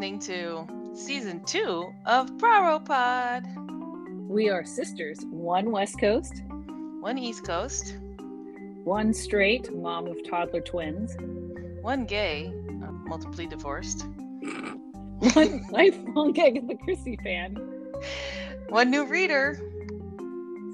listening 0.00 0.18
to 0.18 0.66
season 0.94 1.44
two 1.44 1.92
of 2.06 2.38
Bravo 2.38 2.82
Pod. 2.82 3.44
We 4.30 4.48
are 4.48 4.64
sisters, 4.64 5.18
one 5.28 5.70
West 5.70 6.00
Coast, 6.00 6.42
One 7.00 7.18
East 7.18 7.44
Coast, 7.44 7.98
one 8.84 9.12
straight 9.12 9.70
mom 9.76 10.06
of 10.06 10.16
toddler 10.26 10.62
twins, 10.62 11.18
one 11.82 12.06
gay, 12.06 12.50
uh, 12.82 12.90
multiply 12.90 13.44
divorced, 13.44 14.06
one 15.34 15.66
lifelong 15.70 16.34
Agatha 16.40 16.76
Christie 16.76 17.18
fan. 17.22 17.56
one 18.70 18.90
new 18.90 19.04
reader. 19.04 19.60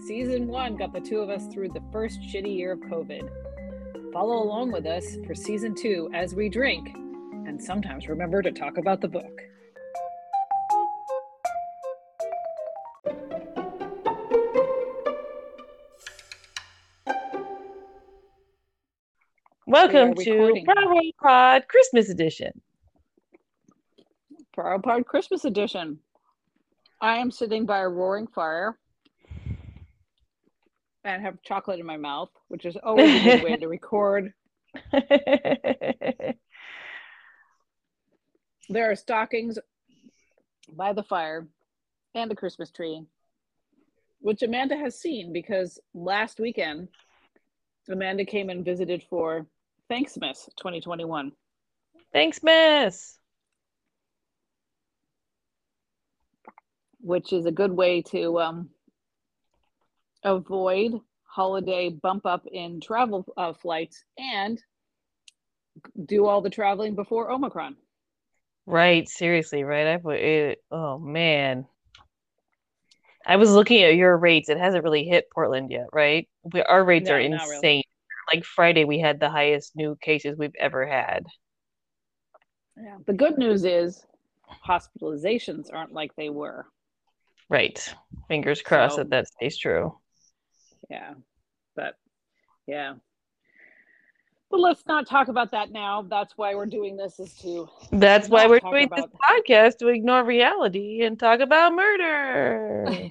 Season 0.06 0.47
one 0.47 0.77
got 0.77 0.93
the 0.93 1.01
two 1.01 1.19
of 1.19 1.30
us 1.30 1.48
through 1.48 1.70
the 1.70 1.83
first 1.91 2.20
shitty 2.20 2.56
year 2.56 2.70
of 2.70 2.79
COVID. 2.79 3.29
Follow 4.12 4.41
along 4.41 4.70
with 4.70 4.87
us 4.87 5.16
for 5.27 5.34
season 5.34 5.74
two 5.74 6.09
as 6.15 6.33
we 6.33 6.48
drink, 6.48 6.97
and 7.46 7.62
sometimes 7.62 8.09
remember 8.09 8.42
to 8.42 8.50
talk 8.50 8.77
about 8.77 9.00
the 9.00 9.06
book. 9.06 9.41
Welcome 19.69 20.14
to 20.14 20.32
recording. 20.32 20.64
Bravo 20.64 21.00
Pod 21.22 21.69
Christmas 21.69 22.09
edition. 22.09 22.60
Bravo 24.55 24.83
Pod 24.83 25.06
Christmas 25.06 25.44
edition. 25.44 26.00
I 27.00 27.19
am 27.19 27.30
sitting 27.30 27.64
by 27.64 27.78
a 27.78 27.88
roaring 27.88 28.27
fire 28.27 28.77
and 31.05 31.22
have 31.22 31.41
chocolate 31.42 31.78
in 31.78 31.86
my 31.86 31.97
mouth, 31.97 32.30
which 32.48 32.64
is 32.64 32.77
always 32.83 33.08
a 33.08 33.22
good 33.22 33.44
way 33.44 33.56
to 33.60 33.69
record. 33.69 34.33
There 38.69 38.91
are 38.91 38.97
stockings 38.97 39.59
by 40.72 40.92
the 40.92 41.03
fire 41.03 41.47
and 42.14 42.33
a 42.33 42.34
Christmas 42.34 42.70
tree, 42.70 43.05
which 44.20 44.42
Amanda 44.42 44.77
has 44.77 44.98
seen 44.98 45.33
because 45.33 45.78
last 45.95 46.41
weekend 46.41 46.89
Amanda 47.89 48.25
came 48.25 48.50
and 48.50 48.64
visited 48.64 49.05
for 49.09 49.47
Thanks 49.89 50.17
Miss 50.20 50.48
2021. 50.56 51.31
Thanks, 52.12 52.42
Miss. 52.42 53.19
which 57.06 57.33
is 57.33 57.47
a 57.47 57.53
good 57.53 57.70
way 57.70 58.03
to 58.03 58.41
um, 58.41 58.69
avoid 60.25 61.00
holiday 61.22 61.89
bump 61.89 62.27
up 62.27 62.44
in 62.50 62.81
travel 62.81 63.25
uh, 63.37 63.53
flights 63.53 64.03
and 64.19 64.61
do 66.05 66.27
all 66.27 66.41
the 66.41 66.50
traveling 66.50 66.97
before 66.97 67.31
Omicron. 67.31 67.77
Right, 68.67 69.09
seriously, 69.09 69.62
right? 69.62 69.86
I 69.86 69.97
put 69.98 70.17
it. 70.19 70.59
Oh 70.70 70.98
man, 70.98 71.67
I 73.25 73.36
was 73.36 73.50
looking 73.53 73.83
at 73.83 73.95
your 73.95 74.17
rates. 74.17 74.48
It 74.48 74.59
hasn't 74.59 74.83
really 74.84 75.05
hit 75.05 75.31
Portland 75.33 75.70
yet, 75.70 75.86
right? 75.92 76.28
We, 76.53 76.62
our 76.62 76.84
rates 76.84 77.09
are 77.09 77.20
No, 77.20 77.37
really. 77.37 77.56
insane. 77.56 77.83
Like 78.33 78.44
Friday, 78.44 78.84
we 78.84 78.98
had 78.98 79.20
the 79.20 79.31
highest 79.31 79.77
new 79.77 79.97
cases 80.00 80.37
we've 80.37 80.55
ever 80.59 80.84
had. 80.84 81.27
Yeah. 82.77 82.97
The 83.06 83.12
good 83.12 83.39
news 83.39 83.64
is 83.64 84.05
hospitalizations 84.67 85.72
aren't 85.72 85.92
like 85.92 86.14
they 86.17 86.28
were. 86.28 86.67
Right. 87.48 87.78
Fingers 88.27 88.62
crossed 88.62 88.97
So- 88.97 89.05
that 89.05 89.11
that 89.11 89.28
stays 89.28 89.56
true. 89.56 89.97
Yeah. 90.91 91.14
But 91.77 91.94
yeah. 92.67 92.94
But 94.50 94.61
let's 94.61 94.86
not 94.86 95.08
talk 95.08 95.28
about 95.28 95.50
that 95.50 95.72
now. 95.72 96.02
That's 96.02 96.36
why 96.36 96.55
we're 96.55 96.66
doing 96.66 96.97
this 96.97 97.19
is 97.19 97.34
to 97.42 97.69
That's 97.91 98.28
why 98.28 98.47
we're 98.47 98.61
doing 98.61 98.88
this 98.94 99.06
podcast 99.28 99.78
to 99.78 99.88
ignore 99.88 100.25
reality 100.25 101.03
and 101.03 101.19
talk 101.19 101.41
about 101.41 101.75
murder. 101.75 102.87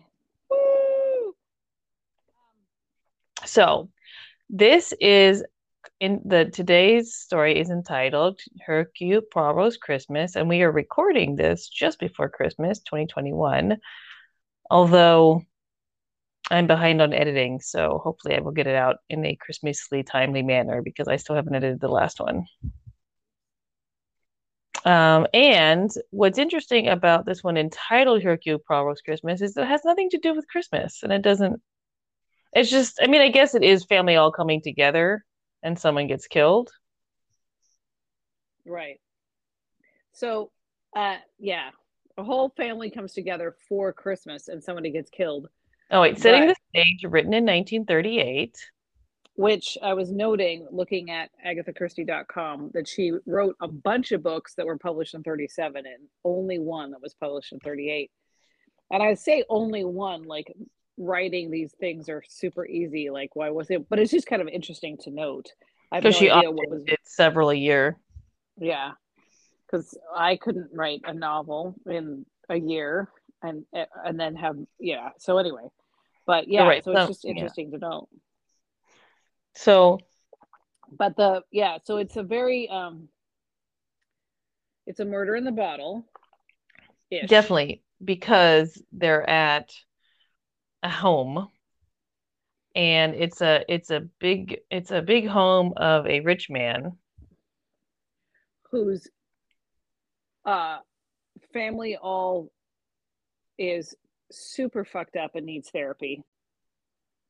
Woo! 0.49 1.35
So, 3.45 3.89
this 4.49 4.93
is 5.01 5.43
in 5.99 6.21
the 6.25 6.45
today's 6.45 7.15
story 7.15 7.59
is 7.59 7.69
entitled 7.69 8.39
Hercule 8.65 9.21
Poirot's 9.21 9.77
Christmas, 9.77 10.35
and 10.35 10.47
we 10.47 10.61
are 10.61 10.71
recording 10.71 11.35
this 11.35 11.67
just 11.67 11.99
before 11.99 12.29
Christmas 12.29 12.79
2021. 12.79 13.77
Although 14.71 15.43
I'm 16.51 16.67
behind 16.67 17.01
on 17.01 17.13
editing, 17.13 17.59
so 17.59 17.99
hopefully 18.03 18.35
I 18.35 18.39
will 18.39 18.51
get 18.51 18.67
it 18.67 18.75
out 18.75 18.97
in 19.09 19.25
a 19.25 19.37
Christmasly 19.37 20.05
timely 20.05 20.43
manner 20.43 20.81
because 20.81 21.07
I 21.07 21.15
still 21.15 21.35
haven't 21.35 21.55
edited 21.55 21.79
the 21.79 21.87
last 21.87 22.19
one. 22.19 22.45
Um, 24.85 25.25
and 25.33 25.89
what's 26.11 26.37
interesting 26.37 26.89
about 26.89 27.25
this 27.25 27.43
one 27.43 27.57
entitled 27.57 28.21
Hercule 28.21 28.59
Poirot's 28.59 29.01
Christmas 29.01 29.41
is 29.41 29.57
it 29.57 29.65
has 29.65 29.81
nothing 29.83 30.11
to 30.11 30.19
do 30.19 30.35
with 30.35 30.47
Christmas, 30.47 31.01
and 31.01 31.11
it 31.11 31.23
doesn't 31.23 31.59
it's 32.55 32.69
just, 32.69 32.99
I 33.01 33.07
mean, 33.07 33.21
I 33.21 33.29
guess 33.29 33.53
it 33.53 33.63
is 33.63 33.83
family 33.83 34.15
all 34.15 34.31
coming 34.31 34.61
together 34.61 35.25
and 35.61 35.77
someone 35.77 36.07
gets 36.07 36.25
killed. 36.25 36.71
Right. 38.65 39.01
So, 40.13 40.51
uh, 40.95 41.17
yeah, 41.37 41.71
a 42.17 42.23
whole 42.23 42.53
family 42.55 42.89
comes 42.89 43.11
together 43.11 43.57
for 43.67 43.91
Christmas 43.91 44.47
and 44.47 44.63
somebody 44.63 44.89
gets 44.89 45.09
killed, 45.09 45.49
Oh, 45.91 46.01
wait, 46.01 46.17
setting 46.19 46.47
Right. 46.47 46.55
the 46.73 46.79
stage, 46.81 47.03
written 47.11 47.33
in 47.33 47.45
1938. 47.45 48.55
which 49.37 49.77
I 49.83 49.93
was 49.93 50.13
noting 50.13 50.65
looking 50.71 51.11
at 51.11 51.29
agathachristie.com 51.45 52.71
that 52.73 52.87
she 52.87 53.11
wrote 53.25 53.57
a 53.59 53.67
bunch 53.67 54.13
of 54.13 54.23
books 54.23 54.55
that 54.55 54.65
were 54.65 54.77
published 54.77 55.13
in 55.13 55.23
37 55.23 55.85
and 55.85 56.07
only 56.23 56.57
one 56.57 56.91
that 56.91 57.01
was 57.01 57.13
published 57.15 57.51
in 57.51 57.59
38. 57.59 58.09
And 58.91 59.03
I 59.03 59.13
say 59.15 59.43
only 59.49 59.83
one, 59.83 60.23
like 60.23 60.53
writing 60.97 61.51
these 61.51 61.73
things 61.81 62.07
are 62.07 62.23
super 62.25 62.65
easy. 62.65 63.09
Like, 63.09 63.35
why 63.35 63.49
was 63.49 63.69
it? 63.71 63.89
But 63.89 63.99
it's 63.99 64.11
just 64.11 64.25
kind 64.25 64.41
of 64.41 64.47
interesting 64.47 64.97
to 64.99 65.11
note. 65.11 65.51
I 65.91 65.95
have 65.95 66.03
no 66.05 66.09
Because 66.11 66.19
she 66.19 66.29
idea 66.29 66.51
what 66.51 66.69
was 66.69 66.83
did 66.85 66.99
several 67.03 67.49
a 67.49 67.55
year. 67.55 67.97
Yeah, 68.57 68.91
because 69.65 69.97
I 70.15 70.37
couldn't 70.37 70.69
write 70.71 71.01
a 71.03 71.13
novel 71.13 71.75
in 71.85 72.25
a 72.47 72.55
year 72.57 73.09
and 73.45 73.65
and 74.05 74.19
then 74.19 74.35
have 74.35 74.57
yeah. 74.79 75.09
So 75.19 75.37
anyway, 75.37 75.67
but 76.25 76.47
yeah, 76.47 76.67
right, 76.67 76.83
so 76.83 76.91
it's 76.91 77.01
so- 77.01 77.07
just 77.07 77.25
yeah. 77.25 77.31
interesting 77.31 77.71
to 77.71 77.77
know. 77.77 78.07
So, 79.55 79.99
But 80.97 81.15
the 81.15 81.43
yeah, 81.51 81.77
so 81.83 81.97
it's 81.97 82.17
a 82.17 82.23
very 82.23 82.69
um, 82.69 83.07
it's 84.85 84.99
a 84.99 85.05
murder 85.05 85.35
in 85.35 85.43
the 85.45 85.51
bottle. 85.51 86.05
definitely 87.27 87.81
because 88.03 88.81
they're 88.91 89.27
at 89.29 89.73
a 90.83 90.89
home 90.89 91.47
and 92.75 93.15
it's 93.15 93.41
a 93.41 93.63
it's 93.69 93.89
a 93.89 94.01
big 94.19 94.59
it's 94.69 94.91
a 94.91 95.01
big 95.01 95.27
home 95.27 95.73
of 95.77 96.05
a 96.05 96.19
rich 96.19 96.49
man. 96.49 96.91
whose 98.71 99.07
uh 100.45 100.77
family 101.53 101.95
all 101.95 102.51
is 103.57 103.95
super 104.31 104.83
fucked 104.85 105.15
up 105.15 105.35
and 105.35 105.45
needs 105.45 105.69
therapy. 105.69 106.23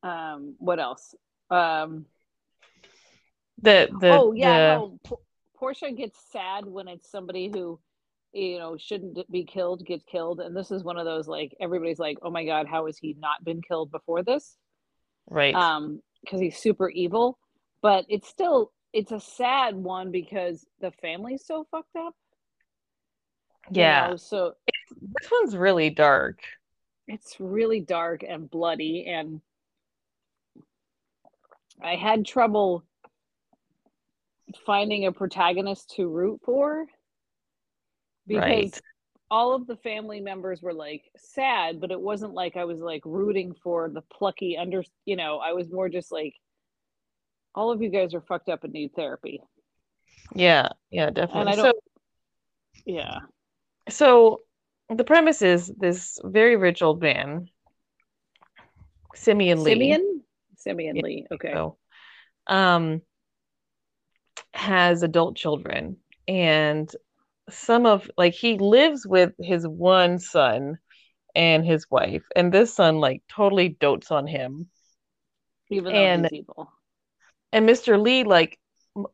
Um, 0.04 0.56
what 0.60 0.80
else? 0.80 1.16
Um. 1.50 2.06
The 3.62 3.90
the 4.00 4.10
oh 4.12 4.34
yeah, 4.34 4.76
the- 4.76 4.80
no. 4.80 5.00
P- 5.06 5.24
Portia 5.56 5.92
gets 5.92 6.20
sad 6.32 6.66
when 6.66 6.88
it's 6.88 7.10
somebody 7.10 7.50
who, 7.50 7.80
you 8.34 8.60
know, 8.60 8.76
shouldn't 8.78 9.32
be 9.32 9.46
killed 9.46 9.86
gets 9.86 10.04
killed, 10.04 10.42
and 10.42 10.56
this 10.56 10.72
is 10.72 10.84
one 10.84 10.98
of 10.98 11.06
those 11.06 11.28
like 11.28 11.56
everybody's 11.62 12.00
like, 12.00 12.18
oh 12.22 12.30
my 12.30 12.46
god, 12.46 12.68
how 12.68 12.86
has 12.86 12.98
he 12.98 13.16
not 13.18 13.44
been 13.44 13.62
killed 13.62 13.92
before 13.92 14.24
this? 14.24 14.58
right. 15.30 15.56
Um, 15.56 16.02
because 16.22 16.40
he's 16.40 16.58
super 16.58 16.90
evil, 16.90 17.38
but 17.82 18.06
it's 18.10 18.28
still 18.28 18.72
it's 18.94 19.12
a 19.12 19.20
sad 19.20 19.76
one 19.76 20.12
because 20.12 20.66
the 20.82 20.92
family's 21.02 21.46
so 21.46 21.68
fucked 21.70 21.96
up. 21.96 22.16
you 23.70 23.82
yeah. 23.82 24.08
know, 24.08 24.16
so 24.16 24.54
This 24.90 25.30
one's 25.32 25.56
really 25.56 25.90
dark. 25.90 26.40
it's 27.08 27.40
really 27.40 27.82
dark 27.82 28.24
and 28.28 28.50
bloody, 28.50 29.06
and 29.08 29.42
I 31.82 31.96
had 31.96 32.26
trouble 32.26 32.84
finding 34.66 35.06
a 35.06 35.12
protagonist 35.12 35.94
to 35.96 36.08
root 36.08 36.40
for 36.44 36.86
because 38.28 38.42
Right. 38.42 38.82
all 39.30 39.54
of 39.54 39.68
the 39.68 39.76
family 39.78 40.20
members 40.22 40.62
were 40.62 40.74
like 40.74 41.04
sad, 41.18 41.80
but 41.82 41.92
it 41.92 42.00
wasn't 42.00 42.34
like 42.34 42.56
I 42.56 42.64
was 42.66 42.80
like 42.80 43.02
rooting 43.06 43.54
for 43.64 43.90
the 43.90 44.02
plucky 44.02 44.58
under, 44.58 44.84
you 45.06 45.16
know, 45.16 45.38
I 45.40 45.54
was 45.54 45.72
more 45.72 45.90
just 45.90 46.12
like, 46.12 46.34
all 47.54 47.72
of 47.72 47.82
you 47.82 47.90
guys 47.90 48.14
are 48.14 48.22
fucked 48.22 48.50
up 48.50 48.64
and 48.64 48.74
need 48.74 48.94
therapy. 48.96 49.42
Yeah, 50.34 50.70
yeah, 50.90 51.10
definitely. 51.10 51.52
I 51.52 51.56
So 51.56 51.74
Yeah. 52.86 53.20
So 53.90 54.42
the 54.90 55.04
premise 55.04 55.42
is 55.42 55.68
this 55.78 56.20
very 56.24 56.56
rich 56.56 56.82
old 56.82 57.02
man, 57.02 57.50
Simeon 59.16 59.64
Lee. 59.64 59.72
Simeon? 59.74 60.22
Simeon 60.58 60.96
Yeah, 60.98 61.02
Lee. 61.04 61.28
Okay. 61.32 61.52
so, 61.54 61.78
um, 62.48 63.02
has 64.54 65.04
adult 65.04 65.36
children, 65.36 65.98
and 66.28 66.90
some 67.50 67.86
of 67.86 68.10
like 68.18 68.34
he 68.34 68.58
lives 68.58 69.06
with 69.06 69.34
his 69.40 69.68
one 69.68 70.20
son 70.20 70.78
and 71.36 71.66
his 71.66 71.90
wife, 71.90 72.24
and 72.36 72.52
this 72.54 72.74
son 72.74 73.00
like 73.00 73.22
totally 73.30 73.70
dotes 73.70 74.12
on 74.12 74.28
him. 74.28 74.70
Even 75.70 75.94
though 75.94 76.00
And- 76.00 76.26
he's 76.30 76.42
evil. 76.42 76.72
And 77.52 77.68
Mr. 77.68 78.02
Lee 78.02 78.24
like 78.24 78.60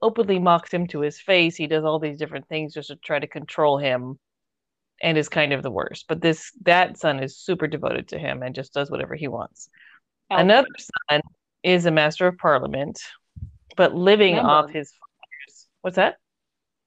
openly 0.01 0.39
mocks 0.39 0.71
him 0.73 0.87
to 0.87 0.99
his 1.01 1.19
face. 1.19 1.55
He 1.55 1.67
does 1.67 1.83
all 1.83 1.99
these 1.99 2.17
different 2.17 2.47
things 2.47 2.73
just 2.73 2.89
to 2.89 2.95
try 2.95 3.19
to 3.19 3.27
control 3.27 3.77
him 3.77 4.19
and 5.01 5.17
is 5.17 5.29
kind 5.29 5.53
of 5.53 5.63
the 5.63 5.71
worst. 5.71 6.05
But 6.07 6.21
this 6.21 6.51
that 6.63 6.97
son 6.97 7.21
is 7.21 7.37
super 7.37 7.67
devoted 7.67 8.09
to 8.09 8.19
him 8.19 8.43
and 8.43 8.55
just 8.55 8.73
does 8.73 8.91
whatever 8.91 9.15
he 9.15 9.27
wants. 9.27 9.69
Alfred. 10.29 10.45
Another 10.45 10.67
son 11.09 11.21
is 11.63 11.85
a 11.85 11.91
master 11.91 12.27
of 12.27 12.37
parliament, 12.37 12.99
but 13.75 13.93
living 13.95 14.35
Member. 14.35 14.49
off 14.49 14.69
his 14.69 14.91
father's. 14.91 15.67
What's 15.81 15.95
that? 15.95 16.15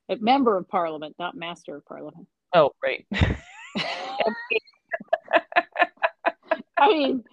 A 0.09 0.17
member 0.17 0.57
of 0.57 0.69
parliament, 0.69 1.17
not 1.19 1.35
master 1.35 1.77
of 1.77 1.85
parliament. 1.87 2.29
Oh, 2.55 2.71
right. 2.83 3.07
I 6.77 6.89
mean, 6.89 7.25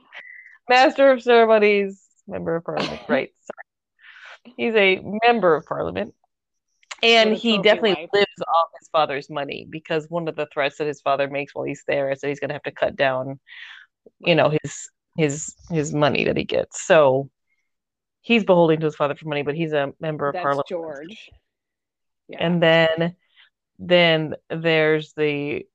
master 0.70 1.12
of 1.12 1.22
ceremonies, 1.22 2.02
member 2.28 2.56
of 2.56 2.64
parliament. 2.64 3.02
Right. 3.08 3.32
Sorry. 3.42 4.56
He's 4.58 4.74
a 4.76 5.02
member 5.26 5.56
of 5.56 5.66
parliament. 5.66 6.14
And 7.04 7.36
he 7.36 7.58
definitely 7.58 7.94
wife. 7.94 8.10
lives 8.14 8.42
off 8.48 8.70
his 8.80 8.88
father's 8.90 9.30
money 9.30 9.66
because 9.70 10.06
one 10.10 10.28
of 10.28 10.36
the 10.36 10.48
threats 10.54 10.78
that 10.78 10.88
his 10.88 11.02
father 11.02 11.28
makes 11.28 11.56
while 11.56 11.66
he's 11.66 11.84
there 11.88 12.12
is 12.12 12.22
that 12.22 12.28
he's 12.28 12.40
going 12.40 12.50
to 12.50 12.56
have 12.56 12.64
to 12.64 12.72
cut 12.72 12.96
down, 12.96 13.40
you 14.20 14.36
know, 14.36 14.52
his 14.62 14.90
his 15.18 15.56
his 15.70 15.94
money 15.94 16.26
that 16.26 16.38
he 16.38 16.44
gets. 16.44 16.86
So 16.86 17.30
he's 18.22 18.44
beholden 18.44 18.80
to 18.80 18.86
his 18.86 18.96
father 18.96 19.16
for 19.16 19.28
money, 19.28 19.42
but 19.42 19.56
he's 19.56 19.74
a 19.74 19.94
member 20.00 20.28
of 20.28 20.34
that's 20.34 20.44
parliament. 20.44 20.68
George. 20.68 21.30
Yeah. 22.28 22.38
And 22.40 22.62
then 22.62 23.16
then 23.80 24.36
there's 24.50 25.14
the 25.14 25.66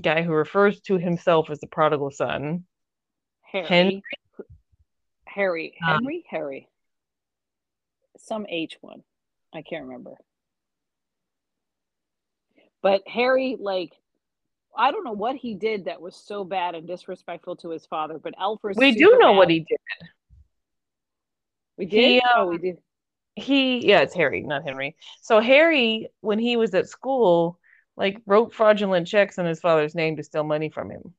guy 0.00 0.22
who 0.22 0.32
refers 0.32 0.80
to 0.82 0.98
himself 0.98 1.50
as 1.50 1.58
the 1.58 1.66
prodigal 1.66 2.10
son. 2.12 2.64
Harry. 3.42 3.66
Henry? 3.66 4.02
Harry. 5.26 5.74
Um, 5.84 5.94
Henry? 5.94 6.24
Harry. 6.30 6.68
Some 8.18 8.46
H 8.48 8.78
one. 8.80 9.02
I 9.52 9.62
can't 9.62 9.84
remember. 9.84 10.14
But 12.82 13.02
Harry, 13.06 13.56
like, 13.58 13.92
I 14.76 14.90
don't 14.92 15.04
know 15.04 15.12
what 15.12 15.36
he 15.36 15.54
did 15.54 15.84
that 15.86 16.00
was 16.00 16.16
so 16.16 16.44
bad 16.44 16.74
and 16.74 16.86
disrespectful 16.86 17.56
to 17.56 17.70
his 17.70 17.86
father, 17.86 18.18
but 18.18 18.34
Alfred's 18.38 18.78
We 18.78 18.92
do 18.94 19.18
know 19.18 19.32
mad. 19.32 19.38
what 19.38 19.50
he 19.50 19.60
did. 19.60 19.78
We 21.76 21.86
did? 21.86 22.04
he, 22.04 22.22
oh, 22.34 22.46
we 22.46 22.58
did. 22.58 22.78
He 23.36 23.86
yeah, 23.86 24.00
it's 24.00 24.14
Harry, 24.14 24.42
not 24.42 24.64
Henry. 24.64 24.96
So 25.22 25.40
Harry, 25.40 26.08
when 26.20 26.38
he 26.38 26.56
was 26.56 26.74
at 26.74 26.88
school, 26.88 27.58
like 27.96 28.20
wrote 28.26 28.52
fraudulent 28.52 29.06
checks 29.06 29.38
in 29.38 29.46
his 29.46 29.60
father's 29.60 29.94
name 29.94 30.16
to 30.16 30.22
steal 30.22 30.44
money 30.44 30.68
from 30.68 30.90
him. 30.90 31.14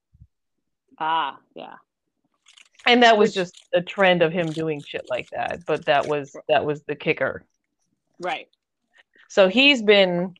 Ah, 0.99 1.39
yeah. 1.55 1.75
And 2.85 3.03
that 3.03 3.17
was 3.17 3.33
just 3.33 3.55
a 3.73 3.81
trend 3.81 4.21
of 4.21 4.31
him 4.31 4.47
doing 4.47 4.81
shit 4.81 5.05
like 5.09 5.29
that. 5.31 5.65
But 5.65 5.85
that 5.85 6.07
was 6.07 6.35
that 6.47 6.65
was 6.65 6.83
the 6.83 6.95
kicker. 6.95 7.43
Right. 8.19 8.47
So 9.29 9.47
he's 9.47 9.81
been 9.81 10.35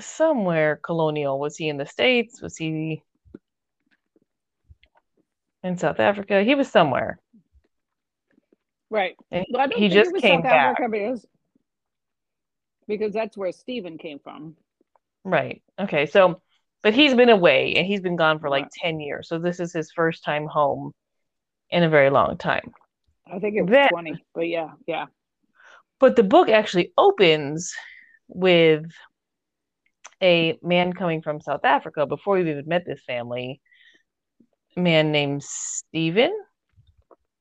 somewhere 0.00 0.76
colonial. 0.82 1.38
Was 1.38 1.56
he 1.56 1.68
in 1.68 1.76
the 1.76 1.86
States? 1.86 2.40
Was 2.42 2.56
he 2.56 3.02
in 5.62 5.76
South 5.76 6.00
Africa? 6.00 6.42
He 6.42 6.54
was 6.54 6.70
somewhere. 6.70 7.18
Right. 8.90 9.16
And 9.30 9.44
Well, 9.50 9.68
he 9.76 9.88
just 9.88 10.12
was 10.12 10.22
came 10.22 10.38
South 10.40 10.44
back. 10.50 10.72
Africa 10.80 10.88
because, 10.90 11.26
because 12.86 13.12
that's 13.12 13.36
where 13.36 13.52
Stephen 13.52 13.98
came 13.98 14.18
from. 14.18 14.56
Right. 15.24 15.62
Okay. 15.78 16.06
So, 16.06 16.40
but 16.82 16.94
he's 16.94 17.14
been 17.14 17.28
away 17.28 17.74
and 17.74 17.86
he's 17.86 18.00
been 18.00 18.16
gone 18.16 18.38
for 18.38 18.48
like 18.48 18.64
Right. 18.64 18.72
10 18.82 19.00
years. 19.00 19.28
So 19.28 19.38
this 19.38 19.60
is 19.60 19.72
his 19.72 19.92
first 19.92 20.24
time 20.24 20.46
home 20.46 20.92
in 21.70 21.82
a 21.82 21.88
very 21.88 22.08
long 22.08 22.38
time. 22.38 22.72
I 23.30 23.38
think 23.40 23.56
it 23.56 23.62
was 23.62 23.70
Then- 23.70 23.88
20, 23.90 24.24
but 24.34 24.48
yeah, 24.48 24.70
yeah. 24.86 25.06
But 26.00 26.16
the 26.16 26.22
book 26.22 26.48
actually 26.48 26.92
opens 26.96 27.74
with 28.28 28.86
a 30.22 30.58
man 30.62 30.92
coming 30.92 31.22
from 31.22 31.40
South 31.40 31.64
Africa 31.64 32.06
before 32.06 32.36
we've 32.36 32.48
even 32.48 32.68
met 32.68 32.84
this 32.86 33.02
family, 33.06 33.60
a 34.76 34.80
man 34.80 35.12
named 35.12 35.42
Stephen. 35.42 36.32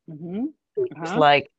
hmm 0.08 0.48
It's 1.02 1.16
like, 1.16 1.52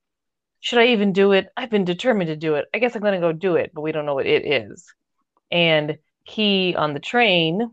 should 0.61 0.79
I 0.81 0.89
even 0.89 1.13
do 1.13 1.33
it? 1.33 1.49
I've 1.57 1.71
been 1.71 1.85
determined 1.85 2.29
to 2.29 2.37
do 2.37 2.55
it. 2.57 2.67
I 2.75 2.79
guess 2.79 2.95
I'm 2.95 3.03
going 3.03 3.15
to 3.15 3.21
go 3.21 3.33
do 3.33 3.57
it, 3.57 3.73
but 3.75 3.83
we 3.83 3.93
don't 3.93 4.07
know 4.07 4.15
what 4.15 4.27
it 4.27 4.47
is. 4.47 4.87
And 5.51 5.99
he 6.25 6.75
on 6.77 6.95
the 6.95 7.01
train, 7.01 7.71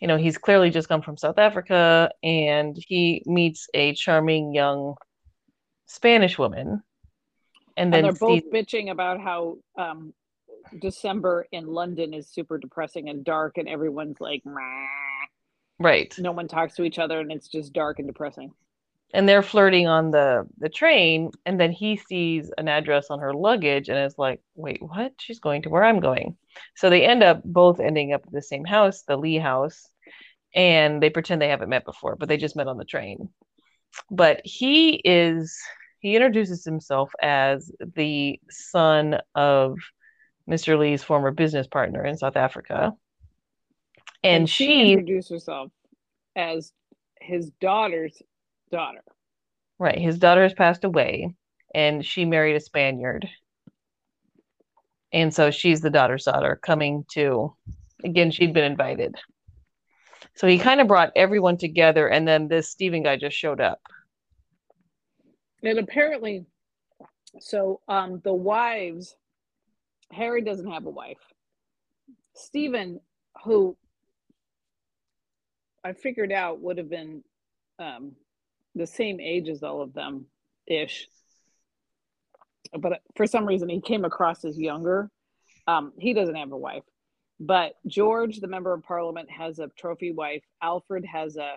you 0.00 0.08
know, 0.08 0.16
he's 0.16 0.38
clearly 0.38 0.70
just 0.70 0.88
come 0.88 1.02
from 1.02 1.16
South 1.16 1.38
Africa 1.38 2.10
and 2.22 2.76
he 2.88 3.22
meets 3.26 3.68
a 3.74 3.94
charming 3.94 4.54
young 4.54 4.94
Spanish 5.86 6.38
woman. 6.38 6.82
And 7.76 7.92
And 7.92 8.04
then 8.04 8.04
they're 8.04 8.12
both 8.12 8.42
bitching 8.50 8.90
about 8.90 9.20
how 9.20 9.58
um, 9.78 10.14
December 10.78 11.46
in 11.52 11.66
London 11.66 12.14
is 12.14 12.28
super 12.28 12.58
depressing 12.58 13.08
and 13.08 13.24
dark, 13.24 13.58
and 13.58 13.68
everyone's 13.68 14.20
like, 14.20 14.42
"Meh." 14.44 14.86
right. 15.78 16.14
no 16.18 16.32
one 16.32 16.48
talks 16.48 16.74
to 16.76 16.84
each 16.84 16.98
other, 16.98 17.20
and 17.20 17.32
it's 17.32 17.48
just 17.48 17.72
dark 17.72 17.98
and 17.98 18.08
depressing. 18.08 18.52
and 19.14 19.28
they're 19.28 19.42
flirting 19.42 19.86
on 19.86 20.10
the 20.10 20.46
the 20.58 20.68
train 20.68 21.30
and 21.46 21.60
then 21.60 21.70
he 21.72 21.96
sees 21.96 22.50
an 22.58 22.68
address 22.68 23.06
on 23.10 23.20
her 23.20 23.32
luggage 23.32 23.88
and 23.88 23.98
is 23.98 24.18
like 24.18 24.40
wait 24.56 24.82
what 24.82 25.12
she's 25.18 25.38
going 25.38 25.62
to 25.62 25.70
where 25.70 25.84
i'm 25.84 26.00
going 26.00 26.36
so 26.74 26.90
they 26.90 27.04
end 27.06 27.22
up 27.22 27.40
both 27.44 27.78
ending 27.80 28.12
up 28.12 28.22
at 28.26 28.32
the 28.32 28.42
same 28.42 28.64
house 28.64 29.02
the 29.02 29.16
lee 29.16 29.36
house 29.38 29.88
and 30.54 31.02
they 31.02 31.10
pretend 31.10 31.40
they 31.40 31.48
haven't 31.48 31.68
met 31.68 31.84
before 31.84 32.16
but 32.16 32.28
they 32.28 32.36
just 32.36 32.56
met 32.56 32.66
on 32.68 32.78
the 32.78 32.84
train 32.84 33.28
but 34.10 34.40
he 34.44 35.00
is 35.04 35.56
he 36.00 36.16
introduces 36.16 36.64
himself 36.64 37.12
as 37.22 37.70
the 37.94 38.40
son 38.50 39.18
of 39.34 39.76
mr 40.48 40.78
lee's 40.78 41.02
former 41.02 41.30
business 41.30 41.66
partner 41.66 42.04
in 42.04 42.16
south 42.16 42.36
africa 42.36 42.92
and, 44.22 44.48
she 44.48 44.66
she 44.66 44.92
introduced 44.92 45.30
herself 45.30 45.70
as 46.34 46.72
his 47.20 47.50
daughter's 47.60 48.20
daughter. 48.70 49.02
Right. 49.78 49.98
His 49.98 50.18
daughter 50.18 50.42
has 50.42 50.54
passed 50.54 50.84
away 50.84 51.34
and 51.74 52.04
she 52.04 52.24
married 52.24 52.56
a 52.56 52.60
Spaniard. 52.60 53.28
And 55.12 55.32
so 55.32 55.50
she's 55.50 55.80
the 55.80 55.90
daughter's 55.90 56.24
daughter 56.24 56.58
coming 56.62 57.04
to, 57.12 57.54
again, 58.04 58.30
she'd 58.30 58.52
been 58.52 58.64
invited. 58.64 59.14
So 60.34 60.46
he 60.46 60.58
kind 60.58 60.80
of 60.80 60.88
brought 60.88 61.12
everyone 61.16 61.56
together 61.56 62.08
and 62.08 62.26
then 62.26 62.48
this 62.48 62.68
Stephen 62.68 63.02
guy 63.02 63.16
just 63.16 63.36
showed 63.36 63.60
up. 63.60 63.80
And 65.62 65.78
apparently, 65.78 66.44
so 67.40 67.80
um, 67.88 68.20
the 68.24 68.34
wives, 68.34 69.14
Harry 70.12 70.42
doesn't 70.42 70.70
have 70.70 70.86
a 70.86 70.90
wife. 70.90 71.18
Stephen, 72.34 73.00
who 73.44 73.76
I 75.84 75.92
figured 75.92 76.32
out 76.32 76.60
would 76.60 76.78
have 76.78 76.90
been 76.90 77.22
um, 77.78 78.12
the 78.74 78.86
same 78.86 79.20
age 79.20 79.48
as 79.48 79.62
all 79.62 79.82
of 79.82 79.92
them 79.92 80.26
ish, 80.66 81.08
but 82.78 83.00
for 83.14 83.26
some 83.26 83.46
reason 83.46 83.68
he 83.68 83.80
came 83.80 84.04
across 84.04 84.44
as 84.44 84.58
younger. 84.58 85.10
Um, 85.66 85.92
he 85.98 86.12
doesn't 86.12 86.34
have 86.34 86.52
a 86.52 86.56
wife, 86.56 86.84
but 87.40 87.74
George, 87.86 88.40
the 88.40 88.48
member 88.48 88.72
of 88.72 88.82
parliament, 88.82 89.30
has 89.30 89.58
a 89.58 89.68
trophy 89.76 90.12
wife. 90.12 90.42
Alfred 90.62 91.04
has 91.04 91.36
a 91.36 91.54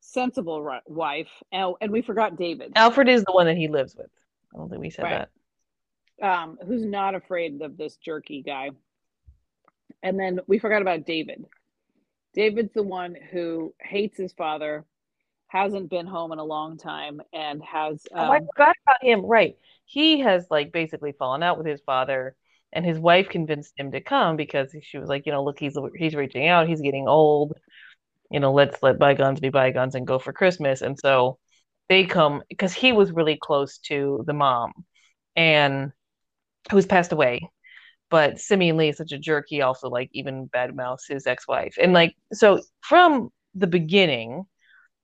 sensible 0.00 0.80
wife. 0.86 1.28
Oh, 1.52 1.76
and 1.80 1.92
we 1.92 2.02
forgot 2.02 2.36
David. 2.36 2.72
Alfred 2.74 3.08
is 3.08 3.24
the 3.24 3.32
one 3.32 3.46
that 3.46 3.56
he 3.56 3.68
lives 3.68 3.94
with. 3.96 4.10
I 4.52 4.58
don't 4.58 4.68
think 4.68 4.80
we 4.80 4.90
said 4.90 5.04
Right. 5.04 5.18
that. 5.18 5.30
Um, 6.20 6.58
who's 6.66 6.84
not 6.84 7.14
afraid 7.14 7.60
of 7.62 7.76
this 7.76 7.96
jerky 7.96 8.42
guy. 8.42 8.70
And 10.02 10.18
then 10.18 10.40
we 10.46 10.58
forgot 10.58 10.82
about 10.82 11.04
David. 11.04 11.44
David's 12.34 12.72
the 12.72 12.82
one 12.82 13.16
who 13.30 13.74
hates 13.80 14.16
his 14.16 14.32
father, 14.32 14.84
hasn't 15.48 15.90
been 15.90 16.06
home 16.06 16.32
in 16.32 16.38
a 16.38 16.44
long 16.44 16.78
time, 16.78 17.20
and 17.32 17.62
has 17.62 18.06
oh, 18.14 18.18
I 18.18 18.38
um, 18.38 18.46
forgot 18.46 18.76
about 18.86 19.02
him. 19.02 19.26
Right. 19.26 19.56
He 19.84 20.20
has 20.20 20.46
like 20.50 20.72
basically 20.72 21.12
fallen 21.12 21.42
out 21.42 21.58
with 21.58 21.66
his 21.66 21.80
father 21.80 22.36
and 22.72 22.84
his 22.84 22.98
wife 22.98 23.28
convinced 23.28 23.74
him 23.76 23.92
to 23.92 24.00
come 24.00 24.36
because 24.36 24.74
she 24.82 24.98
was 24.98 25.08
like, 25.08 25.26
you 25.26 25.32
know, 25.32 25.42
look, 25.42 25.58
he's 25.58 25.76
he's 25.96 26.14
reaching 26.14 26.46
out, 26.46 26.68
he's 26.68 26.80
getting 26.80 27.08
old. 27.08 27.54
You 28.30 28.38
know, 28.38 28.52
let's 28.52 28.80
let 28.82 28.98
bygones 28.98 29.40
be 29.40 29.48
bygones 29.48 29.96
and 29.96 30.06
go 30.06 30.18
for 30.20 30.32
Christmas. 30.32 30.82
And 30.82 30.96
so 30.98 31.38
they 31.88 32.04
come 32.04 32.42
because 32.48 32.72
he 32.72 32.92
was 32.92 33.10
really 33.10 33.36
close 33.36 33.78
to 33.78 34.22
the 34.26 34.32
mom 34.32 34.72
and 35.34 35.90
who's 36.70 36.86
passed 36.86 37.12
away. 37.12 37.50
But 38.10 38.40
Simeon 38.40 38.76
Lee 38.76 38.88
is 38.88 38.96
such 38.96 39.12
a 39.12 39.18
jerk, 39.18 39.46
he 39.48 39.62
also 39.62 39.88
like 39.88 40.10
even 40.12 40.48
badmouths 40.48 41.08
his 41.08 41.26
ex-wife. 41.26 41.76
And 41.80 41.92
like 41.92 42.16
so 42.32 42.60
from 42.80 43.30
the 43.54 43.68
beginning, 43.68 44.44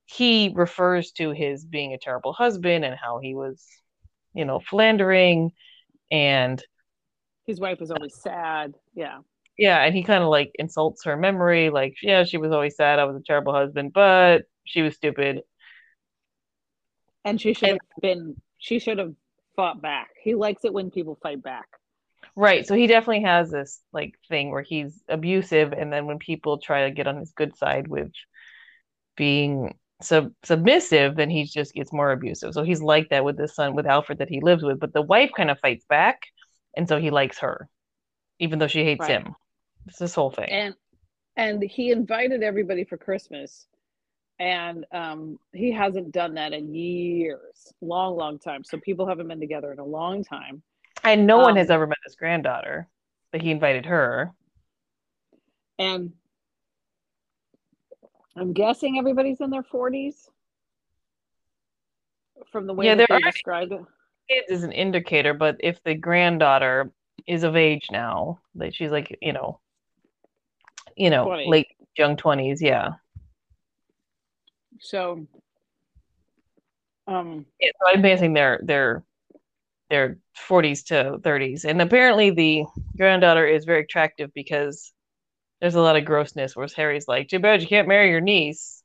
he 0.06 0.52
refers 0.54 1.12
to 1.12 1.30
his 1.30 1.64
being 1.64 1.92
a 1.92 1.98
terrible 1.98 2.32
husband 2.32 2.84
and 2.84 2.96
how 3.00 3.20
he 3.20 3.34
was, 3.34 3.64
you 4.34 4.44
know, 4.44 4.60
philandering 4.60 5.52
and 6.10 6.62
his 7.46 7.60
wife 7.60 7.78
was 7.78 7.90
always 7.90 8.20
sad. 8.20 8.74
Yeah. 8.94 9.18
Yeah, 9.58 9.82
and 9.82 9.94
he 9.94 10.02
kind 10.02 10.22
of 10.22 10.28
like 10.28 10.50
insults 10.56 11.04
her 11.04 11.16
memory, 11.16 11.70
like, 11.70 11.94
yeah, 12.02 12.24
she 12.24 12.36
was 12.36 12.52
always 12.52 12.76
sad. 12.76 12.98
I 12.98 13.04
was 13.04 13.16
a 13.16 13.24
terrible 13.24 13.54
husband, 13.54 13.92
but 13.94 14.42
she 14.64 14.82
was 14.82 14.94
stupid. 14.94 15.40
And 17.24 17.40
she 17.40 17.54
should 17.54 17.70
have 17.70 17.78
been. 18.02 18.36
She 18.58 18.78
should 18.78 18.98
have 18.98 19.14
fought 19.56 19.82
back. 19.82 20.10
He 20.22 20.34
likes 20.34 20.64
it 20.64 20.72
when 20.72 20.90
people 20.90 21.18
fight 21.22 21.42
back. 21.42 21.66
Right. 22.36 22.66
So 22.66 22.74
he 22.74 22.86
definitely 22.86 23.22
has 23.22 23.50
this 23.50 23.80
like 23.92 24.14
thing 24.28 24.50
where 24.50 24.62
he's 24.62 25.02
abusive, 25.08 25.72
and 25.72 25.92
then 25.92 26.06
when 26.06 26.18
people 26.18 26.58
try 26.58 26.84
to 26.84 26.90
get 26.94 27.06
on 27.06 27.16
his 27.16 27.32
good 27.32 27.56
side 27.56 27.88
with 27.88 28.10
being 29.16 29.74
sub- 30.02 30.32
submissive, 30.44 31.16
then 31.16 31.30
he 31.30 31.44
just 31.44 31.72
gets 31.72 31.92
more 31.92 32.12
abusive. 32.12 32.52
So 32.52 32.62
he's 32.62 32.82
like 32.82 33.08
that 33.10 33.24
with 33.24 33.36
the 33.38 33.48
son, 33.48 33.74
with 33.74 33.86
Alfred 33.86 34.18
that 34.18 34.28
he 34.28 34.40
lives 34.40 34.62
with. 34.62 34.78
But 34.78 34.92
the 34.92 35.02
wife 35.02 35.30
kind 35.36 35.50
of 35.50 35.58
fights 35.60 35.86
back, 35.88 36.20
and 36.76 36.86
so 36.88 36.98
he 36.98 37.10
likes 37.10 37.38
her, 37.38 37.68
even 38.38 38.58
though 38.58 38.66
she 38.68 38.84
hates 38.84 39.00
Right. 39.00 39.22
him. 39.22 39.34
It's 39.86 39.98
this 39.98 40.14
whole 40.14 40.30
thing. 40.30 40.48
and 40.50 40.74
and 41.38 41.62
he 41.62 41.90
invited 41.90 42.42
everybody 42.42 42.82
for 42.84 42.96
christmas 42.96 43.66
and 44.38 44.84
um 44.92 45.38
he 45.52 45.72
hasn't 45.72 46.12
done 46.12 46.34
that 46.34 46.52
in 46.52 46.74
years 46.74 47.72
long 47.80 48.16
long 48.16 48.38
time 48.38 48.62
so 48.62 48.78
people 48.78 49.06
haven't 49.06 49.28
been 49.28 49.40
together 49.40 49.72
in 49.72 49.78
a 49.78 49.84
long 49.84 50.22
time 50.22 50.62
And 51.04 51.26
no 51.26 51.38
one 51.38 51.52
um, 51.52 51.56
has 51.56 51.70
ever 51.70 51.86
met 51.86 51.96
his 52.04 52.16
granddaughter, 52.16 52.86
but 53.32 53.40
he 53.40 53.50
invited 53.50 53.86
her. 53.86 54.32
and 55.78 56.12
i'm 58.36 58.52
guessing 58.52 58.98
everybody's 58.98 59.40
in 59.40 59.48
their 59.50 59.62
40s 59.62 60.28
from 62.52 62.66
the 62.66 62.74
way 62.74 62.86
Yeah, 62.86 62.96
that 62.96 63.08
they 63.08 63.20
described 63.20 63.72
it 63.72 63.80
Kids 64.28 64.50
is 64.50 64.64
an 64.64 64.72
indicator, 64.72 65.34
but 65.34 65.56
if 65.60 65.80
the 65.84 65.94
granddaughter 65.94 66.90
is 67.28 67.44
of 67.44 67.54
age 67.54 67.86
now, 67.92 68.40
like 68.56 68.74
she's 68.74 68.90
like, 68.90 69.16
you 69.22 69.32
know, 69.32 69.60
you 70.96 71.10
know, 71.10 71.26
20. 71.26 71.48
late 71.48 71.68
young 71.96 72.16
twenties, 72.16 72.60
yeah. 72.60 72.94
So 74.80 75.26
um 77.06 77.46
Yeah, 77.60 77.70
so 77.80 77.92
I'm 77.94 78.02
guessing 78.02 78.32
they're 78.34 78.60
they're 78.62 79.04
they're 79.88 80.18
40s 80.48 80.84
to 80.86 81.18
30s, 81.22 81.64
and 81.64 81.80
apparently 81.80 82.30
the 82.30 82.64
granddaughter 82.96 83.46
is 83.46 83.64
very 83.64 83.82
attractive 83.82 84.30
because 84.34 84.92
there's 85.60 85.76
a 85.76 85.80
lot 85.80 85.96
of 85.96 86.04
grossness. 86.04 86.56
Whereas 86.56 86.72
Harry's 86.74 87.06
like, 87.08 87.28
too 87.28 87.38
bad 87.38 87.62
you 87.62 87.68
can't 87.68 87.88
marry 87.88 88.10
your 88.10 88.20
niece, 88.20 88.82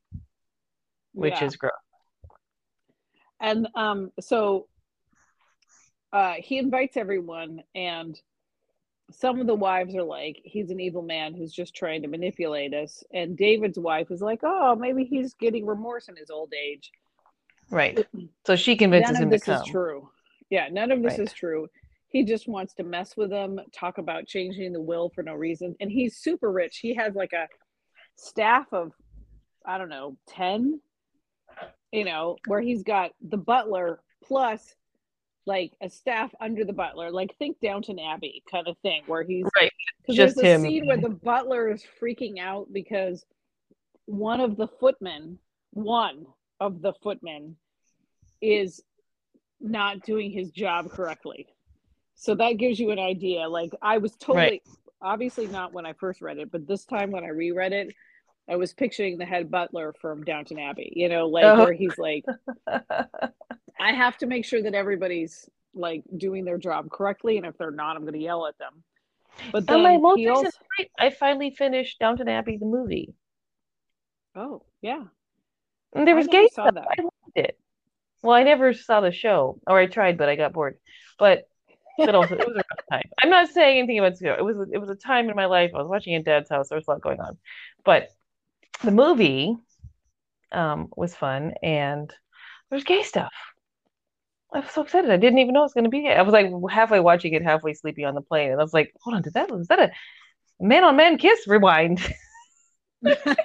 which 1.14 1.34
yeah. 1.34 1.46
is 1.46 1.56
gross. 1.56 1.72
and 3.40 3.68
um 3.76 4.12
so 4.20 4.68
uh 6.14 6.36
he 6.38 6.58
invites 6.58 6.98
everyone 6.98 7.64
and 7.76 8.20
some 9.12 9.40
of 9.42 9.48
the 9.48 9.56
wives 9.56 9.96
are 9.96 10.04
like 10.04 10.40
he's 10.44 10.70
an 10.70 10.80
evil 10.80 11.02
man 11.02 11.34
who's 11.34 11.52
just 11.54 11.76
trying 11.76 12.02
to 12.02 12.08
manipulate 12.08 12.74
us 12.74 13.04
and 13.14 13.38
david's 13.38 13.78
wife 13.80 14.10
is 14.12 14.22
like 14.22 14.40
oh 14.44 14.76
maybe 14.76 15.04
he's 15.04 15.34
getting 15.36 15.66
remorse 15.66 16.08
in 16.08 16.16
his 16.16 16.30
old 16.30 16.54
age 16.54 16.92
Right. 17.70 18.06
So 18.46 18.58
she 18.58 18.76
convinces 18.76 19.14
none 19.14 19.22
him 19.24 19.28
of 19.28 19.32
this 19.32 19.42
to 19.44 19.54
come. 19.54 19.62
is 19.62 19.68
true 19.68 20.10
yeah 20.50 20.68
none 20.70 20.92
of 20.92 21.02
this 21.02 21.18
Right. 21.18 21.28
is 21.28 21.34
true 21.34 21.68
he 22.10 22.26
just 22.26 22.48
wants 22.50 22.74
to 22.74 22.84
mess 22.84 23.16
with 23.16 23.30
them 23.30 23.60
talk 23.74 23.98
about 23.98 24.28
changing 24.28 24.74
the 24.74 24.82
will 24.82 25.10
for 25.16 25.24
no 25.24 25.34
reason 25.36 25.76
and 25.80 25.90
he's 25.90 26.18
super 26.18 26.52
rich 26.52 26.80
he 26.80 26.94
has 26.96 27.16
like 27.16 27.32
a 27.34 27.48
staff 28.18 28.66
of 28.74 28.92
i 29.66 29.78
don't 29.78 29.90
know 29.90 30.18
10 30.28 30.82
you 31.94 32.04
know 32.06 32.36
where 32.48 32.60
he's 32.62 32.84
got 32.84 33.12
the 33.30 33.38
butler 33.38 34.02
plus 34.24 34.76
like 35.46 35.74
a 35.82 35.90
staff 35.90 36.32
under 36.40 36.64
the 36.64 36.74
butler 36.74 37.12
like 37.12 37.36
think 37.38 37.60
downton 37.62 37.98
abbey 38.00 38.44
kind 38.50 38.68
of 38.68 38.78
thing 38.80 39.02
where 39.08 39.24
he's 39.24 39.46
Right. 39.56 39.72
because 40.02 40.16
there's 40.16 40.38
a 40.38 40.46
him. 40.46 40.62
scene 40.62 40.88
where 40.88 40.98
the 40.98 41.10
butler 41.10 41.72
is 41.72 41.84
freaking 42.02 42.40
out 42.40 42.68
because 42.72 43.26
one 44.06 44.42
of 44.42 44.58
the 44.58 44.68
footmen, 44.68 45.40
one 45.72 46.26
of 46.60 46.82
the 46.82 46.94
footmen, 47.02 47.56
is 48.42 48.82
not 49.60 50.02
doing 50.04 50.32
his 50.32 50.52
job 50.52 50.90
correctly. 50.90 51.48
So 52.16 52.36
that 52.36 52.54
gives 52.54 52.80
you 52.80 52.92
an 52.92 53.00
idea. 53.00 53.48
Like 53.48 53.72
I 53.82 53.98
was 54.00 54.16
totally, 54.18 54.44
Right. 54.44 54.62
obviously 55.02 55.48
not 55.48 55.74
when 55.74 55.86
I 55.86 55.94
first 55.94 56.22
read 56.22 56.38
it, 56.40 56.52
but 56.52 56.68
this 56.68 56.86
time 56.86 57.12
when 57.12 57.24
I 57.24 57.30
reread 57.30 57.74
it, 57.74 57.94
I 58.50 58.56
was 58.58 58.74
picturing 58.74 59.18
the 59.18 59.26
head 59.26 59.50
butler 59.50 59.94
from 60.02 60.24
Downton 60.24 60.60
Abbey. 60.60 60.92
You 60.96 61.10
know, 61.10 61.28
like 61.28 61.46
Oh. 61.46 61.64
where 61.64 61.74
he's 61.74 61.98
like, 61.98 62.26
I 62.68 63.92
have 63.94 64.18
to 64.18 64.26
make 64.28 64.46
sure 64.46 64.62
that 64.64 64.74
everybody's 64.74 65.50
like 65.74 66.04
doing 66.18 66.44
their 66.46 66.58
job 66.58 66.90
correctly, 66.90 67.38
and 67.38 67.46
if 67.46 67.58
they're 67.58 67.72
not, 67.72 67.96
I'm 67.96 68.02
going 68.04 68.14
to 68.14 68.20
yell 68.20 68.46
at 68.48 68.58
them. 68.58 68.84
But 69.52 69.70
On 69.70 69.82
then 69.82 69.84
my 69.84 69.98
most 69.98 70.18
he 70.20 70.28
recent 70.28 70.48
also, 70.48 70.58
night, 70.80 70.92
I 71.00 71.10
finally 71.10 71.52
finished 71.52 72.00
Downton 72.00 72.28
Abbey 72.28 72.58
the 72.58 72.66
movie. 72.66 73.14
oh 74.36 74.64
yeah, 74.82 75.04
And 75.94 76.08
there 76.08 76.16
was 76.16 76.28
gay 76.28 76.48
stuff. 76.52 76.74
that. 76.74 76.88
I 76.98 77.02
loved 77.02 77.14
it. 77.36 77.58
Well, 78.24 78.36
I 78.36 78.44
never 78.44 78.74
saw 78.74 79.02
the 79.02 79.12
show, 79.12 79.60
or 79.68 79.80
I 79.80 79.88
tried, 79.88 80.18
but 80.18 80.30
I 80.30 80.36
got 80.36 80.54
bored. 80.54 80.78
But 81.18 81.48
but 81.98 82.16
also 82.16 82.36
it 82.36 82.48
was 82.48 82.56
a 82.56 82.64
rough 82.70 82.86
time. 82.92 83.10
I'm 83.24 83.30
not 83.30 83.50
saying 83.50 83.78
anything 83.80 84.00
about 84.00 84.18
show. 84.18 84.34
It 84.38 84.44
was 84.44 84.70
it 84.72 84.78
was 84.80 84.90
a 84.90 84.96
time 84.96 85.30
in 85.30 85.36
my 85.36 85.46
life. 85.46 85.72
I 85.74 85.80
was 85.80 85.88
watching 85.88 86.16
at 86.16 86.26
Dad's 86.26 86.50
house. 86.50 86.70
There 86.70 86.78
was 86.78 86.88
a 86.88 86.92
lot 86.92 87.02
going 87.02 87.20
on, 87.22 87.38
but 87.86 88.10
the 88.84 88.92
movie 88.92 89.56
um, 90.52 90.90
was 90.96 91.16
fun, 91.16 91.54
and 91.62 92.14
there's 92.70 92.84
gay 92.84 93.04
stuff. 93.04 93.34
I 94.54 94.60
was 94.60 94.72
so 94.72 94.82
excited. 94.82 95.10
I 95.10 95.18
didn't 95.18 95.40
even 95.40 95.54
know 95.54 95.62
it 95.62 95.64
was 95.64 95.74
going 95.74 95.86
to 95.86 95.90
be 95.90 96.04
gay. 96.04 96.16
I 96.16 96.24
was 96.24 96.34
like 96.34 96.52
halfway 96.70 97.00
watching 97.00 97.34
it, 97.34 97.44
halfway 97.44 97.74
sleepy 97.74 98.04
on 98.04 98.16
the 98.16 98.22
plane, 98.22 98.52
and 98.52 98.60
I 98.60 98.64
was 98.64 98.74
like, 98.74 98.94
"Hold 99.02 99.16
on, 99.16 99.22
did 99.22 99.34
that 99.34 99.50
was 99.52 99.68
that 99.68 99.80
a 99.80 99.92
man 100.60 100.84
on 100.84 100.96
man 100.96 101.18
kiss?" 101.18 101.48
Rewind. 101.48 102.00
Gotta 103.04 103.36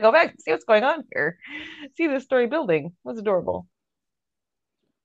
go 0.00 0.12
back 0.12 0.30
and 0.30 0.40
see 0.40 0.50
what's 0.50 0.64
going 0.64 0.84
on 0.84 1.04
here. 1.12 1.38
See 1.96 2.06
this 2.06 2.24
story 2.24 2.46
building. 2.46 2.86
It 2.86 2.92
was 3.04 3.18
adorable. 3.18 3.66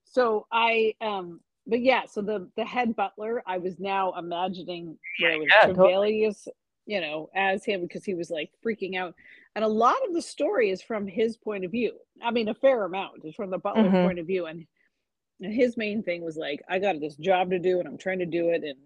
so 0.06 0.48
I 0.52 0.96
um 1.02 1.42
but 1.66 1.82
yeah, 1.82 2.06
so 2.06 2.22
the 2.22 2.50
the 2.56 2.66
head 2.66 2.96
butler, 2.96 3.42
I 3.46 3.58
was 3.58 3.80
now 3.80 4.14
imagining 4.18 4.98
where 5.20 5.32
it 5.32 5.40
was 5.40 5.48
Yeah, 5.50 5.74
totally. 5.74 6.34
You 6.86 7.00
know, 7.02 7.30
as 7.34 7.64
him 7.64 7.82
because 7.82 8.04
he 8.04 8.14
was 8.14 8.30
like 8.30 8.52
freaking 8.66 8.96
out. 8.98 9.16
And 9.56 9.64
a 9.64 9.68
lot 9.68 9.96
of 10.08 10.14
the 10.14 10.22
story 10.22 10.70
is 10.70 10.82
from 10.82 11.08
his 11.08 11.38
point 11.38 11.64
of 11.64 11.72
view. 11.72 11.94
I 12.22 12.32
mean, 12.32 12.50
a 12.50 12.54
fair 12.54 12.84
amount 12.84 13.24
is 13.24 13.36
from 13.36 13.52
the 13.52 13.58
butler's 13.58 13.92
Mhm. 13.94 14.06
point 14.06 14.20
of 14.20 14.28
view. 14.28 14.48
And, 14.48 14.66
and 15.40 15.54
his 15.54 15.78
main 15.78 16.04
thing 16.04 16.24
was 16.24 16.36
like, 16.36 16.62
I 16.68 16.80
got 16.80 17.00
this 17.00 17.16
job 17.16 17.52
to 17.52 17.60
do 17.60 17.80
and 17.80 17.88
I'm 17.88 17.98
trying 17.98 18.20
to 18.20 18.26
do 18.26 18.50
it. 18.50 18.64
And 18.64 18.80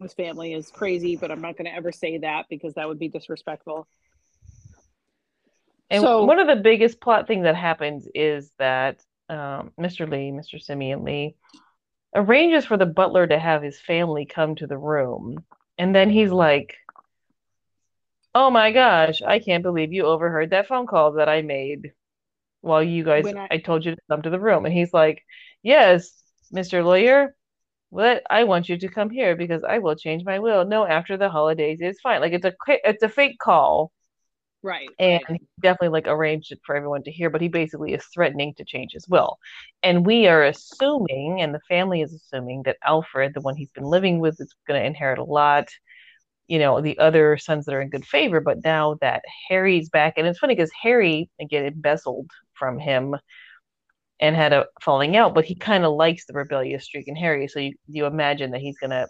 his 0.00 0.12
family 0.14 0.52
is 0.52 0.70
crazy, 0.70 1.16
but 1.16 1.30
I'm 1.30 1.40
not 1.40 1.56
going 1.56 1.64
to 1.64 1.74
ever 1.74 1.90
say 1.90 2.18
that 2.18 2.46
because 2.50 2.74
that 2.74 2.86
would 2.86 2.98
be 2.98 3.08
disrespectful. 3.08 3.88
And 5.90 6.02
So- 6.02 6.24
one 6.24 6.38
of 6.38 6.46
the 6.46 6.56
biggest 6.62 7.00
plot 7.00 7.26
things 7.26 7.44
that 7.44 7.56
happens 7.56 8.06
is 8.14 8.52
that 8.58 9.02
um, 9.28 9.72
Mr. 9.80 10.08
Lee, 10.08 10.30
Mr. 10.30 10.60
Simeon 10.62 11.02
Lee, 11.02 11.34
arranges 12.14 12.64
for 12.64 12.76
the 12.76 12.86
butler 12.86 13.26
to 13.26 13.38
have 13.38 13.60
his 13.62 13.80
family 13.80 14.24
come 14.24 14.54
to 14.54 14.68
the 14.68 14.78
room. 14.78 15.44
And 15.78 15.94
then 15.94 16.10
he's 16.10 16.30
like, 16.32 16.76
Oh 18.34 18.50
my 18.50 18.70
gosh, 18.72 19.22
I 19.22 19.38
can't 19.40 19.62
believe 19.62 19.92
you 19.92 20.04
overheard 20.06 20.50
that 20.50 20.66
phone 20.68 20.86
call 20.86 21.12
that 21.12 21.28
I 21.28 21.42
made 21.42 21.92
while 22.62 22.82
you 22.82 23.04
guys, 23.04 23.32
I- 23.50 23.56
I 23.56 23.58
told 23.58 23.84
you 23.84 23.94
to 23.94 24.02
come 24.10 24.22
to 24.22 24.30
the 24.30 24.40
room. 24.40 24.64
And 24.66 24.74
he's 24.74 24.92
like, 24.92 25.24
Yes, 25.62 26.22
Mr. 26.52 26.82
Lawyer, 26.84 27.34
what 27.90 28.22
I 28.30 28.44
want 28.44 28.68
you 28.68 28.78
to 28.78 28.88
come 28.88 29.10
here 29.10 29.36
because 29.36 29.64
I 29.64 29.78
will 29.78 29.96
change 29.96 30.24
my 30.24 30.38
will. 30.40 30.64
No, 30.66 30.86
after 30.86 31.16
the 31.16 31.30
holidays 31.30 31.80
is 31.82 32.00
fine. 32.00 32.20
Like 32.20 32.32
it's 32.32 32.44
a 32.46 32.54
it's 32.68 33.02
a 33.02 33.08
fake 33.08 33.38
call 33.40 33.92
Right. 34.66 34.88
and 34.98 35.22
right. 35.28 35.40
he 35.40 35.46
definitely 35.60 35.90
like 35.90 36.08
arranged 36.08 36.50
it 36.50 36.58
for 36.66 36.74
everyone 36.74 37.04
to 37.04 37.12
hear 37.12 37.30
but 37.30 37.40
he 37.40 37.46
basically 37.46 37.94
is 37.94 38.04
threatening 38.06 38.52
to 38.54 38.64
change 38.64 38.94
his 38.94 39.06
will 39.08 39.38
and 39.84 40.04
we 40.04 40.26
are 40.26 40.42
assuming 40.42 41.40
and 41.40 41.54
the 41.54 41.60
family 41.68 42.02
is 42.02 42.12
assuming 42.12 42.64
that 42.64 42.76
alfred 42.82 43.32
the 43.32 43.40
one 43.40 43.54
he's 43.54 43.70
been 43.70 43.84
living 43.84 44.18
with 44.18 44.40
is 44.40 44.52
going 44.66 44.80
to 44.80 44.84
inherit 44.84 45.20
a 45.20 45.24
lot 45.24 45.68
you 46.48 46.58
know 46.58 46.80
the 46.80 46.98
other 46.98 47.36
sons 47.36 47.64
that 47.64 47.76
are 47.76 47.80
in 47.80 47.90
good 47.90 48.04
favor 48.04 48.40
but 48.40 48.64
now 48.64 48.96
that 49.00 49.22
harry's 49.48 49.88
back 49.88 50.14
and 50.16 50.26
it's 50.26 50.40
funny 50.40 50.56
because 50.56 50.72
harry 50.82 51.30
again 51.40 51.64
embezzled 51.64 52.28
from 52.54 52.80
him 52.80 53.14
and 54.18 54.34
had 54.34 54.52
a 54.52 54.66
falling 54.82 55.16
out 55.16 55.32
but 55.32 55.44
he 55.44 55.54
kind 55.54 55.84
of 55.84 55.92
likes 55.92 56.26
the 56.26 56.32
rebellious 56.32 56.84
streak 56.84 57.06
in 57.06 57.14
harry 57.14 57.46
so 57.46 57.60
you, 57.60 57.72
you 57.86 58.04
imagine 58.04 58.50
that 58.50 58.60
he's 58.60 58.78
going 58.78 58.90
to 58.90 59.06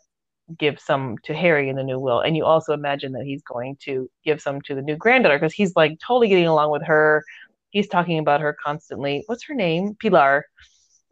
give 0.59 0.79
some 0.79 1.17
to 1.25 1.35
Harry 1.35 1.69
in 1.69 1.77
the 1.77 1.83
new 1.83 1.99
will. 1.99 2.21
And 2.21 2.37
you 2.37 2.45
also 2.45 2.73
imagine 2.73 3.13
that 3.13 3.25
he's 3.25 3.43
going 3.43 3.77
to 3.83 4.09
give 4.25 4.41
some 4.41 4.61
to 4.63 4.75
the 4.75 4.83
new 4.83 4.97
granddaughter 4.97 5.39
because 5.39 5.53
he's 5.53 5.75
like 5.75 5.99
totally 5.99 6.29
getting 6.29 6.47
along 6.47 6.71
with 6.71 6.85
her. 6.85 7.25
He's 7.71 7.89
talking 7.89 8.19
about 8.19 8.41
her 8.41 8.57
constantly. 8.65 9.25
What's 9.27 9.45
her 9.45 9.55
name? 9.55 9.97
Pilar. 10.01 10.47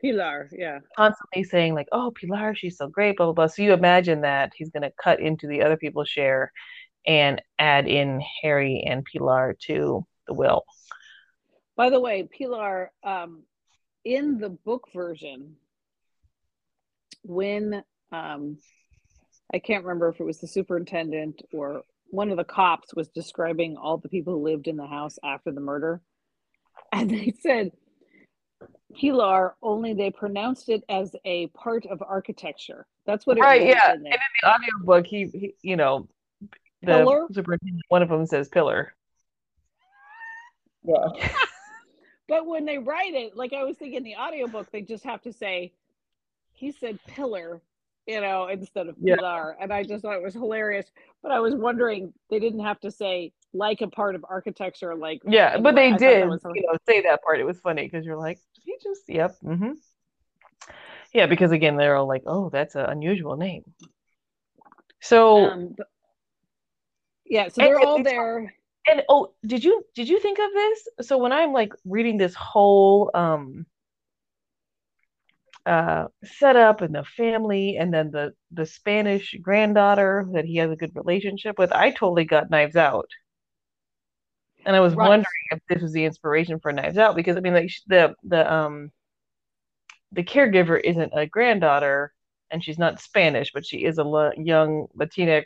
Pilar, 0.00 0.48
yeah. 0.52 0.80
Constantly 0.96 1.44
saying, 1.44 1.74
like, 1.74 1.88
oh, 1.90 2.12
Pilar, 2.14 2.54
she's 2.54 2.76
so 2.76 2.88
great, 2.88 3.16
blah, 3.16 3.26
blah, 3.26 3.32
blah. 3.32 3.46
So 3.46 3.62
you 3.62 3.72
imagine 3.72 4.20
that 4.20 4.52
he's 4.54 4.70
going 4.70 4.82
to 4.82 4.92
cut 5.02 5.18
into 5.18 5.46
the 5.46 5.62
other 5.62 5.76
people's 5.76 6.08
share 6.08 6.52
and 7.06 7.42
add 7.58 7.88
in 7.88 8.22
Harry 8.42 8.84
and 8.86 9.04
Pilar 9.04 9.56
to 9.66 10.06
the 10.26 10.34
will. 10.34 10.64
By 11.76 11.90
the 11.90 12.00
way, 12.00 12.28
Pilar, 12.30 12.92
um, 13.02 13.42
in 14.04 14.38
the 14.38 14.50
book 14.50 14.88
version, 14.94 15.56
when 17.22 17.82
um, 18.12 18.58
I 19.54 19.60
can't 19.60 19.84
remember 19.84 20.08
if 20.08 20.18
it 20.18 20.24
was 20.24 20.38
the 20.38 20.48
superintendent 20.48 21.40
or 21.52 21.82
one 22.10 22.30
of 22.30 22.36
the 22.36 22.44
cops 22.44 22.92
was 22.94 23.08
describing 23.08 23.76
all 23.76 23.98
the 23.98 24.08
people 24.08 24.34
who 24.34 24.42
lived 24.42 24.66
in 24.66 24.76
the 24.76 24.86
house 24.86 25.16
after 25.24 25.52
the 25.52 25.60
murder. 25.60 26.02
And 26.92 27.08
they 27.08 27.32
said, 27.40 27.70
Pilar, 28.98 29.54
only 29.62 29.94
they 29.94 30.10
pronounced 30.10 30.68
it 30.68 30.82
as 30.88 31.14
a 31.24 31.46
part 31.48 31.86
of 31.86 32.02
architecture. 32.02 32.84
That's 33.06 33.26
what 33.26 33.38
it 33.38 33.42
right. 33.42 33.62
was 33.62 33.74
Yeah, 33.76 33.92
in 33.92 33.98
and 33.98 34.06
in 34.06 34.12
the 34.42 34.48
audiobook, 34.48 35.06
he, 35.06 35.26
he 35.26 35.54
you 35.62 35.76
know, 35.76 36.08
the 36.82 36.86
Pillar? 36.86 37.26
superintendent, 37.32 37.82
one 37.88 38.02
of 38.02 38.08
them 38.08 38.26
says 38.26 38.48
pillar. 38.48 38.92
Yeah. 40.82 41.28
But 42.26 42.46
when 42.46 42.64
they 42.64 42.78
write 42.78 43.12
it, 43.12 43.36
like 43.36 43.52
I 43.52 43.64
was 43.64 43.76
thinking 43.76 44.02
the 44.02 44.16
audiobook, 44.16 44.72
they 44.72 44.80
just 44.80 45.04
have 45.04 45.20
to 45.22 45.32
say, 45.32 45.72
he 46.54 46.72
said 46.72 46.98
pillar, 47.06 47.60
you 48.06 48.20
know, 48.20 48.48
instead 48.48 48.88
of 48.88 48.96
Yeah. 49.00 49.16
pilar. 49.16 49.56
And 49.60 49.72
I 49.72 49.82
just 49.82 50.02
thought 50.02 50.16
it 50.16 50.22
was 50.22 50.34
hilarious. 50.34 50.86
But 51.22 51.32
I 51.32 51.40
was 51.40 51.54
wondering, 51.54 52.12
they 52.30 52.38
didn't 52.38 52.60
have 52.60 52.80
to 52.80 52.90
say 52.90 53.32
like 53.52 53.80
a 53.80 53.88
part 53.88 54.14
of 54.14 54.24
architecture, 54.28 54.94
like 54.94 55.22
Yeah, 55.26 55.58
but 55.58 55.74
they 55.74 55.92
I 55.92 55.96
did, 55.98 56.20
you 56.20 56.62
know, 56.66 56.76
say 56.86 57.00
that 57.02 57.22
part. 57.22 57.40
It 57.40 57.44
was 57.44 57.60
funny 57.60 57.84
because 57.84 58.04
you're 58.04 58.18
like, 58.18 58.38
he 58.62 58.76
just, 58.82 59.02
yep, 59.08 59.36
mm-hmm. 59.44 59.72
Yeah, 61.12 61.26
because 61.26 61.52
again, 61.52 61.76
they're 61.76 61.96
all 61.96 62.08
like, 62.08 62.24
oh, 62.26 62.50
that's 62.50 62.74
an 62.74 62.86
unusual 62.86 63.36
name. 63.36 63.62
So, 65.00 65.44
um, 65.44 65.74
but, 65.76 65.86
yeah, 67.24 67.48
so 67.48 67.62
And 67.62 67.68
they're 67.68 67.78
it- 67.78 67.86
all 67.86 68.02
there. 68.02 68.54
and 68.86 69.02
oh, 69.08 69.32
did 69.46 69.64
you 69.64 69.82
did 69.94 70.08
you 70.08 70.20
think 70.20 70.38
of 70.38 70.52
this? 70.52 70.88
So 71.08 71.16
when 71.18 71.32
I'm 71.32 71.52
like 71.52 71.72
reading 71.84 72.18
this 72.18 72.34
whole 72.34 73.10
um 73.14 73.64
uh 75.66 76.06
setup 76.24 76.80
and 76.82 76.94
the 76.94 77.04
family 77.04 77.76
and 77.78 77.92
then 77.92 78.10
the 78.10 78.32
the 78.52 78.66
Spanish 78.66 79.34
granddaughter 79.42 80.26
that 80.32 80.44
he 80.44 80.56
has 80.56 80.70
a 80.70 80.76
good 80.76 80.92
relationship 80.94 81.58
with, 81.58 81.72
I 81.72 81.90
totally 81.90 82.24
got 82.24 82.50
Knives 82.50 82.76
Out. 82.76 83.08
And 84.66 84.74
I 84.76 84.80
was 84.80 84.94
Right. 84.94 85.08
wondering 85.08 85.24
if 85.50 85.60
this 85.68 85.82
was 85.82 85.92
the 85.92 86.04
inspiration 86.04 86.58
for 86.60 86.72
Knives 86.72 86.98
Out 86.98 87.16
because 87.16 87.36
I 87.36 87.40
mean 87.40 87.54
like 87.54 87.70
the 87.86 88.14
the 88.24 88.50
um 88.52 88.90
the 90.12 90.22
caregiver 90.24 90.80
isn't 90.82 91.12
a 91.14 91.26
granddaughter 91.26 92.12
and 92.50 92.62
she's 92.62 92.78
not 92.78 93.00
Spanish, 93.00 93.50
but 93.52 93.66
she 93.66 93.84
is 93.84 93.98
a 93.98 94.04
la 94.04 94.30
young 94.36 94.86
Latinx 94.96 95.44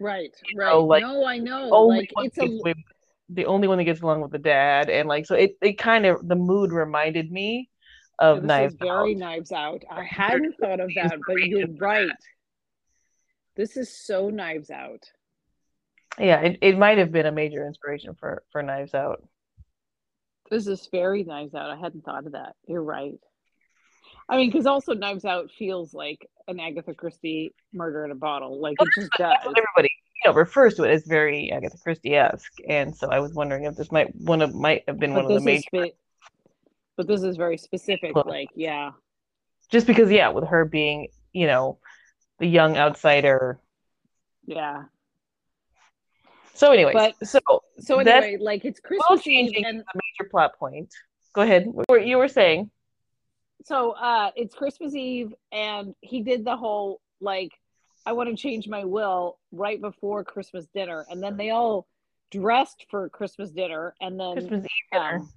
Right, 0.00 0.32
right. 0.56 0.70
know, 0.72 0.84
like, 0.84 1.02
no, 1.02 1.24
I 1.26 1.38
know. 1.38 1.68
only 1.70 1.98
Like 1.98 2.10
one 2.14 2.26
it's 2.26 2.38
a 2.38 2.44
away- 2.44 2.74
the 3.30 3.46
only 3.46 3.68
one 3.68 3.78
that 3.78 3.84
gets 3.84 4.00
along 4.00 4.22
with 4.22 4.32
the 4.32 4.38
dad 4.38 4.88
and 4.88 5.06
like 5.08 5.26
so 5.26 5.34
it, 5.34 5.52
it 5.60 5.74
kind 5.78 6.06
of 6.06 6.26
the 6.26 6.34
mood 6.34 6.72
reminded 6.72 7.30
me 7.30 7.68
of 8.18 8.42
this 8.42 8.48
Knives 8.48 8.74
is 8.74 8.78
very 8.80 9.12
Out. 9.12 9.18
knives 9.18 9.52
out. 9.52 9.84
I 9.90 10.04
hadn't 10.08 10.56
thought 10.60 10.80
of 10.80 10.90
that, 10.94 11.18
but 11.26 11.36
you're 11.42 11.68
right. 11.78 12.10
This 13.56 13.76
is 13.76 13.96
so 13.96 14.30
knives 14.30 14.70
out. 14.70 15.04
Yeah, 16.18 16.40
it, 16.40 16.58
it 16.62 16.78
might 16.78 16.98
have 16.98 17.12
been 17.12 17.26
a 17.26 17.32
major 17.32 17.66
inspiration 17.66 18.14
for 18.18 18.42
for 18.50 18.62
Knives 18.62 18.94
Out. 18.94 19.22
This 20.50 20.66
is 20.66 20.88
very 20.90 21.22
Knives 21.24 21.54
Out. 21.54 21.70
I 21.70 21.76
hadn't 21.76 22.04
thought 22.04 22.26
of 22.26 22.32
that. 22.32 22.54
You're 22.66 22.82
right. 22.82 23.18
I 24.28 24.36
mean, 24.36 24.50
because 24.50 24.66
also 24.66 24.94
Knives 24.94 25.24
Out 25.24 25.50
feels 25.58 25.94
like 25.94 26.28
an 26.48 26.60
Agatha 26.60 26.94
Christie 26.94 27.54
murder 27.72 28.04
in 28.04 28.10
a 28.10 28.16
bottle. 28.16 28.60
Like 28.60 28.76
it 28.80 28.88
just 28.98 29.10
does. 29.18 29.36
Everybody 29.42 29.90
you 30.24 30.30
know 30.30 30.34
refers 30.34 30.74
to 30.74 30.84
it 30.84 30.90
as 30.90 31.06
very 31.06 31.52
Agatha 31.52 31.78
Christie-esque, 31.78 32.52
and 32.68 32.96
so 32.96 33.08
I 33.08 33.20
was 33.20 33.34
wondering 33.34 33.64
if 33.64 33.76
this 33.76 33.92
might 33.92 34.14
one 34.16 34.42
of 34.42 34.54
might 34.54 34.84
have 34.88 34.98
been 34.98 35.14
But 35.14 35.24
one 35.24 35.32
of 35.32 35.38
the 35.40 35.44
major 35.44 35.92
but 36.98 37.06
this 37.06 37.22
is 37.22 37.36
very 37.38 37.56
specific. 37.56 38.14
Well- 38.14 38.24
Like, 38.28 38.50
yeah, 38.54 38.90
just 39.70 39.86
because 39.86 40.10
yeah, 40.10 40.28
with 40.28 40.46
her 40.48 40.66
being 40.66 41.08
you 41.32 41.46
know 41.46 41.78
the 42.38 42.46
young 42.46 42.76
outsider. 42.76 43.58
yeah. 44.44 44.84
So, 46.54 46.72
anyway, 46.72 46.92
But- 46.92 47.14
so 47.26 47.38
So 47.78 47.98
anyway, 48.00 48.36
like 48.40 48.64
it's 48.64 48.80
Christmas 48.80 49.20
Eve, 49.20 49.32
changing 49.52 49.64
and 49.64 49.78
the 49.78 49.84
major 49.94 50.28
plot 50.28 50.58
point. 50.58 50.92
Go 51.32 51.42
ahead. 51.42 51.66
What 51.86 52.06
you 52.06 52.18
were 52.18 52.28
saying? 52.28 52.70
so 53.64 53.90
uh 53.92 54.30
it's 54.36 54.54
Christmas 54.54 54.94
Eve, 54.94 55.32
and 55.52 55.94
he 56.00 56.22
did 56.22 56.44
the 56.44 56.56
whole 56.56 57.00
like, 57.20 57.50
I 58.06 58.12
want 58.12 58.28
to 58.30 58.36
change 58.36 58.66
my 58.68 58.84
will 58.84 59.38
right 59.52 59.80
before 59.80 60.24
Christmas 60.24 60.66
dinner, 60.74 61.04
and 61.10 61.22
then 61.22 61.36
they 61.36 61.50
all 61.50 61.86
dressed 62.30 62.86
for 62.90 63.08
Christmas 63.08 63.50
dinner, 63.50 63.94
and 64.00 64.18
then 64.18 64.32
Christmas 64.34 64.64
Eve 64.64 64.88
dinner. 64.92 65.14
um, 65.16 65.28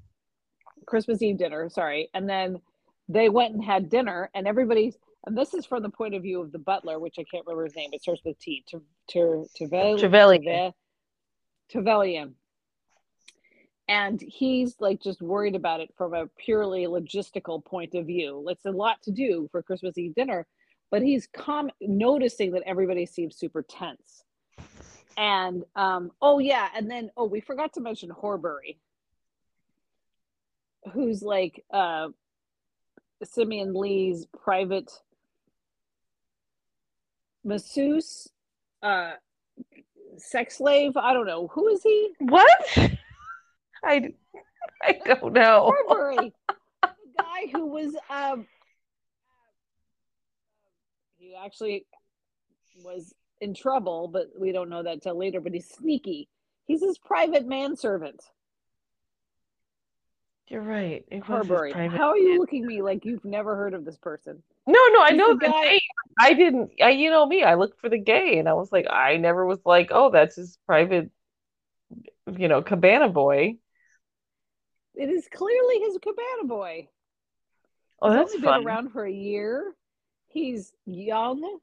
Christmas 0.86 1.22
Eve 1.22 1.38
dinner, 1.38 1.70
sorry. 1.70 2.10
And 2.14 2.28
then 2.28 2.62
they 3.10 3.30
went 3.30 3.54
and 3.54 3.64
had 3.64 3.90
dinner, 3.90 4.30
and 4.34 4.48
everybody's, 4.48 4.98
and 5.26 5.38
this 5.38 5.54
is 5.54 5.66
from 5.66 5.84
the 5.84 5.90
point 5.90 6.16
of 6.16 6.22
view 6.22 6.42
of 6.42 6.52
the 6.52 6.60
butler, 6.60 7.00
which 7.00 7.16
I 7.20 7.24
can't 7.24 7.46
remember 7.46 7.66
his 7.66 7.76
name. 7.76 7.90
It 7.94 8.02
starts 8.02 8.22
with 8.24 8.40
T. 8.40 8.64
Ter- 8.70 8.82
Ter- 9.12 9.46
Tervel- 9.60 10.00
Trevelyan. 10.00 10.44
Terve- 10.44 10.74
Trevelyan. 11.70 12.36
And 13.88 14.22
he's 14.22 14.76
like 14.80 15.02
just 15.02 15.22
worried 15.22 15.56
about 15.56 15.82
it 15.82 15.94
from 15.98 16.14
a 16.14 16.28
purely 16.38 16.86
logistical 16.86 17.64
point 17.64 17.94
of 17.94 18.06
view. 18.06 18.46
It's 18.50 18.66
a 18.66 18.72
lot 18.72 19.02
to 19.04 19.12
do 19.12 19.50
for 19.52 19.62
Christmas 19.62 19.98
Eve 19.98 20.16
dinner, 20.16 20.48
but 20.92 21.02
he's 21.02 21.28
com- 21.34 21.72
noticing 21.82 22.52
that 22.52 22.64
everybody 22.66 23.06
seems 23.06 23.36
super 23.36 23.62
tense. 23.62 24.24
And 25.18 25.66
um, 25.76 26.12
oh 26.22 26.40
yeah, 26.40 26.70
and 26.74 26.90
then 26.90 27.12
oh 27.18 27.26
we 27.26 27.42
forgot 27.42 27.74
to 27.74 27.82
mention 27.82 28.10
Horbury, 28.10 28.78
who's 30.94 31.22
like 31.22 31.64
uh, 31.72 32.10
Simeon 33.24 33.74
Lee's 33.74 34.26
private 34.26 34.92
masseuse, 37.44 38.28
uh, 38.82 39.14
sex 40.18 40.58
slave. 40.58 40.98
I 40.98 41.14
don't 41.14 41.28
know 41.28 41.48
who 41.48 41.68
is 41.70 41.84
he. 41.84 42.12
What? 42.20 42.78
I 43.84 44.14
I 44.84 45.00
don't 45.06 45.34
know. 45.34 45.74
Horbury, 45.90 46.34
the 46.82 46.90
guy 47.18 47.48
who 47.52 47.68
was 47.68 47.96
um, 48.10 48.48
he 51.18 51.36
actually 51.36 51.86
was 52.84 53.14
in 53.40 53.54
trouble, 53.54 54.08
but 54.08 54.28
we 54.40 54.52
don't 54.52 54.70
know 54.70 54.84
that 54.84 55.02
till 55.02 55.18
later. 55.18 55.42
But 55.42 55.54
he's 55.54 55.70
sneaky. 55.70 56.28
He's 56.66 56.82
his 56.82 56.98
private 56.98 57.46
manservant. 57.46 58.22
You're 60.52 60.62
right. 60.64 61.06
It 61.10 61.26
was 61.30 61.48
private- 61.48 61.92
How 61.98 62.10
are 62.10 62.18
you 62.18 62.38
looking 62.38 62.64
at 62.64 62.68
me 62.68 62.82
like 62.82 63.06
you've 63.06 63.24
never 63.24 63.56
heard 63.56 63.74
of 63.74 63.86
this 63.86 63.98
person? 63.98 64.44
No, 64.68 64.80
no, 64.92 65.02
I 65.02 65.10
He's 65.12 65.18
know 65.18 65.34
the 65.34 65.46
guy- 65.48 65.62
name. 65.62 65.80
I 66.20 66.34
didn't. 66.34 66.72
I, 66.82 66.90
you 66.90 67.10
know 67.10 67.26
me. 67.26 67.42
I 67.44 67.54
looked 67.56 67.80
for 67.80 67.88
the 67.88 67.98
gay, 67.98 68.38
and 68.38 68.50
I 68.50 68.54
was 68.54 68.70
like, 68.70 68.86
I 68.90 69.16
never 69.16 69.46
was 69.46 69.60
like, 69.66 69.92
oh, 69.92 70.12
that's 70.12 70.36
his 70.36 70.60
private, 70.68 71.10
you 72.38 72.50
know, 72.50 72.62
cabana 72.62 73.08
boy. 73.08 73.56
It 74.94 75.10
is 75.10 75.26
clearly 75.34 75.80
his 75.80 75.98
cabana 76.02 76.44
boy. 76.46 76.90
Oh, 78.02 78.10
He's 78.10 78.18
that's 78.18 78.34
only 78.36 78.46
fun. 78.46 78.60
been 78.60 78.68
around 78.68 78.90
for 78.92 79.06
a 79.06 79.12
year. 79.12 79.74
He's 80.28 80.74
young. 80.86 81.60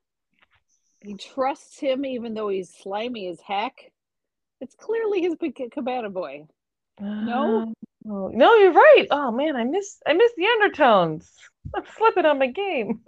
He 1.02 1.12
trusts 1.14 1.78
him 1.78 2.06
even 2.06 2.32
though 2.32 2.48
he's 2.48 2.70
slimy 2.74 3.28
as 3.28 3.38
heck. 3.40 3.92
It's 4.62 4.74
clearly 4.74 5.20
his 5.20 5.36
cabana 5.72 6.08
boy. 6.08 6.46
No? 6.98 7.62
Uh, 7.62 7.66
Oh, 8.10 8.30
no, 8.32 8.54
you're 8.54 8.72
right. 8.72 9.06
Oh 9.10 9.30
man, 9.30 9.54
I 9.54 9.64
miss 9.64 10.00
I 10.06 10.14
miss 10.14 10.32
the 10.36 10.46
undertones. 10.46 11.30
I'm 11.74 11.84
slipping 11.96 12.24
on 12.24 12.38
my 12.38 12.46
game. 12.46 13.00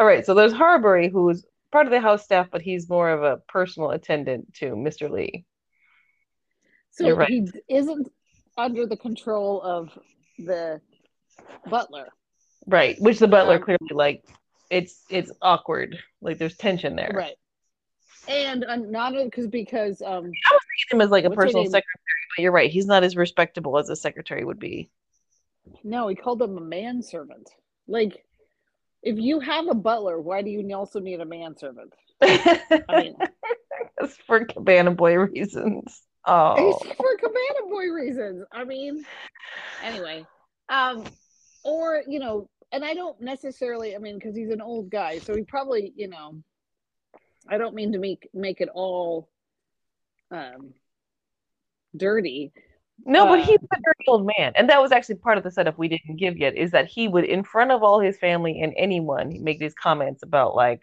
All 0.00 0.06
right, 0.06 0.26
so 0.26 0.34
there's 0.34 0.52
Horbury, 0.52 1.08
who's 1.08 1.44
part 1.70 1.86
of 1.86 1.92
the 1.92 2.00
house 2.00 2.24
staff, 2.24 2.48
but 2.50 2.62
he's 2.62 2.88
more 2.88 3.10
of 3.10 3.22
a 3.22 3.36
personal 3.48 3.90
attendant 3.90 4.52
to 4.54 4.72
Mr. 4.72 5.08
Lee. 5.10 5.44
So 6.90 7.06
You're 7.06 7.16
right. 7.16 7.28
he 7.28 7.48
isn't 7.68 8.10
under 8.56 8.86
the 8.86 8.96
control 8.96 9.62
of 9.62 9.90
the 10.38 10.80
butler. 11.68 12.08
Right, 12.66 12.96
which 13.00 13.20
the 13.20 13.28
butler 13.28 13.56
Um, 13.56 13.62
clearly 13.62 13.88
like 13.92 14.24
it's 14.70 15.04
it's 15.08 15.30
awkward. 15.40 15.98
Like 16.20 16.38
there's 16.38 16.56
tension 16.56 16.96
there. 16.96 17.12
Right. 17.14 17.36
And 18.28 18.64
uh, 18.64 18.76
not 18.76 19.14
because 19.14 19.46
because 19.46 20.02
um 20.02 20.24
I 20.26 20.54
was 20.54 20.62
thinking 20.90 20.98
Him 20.98 21.00
as 21.00 21.10
like 21.10 21.24
a 21.24 21.30
personal 21.30 21.64
secretary, 21.64 21.84
but 22.36 22.42
you're 22.42 22.52
right. 22.52 22.70
He's 22.70 22.86
not 22.86 23.02
as 23.02 23.16
respectable 23.16 23.78
as 23.78 23.88
a 23.88 23.96
secretary 23.96 24.44
would 24.44 24.58
be. 24.58 24.90
no, 25.82 26.08
he 26.08 26.14
called 26.14 26.42
him 26.42 26.58
a 26.58 26.60
manservant. 26.60 27.48
Like 27.86 28.22
if 29.02 29.18
you 29.18 29.40
have 29.40 29.68
a 29.68 29.74
butler, 29.74 30.20
why 30.20 30.42
do 30.42 30.50
you 30.50 30.74
also 30.74 31.00
need 31.00 31.20
a 31.20 31.24
manservant? 31.24 31.94
I 32.20 32.82
mean, 32.90 33.16
for 34.26 34.44
cabana 34.44 34.90
boy 34.90 35.14
reasons. 35.14 36.02
Oh, 36.26 36.78
for 36.78 37.16
cabana 37.16 37.70
boy 37.70 37.86
reasons. 37.86 38.44
I 38.52 38.64
mean, 38.64 39.04
anyway, 39.82 40.26
um, 40.68 41.04
or 41.64 42.02
you 42.06 42.18
know, 42.18 42.50
and 42.72 42.84
I 42.84 42.92
don't 42.92 43.18
necessarily. 43.20 43.94
I 43.94 43.98
mean, 43.98 44.16
because 44.16 44.36
he's 44.36 44.50
an 44.50 44.60
old 44.60 44.90
guy, 44.90 45.18
so 45.18 45.34
he 45.34 45.42
probably, 45.42 45.92
you 45.96 46.08
know, 46.08 46.42
I 47.48 47.58
don't 47.58 47.74
mean 47.74 47.92
to 47.92 47.98
make 47.98 48.28
make 48.34 48.60
it 48.60 48.68
all 48.74 49.28
um 50.30 50.74
dirty, 51.96 52.52
No, 53.06 53.26
but 53.26 53.40
Uh, 53.40 53.42
he's 53.44 53.58
a 53.72 53.76
dirty 53.82 54.04
old 54.08 54.26
man. 54.26 54.52
And 54.56 54.68
that 54.70 54.80
was 54.82 54.92
actually 54.92 55.16
part 55.16 55.38
of 55.38 55.44
the 55.44 55.50
setup 55.50 55.78
we 55.78 55.88
didn't 55.88 56.16
give 56.16 56.36
yet, 56.36 56.56
is 56.56 56.72
that 56.72 56.86
he 56.86 57.08
would, 57.08 57.24
in 57.24 57.42
front 57.44 57.70
of 57.70 57.82
all 57.82 58.00
his 58.00 58.18
family 58.18 58.60
and 58.60 58.74
anyone, 58.76 59.42
make 59.42 59.58
these 59.58 59.74
comments 59.74 60.22
about 60.22 60.54
like, 60.56 60.82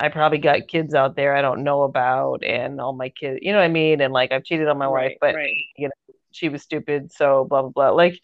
I 0.00 0.08
probably 0.08 0.38
got 0.38 0.66
kids 0.68 0.94
out 0.94 1.16
there 1.16 1.36
I 1.36 1.42
don't 1.42 1.62
know 1.64 1.82
about 1.84 2.44
and 2.44 2.80
all 2.80 2.92
my 2.92 3.10
kids, 3.10 3.38
you 3.42 3.52
know 3.52 3.58
what 3.58 3.64
I 3.64 3.68
mean? 3.68 4.00
And 4.00 4.12
like 4.12 4.32
I've 4.32 4.44
cheated 4.44 4.68
on 4.68 4.78
my 4.78 4.88
wife, 4.88 5.12
right, 5.22 5.46
you 5.76 5.88
know 5.88 6.14
she 6.32 6.48
was 6.48 6.62
stupid, 6.62 7.12
so 7.12 7.44
blah 7.48 7.62
blah 7.62 7.70
blah. 7.70 7.90
Like 7.90 8.18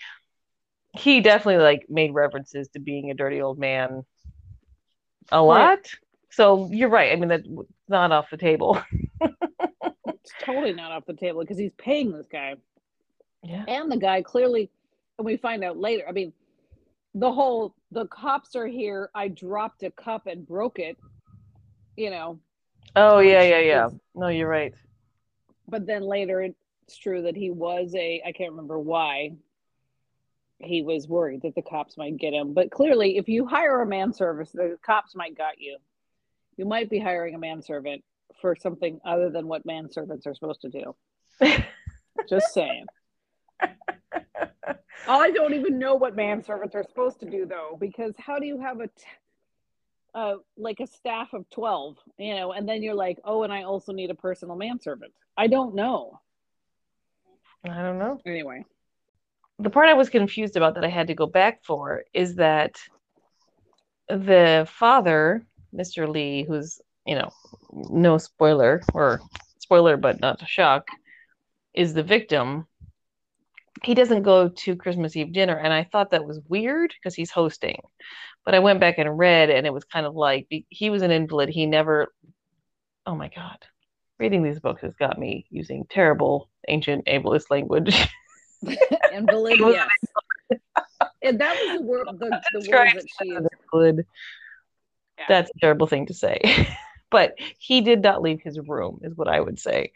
he 0.93 1.21
definitely 1.21 1.63
like 1.63 1.87
made 1.89 2.13
references 2.13 2.69
to 2.71 2.81
being 2.81 3.11
a 3.11 3.15
dirty 3.15 3.41
old 3.41 3.59
man 3.59 4.05
a 5.31 5.43
lot. 5.43 5.79
So 6.31 6.69
you're 6.73 6.89
right. 6.89 7.13
I 7.13 7.17
mean 7.17 7.29
that's 7.29 7.49
not 7.89 8.13
off 8.13 8.31
the 8.31 8.37
table. 8.37 8.81
It's 10.23 10.33
totally 10.45 10.75
not 10.75 10.93
off 10.93 11.07
the 11.07 11.15
table 11.15 11.41
because 11.41 11.57
he's 11.59 11.73
paying 11.79 12.13
this 12.13 12.27
guy. 12.31 12.55
Yeah. 13.43 13.65
and 13.69 13.91
the 13.91 13.97
guy 13.97 14.21
clearly 14.21 14.71
and 15.19 15.25
we 15.25 15.39
find 15.39 15.65
out 15.65 15.79
later 15.79 16.05
i 16.07 16.13
mean 16.13 16.31
the 17.15 17.33
whole 17.33 17.75
the 17.91 18.07
cops 18.09 18.55
are 18.55 18.67
here 18.67 19.09
i 19.15 19.29
dropped 19.29 19.83
a 19.83 19.91
cup 19.93 20.27
and 20.27 20.47
broke 20.47 20.79
it 20.79 20.99
you 21.97 22.11
know 22.11 22.39
Oh 22.97 23.21
yeah, 23.21 23.43
yeah, 23.43 23.61
yeah. 23.61 23.87
is- 23.87 23.95
No, 24.15 24.29
you're 24.29 24.47
right. 24.47 24.75
but 25.69 25.87
then 25.87 26.03
later 26.03 26.43
it's 26.43 26.97
true 26.99 27.23
that 27.23 27.35
he 27.35 27.51
was 27.51 27.95
a 27.95 28.21
i 28.27 28.31
can't 28.33 28.51
remember 28.51 28.79
why 28.79 29.33
he 30.59 30.83
was 30.83 31.09
worried 31.09 31.41
that 31.43 31.55
the 31.55 31.63
cops 31.63 31.97
might 31.97 32.19
get 32.19 32.35
him 32.35 32.53
but 32.53 32.71
clearly 32.71 33.17
if 33.17 33.27
you 33.27 33.47
hire 33.47 33.81
a 33.81 33.87
manservant 33.87 34.53
the 34.53 34.77
cops 34.85 35.15
might 35.17 35.35
got 35.37 35.59
you 35.59 35.79
you 36.61 36.67
might 36.67 36.91
be 36.91 36.99
hiring 36.99 37.35
a 37.35 37.39
manservant 37.39 38.05
for 38.43 38.55
something 38.55 39.01
other 39.05 39.31
than 39.31 39.49
what 39.49 39.67
manservants 39.67 40.27
are 40.27 40.35
supposed 40.35 40.61
to 40.61 40.69
do 40.69 40.95
just 42.29 42.53
saying 42.53 42.85
I 45.09 45.31
don't 45.31 45.55
even 45.55 45.79
know 45.79 45.95
what 45.95 46.15
manservants 46.15 46.75
are 46.75 46.85
supposed 46.85 47.21
to 47.21 47.31
do 47.31 47.47
though, 47.47 47.77
because 47.81 48.15
how 48.19 48.39
do 48.39 48.47
you 48.47 48.61
have 48.61 48.81
a 48.81 48.87
t- 48.87 48.93
uh, 50.15 50.35
like 50.57 50.81
a 50.81 50.87
staff 50.87 51.33
of 51.33 51.49
12, 51.51 51.97
you 52.19 52.35
know, 52.35 52.53
and 52.53 52.69
then 52.69 52.83
you're 52.83 52.95
like, 52.95 53.19
oh, 53.25 53.43
and 53.45 53.53
I 53.53 53.63
also 53.63 53.93
need 53.93 54.11
a 54.11 54.15
personal 54.15 54.57
manservant. 54.57 55.13
I 55.37 55.47
don't 55.47 55.75
know. 55.75 56.21
I 57.65 57.83
don't 57.83 57.99
know. 57.99 58.21
Anyway, 58.27 58.65
the 59.59 59.71
part 59.71 59.89
I 59.89 59.95
was 59.95 60.11
confused 60.11 60.57
about 60.57 60.75
that 60.75 60.85
I 60.85 60.89
had 60.89 61.07
to 61.09 61.15
go 61.15 61.27
back 61.27 61.65
for 61.65 62.05
is 62.13 62.37
that 62.37 62.77
the 64.09 64.67
father, 64.71 65.47
Mr. 65.75 66.09
Lee, 66.09 66.45
who's, 66.47 66.81
you 67.07 67.15
know, 67.15 67.31
no 67.73 68.19
spoiler 68.19 68.83
or 68.95 69.21
spoiler 69.59 69.97
but 69.97 70.21
not 70.21 70.43
a 70.43 70.47
shock, 70.47 70.89
is 71.75 71.95
the 71.95 72.03
victim. 72.03 72.67
He 73.83 73.95
doesn't 73.95 74.23
go 74.23 74.49
to 74.49 74.77
Christmas 74.77 75.17
Eve 75.17 75.33
dinner, 75.33 75.57
and 75.57 75.73
I 75.73 75.85
thought 75.85 76.11
that 76.11 76.27
was 76.27 76.41
weird 76.49 76.93
because 76.99 77.15
he's 77.15 77.31
hosting. 77.31 77.81
But 78.45 78.55
I 78.55 78.59
went 78.59 78.81
back 78.81 78.99
and 78.99 79.19
read, 79.19 79.51
and 79.51 79.67
it 79.67 79.73
was 79.73 79.85
kind 79.85 80.07
of 80.07 80.15
like 80.15 80.49
he 80.69 80.91
was 80.91 81.03
an 81.03 81.11
invalid. 81.11 81.49
He 81.49 81.67
never, 81.67 82.13
oh 83.07 83.15
my 83.15 83.31
God, 83.35 83.59
reading 84.19 84.43
these 84.43 84.61
books 84.61 84.83
has 84.83 84.95
got 84.97 85.19
me 85.19 85.47
using 85.51 85.87
terrible 85.89 86.49
ancient 86.69 87.07
ableist 87.07 87.51
language. 87.51 87.95
invalid, 89.13 89.59
yes. 89.59 89.89
And 91.23 91.41
that 91.41 91.57
was 91.61 91.79
the 91.79 91.87
word, 91.87 92.07
the, 92.19 92.41
the 92.53 92.71
word 92.71 92.89
that 92.95 93.05
she 93.23 93.29
is. 93.31 94.05
Yeah. 95.21 95.27
That's 95.29 95.51
a 95.51 95.59
terrible 95.61 95.87
thing 95.87 96.07
to 96.07 96.15
say. 96.15 96.41
but 97.11 97.35
he 97.59 97.81
did 97.81 98.03
not 98.03 98.23
leave 98.23 98.41
his 98.43 98.59
room, 98.61 99.01
is 99.03 99.17
what 99.17 99.29
I 99.29 99.41
would 99.41 99.59
say. 99.59 99.93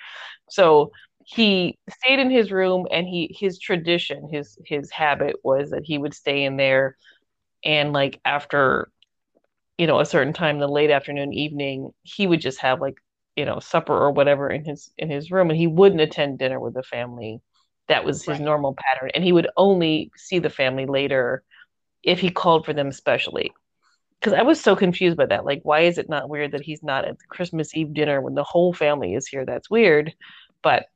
So 0.48 0.92
he 1.24 1.78
stayed 1.88 2.18
in 2.20 2.30
his 2.30 2.52
room 2.52 2.86
and 2.90 3.06
he 3.06 3.34
his 3.38 3.58
tradition, 3.58 4.28
his 4.32 4.58
his 4.66 4.90
habit 4.90 5.36
was 5.44 5.70
that 5.70 5.84
he 5.84 5.98
would 5.98 6.14
stay 6.14 6.44
in 6.44 6.56
there 6.56 6.96
and 7.64 7.92
like 7.92 8.20
after 8.24 8.90
you 9.78 9.86
know 9.86 10.00
a 10.00 10.06
certain 10.06 10.32
time 10.32 10.58
the 10.58 10.68
late 10.68 10.90
afternoon 10.90 11.32
evening 11.32 11.90
he 12.02 12.26
would 12.26 12.40
just 12.40 12.60
have 12.60 12.80
like 12.80 12.96
you 13.36 13.44
know 13.44 13.58
supper 13.60 13.94
or 13.94 14.10
whatever 14.12 14.48
in 14.50 14.64
his 14.64 14.90
in 14.98 15.10
his 15.10 15.30
room 15.30 15.50
and 15.50 15.58
he 15.58 15.66
wouldn't 15.66 16.00
attend 16.00 16.38
dinner 16.38 16.60
with 16.60 16.74
the 16.74 16.82
family 16.82 17.40
that 17.88 18.04
was 18.04 18.24
his 18.24 18.38
Right. 18.38 18.44
normal 18.44 18.74
pattern 18.78 19.10
and 19.14 19.24
he 19.24 19.32
would 19.32 19.48
only 19.56 20.10
see 20.16 20.38
the 20.38 20.50
family 20.50 20.86
later 20.86 21.42
if 22.02 22.20
he 22.20 22.30
called 22.30 22.64
for 22.66 22.72
them 22.74 22.92
specially 22.92 23.52
because 24.20 24.32
i 24.32 24.42
was 24.42 24.60
so 24.60 24.74
confused 24.76 25.16
by 25.16 25.26
that 25.26 25.44
like 25.44 25.60
why 25.64 25.80
is 25.80 25.98
it 25.98 26.08
not 26.08 26.28
weird 26.28 26.52
that 26.52 26.62
he's 26.62 26.82
not 26.82 27.04
at 27.04 27.18
the 27.18 27.24
christmas 27.28 27.74
eve 27.74 27.92
dinner 27.94 28.20
when 28.20 28.34
the 28.34 28.44
whole 28.44 28.72
family 28.72 29.14
is 29.14 29.26
here 29.26 29.44
that's 29.44 29.70
weird 29.70 30.12
but 30.62 30.86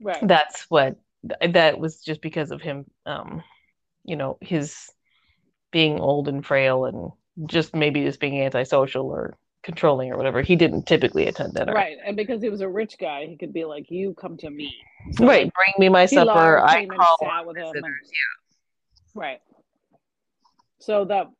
Right. 0.00 0.26
that's 0.26 0.64
what 0.68 0.96
that 1.40 1.78
was 1.78 2.00
just 2.02 2.20
because 2.20 2.50
of 2.50 2.60
him 2.60 2.84
um 3.06 3.42
you 4.04 4.16
know 4.16 4.36
his 4.40 4.90
being 5.70 5.98
old 5.98 6.28
and 6.28 6.44
frail 6.44 6.84
and 6.84 7.10
just 7.48 7.74
maybe 7.74 8.04
just 8.04 8.20
being 8.20 8.40
antisocial 8.40 9.06
or 9.06 9.36
controlling 9.62 10.12
or 10.12 10.16
whatever 10.16 10.42
he 10.42 10.56
didn't 10.56 10.86
typically 10.86 11.26
attend 11.26 11.54
dinner 11.54 11.72
Right. 11.72 11.96
And 12.04 12.16
because 12.16 12.42
he 12.42 12.50
was 12.50 12.60
a 12.60 12.68
rich 12.68 12.96
guy, 13.00 13.24
he 13.26 13.36
could 13.38 13.52
be 13.54 13.64
like, 13.64 13.90
you 13.90 14.12
come 14.14 14.36
to 14.36 14.50
me. 14.50 14.70
So, 15.12 15.26
right 15.26 15.44
like, 15.44 15.54
bring 15.54 15.72
me 15.78 15.88
my 15.88 16.04
supper 16.06 16.60
i 16.60 16.86
call 16.86 17.16
sat 17.22 17.46
with 17.46 17.56
him. 17.56 17.64
and- 17.66 17.74
visitors 17.74 18.10
Right. 19.14 19.40
So 20.80 21.04
the 21.06 21.30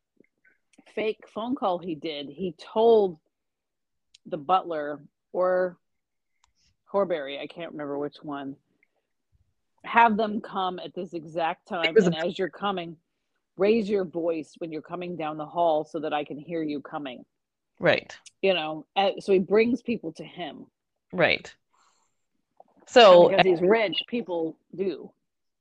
fake 0.94 1.24
phone 1.28 1.54
call 1.54 1.78
he 1.78 1.94
did, 1.94 2.28
he 2.28 2.54
told 2.58 3.18
the 4.26 4.36
butler 4.36 5.00
or 5.32 5.76
Horbury, 6.92 7.40
I 7.40 7.46
can't 7.46 7.72
remember 7.72 7.98
which 7.98 8.18
one, 8.22 8.56
have 9.84 10.16
them 10.16 10.40
come 10.40 10.78
at 10.78 10.94
this 10.94 11.12
exact 11.12 11.66
time. 11.66 11.96
And 11.96 12.14
a- 12.14 12.18
as 12.26 12.38
you're 12.38 12.48
coming, 12.48 12.96
raise 13.56 13.88
your 13.88 14.04
voice 14.04 14.54
when 14.58 14.70
you're 14.72 14.80
coming 14.82 15.16
down 15.16 15.36
the 15.36 15.46
hall 15.46 15.84
so 15.84 15.98
that 16.00 16.12
I 16.12 16.24
can 16.24 16.38
hear 16.38 16.62
you 16.62 16.80
coming. 16.80 17.24
right 17.80 18.16
You 18.42 18.54
know, 18.54 18.86
uh, 18.94 19.10
so 19.18 19.32
he 19.32 19.38
brings 19.40 19.82
people 19.82 20.12
to 20.12 20.24
him. 20.24 20.66
right 21.12 21.52
so 22.86 23.28
because 23.28 23.44
he's 23.46 23.60
rich, 23.62 24.02
people 24.08 24.56
do. 24.74 25.10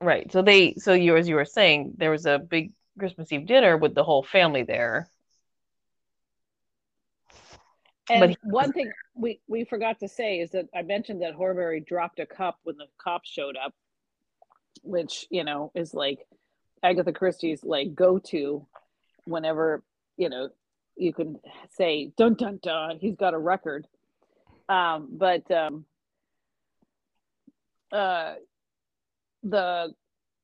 right 0.01 0.31
so 0.31 0.41
they 0.41 0.73
so 0.75 0.93
you 0.93 1.15
as 1.17 1.27
you 1.27 1.35
were 1.35 1.45
saying 1.45 1.93
there 1.97 2.11
was 2.11 2.25
a 2.25 2.37
big 2.37 2.73
christmas 2.99 3.31
eve 3.31 3.45
dinner 3.47 3.77
with 3.77 3.95
the 3.95 4.03
whole 4.03 4.21
family 4.23 4.63
there 4.63 5.09
And 8.09 8.37
But 8.41 8.51
one 8.51 8.71
thing 8.73 8.91
we, 9.15 9.39
we 9.47 9.63
forgot 9.63 9.99
to 9.99 10.07
say 10.07 10.39
is 10.39 10.51
that 10.51 10.67
I 10.75 10.81
mentioned 10.81 11.21
that 11.21 11.35
Horbury 11.35 11.85
dropped 11.85 12.19
a 12.19 12.25
cup 12.25 12.59
when 12.63 12.77
the 12.77 12.87
cops 12.97 13.29
showed 13.29 13.55
up, 13.55 13.73
which, 14.81 15.25
you 15.29 15.43
know, 15.43 15.71
is 15.73 15.93
like 15.93 16.27
Agatha 16.81 17.13
Christie's 17.13 17.63
like 17.63 17.95
go 17.95 18.19
to 18.19 18.65
whenever, 19.25 19.83
you 20.17 20.29
know, 20.29 20.49
you 20.97 21.13
can 21.13 21.39
say 21.71 22.11
dun 22.17 22.35
dun 22.35 22.59
dun, 22.61 22.97
he's 22.99 23.15
got 23.15 23.33
a 23.33 23.39
record. 23.39 23.87
Um, 24.67 25.07
but 25.11 25.49
um 25.51 25.85
uh 27.91 28.35
the 29.43 29.93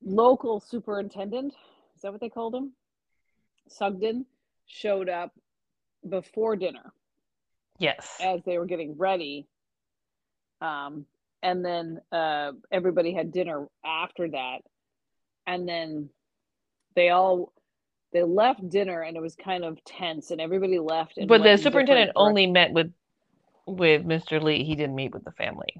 local 0.02 0.60
superintendent, 0.62 1.54
is 1.95 2.02
that 2.02 2.12
what 2.12 2.22
they 2.22 2.30
called 2.30 2.56
him? 2.56 2.72
Sugden 3.67 4.26
showed 4.65 5.10
up 5.10 5.34
before 6.08 6.56
dinner 6.56 6.93
yes 7.80 8.18
as 8.22 8.42
they 8.46 8.58
were 8.58 8.65
getting 8.65 8.98
ready. 8.98 9.48
Um, 10.62 11.06
and 11.42 11.63
then 11.63 12.00
uh, 12.12 12.52
everybody 12.72 13.13
had 13.13 13.32
dinner 13.32 13.68
after 13.86 14.30
that, 14.30 14.60
and 15.48 15.68
then 15.68 16.10
they 16.96 17.10
all 17.10 17.54
they 18.12 18.24
left 18.24 18.68
dinner, 18.70 19.02
and 19.02 19.15
it 19.15 19.22
was 19.22 19.36
kind 19.36 19.63
of 19.63 19.84
tense, 19.86 20.32
and 20.32 20.42
everybody 20.42 20.80
left. 20.80 21.18
And 21.18 21.28
but 21.28 21.44
the 21.44 21.58
superintendent 21.58 22.12
only 22.15 22.48
met 22.48 22.72
with 22.74 22.92
with 23.65 24.06
Mr. 24.06 24.42
Lee. 24.42 24.63
He 24.63 24.76
didn't 24.76 24.96
meet 24.96 25.13
with 25.13 25.24
the 25.24 25.32
family. 25.32 25.74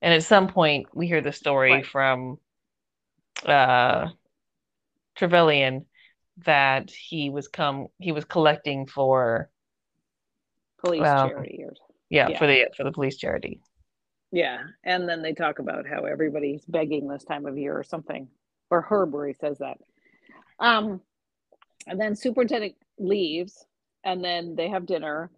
And 0.00 0.12
at 0.12 0.24
some 0.24 0.48
point, 0.48 0.86
we 0.94 1.06
hear 1.06 1.20
the 1.20 1.32
story 1.32 1.72
Right. 1.72 1.86
from 1.86 2.38
uh, 3.44 4.08
Trevelyan 5.16 5.86
that 6.44 6.90
he 6.90 7.30
was 7.30 7.48
come 7.48 7.88
he 7.98 8.12
was 8.12 8.24
collecting 8.24 8.86
for 8.86 9.50
police 10.82 11.00
Well, 11.00 11.28
charity 11.28 11.62
or 11.64 11.72
yeah, 12.10 12.28
Yeah. 12.28 12.38
for 12.38 12.46
the 12.46 12.68
for 12.76 12.84
the 12.84 12.92
police 12.92 13.16
charity. 13.16 13.60
yeah, 14.32 14.64
and 14.84 15.08
then 15.08 15.22
they 15.22 15.32
talk 15.32 15.58
about 15.58 15.86
how 15.86 16.04
everybody's 16.04 16.64
begging 16.66 17.08
this 17.08 17.24
time 17.24 17.46
of 17.46 17.56
year 17.56 17.76
or 17.78 17.84
something, 17.84 18.28
or 18.70 18.82
Horbury 18.82 19.34
says 19.38 19.58
that. 19.58 19.78
Um, 20.58 21.00
and 21.86 22.00
then 22.00 22.14
superintendent 22.16 22.74
leaves, 22.98 23.66
and 24.04 24.22
then 24.24 24.54
they 24.56 24.68
have 24.68 24.86
dinner, 24.86 25.30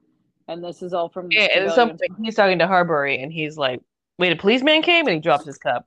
and 0.49 0.63
this 0.63 0.83
is 0.83 0.93
all 0.95 1.09
from 1.09 1.31
Yeah, 1.31 1.43
and 1.43 1.51
at 1.51 1.53
Trevelyan. 1.53 1.75
some 1.75 1.89
point 1.99 2.25
he's 2.25 2.35
talking 2.35 2.59
to 2.59 2.67
Horbury 2.67 3.23
and 3.23 3.33
he's 3.33 3.57
like, 3.57 3.81
"Wait, 4.19 4.33
a 4.33 4.37
policeman 4.37 4.83
came?" 4.83 5.07
and 5.07 5.15
he 5.15 5.21
drops 5.21 5.45
his 5.45 5.59
cup. 5.59 5.87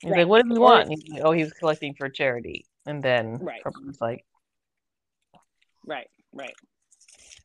He's 0.00 0.10
Right. 0.12 0.18
like, 0.20 0.28
"What 0.28 0.42
does 0.42 0.52
he 0.52 0.58
want?" 0.58 0.88
And 0.88 0.92
he's 0.92 1.08
like, 1.10 1.22
"Oh, 1.24 1.32
he 1.32 1.42
was 1.42 1.52
collecting 1.52 1.94
for 1.94 2.08
charity." 2.08 2.66
And 2.86 3.02
then 3.02 3.38
Right. 3.38 3.62
Horbury's 3.62 4.00
like, 4.00 4.24
Right, 5.86 6.10
right. 6.32 6.54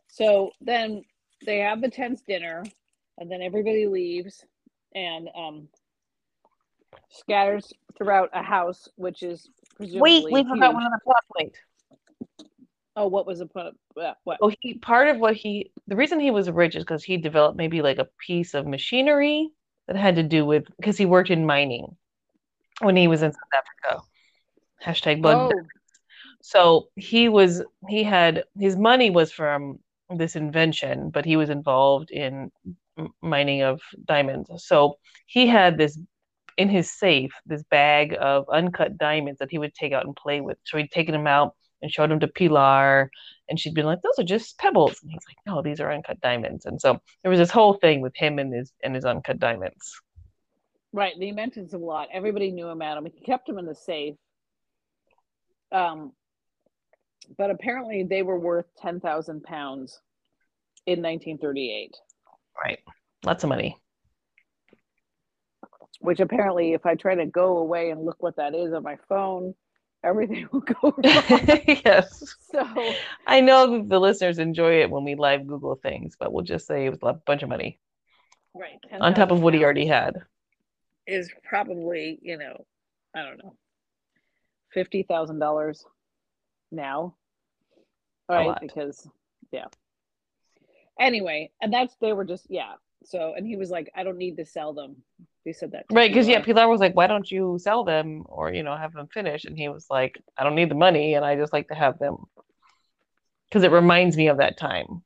So 0.07 0.51
then 0.59 1.03
they 1.45 1.59
have 1.59 1.81
the 1.81 1.89
tense 1.89 2.21
dinner, 2.21 2.63
and 3.17 3.31
then 3.31 3.41
everybody 3.41 3.87
leaves, 3.87 4.43
and 4.95 5.29
um, 5.35 5.67
scatters 7.09 7.73
throughout 7.97 8.29
a 8.33 8.41
house, 8.41 8.89
which 8.95 9.23
is 9.23 9.49
Wait, 9.79 10.23
presumably 10.23 10.31
we 10.31 10.43
forgot 10.43 10.67
huge. 10.67 10.73
one 10.75 10.85
other 10.85 11.01
plot 11.03 11.23
point. 11.35 11.55
Oh, 12.95 13.07
what 13.07 13.25
was 13.25 13.39
the 13.39 13.47
point? 13.47 13.75
What? 13.93 14.17
what? 14.23 14.37
Oh, 14.41 14.51
he 14.59 14.75
part 14.75 15.07
of 15.07 15.17
what 15.17 15.35
he 15.35 15.71
the 15.87 15.95
reason 15.95 16.19
he 16.19 16.31
was 16.31 16.49
rich 16.49 16.75
is 16.75 16.83
because 16.83 17.03
he 17.03 17.17
developed 17.17 17.57
maybe 17.57 17.81
like 17.81 17.97
a 17.97 18.07
piece 18.19 18.53
of 18.53 18.67
machinery 18.67 19.49
that 19.87 19.95
had 19.95 20.15
to 20.15 20.23
do 20.23 20.45
with 20.45 20.65
because 20.77 20.97
he 20.97 21.05
worked 21.05 21.31
in 21.31 21.45
mining 21.45 21.95
when 22.81 22.95
he 22.95 23.07
was 23.07 23.23
in 23.23 23.31
South 23.31 23.41
Africa. 23.53 24.03
Hashtag 24.83 25.21
blood. 25.21 25.53
Oh, 25.53 25.61
So 26.41 26.89
he 26.95 27.29
was 27.29 27.63
he 27.87 28.03
had 28.03 28.43
his 28.59 28.75
money 28.75 29.09
was 29.09 29.31
from 29.31 29.79
this 30.09 30.35
invention, 30.35 31.09
but 31.09 31.25
he 31.25 31.37
was 31.37 31.49
involved 31.49 32.11
in 32.11 32.51
mining 33.21 33.61
of 33.63 33.81
diamonds. 34.05 34.49
So 34.65 34.97
he 35.25 35.47
had 35.47 35.77
this 35.77 35.97
in 36.57 36.69
his 36.69 36.91
safe, 36.91 37.33
this 37.45 37.63
bag 37.63 38.15
of 38.19 38.45
uncut 38.49 38.97
diamonds 38.97 39.39
that 39.39 39.49
he 39.49 39.57
would 39.57 39.73
take 39.73 39.93
out 39.93 40.05
and 40.05 40.15
play 40.15 40.41
with. 40.41 40.57
So 40.65 40.77
he'd 40.77 40.91
taken 40.91 41.13
them 41.13 41.27
out 41.27 41.55
and 41.81 41.91
showed 41.91 42.09
them 42.09 42.19
to 42.21 42.27
Pilar, 42.27 43.09
and 43.49 43.59
she'd 43.59 43.73
been 43.73 43.85
like, 43.85 44.01
"Those 44.01 44.17
are 44.19 44.23
just 44.23 44.57
pebbles," 44.57 45.01
and 45.01 45.11
he's 45.11 45.21
like, 45.27 45.37
"No, 45.45 45.61
these 45.61 45.81
are 45.81 45.91
uncut 45.91 46.21
diamonds." 46.21 46.65
And 46.65 46.79
so 46.79 46.99
there 47.21 47.29
was 47.29 47.39
this 47.39 47.51
whole 47.51 47.73
thing 47.73 48.01
with 48.01 48.15
him 48.15 48.39
and 48.39 48.53
his 48.53 48.71
and 48.83 48.95
his 48.95 49.05
uncut 49.05 49.39
diamonds. 49.39 50.01
right. 50.93 51.13
The 51.19 51.27
inventions 51.29 51.73
a 51.73 51.77
lot. 51.77 52.09
Everybody 52.13 52.51
knew 52.51 52.67
about 52.67 52.97
him. 52.97 53.05
He 53.05 53.19
kept 53.21 53.47
them 53.47 53.57
in 53.57 53.65
the 53.65 53.75
safe. 53.75 54.15
Um, 55.71 56.13
but 57.37 57.49
apparently 57.49 58.03
they 58.03 58.23
were 58.23 58.39
worth 58.39 58.65
ten 58.77 58.99
thousand 58.99 59.43
pounds 59.43 59.99
in 60.85 61.01
1938. 61.01 61.95
Right, 62.63 62.79
lots 63.25 63.43
of 63.43 63.49
money. 63.49 63.77
Which 65.99 66.19
apparently, 66.19 66.73
if 66.73 66.85
I 66.85 66.95
try 66.95 67.15
to 67.15 67.25
go 67.25 67.57
away 67.57 67.89
and 67.91 68.03
look 68.03 68.21
what 68.21 68.35
that 68.35 68.53
is 68.53 68.73
on 68.73 68.83
my 68.83 68.97
phone, 69.07 69.53
everything 70.03 70.47
will 70.51 70.59
go 70.61 70.75
wrong. 70.83 71.59
yes. 71.85 72.35
so 72.51 72.93
I 73.25 73.39
know 73.39 73.83
the 73.83 73.99
listeners 73.99 74.37
enjoy 74.39 74.81
it 74.81 74.89
when 74.89 75.05
we 75.05 75.15
live 75.15 75.47
Google 75.47 75.75
things, 75.75 76.15
but 76.19 76.33
we'll 76.33 76.43
just 76.43 76.67
say 76.67 76.85
it 76.85 76.89
was 76.89 76.99
a 77.03 77.13
bunch 77.25 77.43
of 77.43 77.49
money 77.49 77.79
right 78.55 78.79
on 78.99 79.13
top 79.15 79.31
of 79.31 79.41
what 79.41 79.53
he 79.53 79.63
already 79.63 79.87
had. 79.87 80.15
is 81.07 81.31
probably 81.43 82.19
you 82.21 82.37
know 82.37 82.65
I 83.15 83.23
don't 83.23 83.37
know 83.37 83.55
fifty 84.73 85.03
thousand 85.03 85.39
dollars 85.39 85.85
now, 86.73 87.15
right? 88.27 88.57
Because 88.59 89.07
yeah. 89.51 89.65
Anyway, 90.99 91.51
and 91.61 91.73
that's 91.73 91.95
they 92.01 92.13
were 92.13 92.25
just 92.25 92.45
yeah. 92.49 92.73
So 93.05 93.33
and 93.35 93.45
he 93.45 93.55
was 93.55 93.69
like, 93.69 93.91
I 93.95 94.03
don't 94.03 94.17
need 94.17 94.37
to 94.37 94.45
sell 94.45 94.73
them. 94.73 94.97
He 95.43 95.51
said 95.51 95.71
that 95.71 95.85
Right, 95.91 96.09
because 96.09 96.27
yeah, 96.27 96.41
Pilar. 96.41 96.69
Was 96.69 96.79
like, 96.79 96.95
"Why 96.95 97.07
don't 97.07 97.29
you 97.29 97.57
sell 97.59 97.83
them 97.83 98.23
or 98.27 98.51
you 98.51 98.63
know 98.63 98.77
have 98.77 98.93
them 98.93 99.07
finished?" 99.07 99.45
And 99.45 99.57
he 99.57 99.67
was 99.67 99.87
like, 99.89 100.21
"I 100.37 100.43
don't 100.43 100.55
need 100.55 100.69
the 100.69 100.75
money, 100.75 101.15
and 101.15 101.25
I 101.25 101.35
just 101.35 101.51
like 101.51 101.67
to 101.67 101.75
have 101.75 101.99
them 101.99 102.17
because 103.49 103.63
it 103.63 103.71
reminds 103.71 104.15
me 104.15 104.27
of 104.29 104.37
that 104.37 104.57
time." 104.57 105.03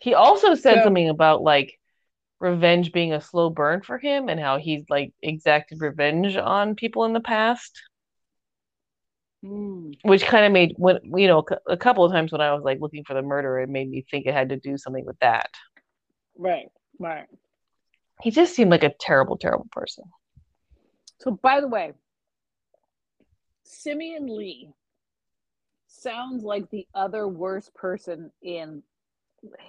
He 0.00 0.14
also 0.14 0.54
said 0.54 0.76
So- 0.78 0.84
something 0.84 1.10
about 1.10 1.42
like 1.42 1.78
revenge 2.40 2.92
being 2.92 3.12
a 3.12 3.20
slow 3.20 3.50
burn 3.50 3.82
for 3.82 3.98
him 3.98 4.28
and 4.28 4.38
how 4.40 4.58
he's 4.58 4.84
like 4.88 5.12
exacted 5.20 5.80
revenge 5.80 6.36
on 6.36 6.76
people 6.76 7.04
in 7.04 7.12
the 7.12 7.20
past, 7.20 7.82
Hmm. 9.42 9.92
which 10.02 10.24
kind 10.24 10.44
of 10.44 10.50
made 10.50 10.74
when 10.78 10.98
you 11.16 11.28
know 11.28 11.44
a 11.68 11.76
couple 11.76 12.04
of 12.04 12.10
times 12.10 12.32
when 12.32 12.40
I 12.40 12.52
was 12.52 12.64
like 12.64 12.80
looking 12.80 13.04
for 13.04 13.14
the 13.14 13.22
murder, 13.22 13.60
it 13.60 13.68
made 13.68 13.88
me 13.88 14.04
think 14.10 14.26
it 14.26 14.34
had 14.34 14.48
to 14.48 14.56
do 14.56 14.76
something 14.76 15.04
with 15.04 15.18
that. 15.20 15.50
right, 16.36 16.68
right. 16.98 17.26
He 18.20 18.32
just 18.32 18.54
seemed 18.54 18.72
like 18.72 18.82
a 18.82 18.92
terrible, 18.98 19.36
terrible 19.36 19.68
person. 19.70 20.04
So 21.20 21.38
by 21.40 21.60
the 21.60 21.68
way, 21.68 21.92
Simeon 23.62 24.26
Lee 24.26 24.70
sounds 25.86 26.42
like 26.42 26.68
the 26.70 26.86
other 26.94 27.28
worst 27.28 27.74
person 27.74 28.32
in 28.42 28.82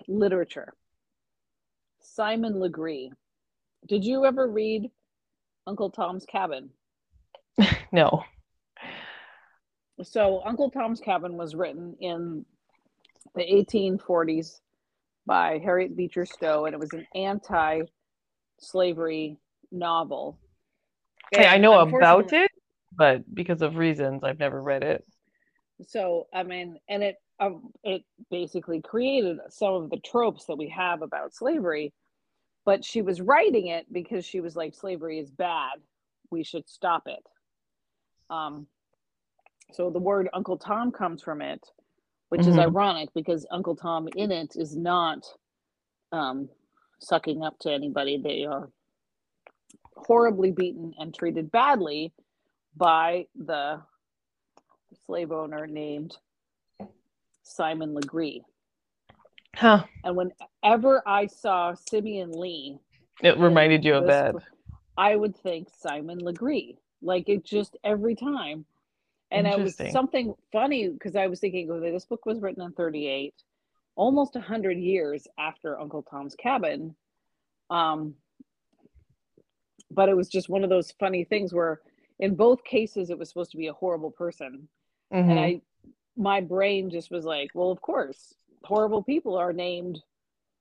literature. 0.07 0.73
Simon 1.99 2.59
Legree. 2.59 3.11
Did 3.87 4.03
you 4.03 4.25
ever 4.25 4.47
read 4.47 4.89
Uncle 5.67 5.89
Tom's 5.89 6.25
Cabin? 6.25 6.69
No. 7.91 8.23
So 10.03 10.41
Uncle 10.45 10.69
Tom's 10.69 10.99
Cabin 10.99 11.37
was 11.37 11.55
written 11.55 11.95
in 11.99 12.45
the 13.35 13.41
1840s 13.41 14.59
by 15.25 15.59
Harriet 15.59 15.95
Beecher 15.95 16.25
Stowe, 16.25 16.65
and 16.65 16.73
it 16.73 16.79
was 16.79 16.91
an 16.93 17.07
anti-slavery 17.13 19.37
novel. 19.71 20.37
Hey, 21.31 21.45
I 21.45 21.57
know 21.57 21.79
about 21.79 22.33
it, 22.33 22.51
but 22.97 23.23
because 23.33 23.61
of 23.61 23.77
reasons, 23.77 24.23
I've 24.23 24.39
never 24.39 24.61
read 24.61 24.83
it. 24.83 25.05
So 25.87 26.27
I 26.33 26.43
mean, 26.43 26.77
and 26.89 27.03
it 27.03 27.15
um, 27.39 27.71
it 27.83 28.03
basically 28.29 28.81
created 28.81 29.37
some 29.49 29.73
of 29.73 29.89
the 29.89 29.99
tropes 29.99 30.45
that 30.45 30.57
we 30.57 30.67
have 30.69 31.01
about 31.01 31.33
slavery. 31.33 31.93
But 32.65 32.83
she 32.83 33.01
was 33.01 33.21
writing 33.21 33.67
it 33.67 33.85
because 33.91 34.25
she 34.25 34.41
was 34.41 34.55
like, 34.55 34.75
slavery 34.75 35.19
is 35.19 35.31
bad. 35.31 35.79
We 36.29 36.43
should 36.43 36.69
stop 36.69 37.07
it. 37.07 37.25
Um, 38.29 38.67
so 39.71 39.89
the 39.89 39.99
word 39.99 40.29
Uncle 40.33 40.57
Tom 40.57 40.91
comes 40.91 41.21
from 41.21 41.41
it, 41.41 41.71
which 42.29 42.47
is 42.47 42.55
Mhm. 42.55 42.59
ironic 42.67 43.09
because 43.13 43.45
Uncle 43.51 43.75
Tom 43.75 44.07
in 44.15 44.31
it 44.31 44.55
is 44.55 44.75
not 44.75 45.25
um, 46.11 46.49
sucking 46.99 47.43
up 47.43 47.59
to 47.59 47.71
anybody. 47.71 48.17
They 48.17 48.43
are 48.43 48.71
horribly 49.95 50.51
beaten 50.51 50.93
and 50.97 51.13
treated 51.13 51.51
badly 51.51 52.11
by 52.75 53.27
the 53.35 53.79
slave 55.05 55.31
owner 55.31 55.67
named 55.67 56.17
Simon 57.43 57.93
Legree. 57.93 58.43
Huh. 59.55 59.83
And 60.03 60.15
whenever 60.15 61.03
I 61.07 61.27
saw 61.27 61.73
Simeon 61.75 62.31
Lee, 62.31 62.79
It 63.21 63.37
reminded 63.37 63.85
you 63.85 63.95
of 63.95 64.07
that. 64.07 64.33
I 64.97 65.15
would 65.15 65.35
think 65.35 65.69
Simon 65.75 66.17
Legree. 66.19 66.77
Like 67.01 67.29
it 67.29 67.43
just 67.43 67.77
every 67.83 68.15
time. 68.15 68.65
And 69.31 69.45
it 69.45 69.59
was 69.59 69.75
something 69.91 70.33
funny 70.51 70.89
because 70.89 71.15
I 71.15 71.27
was 71.27 71.39
thinking, 71.39 71.69
okay, 71.69 71.91
this 71.91 72.05
book 72.05 72.25
was 72.25 72.41
written 72.41 72.63
in 72.63 72.71
38, 72.71 73.33
almost 73.95 74.33
100 74.33 74.77
years 74.77 75.27
after 75.37 75.79
Uncle 75.79 76.03
Tom's 76.03 76.35
Cabin. 76.35 76.95
Um, 77.69 78.15
but 79.91 80.09
it 80.09 80.17
was 80.17 80.29
just 80.29 80.49
one 80.49 80.63
of 80.63 80.69
those 80.69 80.91
funny 80.99 81.23
things 81.23 81.53
where 81.53 81.81
in 82.17 82.35
both 82.35 82.63
cases 82.63 83.09
it 83.11 83.19
was 83.19 83.29
supposed 83.29 83.51
to 83.51 83.57
be 83.57 83.67
a 83.67 83.73
horrible 83.73 84.11
person. 84.11 84.67
Mhm. 85.13 85.29
And 85.29 85.39
I, 85.39 85.61
my 86.17 86.41
brain 86.41 86.89
just 86.89 87.11
was 87.11 87.23
like, 87.23 87.51
well, 87.53 87.71
of 87.71 87.81
course, 87.81 88.33
horrible 88.63 89.03
people 89.03 89.37
are 89.37 89.53
named 89.53 90.01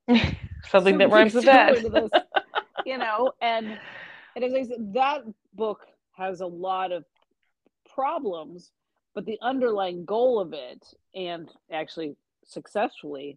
Something 0.70 0.98
that 0.98 1.10
rhymes 1.10 1.34
with 1.34 1.44
that. 1.44 1.76
you 2.88 2.96
know 2.96 3.32
and 3.42 3.78
and 4.34 4.44
as 4.44 4.54
i 4.54 4.62
said 4.62 4.94
that 4.94 5.20
book 5.54 5.86
has 6.16 6.40
a 6.40 6.46
lot 6.46 6.90
of 6.90 7.04
problems 7.98 8.70
but 9.12 9.26
the 9.26 9.38
underlying 9.42 10.04
goal 10.04 10.38
of 10.38 10.52
it 10.52 10.86
and 11.16 11.50
actually 11.72 12.14
successfully 12.44 13.36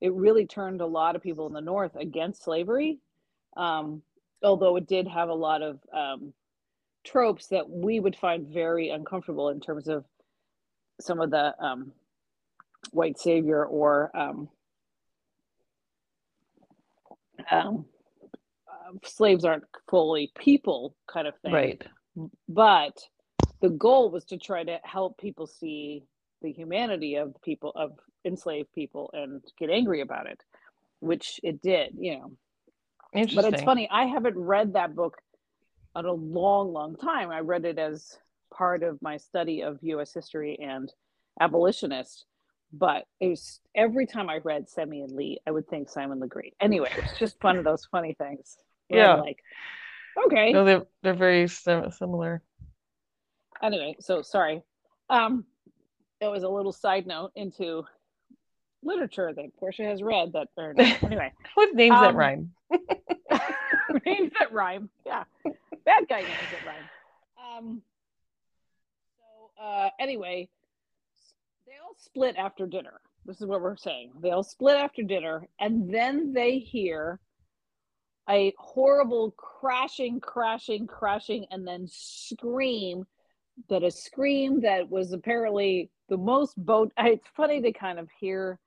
it 0.00 0.12
really 0.14 0.46
turned 0.46 0.80
a 0.80 0.86
lot 0.86 1.14
of 1.14 1.22
people 1.22 1.46
in 1.46 1.52
the 1.52 1.60
north 1.60 1.94
against 1.96 2.42
slavery 2.42 2.98
um, 3.58 4.00
although 4.42 4.76
it 4.76 4.86
did 4.86 5.06
have 5.06 5.28
a 5.28 5.34
lot 5.34 5.60
of 5.60 5.78
um, 5.92 6.32
tropes 7.04 7.48
that 7.48 7.68
we 7.68 8.00
would 8.00 8.16
find 8.16 8.48
very 8.48 8.88
uncomfortable 8.88 9.50
in 9.50 9.60
terms 9.60 9.88
of 9.88 10.06
some 11.02 11.20
of 11.20 11.30
the 11.30 11.54
um, 11.62 11.92
white 12.92 13.18
savior 13.18 13.62
or 13.66 14.10
um, 14.16 14.48
um, 17.50 17.84
uh, 18.68 18.92
slaves 19.04 19.44
aren't 19.44 19.64
fully 19.90 20.32
people 20.38 20.94
kind 21.06 21.26
of 21.26 21.34
thing. 21.42 21.52
Right. 21.52 21.82
But 22.48 22.98
the 23.60 23.70
goal 23.70 24.10
was 24.10 24.24
to 24.26 24.38
try 24.38 24.64
to 24.64 24.78
help 24.82 25.18
people 25.18 25.46
see 25.46 26.04
the 26.42 26.52
humanity 26.52 27.16
of 27.16 27.34
people 27.42 27.72
of 27.74 27.92
enslaved 28.24 28.72
people 28.72 29.10
and 29.12 29.42
get 29.58 29.70
angry 29.70 30.00
about 30.00 30.26
it, 30.26 30.40
which 31.00 31.40
it 31.42 31.60
did, 31.60 31.94
you 31.98 32.18
know. 32.18 32.32
Interesting. 33.12 33.50
But 33.50 33.54
it's 33.54 33.62
funny, 33.64 33.88
I 33.90 34.04
haven't 34.04 34.38
read 34.38 34.74
that 34.74 34.94
book 34.94 35.16
in 35.96 36.04
a 36.04 36.12
long, 36.12 36.72
long 36.72 36.96
time. 36.96 37.30
I 37.30 37.40
read 37.40 37.64
it 37.64 37.78
as 37.78 38.18
part 38.52 38.82
of 38.82 39.00
my 39.02 39.16
study 39.16 39.62
of 39.62 39.78
US 39.82 40.12
history 40.12 40.58
and 40.60 40.92
abolitionists. 41.40 42.24
But 42.72 43.04
it 43.18 43.28
was 43.28 43.60
every 43.74 44.06
time 44.06 44.28
I 44.28 44.38
read 44.44 44.68
Simeon 44.68 45.16
Lee, 45.16 45.38
I 45.46 45.50
would 45.50 45.68
think 45.68 45.88
Simon 45.88 46.20
Legree. 46.20 46.52
Anyway, 46.60 46.90
it's 46.98 47.18
just 47.18 47.42
one 47.42 47.56
of 47.56 47.64
those 47.64 47.86
funny 47.90 48.14
things. 48.18 48.58
Yeah. 48.90 49.14
like, 49.14 49.38
okay. 50.26 50.52
No, 50.52 50.64
they're 50.64 50.86
they're 51.02 51.14
very 51.14 51.48
sim- 51.48 51.90
similar. 51.90 52.42
Anyway, 53.62 53.96
so 54.00 54.22
sorry. 54.22 54.62
Um, 55.10 55.44
it 56.20 56.28
was 56.28 56.42
a 56.42 56.48
little 56.48 56.72
side 56.72 57.06
note 57.06 57.32
into 57.34 57.84
literature 58.82 59.32
that 59.34 59.56
Portia 59.58 59.84
has 59.84 60.02
read 60.02 60.32
that 60.34 60.48
or 60.56 60.74
anyway. 60.78 61.32
With 61.56 61.74
names 61.74 61.98
that 62.00 62.10
Um, 62.10 62.16
rhyme. 62.16 62.52
names 64.06 64.32
that 64.38 64.52
rhyme. 64.52 64.88
Yeah. 65.06 65.24
Bad 65.84 66.08
guy 66.08 66.20
names 66.20 66.32
it 66.52 66.66
rhyme. 66.66 67.56
Um. 67.58 67.82
So 69.18 69.62
uh, 69.64 69.90
anyway, 69.98 70.48
they 71.66 71.72
all 71.84 71.94
split 71.96 72.36
after 72.36 72.66
dinner. 72.66 73.00
This 73.24 73.40
is 73.40 73.46
what 73.46 73.60
we're 73.60 73.76
saying. 73.76 74.12
They 74.20 74.30
all 74.30 74.42
split 74.44 74.76
after 74.76 75.02
dinner, 75.02 75.46
and 75.60 75.92
then 75.92 76.32
they 76.32 76.58
hear 76.58 77.20
a 78.30 78.52
horrible 78.58 79.32
crashing, 79.32 80.20
crashing, 80.20 80.86
crashing, 80.86 81.46
and 81.50 81.66
then 81.66 81.86
scream 81.88 83.06
that 83.68 83.82
a 83.82 83.90
scream 83.90 84.60
that 84.62 84.88
was 84.88 85.12
apparently 85.12 85.90
the 86.08 86.16
most 86.16 86.54
boat. 86.56 86.92
It's 86.98 87.26
funny 87.36 87.60
to 87.62 87.72
kind 87.72 87.98
of 87.98 88.08
hear. 88.20 88.58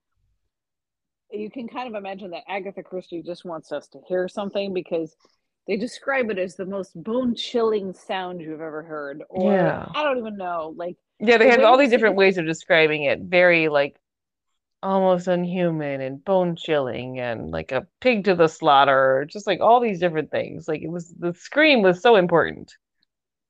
You 1.31 1.49
can 1.49 1.67
kind 1.67 1.87
of 1.87 1.95
imagine 1.95 2.31
that 2.31 2.43
Agatha 2.47 2.83
Christie 2.83 3.23
just 3.23 3.45
wants 3.45 3.71
us 3.71 3.87
to 3.89 3.99
hear 4.07 4.27
something 4.27 4.73
because 4.73 5.15
they 5.67 5.77
describe 5.77 6.29
it 6.29 6.37
as 6.37 6.55
the 6.55 6.65
most 6.65 6.91
bone 7.01 7.35
chilling 7.35 7.93
sound 7.93 8.41
you've 8.41 8.61
ever 8.61 8.83
heard. 8.83 9.23
Or 9.29 9.53
Yeah. 9.53 9.85
I 9.95 10.03
don't 10.03 10.17
even 10.17 10.35
know. 10.37 10.73
Like 10.75 10.97
Yeah, 11.19 11.37
they 11.37 11.45
The 11.45 11.51
had 11.51 11.63
all 11.63 11.77
these 11.77 11.89
different 11.89 12.15
ways 12.15 12.37
of 12.37 12.45
describing 12.45 13.03
it. 13.03 13.21
Very 13.21 13.69
like 13.69 13.97
almost 14.83 15.27
unhuman 15.27 16.01
and 16.01 16.23
bone 16.25 16.55
chilling 16.55 17.19
and 17.19 17.51
like 17.51 17.71
a 17.71 17.87
pig 17.99 18.25
to 18.25 18.35
the 18.35 18.47
slaughter, 18.47 19.25
just 19.29 19.47
like 19.47 19.61
all 19.61 19.79
these 19.79 19.99
different 19.99 20.31
things. 20.31 20.67
Like 20.67 20.81
it 20.81 20.89
was 20.89 21.13
the 21.17 21.33
scream 21.33 21.81
was 21.81 22.01
so 22.01 22.15
important. 22.15 22.73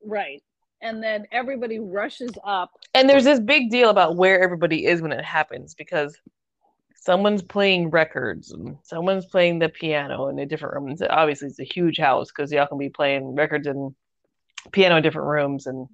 right. 0.03 0.43
And 0.81 1.01
then 1.03 1.27
everybody 1.31 1.79
rushes 1.79 2.31
up. 2.43 2.71
And 2.93 3.09
there's 3.09 3.23
this 3.23 3.39
big 3.39 3.69
deal 3.69 3.89
about 3.89 4.15
where 4.15 4.41
everybody 4.41 4.85
is 4.85 5.01
when 5.01 5.11
it 5.11 5.23
happens 5.23 5.75
because 5.75 6.17
someone's 6.95 7.41
playing 7.43 7.89
records 7.89 8.51
and 8.51 8.77
someone's 8.83 9.25
playing 9.25 9.59
the 9.59 9.69
piano 9.69 10.27
in 10.27 10.39
a 10.39 10.45
different 10.45 10.75
room. 10.75 10.87
And 10.87 11.01
obviously, 11.09 11.47
it's 11.49 11.59
a 11.59 11.63
huge 11.63 11.97
house 11.97 12.29
because 12.31 12.51
y'all 12.51 12.67
can 12.67 12.77
be 12.77 12.89
playing 12.89 13.35
records 13.35 13.67
and 13.67 13.93
piano 14.71 14.95
in 14.97 15.03
different 15.03 15.27
rooms 15.29 15.67
and 15.67 15.87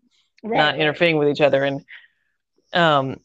Right, 0.43 0.57
not 0.57 0.77
interfering 0.77 1.17
with 1.17 1.29
each 1.29 1.41
other. 1.41 1.63
And 1.63 1.83
um, 2.73 3.17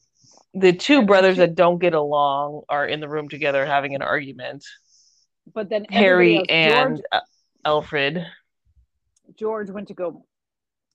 the 0.55 0.73
two 0.73 0.99
And 0.99 1.07
brothers 1.07 1.37
two- 1.37 1.41
that 1.43 1.55
don't 1.55 1.79
get 1.79 1.95
along 1.95 2.63
are 2.69 2.87
in 2.87 3.01
the 3.01 3.09
room 3.09 3.29
together 3.29 3.65
having 3.67 3.95
an 3.95 4.03
argument. 4.03 4.65
But 5.53 5.69
then 5.69 5.85
Harry 5.91 6.39
else- 6.39 6.47
and 6.49 7.03
uh, 7.13 7.21
Alfred. 7.65 8.25
George 9.37 9.71
went 9.71 9.89
to 9.89 9.95
go. 9.95 10.25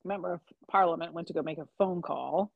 Member 0.08 0.34
of 0.34 0.42
Parliament 0.70 1.14
went 1.14 1.28
to 1.28 1.34
go 1.34 1.42
make 1.42 1.58
a 1.58 1.68
phone 1.78 2.02
call. 2.02 2.52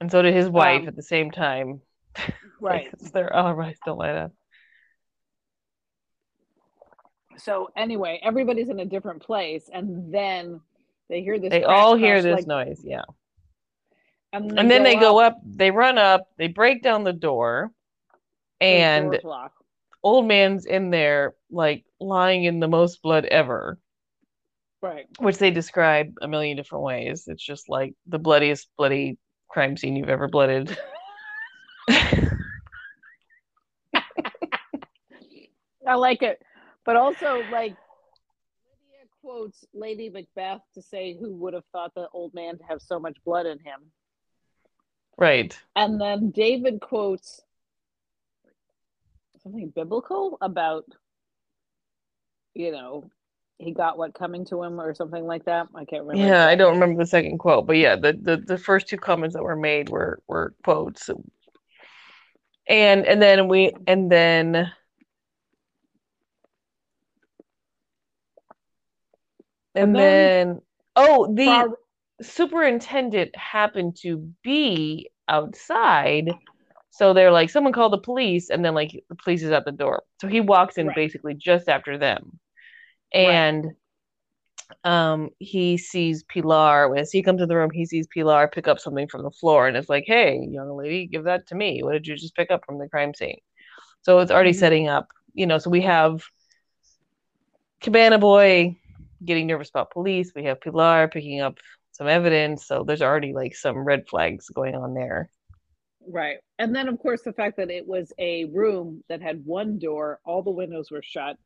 And 0.00 0.10
so 0.10 0.22
did 0.22 0.34
his 0.34 0.48
wife 0.48 0.82
Um, 0.82 0.88
at 0.88 0.96
the 0.96 1.02
same 1.02 1.30
time. 1.30 1.80
Right. 2.60 2.90
Because 2.90 3.10
they're 3.10 3.34
all 3.34 3.52
right, 3.54 3.76
don't 3.84 3.98
light 3.98 4.14
up. 4.16 4.32
So 7.36 7.68
anyway, 7.76 8.20
everybody's 8.22 8.68
in 8.68 8.80
a 8.80 8.84
different 8.84 9.22
place, 9.22 9.68
and 9.72 10.14
then 10.14 10.60
they 11.10 11.20
hear 11.22 11.38
this. 11.38 11.50
They 11.50 11.64
all 11.64 11.96
hear 11.96 12.14
crash, 12.14 12.22
this 12.22 12.34
like- 12.36 12.46
noise, 12.46 12.80
yeah. 12.84 13.02
and, 14.32 14.58
and 14.58 14.70
then 14.70 14.82
they 14.82 14.96
go 14.96 15.18
up, 15.20 15.38
they 15.44 15.70
run 15.70 15.98
up, 15.98 16.28
they 16.38 16.48
break 16.48 16.82
down 16.82 17.04
the 17.04 17.12
door, 17.12 17.70
and 18.60 19.18
locked. 19.24 19.62
old 20.02 20.26
man's 20.26 20.64
in 20.64 20.90
there, 20.90 21.34
like 21.50 21.84
lying 22.00 22.44
in 22.44 22.60
the 22.60 22.68
most 22.68 23.02
blood 23.02 23.24
ever, 23.26 23.78
Right. 24.84 25.06
which 25.18 25.38
they 25.38 25.50
describe 25.50 26.12
a 26.20 26.28
million 26.28 26.58
different 26.58 26.84
ways. 26.84 27.24
It's 27.26 27.42
just 27.42 27.70
like 27.70 27.94
the 28.06 28.18
bloodiest 28.18 28.68
bloody 28.76 29.16
crime 29.48 29.78
scene 29.78 29.96
you've 29.96 30.10
ever 30.10 30.28
blooded. 30.28 30.76
I 35.86 35.94
like 35.94 36.22
it, 36.22 36.42
but 36.84 36.96
also 36.96 37.42
like 37.50 37.74
Lydia 38.68 39.06
quotes 39.22 39.64
Lady 39.72 40.10
Macbeth 40.10 40.60
to 40.74 40.82
say, 40.82 41.16
"Who 41.18 41.34
would 41.36 41.54
have 41.54 41.64
thought 41.72 41.94
the 41.94 42.08
old 42.12 42.34
man 42.34 42.58
to 42.58 42.64
have 42.64 42.82
so 42.82 43.00
much 43.00 43.16
blood 43.24 43.46
in 43.46 43.60
him?" 43.60 43.90
right. 45.16 45.58
And 45.76 45.98
then 45.98 46.30
David 46.30 46.82
quotes 46.82 47.40
something 49.42 49.70
biblical 49.74 50.36
about, 50.42 50.84
you 52.52 52.70
know, 52.70 53.10
he 53.58 53.72
got 53.72 53.96
what 53.98 54.14
coming 54.14 54.44
to 54.46 54.62
him 54.62 54.80
or 54.80 54.94
something 54.94 55.24
like 55.26 55.44
that. 55.44 55.68
I 55.74 55.84
can't 55.84 56.04
remember. 56.04 56.26
Yeah, 56.26 56.46
I 56.46 56.54
don't 56.54 56.74
remember 56.74 57.02
the 57.02 57.08
second 57.08 57.38
quote, 57.38 57.66
but 57.66 57.76
yeah, 57.76 57.96
the, 57.96 58.12
the 58.12 58.36
the 58.36 58.58
first 58.58 58.88
two 58.88 58.96
comments 58.98 59.34
that 59.34 59.42
were 59.42 59.56
made 59.56 59.88
were 59.90 60.20
were 60.26 60.54
quotes. 60.64 61.08
And 62.66 63.06
and 63.06 63.20
then 63.22 63.48
we 63.48 63.72
and 63.86 64.10
then 64.10 64.54
and 64.56 64.70
And 69.76 69.94
then 69.96 70.48
then- 70.48 70.62
oh 70.96 71.32
the 71.34 71.46
Bar- 71.46 71.78
superintendent 72.22 73.34
happened 73.36 73.96
to 74.02 74.18
be 74.42 75.10
outside. 75.28 76.30
So 76.90 77.12
they're 77.12 77.32
like, 77.32 77.50
someone 77.50 77.72
called 77.72 77.92
the 77.92 77.98
police, 77.98 78.50
and 78.50 78.64
then 78.64 78.72
like 78.74 79.04
the 79.08 79.16
police 79.16 79.42
is 79.42 79.50
at 79.50 79.64
the 79.64 79.72
door. 79.72 80.04
So 80.20 80.28
he 80.28 80.40
walks 80.40 80.78
in 80.78 80.86
Right. 80.86 80.94
basically 80.94 81.34
just 81.34 81.68
after 81.68 81.98
them. 81.98 82.38
Right. 83.14 83.22
And 83.22 83.72
um 84.82 85.30
he 85.38 85.76
sees 85.76 86.24
Pilar. 86.24 86.96
As 86.96 87.12
he 87.12 87.22
comes 87.22 87.40
in 87.42 87.48
the 87.48 87.56
room, 87.56 87.70
he 87.70 87.86
sees 87.86 88.06
Pilar 88.06 88.48
pick 88.48 88.66
up 88.66 88.78
something 88.80 89.08
from 89.08 89.22
the 89.22 89.30
floor 89.30 89.68
and 89.68 89.76
it's 89.76 89.88
like, 89.88 90.04
Hey, 90.06 90.46
young 90.50 90.76
lady, 90.76 91.06
give 91.06 91.24
that 91.24 91.46
to 91.48 91.54
me. 91.54 91.82
What 91.82 91.92
did 91.92 92.06
you 92.06 92.16
just 92.16 92.34
pick 92.34 92.50
up 92.50 92.64
from 92.66 92.78
the 92.78 92.88
crime 92.88 93.14
scene? 93.14 93.38
So 94.02 94.18
it's 94.20 94.30
already 94.30 94.52
Mhm. 94.52 94.58
setting 94.58 94.88
up, 94.88 95.08
you 95.32 95.46
know, 95.46 95.58
so 95.58 95.70
we 95.70 95.82
have 95.82 96.24
Cabana 97.80 98.18
Boy 98.18 98.78
getting 99.24 99.46
nervous 99.46 99.70
about 99.70 99.90
police. 99.90 100.32
We 100.34 100.44
have 100.44 100.60
Pilar 100.60 101.08
picking 101.08 101.40
up 101.40 101.58
some 101.92 102.08
evidence. 102.08 102.66
So 102.66 102.84
there's 102.84 103.02
already 103.02 103.32
like 103.32 103.54
some 103.54 103.78
red 103.78 104.08
flags 104.08 104.48
going 104.50 104.74
on 104.74 104.94
there. 104.94 105.30
Right. 106.06 106.38
And 106.58 106.74
then, 106.74 106.88
of 106.88 106.98
course, 106.98 107.22
the 107.22 107.32
fact 107.32 107.56
that 107.56 107.70
it 107.70 107.86
was 107.86 108.12
a 108.18 108.44
room 108.46 109.02
that 109.08 109.22
had 109.22 109.44
one 109.44 109.78
door, 109.78 110.20
all 110.24 110.42
the 110.42 110.50
windows 110.50 110.90
were 110.90 111.02
shut. 111.02 111.36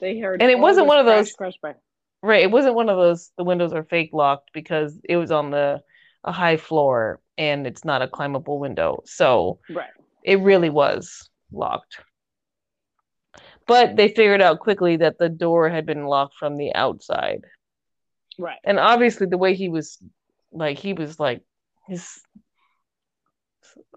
They 0.00 0.18
heard, 0.18 0.40
it. 0.40 0.44
And 0.44 0.50
it 0.50 0.58
wasn't 0.58 0.86
one 0.86 0.98
of 0.98 1.06
those- 1.06 1.32
crash, 1.32 1.56
crash. 1.58 1.76
Right. 2.22 2.42
It 2.42 2.50
wasn't 2.50 2.74
one 2.74 2.88
of 2.90 2.96
those 2.98 3.32
the 3.38 3.44
windows 3.44 3.72
are 3.72 3.84
fake 3.84 4.10
locked 4.12 4.50
because 4.52 4.98
it 5.08 5.16
was 5.16 5.30
on 5.30 5.50
the 5.50 5.82
a 6.22 6.32
high 6.32 6.58
floor 6.58 7.18
and 7.38 7.66
it's 7.66 7.82
not 7.84 8.02
a 8.02 8.08
climbable 8.08 8.58
window. 8.58 9.02
So 9.06 9.58
Right. 9.70 9.88
it 10.22 10.40
really 10.40 10.68
was 10.68 11.30
locked. 11.50 12.00
But 13.66 13.96
they 13.96 14.08
figured 14.08 14.42
out 14.42 14.60
quickly 14.60 14.96
that 14.96 15.16
the 15.18 15.30
door 15.30 15.70
had 15.70 15.86
been 15.86 16.04
locked 16.04 16.34
from 16.36 16.58
the 16.58 16.74
outside. 16.74 17.44
Right. 18.38 18.58
And 18.64 18.78
obviously 18.78 19.26
the 19.26 19.38
way 19.38 19.54
he 19.54 19.70
was 19.70 19.98
like 20.52 20.78
he 20.78 20.92
was 20.92 21.18
like 21.18 21.42
his 21.86 22.20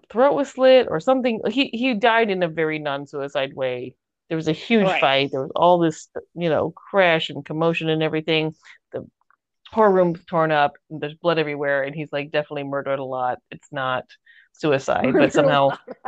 throat 0.08 0.34
was 0.34 0.50
slit 0.50 0.86
or 0.88 1.00
something. 1.00 1.40
He 1.50 1.68
he 1.68 1.92
died 1.94 2.30
in 2.30 2.42
a 2.42 2.48
very 2.48 2.78
non-suicide 2.78 3.54
way. 3.54 3.96
There 4.28 4.36
was 4.36 4.48
a 4.48 4.52
huge 4.52 4.84
Right. 4.86 5.00
fight. 5.00 5.30
There 5.30 5.42
was 5.42 5.52
all 5.54 5.78
this, 5.78 6.08
you 6.34 6.48
know, 6.48 6.70
crash 6.70 7.30
and 7.30 7.44
commotion 7.44 7.88
and 7.88 8.02
everything. 8.02 8.54
The 8.92 9.06
whole 9.70 9.88
room's 9.88 10.24
torn 10.24 10.50
up. 10.50 10.72
And 10.90 11.00
there's 11.00 11.14
blood 11.14 11.38
everywhere, 11.38 11.82
and 11.84 11.94
he's 11.94 12.12
like 12.12 12.30
definitely 12.30 12.64
murdered 12.64 12.98
a 12.98 13.04
lot. 13.04 13.38
It's 13.50 13.68
not 13.72 14.04
suicide, 14.52 15.04
Murdered 15.04 15.20
but 15.20 15.32
somehow 15.32 15.70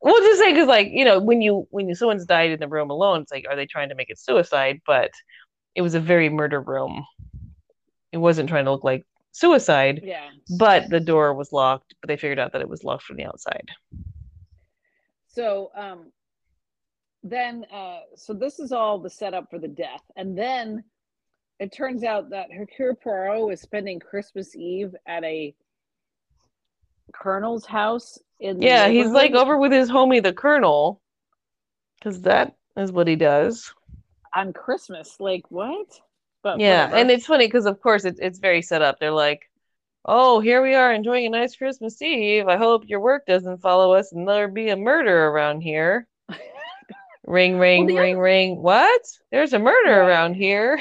Well, 0.00 0.18
just 0.20 0.40
say 0.40 0.52
because, 0.52 0.66
like, 0.68 0.88
you 0.90 1.04
know, 1.04 1.20
when 1.20 1.40
you 1.42 1.66
when 1.70 1.88
you, 1.88 1.94
someone's 1.94 2.26
died 2.26 2.50
in 2.50 2.58
the 2.60 2.68
room 2.68 2.90
alone, 2.90 3.22
it's 3.22 3.30
like, 3.32 3.46
are 3.48 3.54
they 3.56 3.66
trying 3.66 3.88
to 3.90 3.94
make 3.94 4.10
it 4.10 4.18
suicide? 4.18 4.80
But 4.86 5.12
it 5.74 5.82
was 5.82 5.94
a 5.94 6.00
very 6.00 6.28
murder 6.28 6.60
room. 6.60 7.04
It 8.10 8.18
wasn't 8.18 8.48
trying 8.48 8.64
to 8.64 8.72
look 8.72 8.84
like 8.84 9.06
suicide, 9.30 10.00
Yeah. 10.04 10.30
but 10.58 10.90
the 10.90 11.00
door 11.00 11.34
was 11.34 11.52
locked. 11.52 11.94
But 12.00 12.08
they 12.08 12.16
figured 12.16 12.38
out 12.40 12.52
that 12.52 12.60
it 12.62 12.68
was 12.68 12.84
locked 12.84 13.04
from 13.04 13.16
the 13.16 13.26
outside. 13.26 13.68
So 15.28 15.70
um 15.76 16.12
then 17.22 17.64
uh 17.72 18.00
so 18.16 18.32
this 18.34 18.58
is 18.58 18.72
all 18.72 18.98
the 18.98 19.10
setup 19.10 19.48
for 19.50 19.58
the 19.58 19.68
death. 19.68 20.02
And 20.16 20.36
then 20.36 20.84
it 21.60 21.72
turns 21.72 22.02
out 22.02 22.30
that 22.30 22.52
Hercule 22.52 22.94
Poirot 22.96 23.52
is 23.52 23.60
spending 23.60 24.00
Christmas 24.00 24.56
Eve 24.56 24.94
at 25.06 25.22
a 25.24 25.54
colonel's 27.12 27.66
house 27.66 28.18
in 28.40 28.58
the 28.58 28.66
Yeah, 28.66 28.88
he's 28.88 29.10
like 29.10 29.32
over 29.32 29.56
with 29.56 29.72
his 29.72 29.90
homie, 29.90 30.22
the 30.22 30.32
Colonel, 30.32 31.00
because 31.98 32.22
that 32.22 32.56
is 32.76 32.90
what 32.90 33.06
he 33.06 33.16
does. 33.16 33.72
on 34.34 34.52
Christmas. 34.52 35.16
Like 35.20 35.44
what? 35.50 35.86
But 36.42 36.58
Yeah, 36.58 36.84
whatever. 36.84 36.96
and 36.96 37.10
it's 37.10 37.26
funny 37.26 37.46
because, 37.46 37.66
of 37.66 37.80
course, 37.80 38.04
it's 38.04 38.18
it's 38.20 38.38
very 38.40 38.62
set 38.62 38.82
up. 38.82 38.98
They're 38.98 39.12
like, 39.12 39.48
"Oh, 40.04 40.40
here 40.40 40.62
we 40.62 40.74
are 40.74 40.92
enjoying 40.92 41.26
a 41.26 41.30
nice 41.30 41.54
Christmas 41.54 42.00
Eve. 42.02 42.48
I 42.48 42.56
hope 42.56 42.88
your 42.88 43.00
work 43.00 43.26
doesn't 43.26 43.58
follow 43.58 43.92
us 43.94 44.12
and 44.12 44.26
there 44.26 44.48
be 44.48 44.70
a 44.70 44.76
murder 44.76 45.26
around 45.28 45.60
here." 45.60 46.08
Ring, 47.32 47.58
ring, 47.58 47.86
the 47.86 47.96
ring, 47.96 48.18
ring. 48.18 48.62
What? 48.62 49.00
There's 49.30 49.54
a 49.54 49.58
murder 49.58 50.00
Right. 50.00 50.06
around 50.06 50.34
here. 50.34 50.78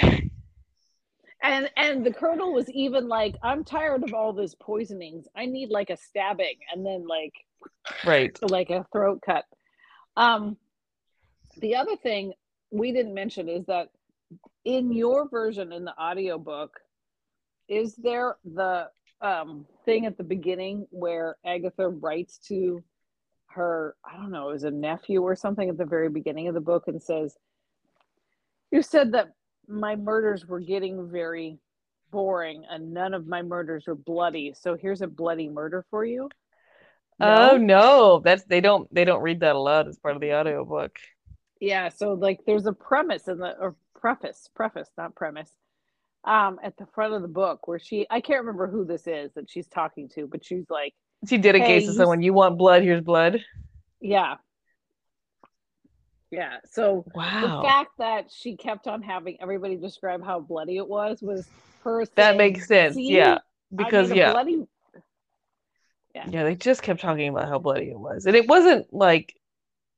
and 1.42 1.72
and 1.78 2.06
the 2.06 2.12
colonel 2.12 2.52
was 2.52 2.70
even 2.72 3.08
like, 3.08 3.38
I'm 3.42 3.64
tired 3.64 4.04
of 4.04 4.14
all 4.14 4.34
this 4.34 4.54
poisonings. 4.56 5.30
I 5.34 5.46
need 5.46 5.70
like 5.70 5.90
a 5.90 5.96
stabbing 5.96 6.58
and 6.70 6.86
then 6.86 7.08
like 7.08 7.34
right. 8.06 8.38
like 8.50 8.70
a 8.70 8.86
throat 8.92 9.22
cut. 9.26 9.46
Um, 10.18 10.58
the 11.60 11.78
other 11.78 11.96
thing 11.96 12.34
we 12.70 12.92
didn't 12.92 13.14
mention 13.14 13.48
is 13.48 13.66
that 13.68 13.88
in 14.66 14.92
your 14.92 15.30
version 15.30 15.72
in 15.72 15.86
the 15.86 15.98
audiobook, 15.98 16.82
is 17.70 17.96
there 17.96 18.36
the 18.44 18.90
um, 19.22 19.66
thing 19.86 20.06
at 20.06 20.18
the 20.18 20.24
beginning 20.26 20.86
where 20.90 21.38
Agatha 21.46 21.88
writes 21.88 22.40
to 22.50 22.84
her, 23.54 23.96
I 24.04 24.18
don't 24.18 24.32
know, 24.32 24.50
is 24.50 24.64
a 24.64 24.72
nephew 24.72 25.22
or 25.22 25.36
something 25.36 25.70
at 25.70 25.78
the 25.78 25.86
very 25.86 26.10
beginning 26.10 26.48
of 26.48 26.54
the 26.54 26.62
book 26.62 26.88
and 26.88 27.02
says, 27.02 27.36
You 28.72 28.82
said 28.82 29.14
that 29.14 29.34
my 29.68 29.96
murders 29.96 30.46
were 30.46 30.60
getting 30.60 31.10
very 31.10 31.60
boring 32.12 32.66
and 32.70 32.94
none 32.94 33.14
of 33.14 33.28
my 33.28 33.42
murders 33.42 33.88
were 33.88 33.96
bloody. 33.96 34.54
So 34.60 34.76
here's 34.76 35.02
a 35.02 35.08
bloody 35.08 35.50
murder 35.50 35.86
for 35.90 36.06
you. 36.06 36.30
No? 37.20 37.52
Oh 37.52 37.58
no, 37.58 38.22
that's 38.24 38.44
they 38.46 38.62
don't 38.62 38.92
they 38.94 39.06
don't 39.06 39.22
read 39.22 39.42
that 39.42 39.56
aloud 39.56 39.88
as 39.88 40.00
part 40.00 40.16
of 40.16 40.22
the 40.22 40.34
audiobook. 40.34 40.98
Yeah, 41.60 41.90
so 41.90 42.14
like 42.14 42.40
there's 42.48 42.66
a 42.66 42.74
premise 42.74 43.28
in 43.28 43.38
the 43.38 43.56
or 43.60 43.76
preface, 43.94 44.50
preface, 44.56 44.90
not 44.98 45.16
premise, 45.16 45.52
um, 46.24 46.60
at 46.64 46.76
the 46.78 46.88
front 46.88 47.14
of 47.14 47.22
the 47.22 47.28
book 47.28 47.68
where 47.68 47.78
she 47.78 48.08
I 48.10 48.22
can't 48.22 48.40
remember 48.40 48.68
who 48.68 48.86
this 48.86 49.06
is 49.06 49.32
that 49.34 49.50
she's 49.50 49.68
talking 49.68 50.10
to, 50.16 50.26
but 50.26 50.44
she's 50.44 50.66
like 50.70 50.96
She 51.28 51.38
dedicates 51.38 51.86
hey, 51.86 51.92
to 51.92 51.94
someone, 51.94 52.22
you 52.22 52.34
want 52.34 52.58
blood, 52.58 52.84
here's 52.84 53.02
blood. 53.02 53.44
Yeah. 54.00 54.36
Yeah. 56.32 56.58
So 56.72 57.06
wow. 57.14 57.62
the 57.62 57.68
fact 57.68 57.92
that 58.00 58.32
she 58.32 58.56
kept 58.56 58.88
on 58.88 59.02
having 59.02 59.38
everybody 59.42 59.76
describe 59.76 60.24
how 60.24 60.40
bloody 60.40 60.78
it 60.78 60.88
was 60.88 61.22
was 61.22 61.48
her 61.84 62.06
That 62.06 62.16
saying, 62.16 62.38
makes 62.38 62.68
sense. 62.68 62.96
Yeah. 62.98 63.40
Because 63.74 64.12
yeah. 64.12 64.32
Bloody... 64.32 64.66
yeah. 66.16 66.26
Yeah, 66.30 66.44
they 66.44 66.56
just 66.56 66.82
kept 66.82 67.02
talking 67.02 67.30
about 67.30 67.50
how 67.50 67.60
bloody 67.60 67.90
it 67.90 68.00
was. 68.00 68.26
And 68.26 68.36
it 68.36 68.48
wasn't 68.48 68.92
like 68.94 69.36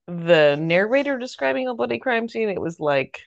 the 0.08 0.58
narrator 0.60 1.18
describing 1.18 1.68
a 1.68 1.76
bloody 1.76 2.00
crime 2.00 2.28
scene. 2.28 2.50
It 2.50 2.60
was 2.60 2.80
like 2.80 3.22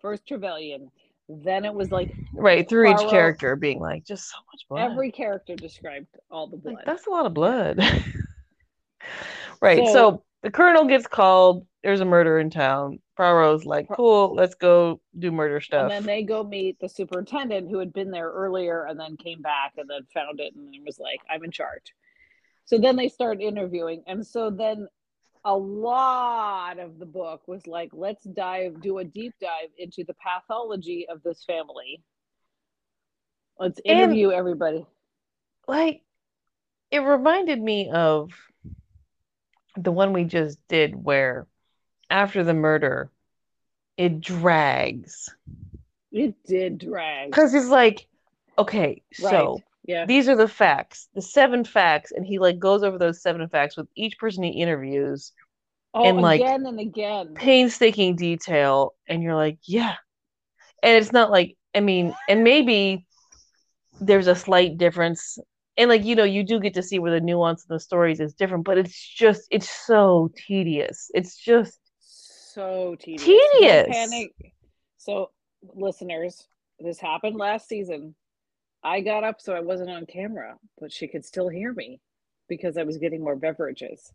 first 0.00 0.26
Trevelyan, 0.26 0.90
then 1.28 1.64
it 1.64 1.72
was 1.72 1.90
like 1.90 2.12
right 2.34 2.68
through 2.68 2.92
each 2.92 3.10
character 3.10 3.56
being 3.56 3.78
like 3.78 4.04
just 4.04 4.30
so 4.30 4.36
much 4.52 4.66
blood. 4.68 4.90
Every 4.90 5.10
character 5.10 5.54
described 5.54 6.08
all 6.30 6.46
the 6.46 6.56
blood. 6.56 6.74
Like, 6.76 6.86
that's 6.86 7.06
a 7.06 7.10
lot 7.10 7.26
of 7.26 7.34
blood. 7.34 7.78
right. 9.60 9.86
So, 9.86 9.92
so, 9.92 10.24
the 10.42 10.50
colonel 10.50 10.84
gets 10.84 11.06
called. 11.06 11.66
There's 11.82 12.00
a 12.00 12.04
murder 12.04 12.38
in 12.38 12.50
town. 12.50 13.00
Poirot's 13.16 13.64
like, 13.64 13.88
cool, 13.88 14.34
let's 14.34 14.54
go 14.54 15.00
do 15.18 15.30
murder 15.30 15.60
stuff. 15.60 15.82
And 15.82 15.90
then 15.90 16.04
they 16.04 16.22
go 16.22 16.42
meet 16.44 16.78
the 16.80 16.88
superintendent 16.88 17.68
who 17.68 17.78
had 17.78 17.92
been 17.92 18.10
there 18.10 18.30
earlier 18.30 18.84
and 18.84 18.98
then 18.98 19.16
came 19.16 19.42
back 19.42 19.72
and 19.76 19.88
then 19.88 20.02
found 20.14 20.40
it 20.40 20.54
and 20.54 20.74
was 20.86 20.98
like, 20.98 21.20
I'm 21.28 21.44
in 21.44 21.50
charge. 21.50 21.92
So 22.64 22.78
then 22.78 22.96
they 22.96 23.08
start 23.08 23.40
interviewing. 23.40 24.02
And 24.06 24.24
so 24.26 24.48
then 24.48 24.88
a 25.44 25.56
lot 25.56 26.78
of 26.78 26.98
the 26.98 27.06
book 27.06 27.46
was 27.46 27.66
like, 27.66 27.90
let's 27.92 28.24
dive, 28.24 28.80
do 28.80 28.98
a 28.98 29.04
deep 29.04 29.34
dive 29.40 29.70
into 29.76 30.04
the 30.04 30.14
pathology 30.14 31.06
of 31.08 31.22
this 31.22 31.44
family. 31.44 32.02
Let's 33.58 33.80
interview 33.84 34.28
and, 34.28 34.38
everybody. 34.38 34.86
Like, 35.66 36.02
it 36.90 37.00
reminded 37.00 37.60
me 37.60 37.90
of 37.90 38.30
the 39.76 39.92
one 39.92 40.12
we 40.12 40.24
just 40.24 40.58
did 40.68 40.94
where 40.94 41.46
after 42.10 42.44
the 42.44 42.54
murder, 42.54 43.10
it 43.96 44.20
drags. 44.20 45.34
It 46.10 46.34
did 46.46 46.78
drag. 46.78 47.30
Because 47.30 47.54
it's 47.54 47.68
like, 47.68 48.06
okay, 48.58 49.02
right. 49.22 49.30
so 49.30 49.62
yeah. 49.84 50.06
These 50.06 50.28
are 50.28 50.36
the 50.36 50.48
facts, 50.48 51.08
the 51.14 51.22
seven 51.22 51.64
facts, 51.64 52.12
and 52.12 52.24
he 52.24 52.38
like 52.38 52.58
goes 52.58 52.82
over 52.82 52.98
those 52.98 53.20
seven 53.20 53.48
facts 53.48 53.76
with 53.76 53.88
each 53.96 54.18
person 54.18 54.44
he 54.44 54.50
interviews. 54.50 55.32
Oh, 55.94 56.04
and 56.04 56.20
like 56.22 56.40
again 56.40 56.66
and 56.66 56.80
again. 56.80 57.34
Painstaking 57.34 58.16
detail. 58.16 58.94
And 59.08 59.22
you're 59.22 59.34
like, 59.34 59.58
yeah. 59.64 59.96
And 60.82 60.96
it's 60.96 61.12
not 61.12 61.30
like, 61.30 61.56
I 61.74 61.80
mean, 61.80 62.14
and 62.28 62.44
maybe 62.44 63.06
there's 64.00 64.26
a 64.28 64.34
slight 64.34 64.78
difference. 64.78 65.38
And 65.76 65.90
like, 65.90 66.04
you 66.04 66.14
know, 66.14 66.24
you 66.24 66.44
do 66.44 66.60
get 66.60 66.74
to 66.74 66.82
see 66.82 66.98
where 66.98 67.12
the 67.12 67.20
nuance 67.20 67.62
of 67.62 67.68
the 67.68 67.80
stories 67.80 68.20
is 68.20 68.34
different, 68.34 68.64
but 68.64 68.78
it's 68.78 68.96
just 68.96 69.48
it's 69.50 69.68
so 69.68 70.30
tedious. 70.46 71.10
It's 71.12 71.36
just 71.36 71.78
so 71.98 72.96
tedious. 73.00 73.24
Tedious. 73.24 73.88
Panic. 73.90 74.32
So 74.96 75.30
listeners, 75.74 76.46
this 76.78 77.00
happened 77.00 77.36
last 77.36 77.68
season 77.68 78.14
I 78.84 79.00
got 79.00 79.24
up 79.24 79.40
so 79.40 79.52
I 79.52 79.60
wasn't 79.60 79.90
on 79.90 80.06
camera, 80.06 80.56
but 80.80 80.92
she 80.92 81.08
could 81.08 81.24
still 81.24 81.48
hear 81.48 81.72
me 81.72 82.00
because 82.48 82.76
I 82.76 82.82
was 82.82 82.98
getting 82.98 83.22
more 83.22 83.36
beverages. 83.36 84.12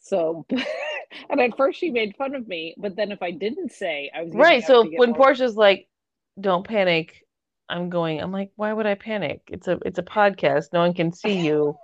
So, 0.00 0.46
and 1.30 1.40
at 1.40 1.56
first 1.56 1.78
she 1.78 1.90
made 1.90 2.16
fun 2.16 2.34
of 2.34 2.46
me, 2.48 2.74
but 2.78 2.96
then 2.96 3.12
if 3.12 3.22
I 3.22 3.30
didn't 3.30 3.72
say, 3.72 4.10
I 4.14 4.22
was 4.24 4.34
right. 4.34 4.64
So 4.64 4.84
when 4.84 5.10
more... 5.10 5.18
Portia's 5.18 5.56
like, 5.56 5.88
"Don't 6.40 6.66
panic," 6.66 7.24
I'm 7.68 7.90
going. 7.90 8.20
I'm 8.20 8.32
like, 8.32 8.50
"Why 8.56 8.72
would 8.72 8.86
I 8.86 8.94
panic? 8.94 9.42
It's 9.48 9.68
a 9.68 9.78
it's 9.84 9.98
a 9.98 10.02
podcast. 10.02 10.72
No 10.72 10.80
one 10.80 10.94
can 10.94 11.12
see 11.12 11.40
you. 11.40 11.76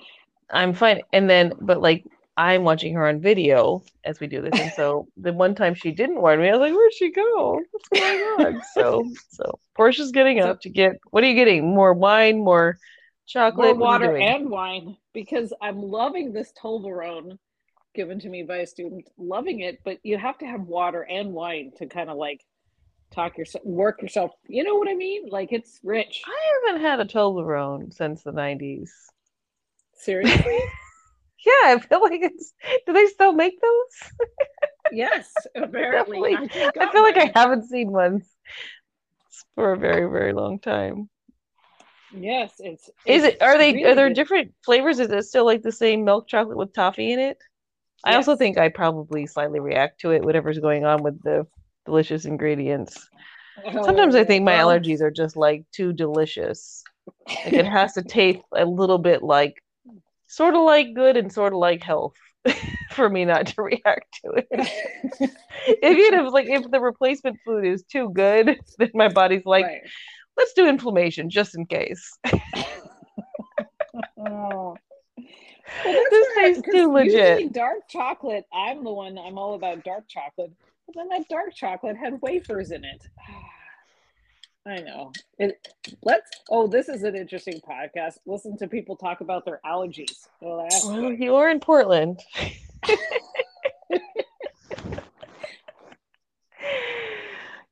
I'm 0.50 0.74
fine." 0.74 1.02
And 1.12 1.28
then, 1.28 1.54
but 1.60 1.80
like 1.80 2.04
I'm 2.36 2.64
watching 2.64 2.94
her 2.94 3.06
on 3.06 3.20
video 3.20 3.82
as 4.04 4.18
we 4.18 4.26
do 4.26 4.40
this. 4.40 4.58
And 4.58 4.72
so 4.72 5.06
the 5.16 5.32
one 5.32 5.54
time 5.54 5.74
she 5.74 5.92
didn't 5.92 6.20
warn 6.20 6.40
me, 6.40 6.48
I 6.48 6.52
was 6.52 6.60
like, 6.60 6.72
where'd 6.72 6.92
she 6.94 7.12
go? 7.12 7.60
What's 7.70 7.88
going 7.88 8.20
on? 8.20 8.62
so 8.74 9.10
so 9.30 9.58
Portia's 9.74 10.12
getting 10.12 10.40
up 10.40 10.60
to 10.62 10.70
get 10.70 10.98
what 11.10 11.24
are 11.24 11.28
you 11.28 11.34
getting? 11.34 11.74
More 11.74 11.92
wine, 11.92 12.38
more 12.38 12.78
chocolate, 13.26 13.76
more 13.76 13.86
water 13.88 14.16
and 14.16 14.48
wine. 14.48 14.96
Because 15.12 15.52
I'm 15.60 15.82
loving 15.82 16.32
this 16.32 16.52
Toblerone 16.60 17.38
given 17.94 18.18
to 18.20 18.28
me 18.30 18.42
by 18.42 18.58
a 18.58 18.66
student, 18.66 19.06
loving 19.18 19.60
it, 19.60 19.80
but 19.84 19.98
you 20.02 20.16
have 20.16 20.38
to 20.38 20.46
have 20.46 20.62
water 20.62 21.02
and 21.02 21.32
wine 21.32 21.72
to 21.76 21.86
kind 21.86 22.08
of 22.08 22.16
like 22.16 22.42
talk 23.12 23.36
yourself 23.36 23.62
work 23.64 24.00
yourself 24.00 24.30
you 24.48 24.64
know 24.64 24.74
what 24.76 24.88
i 24.88 24.94
mean 24.94 25.28
like 25.28 25.52
it's 25.52 25.80
rich 25.82 26.22
i 26.26 26.70
haven't 26.70 26.80
had 26.80 26.98
a 26.98 27.04
toblerone 27.04 27.92
since 27.92 28.22
the 28.22 28.32
90s 28.32 28.88
seriously 29.92 30.58
Yeah, 31.44 31.74
I 31.74 31.78
feel 31.78 32.00
like 32.00 32.20
it's. 32.22 32.52
Do 32.86 32.92
they 32.92 33.06
still 33.06 33.32
make 33.32 33.60
those? 33.60 34.12
yes, 34.92 35.32
apparently. 35.56 36.36
I, 36.36 36.70
I, 36.80 36.92
feel 36.92 37.02
like 37.02 37.16
I 37.16 37.32
haven't 37.34 37.68
seen 37.68 37.90
one 37.90 38.22
for 39.54 39.72
a 39.72 39.78
very, 39.78 40.08
very 40.10 40.32
long 40.32 40.58
time. 40.58 41.08
Yes, 42.14 42.54
it's. 42.58 42.90
Is 43.06 43.24
it? 43.24 43.42
Are 43.42 43.58
they? 43.58 43.72
Really 43.72 43.84
are 43.84 43.94
there 43.94 44.08
good. 44.08 44.14
different 44.14 44.54
flavors? 44.64 45.00
Is 45.00 45.10
it 45.10 45.24
still 45.24 45.46
like 45.46 45.62
the 45.62 45.72
same 45.72 46.04
milk 46.04 46.28
chocolate 46.28 46.58
with 46.58 46.72
toffee 46.72 47.12
in 47.12 47.18
it? 47.18 47.38
Yes. 48.04 48.14
I 48.14 48.16
also 48.16 48.36
think 48.36 48.58
I 48.58 48.68
probably 48.68 49.26
slightly 49.26 49.60
react 49.60 50.00
to 50.00 50.10
it, 50.10 50.24
whatever's 50.24 50.58
going 50.58 50.84
on 50.84 51.02
with 51.02 51.22
the 51.22 51.46
delicious 51.86 52.24
ingredients. 52.24 53.08
Oh, 53.64 53.84
Sometimes 53.84 54.14
I 54.14 54.24
think 54.24 54.44
my 54.44 54.56
well, 54.56 54.68
allergies 54.68 55.00
are 55.00 55.10
just 55.10 55.36
like 55.36 55.64
too 55.72 55.92
delicious. 55.92 56.82
Like 57.28 57.52
it 57.52 57.66
has 57.66 57.94
to 57.94 58.02
taste 58.02 58.40
a 58.56 58.64
little 58.64 58.98
bit 58.98 59.22
like 59.22 59.62
sort 60.32 60.54
of 60.54 60.62
like 60.62 60.94
good 60.94 61.18
and 61.18 61.30
sort 61.30 61.52
of 61.52 61.58
like 61.58 61.82
health 61.82 62.14
for 62.92 63.10
me 63.10 63.26
not 63.26 63.46
to 63.46 63.62
react 63.62 64.18
to 64.24 64.32
it. 64.32 64.48
if 65.66 65.98
you 65.98 66.10
know, 66.10 66.24
like 66.28 66.48
if 66.48 66.70
the 66.70 66.80
replacement 66.80 67.38
food 67.44 67.66
is 67.66 67.82
too 67.84 68.10
good, 68.14 68.58
then 68.78 68.90
my 68.94 69.08
body's 69.08 69.44
like, 69.44 69.66
right. 69.66 69.82
let's 70.38 70.54
do 70.54 70.66
inflammation 70.66 71.28
just 71.28 71.54
in 71.54 71.66
case. 71.66 72.18
oh. 74.18 74.76
Well, 75.84 76.04
this 76.10 76.28
tastes 76.34 76.62
too 76.70 76.92
legit. 76.92 77.52
Dark 77.52 77.88
chocolate. 77.88 78.44
I'm 78.52 78.82
the 78.84 78.92
one. 78.92 79.18
I'm 79.18 79.38
all 79.38 79.54
about 79.54 79.84
dark 79.84 80.08
chocolate. 80.08 80.52
But 80.86 80.94
then 80.96 81.08
that 81.10 81.28
dark 81.28 81.54
chocolate 81.54 81.96
had 81.96 82.20
wafers 82.20 82.72
in 82.72 82.84
it. 82.84 83.06
I 84.64 84.76
know. 84.76 85.12
It, 85.38 85.68
let's. 86.02 86.30
Oh, 86.48 86.68
this 86.68 86.88
is 86.88 87.02
an 87.02 87.16
interesting 87.16 87.60
podcast. 87.68 88.18
Listen 88.26 88.56
to 88.58 88.68
people 88.68 88.96
talk 88.96 89.20
about 89.20 89.44
their 89.44 89.60
allergies. 89.66 90.28
Well, 90.40 90.68
well 90.86 91.12
you're 91.12 91.50
in 91.50 91.58
Portland. 91.58 92.20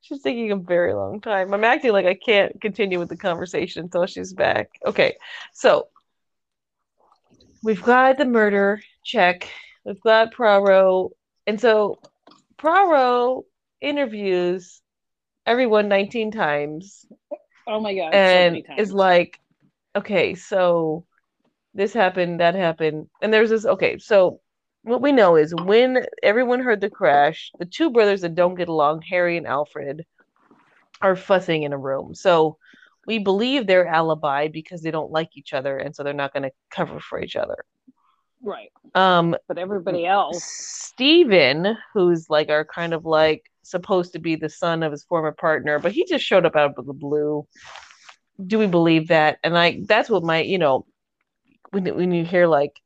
she's 0.00 0.22
taking 0.22 0.50
a 0.50 0.56
very 0.56 0.92
long 0.92 1.20
time. 1.20 1.54
I'm 1.54 1.62
acting 1.62 1.92
like 1.92 2.06
I 2.06 2.14
can't 2.14 2.60
continue 2.60 2.98
with 2.98 3.08
the 3.08 3.16
conversation 3.16 3.84
until 3.84 4.06
she's 4.06 4.32
back. 4.32 4.70
Okay, 4.84 5.14
so 5.52 5.86
we've 7.62 7.82
got 7.82 8.18
the 8.18 8.24
murder 8.24 8.82
check. 9.04 9.48
We've 9.84 10.00
got 10.00 10.34
Poirot, 10.34 11.12
and 11.46 11.60
so 11.60 12.00
Poirot 12.58 13.44
interviews 13.80 14.82
everyone 15.46 15.88
19 15.88 16.30
times. 16.30 17.06
Oh 17.66 17.80
my 17.80 17.94
god. 17.94 18.14
And 18.14 18.64
so 18.66 18.74
is 18.82 18.92
like, 18.92 19.38
okay, 19.96 20.34
so 20.34 21.04
this 21.74 21.92
happened, 21.92 22.40
that 22.40 22.54
happened. 22.54 23.08
And 23.22 23.32
there's 23.32 23.50
this 23.50 23.66
okay, 23.66 23.98
so 23.98 24.40
what 24.82 25.02
we 25.02 25.12
know 25.12 25.36
is 25.36 25.54
when 25.54 26.06
everyone 26.22 26.60
heard 26.60 26.80
the 26.80 26.90
crash, 26.90 27.50
the 27.58 27.66
two 27.66 27.90
brothers 27.90 28.22
that 28.22 28.34
don't 28.34 28.54
get 28.54 28.68
along, 28.68 29.02
Harry 29.02 29.36
and 29.36 29.46
Alfred, 29.46 30.06
are 31.02 31.16
fussing 31.16 31.62
in 31.62 31.72
a 31.72 31.78
room. 31.78 32.14
So 32.14 32.56
we 33.06 33.18
believe 33.18 33.66
their 33.66 33.86
alibi 33.86 34.48
because 34.48 34.82
they 34.82 34.90
don't 34.90 35.10
like 35.10 35.30
each 35.34 35.52
other 35.52 35.78
and 35.78 35.94
so 35.94 36.02
they're 36.02 36.12
not 36.12 36.32
going 36.32 36.44
to 36.44 36.52
cover 36.70 37.00
for 37.00 37.20
each 37.20 37.36
other. 37.36 37.64
Right. 38.42 38.72
Um 38.94 39.36
but 39.48 39.58
everybody 39.58 40.06
else 40.06 40.42
Stephen, 40.44 41.76
who's 41.92 42.30
like 42.30 42.48
our 42.48 42.64
kind 42.64 42.94
of 42.94 43.04
like 43.04 43.49
supposed 43.70 44.12
to 44.12 44.18
be 44.18 44.36
the 44.36 44.48
son 44.48 44.82
of 44.82 44.92
his 44.92 45.04
former 45.04 45.32
partner, 45.32 45.78
but 45.78 45.92
he 45.92 46.04
just 46.06 46.24
showed 46.24 46.46
up 46.46 46.56
out 46.56 46.74
of 46.76 46.86
the 46.86 46.92
blue. 46.92 47.46
Do 48.44 48.58
we 48.58 48.66
believe 48.66 49.08
that? 49.08 49.38
And 49.44 49.56
I 49.58 49.80
that's 49.86 50.10
what 50.10 50.22
my, 50.22 50.40
you 50.42 50.58
know, 50.58 50.86
when 51.70 51.84
when 51.96 52.12
you 52.12 52.24
hear 52.24 52.46
like 52.46 52.80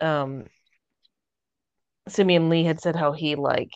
um 0.00 0.44
Simeon 2.08 2.48
Lee 2.48 2.64
had 2.64 2.80
said 2.80 2.96
how 2.96 3.12
he 3.12 3.34
like 3.36 3.70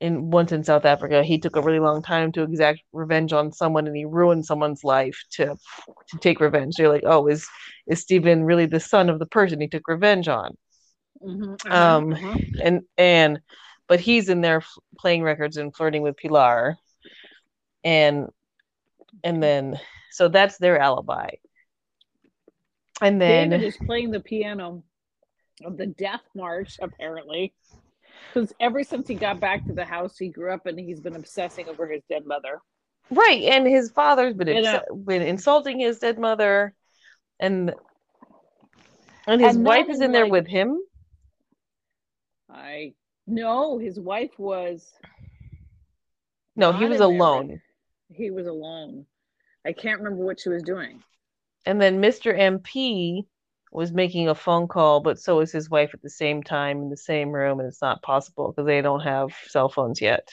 in 0.00 0.30
once 0.30 0.52
in 0.52 0.64
South 0.64 0.84
Africa, 0.84 1.22
he 1.24 1.38
took 1.38 1.56
a 1.56 1.62
really 1.62 1.78
long 1.80 2.02
time 2.02 2.32
to 2.32 2.42
exact 2.42 2.80
revenge 2.92 3.32
on 3.32 3.52
someone 3.52 3.86
and 3.86 3.96
he 3.96 4.04
ruined 4.04 4.46
someone's 4.46 4.84
life 4.84 5.18
to 5.32 5.56
to 6.08 6.18
take 6.18 6.40
revenge. 6.40 6.74
So 6.74 6.82
you're 6.82 6.92
like, 6.92 7.04
oh, 7.06 7.26
is 7.28 7.48
is 7.86 8.00
Stephen 8.00 8.44
really 8.44 8.66
the 8.66 8.80
son 8.80 9.08
of 9.08 9.18
the 9.18 9.26
person 9.26 9.60
he 9.60 9.68
took 9.68 9.88
revenge 9.88 10.28
on? 10.28 10.56
Mhm, 11.22 11.56
uh-huh, 11.66 12.00
Um, 12.06 12.12
uh-huh. 12.12 12.38
and 12.62 12.82
and 12.96 13.40
but 13.88 14.00
he's 14.00 14.28
in 14.28 14.40
there 14.40 14.58
f- 14.58 14.78
playing 14.98 15.22
records 15.22 15.56
and 15.56 15.74
flirting 15.74 16.02
with 16.02 16.16
Pilar, 16.16 16.76
and 17.82 18.28
and 19.24 19.42
then 19.42 19.80
so 20.10 20.28
that's 20.28 20.58
their 20.58 20.78
alibi. 20.78 21.30
And 23.00 23.20
then 23.20 23.50
David 23.50 23.66
is 23.66 23.76
playing 23.76 24.10
the 24.10 24.20
piano 24.20 24.82
of 25.64 25.76
the 25.76 25.86
Death 25.86 26.22
March, 26.34 26.78
apparently, 26.80 27.54
because 28.28 28.52
ever 28.60 28.82
since 28.82 29.08
he 29.08 29.14
got 29.14 29.40
back 29.40 29.64
to 29.66 29.72
the 29.72 29.84
house 29.84 30.18
he 30.18 30.28
grew 30.28 30.52
up 30.52 30.66
and 30.66 30.78
he's 30.78 31.00
been 31.00 31.16
obsessing 31.16 31.68
over 31.68 31.86
his 31.86 32.02
dead 32.08 32.26
mother. 32.26 32.60
right, 33.10 33.42
and 33.42 33.66
his 33.66 33.90
father's 33.90 34.34
been 34.34 34.62
know- 34.62 34.82
uh, 34.90 34.94
been 34.94 35.22
insulting 35.22 35.78
his 35.80 35.98
dead 35.98 36.18
mother, 36.18 36.74
and 37.40 37.72
and 39.26 39.40
his 39.40 39.56
And 39.56 39.64
wife 39.64 39.88
is 39.88 39.98
in, 39.98 40.06
in 40.06 40.12
there 40.12 40.26
with 40.26 40.46
him. 40.46 40.78
I 42.50 42.94
no, 43.28 43.78
his 43.78 44.00
wife 44.00 44.30
was 44.38 44.92
No, 46.56 46.72
he 46.72 46.86
was 46.86 47.00
alone. 47.00 47.60
He 48.10 48.30
was 48.30 48.46
alone. 48.46 49.06
I 49.66 49.72
can't 49.72 50.00
remember 50.00 50.24
what 50.24 50.40
she 50.40 50.48
was 50.48 50.62
doing. 50.62 51.02
And 51.66 51.80
then 51.80 52.00
Mr. 52.00 52.36
MP 52.36 53.26
was 53.70 53.92
making 53.92 54.28
a 54.28 54.34
phone 54.34 54.66
call, 54.66 55.00
but 55.00 55.18
so 55.18 55.40
is 55.40 55.52
his 55.52 55.68
wife 55.68 55.90
at 55.92 56.00
the 56.00 56.08
same 56.08 56.42
time 56.42 56.80
in 56.80 56.88
the 56.88 56.96
same 56.96 57.30
room, 57.30 57.60
and 57.60 57.68
it's 57.68 57.82
not 57.82 58.02
possible 58.02 58.50
because 58.50 58.66
they 58.66 58.80
don't 58.80 59.00
have 59.00 59.30
cell 59.46 59.68
phones 59.68 60.00
yet. 60.00 60.30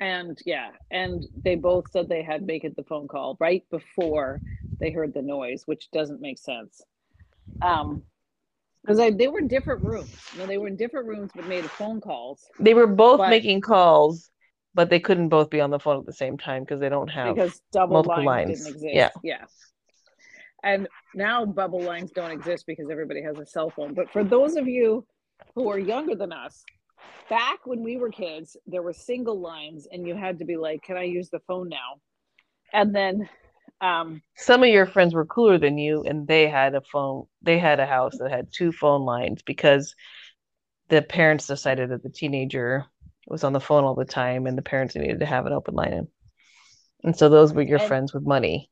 And 0.00 0.38
yeah, 0.46 0.70
and 0.92 1.24
they 1.44 1.56
both 1.56 1.90
said 1.90 2.08
they 2.08 2.22
had 2.22 2.46
made 2.46 2.64
it 2.64 2.76
the 2.76 2.84
phone 2.84 3.08
call 3.08 3.36
right 3.40 3.64
before 3.70 4.40
they 4.78 4.92
heard 4.92 5.12
the 5.12 5.22
noise, 5.22 5.64
which 5.66 5.90
doesn't 5.90 6.20
make 6.20 6.38
sense. 6.38 6.80
Um, 7.60 8.04
because 8.96 9.16
they 9.16 9.28
were 9.28 9.38
in 9.38 9.48
different 9.48 9.84
rooms. 9.84 10.10
You 10.32 10.40
know, 10.40 10.46
they 10.46 10.58
were 10.58 10.68
in 10.68 10.76
different 10.76 11.06
rooms, 11.06 11.30
but 11.34 11.46
made 11.46 11.64
phone 11.70 12.00
calls 12.00 12.46
They 12.58 12.74
were 12.74 12.86
both 12.86 13.18
But- 13.18 13.30
making 13.30 13.60
calls, 13.60 14.30
but 14.74 14.90
they 14.90 15.00
couldn't 15.00 15.28
both 15.28 15.50
be 15.50 15.60
on 15.60 15.70
the 15.70 15.78
phone 15.78 15.98
at 15.98 16.06
the 16.06 16.12
same 16.12 16.38
time 16.38 16.62
because 16.64 16.80
they 16.80 16.88
don't 16.88 17.08
have. 17.08 17.34
because 17.34 17.60
double 17.72 17.94
multiple 17.94 18.24
lines, 18.24 18.48
lines. 18.48 18.58
didn't 18.64 18.74
exist. 18.74 18.94
Yeah. 18.94 19.10
yeah. 19.22 19.44
And 20.64 20.88
now 21.14 21.44
bubble 21.44 21.80
lines 21.80 22.10
don't 22.10 22.30
exist 22.32 22.64
because 22.66 22.90
everybody 22.90 23.22
has 23.22 23.38
a 23.38 23.46
cell 23.46 23.70
phone. 23.70 23.94
But 23.94 24.10
for 24.10 24.24
those 24.24 24.56
of 24.56 24.66
you 24.66 25.06
who 25.54 25.68
are 25.70 25.78
younger 25.78 26.16
than 26.16 26.32
us, 26.32 26.64
back 27.30 27.64
when 27.64 27.82
we 27.84 27.96
were 27.96 28.10
kids, 28.10 28.56
there 28.66 28.82
were 28.82 28.92
single 28.92 29.38
lines, 29.40 29.86
and 29.90 30.06
you 30.06 30.16
had 30.16 30.38
to 30.40 30.44
be 30.44 30.56
like, 30.56 30.82
"Can 30.82 30.96
I 30.96 31.04
use 31.04 31.30
the 31.30 31.38
phone 31.40 31.68
now?" 31.68 32.00
And 32.72 32.94
then, 32.94 33.28
um, 33.80 34.22
Some 34.36 34.62
of 34.62 34.68
your 34.68 34.86
friends 34.86 35.14
were 35.14 35.26
cooler 35.26 35.58
than 35.58 35.78
you, 35.78 36.02
and 36.02 36.26
they 36.26 36.48
had 36.48 36.74
a 36.74 36.80
phone. 36.80 37.26
They 37.42 37.58
had 37.58 37.80
a 37.80 37.86
house 37.86 38.18
that 38.18 38.30
had 38.30 38.48
two 38.52 38.72
phone 38.72 39.04
lines 39.04 39.42
because 39.42 39.94
the 40.88 41.02
parents 41.02 41.46
decided 41.46 41.90
that 41.90 42.02
the 42.02 42.10
teenager 42.10 42.84
was 43.26 43.44
on 43.44 43.52
the 43.52 43.60
phone 43.60 43.84
all 43.84 43.94
the 43.94 44.04
time, 44.04 44.46
and 44.46 44.56
the 44.56 44.62
parents 44.62 44.96
needed 44.96 45.20
to 45.20 45.26
have 45.26 45.46
an 45.46 45.52
open 45.52 45.74
line. 45.74 46.08
And 47.04 47.16
so 47.16 47.28
those 47.28 47.52
were 47.52 47.62
your 47.62 47.78
And- 47.78 47.88
friends 47.88 48.12
with 48.12 48.26
money. 48.26 48.70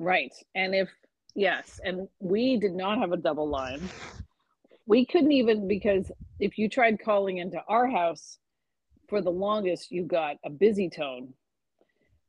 Right. 0.00 0.32
And 0.54 0.74
if, 0.74 0.88
yes, 1.34 1.78
and 1.84 2.08
we 2.18 2.56
did 2.56 2.72
not 2.72 2.98
have 2.98 3.12
a 3.12 3.16
double 3.16 3.48
line. 3.48 3.80
We 4.86 5.06
couldn't 5.06 5.30
even, 5.30 5.68
because 5.68 6.10
if 6.40 6.58
you 6.58 6.68
tried 6.68 6.98
calling 6.98 7.38
into 7.38 7.62
our 7.68 7.86
house 7.86 8.38
for 9.08 9.20
the 9.20 9.30
longest, 9.30 9.92
you 9.92 10.04
got 10.04 10.38
a 10.44 10.50
busy 10.50 10.90
tone. 10.90 11.34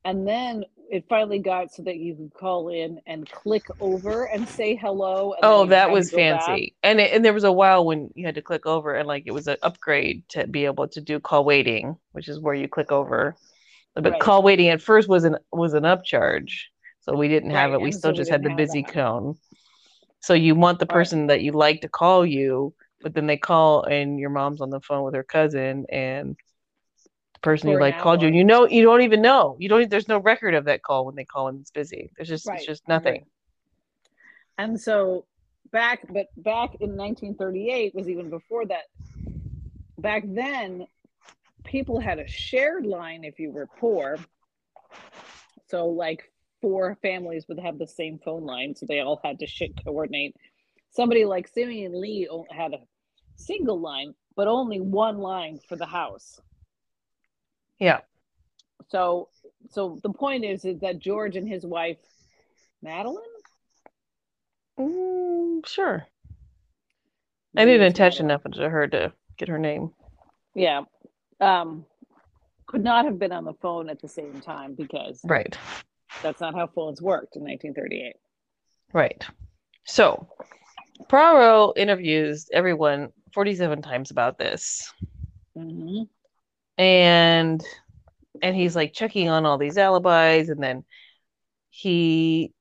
And 0.04 0.28
then 0.28 0.64
it 0.90 1.04
finally 1.08 1.38
got 1.38 1.72
so 1.72 1.82
that 1.82 1.96
you 1.96 2.14
could 2.14 2.32
call 2.34 2.68
in 2.68 3.00
and 3.06 3.28
click 3.30 3.66
over 3.80 4.26
and 4.26 4.48
say 4.48 4.74
hello. 4.76 5.32
and 5.32 5.42
Oh, 5.42 5.66
that 5.66 5.90
was 5.90 6.10
go 6.10 6.16
back. 6.18 6.48
fancy. 6.48 6.74
And 6.82 7.00
it, 7.00 7.12
and 7.12 7.24
there 7.24 7.32
was 7.32 7.44
a 7.44 7.52
while 7.52 7.84
when 7.84 8.10
you 8.14 8.26
had 8.26 8.34
to 8.36 8.42
click 8.42 8.66
over 8.66 8.94
and 8.94 9.06
like 9.08 9.24
it 9.26 9.32
was 9.32 9.46
an 9.46 9.56
upgrade 9.62 10.22
to 10.30 10.46
be 10.46 10.64
able 10.66 10.88
to 10.88 11.00
do 11.00 11.20
call 11.20 11.44
waiting, 11.44 11.96
which 12.12 12.28
is 12.28 12.40
where 12.40 12.54
you 12.54 12.68
click 12.68 12.92
over. 12.92 13.34
But 13.94 14.04
Right. 14.04 14.20
call 14.20 14.42
waiting 14.42 14.68
at 14.68 14.82
first 14.82 15.08
was 15.08 15.24
an 15.24 15.36
was 15.52 15.74
an 15.74 15.84
upcharge. 15.84 16.50
So 17.00 17.14
we 17.14 17.28
didn't 17.28 17.50
have 17.50 17.70
Right, 17.70 17.74
it. 17.74 17.80
We 17.80 17.90
and 17.90 17.94
still 17.94 18.10
so 18.10 18.12
we 18.12 18.18
just 18.18 18.30
had 18.30 18.42
the 18.42 18.50
busy 18.50 18.82
that. 18.82 18.92
cone. 18.92 19.36
So 20.20 20.34
you 20.34 20.54
want 20.54 20.78
the 20.78 20.86
Right. 20.88 20.94
person 20.96 21.26
that 21.28 21.42
you 21.42 21.52
like 21.52 21.82
to 21.82 21.88
call 21.88 22.24
you, 22.24 22.74
but 23.02 23.14
then 23.14 23.26
they 23.26 23.36
call 23.36 23.82
and 23.84 24.18
your 24.18 24.30
mom's 24.30 24.60
on 24.60 24.70
the 24.70 24.80
phone 24.80 25.04
with 25.04 25.14
her 25.14 25.22
cousin 25.22 25.84
and 25.90 26.36
person 27.44 27.70
who 27.70 27.78
like 27.78 27.98
called 28.00 28.22
you 28.22 28.28
and 28.28 28.36
you 28.36 28.44
know 28.44 28.66
you 28.66 28.82
don't 28.82 29.02
even 29.02 29.22
know. 29.22 29.56
You 29.60 29.68
don't 29.68 29.88
there's 29.88 30.08
no 30.08 30.18
record 30.18 30.54
of 30.54 30.64
that 30.64 30.82
call 30.82 31.06
when 31.06 31.14
they 31.14 31.24
call 31.24 31.48
and 31.48 31.60
it's 31.60 31.70
busy. 31.70 32.10
There's 32.16 32.28
just 32.28 32.46
Right, 32.46 32.56
it's 32.56 32.66
just 32.66 32.88
nothing. 32.88 33.24
And 34.58 34.80
so 34.80 35.26
back, 35.74 36.00
but 36.08 36.28
back 36.36 36.76
in 36.80 36.96
1938 36.96 37.94
was 37.94 38.08
even 38.08 38.30
before 38.30 38.64
that. 38.66 38.84
Back 39.98 40.22
then, 40.26 40.86
people 41.64 41.98
had 41.98 42.18
a 42.18 42.28
shared 42.28 42.86
line 42.86 43.24
if 43.24 43.38
you 43.38 43.50
were 43.50 43.66
poor. 43.66 44.16
So, 45.66 45.86
like, 45.86 46.30
four 46.60 46.96
families 47.02 47.46
would 47.48 47.58
have 47.58 47.78
the 47.78 47.86
same 47.86 48.20
phone 48.24 48.44
line, 48.44 48.74
so 48.74 48.86
they 48.86 49.00
all 49.00 49.20
had 49.24 49.40
to 49.40 49.46
shit 49.46 49.72
coordinate. 49.84 50.36
Somebody 50.90 51.24
like 51.24 51.48
Simeon 51.48 52.00
Lee 52.00 52.28
had 52.50 52.72
a 52.72 52.78
single 53.36 53.80
line, 53.80 54.14
but 54.36 54.46
only 54.46 54.80
one 54.80 55.18
line 55.18 55.58
for 55.68 55.74
the 55.74 55.86
house. 55.86 56.40
Yeah. 57.78 58.00
So, 58.88 59.28
so 59.70 59.98
the 60.02 60.10
point 60.10 60.44
is, 60.44 60.64
is 60.64 60.80
that 60.80 60.98
George 60.98 61.36
and 61.36 61.48
his 61.48 61.64
wife, 61.64 61.98
Madeline, 62.82 63.22
Mm, 64.78 65.64
sure. 65.66 66.06
I 67.56 67.64
didn't 67.64 67.86
attach 67.86 68.18
enough 68.20 68.42
to 68.52 68.68
her 68.68 68.88
to 68.88 69.12
get 69.36 69.48
her 69.48 69.58
name. 69.58 69.92
yeah 70.54 70.82
um 71.40 71.84
could 72.66 72.82
not 72.82 73.04
have 73.04 73.18
been 73.18 73.32
on 73.32 73.44
the 73.44 73.54
phone 73.54 73.88
at 73.88 74.00
the 74.00 74.08
same 74.08 74.40
time 74.40 74.74
because 74.74 75.20
Right. 75.24 75.56
that's 76.22 76.40
not 76.40 76.54
how 76.54 76.66
phones 76.66 77.00
worked 77.02 77.36
in 77.36 77.42
1938 77.44 78.16
Right. 78.92 79.26
So, 79.84 80.28
Poirot 81.08 81.76
interviews 81.76 82.48
everyone 82.52 83.12
47 83.32 83.82
times 83.82 84.10
about 84.10 84.38
this. 84.38 84.92
hmm 85.54 86.02
And 86.78 87.62
and 88.42 88.56
he's 88.56 88.74
like 88.74 88.92
checking 88.92 89.28
on 89.28 89.46
all 89.46 89.58
these 89.58 89.78
alibis 89.78 90.48
and 90.48 90.62
then 90.62 90.84
he 91.70 92.52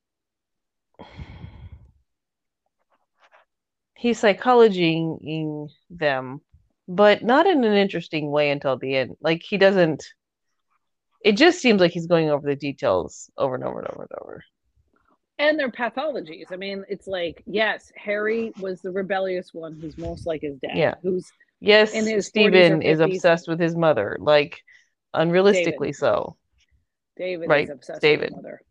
he's 3.96 4.22
psychologying 4.22 5.70
them, 5.90 6.42
but 6.88 7.24
not 7.24 7.48
in 7.48 7.64
an 7.64 7.74
interesting 7.74 8.30
way 8.30 8.50
until 8.52 8.78
the 8.78 8.96
end. 8.98 9.16
Like 9.22 9.42
he 9.44 9.58
doesn't 9.58 10.04
it 11.24 11.38
just 11.38 11.60
seems 11.62 11.80
like 11.80 11.92
he's 11.92 12.08
going 12.08 12.30
over 12.30 12.46
the 12.46 12.56
details 12.56 13.32
over 13.38 13.56
and 13.56 13.64
over 13.64 13.80
and 13.80 13.88
over 13.94 14.02
and 14.04 14.12
over. 14.22 14.44
and 15.40 15.58
their 15.58 15.72
pathologies 15.72 16.52
i 16.52 16.56
mean 16.58 16.84
it's 16.90 17.08
like 17.08 17.42
yes 17.46 17.92
harry 17.96 18.52
was 18.58 18.82
the 18.82 18.92
rebellious 18.92 19.54
one 19.54 19.78
who's 19.82 19.98
most 19.98 20.28
like 20.28 20.42
his 20.42 20.58
dad 20.58 20.76
Yeah. 20.76 20.96
who's 21.02 21.32
Yes, 21.64 21.94
In 21.94 22.06
his 22.06 22.30
40s 22.30 22.30
Stephen 22.30 22.82
is 22.82 23.00
obsessed 23.00 23.48
with 23.48 23.60
his 23.60 23.74
mother, 23.74 24.18
like 24.20 24.62
unrealistically 25.16 25.96
so. 25.96 26.36
david 27.16 27.50
Right, 27.50 27.64
is 27.64 27.70
obsessed 27.70 28.02
David. 28.02 28.32
with 28.32 28.36
his 28.36 28.44
mother. 28.44 28.62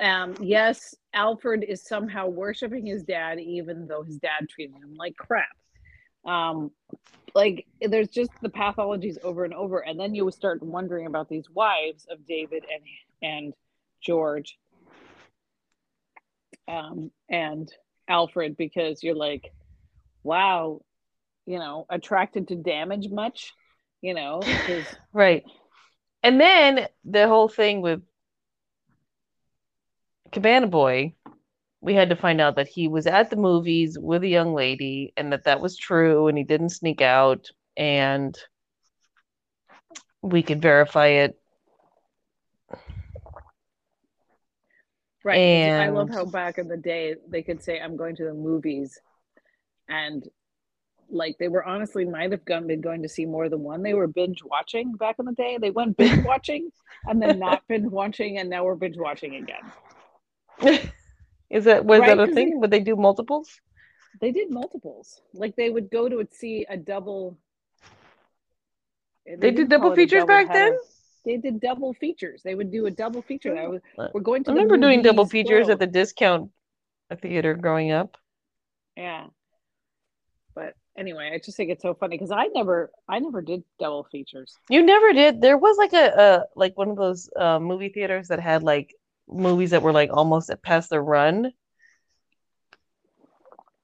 Um 0.00 0.34
yes 0.40 0.94
alfred 1.12 1.62
is 1.68 1.82
somehow 1.82 2.26
worshiping 2.28 2.86
his 2.86 3.02
dad 3.02 3.38
even 3.38 3.86
though 3.86 4.02
his 4.02 4.16
dad 4.16 4.48
treated 4.48 4.76
him 4.76 4.94
like 4.96 5.14
crap. 5.16 5.44
Um 6.24 6.70
like 7.34 7.66
there's 7.82 8.08
just 8.08 8.30
the 8.40 8.48
pathologies 8.48 9.18
over 9.22 9.44
and 9.44 9.52
over 9.52 9.80
and 9.80 10.00
then 10.00 10.14
you 10.14 10.30
start 10.30 10.62
wondering 10.62 11.06
about 11.06 11.28
these 11.28 11.50
wives 11.50 12.06
of 12.10 12.26
david 12.26 12.64
and 12.72 12.82
and 13.30 13.54
george. 14.00 14.58
Um 16.66 17.10
and 17.28 17.70
alfred 18.08 18.56
because 18.56 19.02
you're 19.02 19.14
like 19.14 19.52
wow 20.22 20.80
you 21.46 21.58
know 21.58 21.86
attracted 21.88 22.48
to 22.48 22.56
damage 22.56 23.08
much 23.10 23.52
you 24.02 24.14
know 24.14 24.42
Right. 25.12 25.44
And 26.22 26.40
then 26.40 26.88
the 27.04 27.28
whole 27.28 27.48
thing 27.48 27.80
with 27.80 28.02
Cabana 30.32 30.66
Boy, 30.66 31.14
we 31.80 31.94
had 31.94 32.10
to 32.10 32.16
find 32.16 32.40
out 32.40 32.56
that 32.56 32.68
he 32.68 32.88
was 32.88 33.06
at 33.06 33.30
the 33.30 33.36
movies 33.36 33.96
with 33.98 34.22
a 34.24 34.28
young 34.28 34.54
lady 34.54 35.12
and 35.16 35.32
that 35.32 35.44
that 35.44 35.60
was 35.60 35.76
true 35.76 36.26
and 36.26 36.36
he 36.36 36.44
didn't 36.44 36.70
sneak 36.70 37.00
out 37.00 37.48
and 37.76 38.36
we 40.22 40.42
could 40.42 40.60
verify 40.60 41.06
it. 41.08 41.38
Right. 45.24 45.36
'cause 45.64 45.78
I 45.78 45.88
love 45.88 46.08
how 46.10 46.24
back 46.24 46.58
in 46.58 46.68
the 46.68 46.76
day 46.76 47.16
they 47.28 47.42
could 47.42 47.62
say, 47.62 47.80
I'm 47.80 47.96
going 47.96 48.16
to 48.16 48.24
the 48.24 48.34
movies. 48.34 49.00
And 49.88 50.28
like 51.10 51.36
they 51.38 51.48
were 51.48 51.64
honestly 51.64 52.04
might 52.04 52.32
have 52.32 52.44
gone, 52.44 52.66
been 52.66 52.80
going 52.80 53.02
to 53.02 53.08
see 53.08 53.24
more 53.26 53.48
than 53.48 53.60
one. 53.60 53.82
They 53.82 53.94
were 53.94 54.06
binge 54.06 54.42
watching 54.44 54.92
back 54.92 55.16
in 55.18 55.26
the 55.26 55.32
day. 55.32 55.58
They 55.60 55.70
went 55.70 55.96
binge 55.96 56.24
watching 56.24 56.70
and 57.08 57.20
then 57.22 57.38
not 57.38 57.62
binge 57.68 57.90
watching, 57.90 58.38
and 58.38 58.50
now 58.50 58.64
we're 58.64 58.74
binge 58.74 58.96
watching 58.96 59.36
again. 59.36 59.72
Is 61.50 61.64
that 61.64 61.84
was 61.84 62.00
Right, 62.00 62.16
that 62.16 62.18
a 62.18 62.26
thing? 62.32 62.60
Would 62.60 62.70
they 62.70 62.80
do 62.80 62.96
multiples? 62.96 63.60
They 64.20 64.32
did 64.32 64.50
multiples. 64.50 65.20
Like 65.34 65.56
they 65.56 65.70
would 65.70 65.90
go 65.90 66.08
to 66.08 66.26
see 66.32 66.66
a 66.68 66.76
double. 66.76 67.36
They 69.26 69.50
did 69.50 69.68
double 69.68 69.94
features 69.94 70.24
back 70.24 70.52
then? 70.52 70.78
They 71.24 71.36
did 71.36 71.60
double 71.60 71.92
features. 71.92 72.42
They 72.44 72.54
would 72.54 72.70
do 72.70 72.86
a 72.86 72.90
double 72.90 73.22
feature. 73.22 73.56
I 73.56 73.66
was, 73.66 73.80
Uh, 73.98 74.08
we're 74.12 74.20
going 74.20 74.44
to 74.44 74.50
I 74.50 74.54
remember 74.54 74.76
doing 74.76 75.02
double 75.02 75.26
features 75.26 75.66
plural. 75.66 75.70
at 75.70 75.78
the 75.80 75.86
discount 75.86 76.50
theater 77.20 77.54
growing 77.54 77.90
up. 77.90 78.16
Yeah. 78.96 79.26
Anyway, 80.98 81.30
I 81.34 81.38
just 81.38 81.56
think 81.56 81.70
it's 81.70 81.82
so 81.82 81.94
funny 81.94 82.16
because 82.16 82.30
I 82.30 82.46
never, 82.54 82.90
I 83.08 83.18
never 83.18 83.42
did 83.42 83.62
double 83.78 84.04
features. 84.04 84.56
You 84.70 84.82
never 84.82 85.12
did. 85.12 85.42
There 85.42 85.58
was 85.58 85.76
like 85.76 85.92
a, 85.92 86.06
a 86.16 86.44
like 86.56 86.76
one 86.76 86.88
of 86.88 86.96
those 86.96 87.28
uh, 87.36 87.58
movie 87.58 87.90
theaters 87.90 88.28
that 88.28 88.40
had 88.40 88.62
like 88.62 88.94
movies 89.28 89.70
that 89.70 89.82
were 89.82 89.92
like 89.92 90.10
almost 90.12 90.50
past 90.62 90.90
the 90.90 91.00
run. 91.00 91.52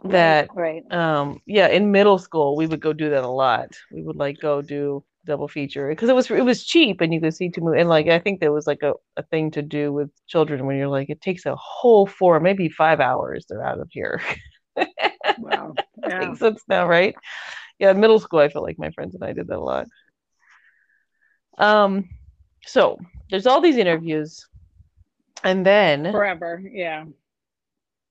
That 0.04 0.48
right. 0.54 0.82
um 0.90 1.40
yeah, 1.46 1.68
in 1.68 1.92
middle 1.92 2.18
school 2.18 2.56
we 2.56 2.66
would 2.66 2.80
go 2.80 2.92
do 2.92 3.10
that 3.10 3.22
a 3.22 3.28
lot. 3.28 3.68
We 3.92 4.02
would 4.02 4.16
like 4.16 4.40
go 4.40 4.60
do 4.60 5.04
double 5.24 5.46
feature 5.46 5.88
because 5.88 6.08
it 6.08 6.16
was 6.16 6.28
it 6.28 6.44
was 6.44 6.64
cheap 6.64 7.00
and 7.00 7.14
you 7.14 7.20
could 7.20 7.34
see 7.34 7.48
two 7.48 7.60
movies 7.60 7.80
and 7.80 7.88
like 7.88 8.08
I 8.08 8.18
think 8.18 8.40
there 8.40 8.50
was 8.50 8.66
like 8.66 8.82
a, 8.82 8.94
a 9.16 9.22
thing 9.22 9.52
to 9.52 9.62
do 9.62 9.92
with 9.92 10.10
children 10.26 10.66
when 10.66 10.76
you're 10.76 10.88
like 10.88 11.08
it 11.08 11.20
takes 11.20 11.46
a 11.46 11.54
whole 11.54 12.06
four 12.06 12.40
maybe 12.40 12.68
five 12.68 12.98
hours 12.98 13.46
they're 13.48 13.62
out 13.62 13.78
of 13.78 13.88
here. 13.92 14.20
Wow. 15.38 15.74
Yeah. 16.08 16.26
Makes 16.26 16.40
sense 16.40 16.62
now, 16.68 16.88
right? 16.88 17.14
Yeah, 17.78 17.92
middle 17.92 18.18
school 18.18 18.40
I 18.40 18.48
felt 18.48 18.64
like 18.64 18.78
my 18.78 18.90
friends 18.90 19.14
and 19.14 19.22
I 19.24 19.32
did 19.32 19.46
that 19.48 19.58
a 19.58 19.60
lot. 19.60 19.86
Um, 21.58 22.08
so 22.66 22.98
there's 23.30 23.46
all 23.46 23.60
these 23.60 23.76
interviews, 23.76 24.46
and 25.44 25.64
then 25.64 26.10
Forever. 26.10 26.62
Yeah. 26.72 27.04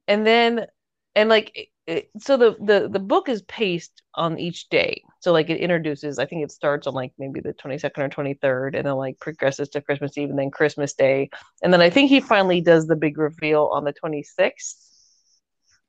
and 0.07 0.25
then 0.25 0.67
and 1.15 1.29
like 1.29 1.69
it- 1.87 2.09
so 2.19 2.37
the 2.37 2.55
the 2.61 2.87
the 2.89 2.99
book 2.99 3.27
is 3.27 3.41
paced 3.43 4.01
on 4.15 4.39
each 4.39 4.69
day. 4.69 5.03
So 5.19 5.31
like 5.33 5.49
it 5.49 5.57
introduces, 5.59 6.19
I 6.19 6.25
think 6.25 6.43
it 6.43 6.51
starts 6.51 6.87
on 6.87 6.93
like 6.93 7.11
maybe 7.19 7.39
the 7.41 7.53
22nd 7.53 8.03
or 8.03 8.09
23rd, 8.09 8.75
and 8.75 8.85
then 8.85 8.95
like 8.95 9.19
progresses 9.19 9.69
to 9.69 9.81
Christmas 9.81 10.17
Eve 10.17 10.29
and 10.29 10.39
then 10.39 10.51
Christmas 10.51 10.93
Day, 10.93 11.29
and 11.61 11.73
then 11.73 11.81
I 11.81 11.89
think 11.89 12.09
he 12.09 12.19
finally 12.21 12.61
does 12.61 12.87
the 12.87 12.95
big 12.95 13.17
reveal 13.17 13.69
on 13.73 13.83
the 13.83 13.93
26th. 13.93 14.90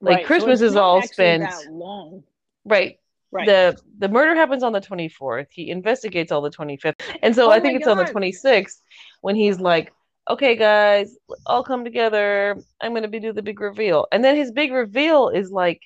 Like 0.02 0.16
Right. 0.16 0.22
So 0.22 0.26
Christmas 0.26 0.60
it's 0.60 0.70
is 0.72 0.76
all 0.76 1.00
spent 1.02 1.42
that 1.42 1.70
long. 1.70 2.24
right 2.64 2.98
Right. 3.30 3.46
the 3.46 3.78
the 3.98 4.08
murder 4.10 4.34
happens 4.34 4.62
on 4.62 4.74
the 4.74 4.80
24th 4.80 5.46
he 5.50 5.70
investigates 5.70 6.30
all 6.30 6.42
the 6.42 6.50
25th 6.50 7.00
and 7.22 7.34
so 7.34 7.46
Oh 7.46 7.50
i 7.50 7.60
think 7.60 7.78
it's 7.78 7.88
on 7.88 7.96
the 7.96 8.04
26th 8.04 8.82
when 9.22 9.36
he's 9.36 9.58
like 9.58 9.90
okay 10.28 10.54
guys 10.54 11.16
all 11.46 11.64
come 11.64 11.82
together 11.82 12.58
i'm 12.82 12.92
going 12.92 13.04
to 13.04 13.08
be 13.08 13.20
do 13.20 13.32
the 13.32 13.40
big 13.40 13.58
reveal 13.58 14.06
and 14.12 14.22
then 14.22 14.36
his 14.36 14.52
big 14.52 14.70
reveal 14.70 15.30
is 15.30 15.50
like 15.50 15.80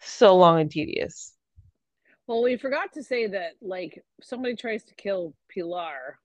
so 0.00 0.34
long 0.34 0.58
and 0.58 0.70
tedious 0.70 1.34
well, 2.28 2.42
we 2.42 2.56
forgot 2.56 2.92
to 2.94 3.02
say 3.02 3.26
that 3.26 3.56
like 3.60 4.02
somebody 4.22 4.56
tries 4.56 4.84
to 4.84 4.94
kill 4.94 5.34
Pilar. 5.52 6.18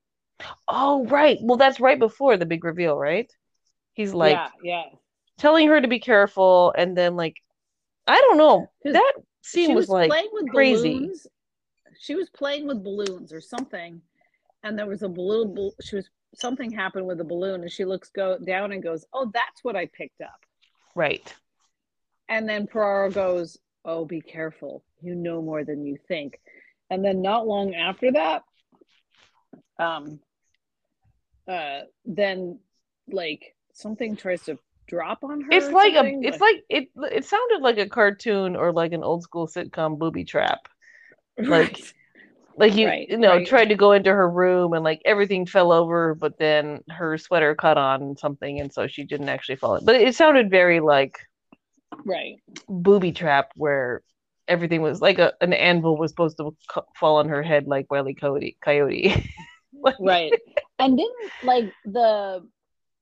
oh 0.70 1.06
right 1.08 1.38
well 1.42 1.58
that's 1.58 1.82
right 1.82 2.00
before 2.00 2.38
the 2.38 2.46
big 2.46 2.64
reveal 2.64 2.96
right 2.96 3.30
he's 3.94 4.14
like 4.14 4.34
yeah. 4.34 4.50
Yeah. 4.64 4.84
Telling 5.38 5.68
her 5.68 5.80
to 5.80 5.88
be 5.88 6.00
careful 6.00 6.74
and 6.78 6.98
then 6.98 7.16
like 7.16 7.38
i 8.08 8.20
don't 8.22 8.38
know. 8.38 8.70
that 8.84 9.14
scene 9.42 9.70
she 9.70 9.76
was, 9.76 9.90
like 9.90 10.10
playing 10.10 10.30
with 10.32 10.50
crazy. 10.50 10.94
balloons. 10.94 11.28
She 12.00 12.16
was 12.16 12.30
playing 12.30 12.68
with 12.68 12.84
balloons 12.84 13.34
or 13.34 13.42
something, 13.42 14.02
and 14.64 14.78
there 14.78 14.86
was 14.86 15.04
a 15.04 15.10
balloon. 15.10 15.72
She 15.82 15.96
was 15.96 16.10
something 16.36 16.72
happened 16.72 17.08
with 17.08 17.22
a 17.22 17.24
balloon, 17.24 17.62
and 17.62 17.72
she 17.72 17.86
looks 17.86 18.10
go 18.10 18.38
down 18.38 18.72
and 18.72 18.84
goes, 18.84 19.06
"Oh, 19.14 19.32
that's 19.34 19.64
what 19.64 19.76
I 19.76 19.88
picked 19.88 20.22
up." 20.22 20.46
right 20.96 21.34
And 22.30 22.48
then 22.50 22.68
Poirot 22.68 23.14
goes, 23.14 23.58
"Oh, 23.86 24.06
be 24.06 24.22
careful. 24.22 24.84
You 25.02 25.16
know 25.16 25.42
more 25.42 25.64
than 25.64 25.86
you 25.86 25.98
think." 26.08 26.40
And 26.90 27.04
then 27.04 27.22
not 27.22 27.48
long 27.48 27.76
after 27.76 28.12
that, 28.14 28.44
um, 29.80 30.20
uh, 31.48 31.82
then 32.06 32.60
like 33.10 33.56
something 33.74 34.16
tries 34.16 34.44
to 34.44 34.60
drop 34.88 35.20
on 35.24 35.42
her. 35.42 35.48
it's 35.52 35.70
like 35.70 35.94
a 35.96 36.06
it's 36.22 36.40
like- 36.40 36.56
like 36.56 36.64
it 36.70 36.90
it 37.14 37.26
sounded 37.26 37.62
like 37.62 37.78
a 37.78 37.88
cartoon 37.90 38.56
or 38.56 38.72
like 38.72 38.94
an 38.94 39.04
old 39.04 39.22
school 39.24 39.48
sitcom 39.48 39.98
booby 39.98 40.24
trap 40.24 40.68
like 41.38 41.48
Right. 41.48 41.94
like 42.58 42.76
you 42.76 42.88
Right, 42.88 43.08
you 43.10 43.18
know 43.18 43.36
right. 43.36 43.48
tried 43.48 43.70
to 43.70 43.76
go 43.76 43.92
into 43.92 44.12
her 44.12 44.30
room 44.30 44.74
and 44.74 44.84
like 44.84 45.02
everything 45.06 45.46
fell 45.46 45.72
over 45.72 46.16
but 46.16 46.38
then 46.40 46.82
her 46.90 47.18
sweater 47.18 47.54
caught 47.54 47.78
on 47.78 48.18
something 48.18 48.60
and 48.60 48.72
so 48.74 48.88
she 48.88 49.04
didn't 49.04 49.30
actually 49.30 49.58
fall 49.58 49.80
but 49.84 49.96
it 49.96 50.16
sounded 50.16 50.50
very 50.50 50.80
like 50.80 51.20
right. 52.06 52.36
booby 52.70 53.12
trap 53.12 53.52
where 53.56 54.02
everything 54.48 54.82
was 54.82 55.02
like 55.02 55.20
a, 55.20 55.34
an 55.42 55.52
anvil 55.54 55.98
was 55.98 56.10
supposed 56.12 56.38
to 56.38 56.56
fall 56.98 57.18
on 57.18 57.28
her 57.28 57.44
head 57.44 57.68
like 57.68 57.92
Wiley 57.92 58.14
Coyote 58.14 58.58
coyote 58.64 59.30
Like- 59.74 59.96
right 60.00 60.32
and 60.80 60.98
didn't 60.98 61.32
like 61.44 61.72
the 61.86 62.48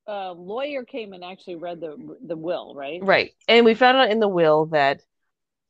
uh, 0.07 0.31
lawyer 0.33 0.83
came 0.83 1.13
and 1.13 1.23
actually 1.23 1.55
read 1.55 1.79
the 1.79 2.17
the 2.25 2.35
will 2.35 2.73
right? 2.75 3.03
Right. 3.03 3.33
And 3.47 3.65
we 3.65 3.73
found 3.73 3.97
out 3.97 4.11
in 4.11 4.19
the 4.19 4.27
will 4.27 4.67
that 4.67 5.01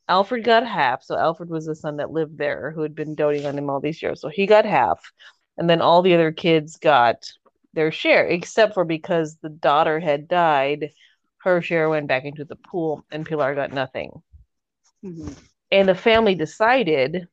Alfred 0.07 0.43
got 0.43 0.65
half. 0.65 1.03
So 1.03 1.17
Alfred 1.17 1.49
was 1.49 1.65
the 1.65 1.75
son 1.75 1.97
that 1.97 2.11
lived 2.11 2.37
there 2.37 2.71
who 2.71 2.81
had 2.81 2.95
been 2.95 3.15
doting 3.15 3.45
on 3.45 3.57
him 3.57 3.69
all 3.69 3.79
these 3.79 4.01
years. 4.01 4.21
So 4.21 4.29
he 4.29 4.45
got 4.45 4.65
half. 4.65 5.11
And 5.57 5.69
then 5.69 5.81
all 5.81 6.01
the 6.01 6.13
other 6.13 6.31
kids 6.31 6.77
got 6.77 7.31
their 7.73 7.91
share 7.91 8.25
except 8.25 8.73
for 8.73 8.85
because 8.85 9.37
the 9.37 9.49
daughter 9.49 9.99
had 9.99 10.27
died 10.27 10.91
her 11.45 11.61
share 11.61 11.89
went 11.89 12.07
back 12.07 12.25
into 12.25 12.43
the 12.43 12.55
pool 12.55 13.05
and 13.11 13.25
Pilar 13.25 13.53
got 13.53 13.71
nothing. 13.71 14.23
Mhm. 15.03 15.37
and 15.71 15.87
the 15.87 15.93
family 15.95 16.33
decided 16.33 17.27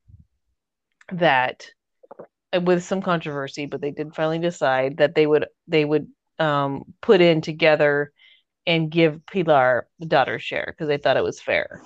that 1.10 1.70
with 2.60 2.82
some 2.82 3.00
controversy 3.00 3.64
but 3.64 3.80
they 3.80 3.90
did 3.90 4.14
finally 4.14 4.38
decide 4.38 4.98
that 4.98 5.14
they 5.14 5.26
would 5.26 5.46
they 5.66 5.84
would 5.86 6.06
um 6.42 6.82
put 7.00 7.20
in 7.20 7.40
together 7.40 8.12
and 8.66 8.90
give 8.90 9.24
Pilar 9.26 9.86
the 9.98 10.06
daughter's 10.06 10.42
share 10.42 10.66
because 10.68 10.88
they 10.88 10.98
thought 10.98 11.16
it 11.16 11.22
was 11.24 11.40
fair. 11.40 11.82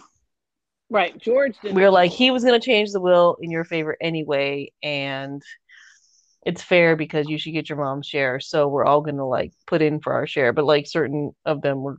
right 0.91 1.17
george 1.21 1.57
We 1.63 1.73
were 1.83 1.91
like 1.91 2.11
he 2.11 2.31
was 2.31 2.45
going 2.45 2.59
to 2.61 2.65
change 2.65 2.91
the 2.93 3.01
will 3.01 3.37
in 3.41 3.51
your 3.51 3.65
favor 3.65 3.97
anyway 4.01 4.73
and 4.83 5.43
it's 6.45 6.63
fair 6.63 6.95
because 6.97 7.29
you 7.29 7.39
should 7.39 7.55
get 7.55 7.69
your 7.69 7.79
mom's 7.79 8.07
share 8.07 8.39
so 8.41 8.69
we're 8.69 8.85
all 8.85 9.01
going 9.01 9.17
to 9.17 9.25
like 9.25 9.53
put 9.67 9.83
in 9.83 10.01
for 10.01 10.13
our 10.13 10.27
share 10.27 10.53
but 10.53 10.65
like 10.65 10.87
certain 10.87 11.33
of 11.45 11.61
them 11.61 11.83
were 11.83 11.99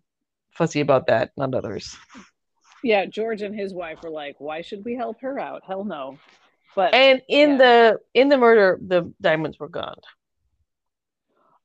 fussy 0.51 0.79
about 0.79 1.07
that 1.07 1.31
not 1.37 1.53
others. 1.53 1.95
yeah 2.83 3.05
george 3.05 3.41
and 3.41 3.53
his 3.55 3.73
wife 3.73 4.01
were 4.03 4.09
like 4.09 4.35
why 4.39 4.61
should 4.61 4.83
we 4.85 4.95
help 4.95 5.19
her 5.21 5.37
out 5.39 5.61
hell 5.67 5.83
no 5.83 6.17
but 6.75 6.93
And 6.93 7.21
in 7.27 7.51
Yeah. 7.51 7.57
the 7.57 7.99
in 8.13 8.29
the 8.29 8.37
murder 8.37 8.79
the 8.81 9.11
diamonds 9.19 9.59
were 9.59 9.67
gone. 9.69 9.99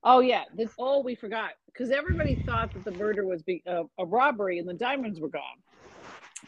Oh 0.05 0.21
yeah 0.21 0.45
this, 0.55 0.71
oh 0.79 1.03
we 1.03 1.15
forgot 1.15 1.51
because 1.67 1.91
everybody 1.91 2.43
thought 2.47 2.73
that 2.75 2.85
the 2.85 2.93
murder 2.93 3.25
was 3.25 3.43
be, 3.43 3.63
uh, 3.67 3.85
a 3.99 4.05
robbery 4.05 4.59
and 4.59 4.69
the 4.69 4.75
diamonds 4.75 5.21
were 5.21 5.29
gone 5.29 5.43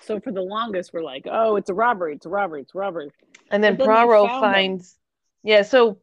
so 0.03 0.19
for 0.21 0.33
the 0.33 0.43
longest 0.43 0.93
we're 0.93 1.03
like 1.03 1.27
oh 1.31 1.57
it's 1.57 1.71
a 1.71 1.75
robbery 1.75 2.15
it's 2.15 2.27
a 2.27 2.29
robbery 2.29 2.63
it's 2.63 2.75
a 2.75 2.79
robbery 2.79 3.11
And 3.51 3.63
then 3.63 3.77
then 3.77 3.87
Poirot 3.87 4.31
them. 4.31 4.41
finds, 4.41 4.99
yeah. 5.43 5.63
So 5.63 6.01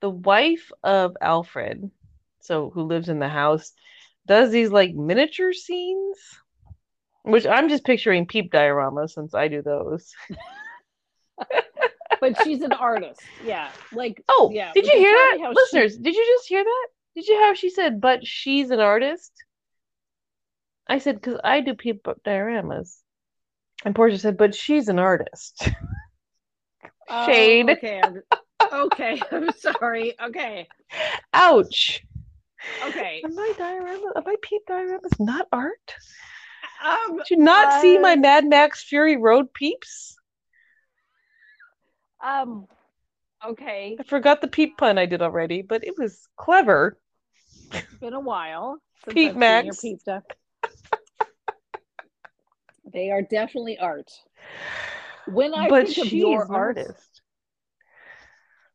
the 0.00 0.10
wife 0.10 0.70
of 0.82 1.16
Alfred, 1.20 1.90
so 2.40 2.70
who 2.70 2.82
lives 2.82 3.08
in 3.08 3.18
the 3.18 3.28
house, 3.28 3.72
does 4.26 4.50
these 4.50 4.70
like 4.70 4.94
miniature 4.94 5.52
scenes, 5.52 6.16
which 7.22 7.46
I'm 7.46 7.68
just 7.68 7.84
picturing 7.84 8.26
peep 8.26 8.52
dioramas 8.52 9.10
since 9.10 9.34
I 9.34 9.48
do 9.48 9.62
those. 9.62 10.14
but 12.20 12.40
she's 12.42 12.62
an 12.62 12.72
artist 12.72 13.20
yeah 13.44 13.70
like 13.92 14.22
Oh, 14.28 14.50
yeah 14.52 14.72
did 14.74 14.86
you 14.86 14.98
hear 14.98 15.12
that, 15.12 15.38
how 15.42 15.50
she- 15.52 15.56
listeners? 15.56 15.96
Did 15.96 16.14
you 16.14 16.24
just 16.36 16.48
hear 16.48 16.62
that? 16.64 16.86
Did 17.14 17.28
you 17.28 17.36
have 17.40 17.56
she 17.56 17.70
said, 17.70 18.00
but 18.00 18.26
she's 18.26 18.70
an 18.70 18.80
artist? 18.80 19.32
I 20.88 20.98
said 20.98 21.16
because 21.16 21.40
I 21.42 21.60
do 21.60 21.74
peep 21.74 22.06
dioramas, 22.24 22.98
and 23.84 23.94
Portia 23.94 24.18
said, 24.18 24.36
but 24.36 24.54
she's 24.54 24.88
an 24.88 24.98
artist. 24.98 25.68
Oh, 27.08 27.26
Shade. 27.26 27.70
okay 27.70 28.00
I'm, 28.00 28.20
okay 28.72 29.22
i'm 29.30 29.52
sorry 29.52 30.14
okay 30.20 30.66
Ouch. 31.32 32.02
okay 32.84 33.20
Are 33.24 33.30
my 33.30 33.52
diorama, 33.56 34.10
my 34.24 34.34
peep 34.42 34.62
dioramas 34.68 35.20
not 35.20 35.46
art? 35.52 35.94
um 36.84 37.18
Did 37.18 37.30
you 37.30 37.36
not 37.36 37.80
see 37.80 37.96
my 37.96 38.14
Uh, 38.14 38.16
Mad 38.16 38.44
Max 38.46 38.82
Fury 38.82 39.16
Road 39.16 39.54
peeps? 39.54 40.15
Um. 42.24 42.66
Okay. 43.46 43.96
I 43.98 44.02
forgot 44.02 44.40
the 44.40 44.48
peep 44.48 44.76
pun 44.78 44.98
I 44.98 45.06
did 45.06 45.22
already, 45.22 45.62
but 45.62 45.84
it 45.84 45.98
was 45.98 46.28
clever. 46.36 46.98
It's 47.72 47.94
been 48.00 48.14
a 48.14 48.20
while 48.20 48.78
since 49.04 49.14
Peep 49.14 49.30
I've 49.32 49.36
Max. 49.36 49.64
your 49.64 49.74
peep 49.74 50.00
stuff. 50.00 50.22
they 52.92 53.10
are 53.10 53.22
definitely 53.22 53.78
art. 53.78 54.10
When 55.26 55.54
I 55.54 55.68
but 55.68 55.86
think 55.86 55.98
of 55.98 56.04
she's 56.08 56.12
your 56.12 56.44
an 56.44 56.50
artist. 56.50 57.20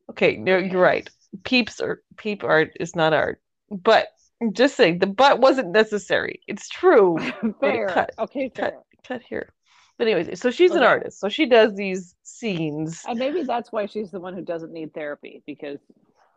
Okay, 0.09 0.35
no, 0.35 0.57
you're 0.57 0.81
right. 0.81 1.09
Peeps 1.43 1.79
or 1.79 2.01
peep 2.17 2.43
art 2.43 2.71
is 2.79 2.95
not 2.95 3.13
art. 3.13 3.41
But 3.69 4.07
I'm 4.41 4.53
just 4.53 4.75
saying 4.75 4.99
the 4.99 5.07
but 5.07 5.39
wasn't 5.39 5.71
necessary. 5.71 6.41
It's 6.47 6.67
true. 6.67 7.17
fair. 7.61 7.87
cut, 7.87 8.11
okay, 8.19 8.49
cut. 8.49 8.83
Cut 9.07 9.21
here. 9.21 9.53
But 10.01 10.07
anyways, 10.07 10.41
so 10.41 10.49
she's 10.49 10.71
an 10.71 10.81
artist. 10.81 11.19
So 11.19 11.29
she 11.29 11.45
does 11.45 11.75
these 11.75 12.15
scenes. 12.23 13.03
And 13.07 13.19
maybe 13.19 13.43
that's 13.43 13.71
why 13.71 13.85
she's 13.85 14.09
the 14.09 14.19
one 14.19 14.33
who 14.33 14.41
doesn't 14.41 14.73
need 14.73 14.95
therapy 14.95 15.43
because 15.45 15.77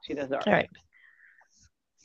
she 0.03 0.13
does 0.13 0.31
art. 0.31 0.45
Right. 0.47 0.69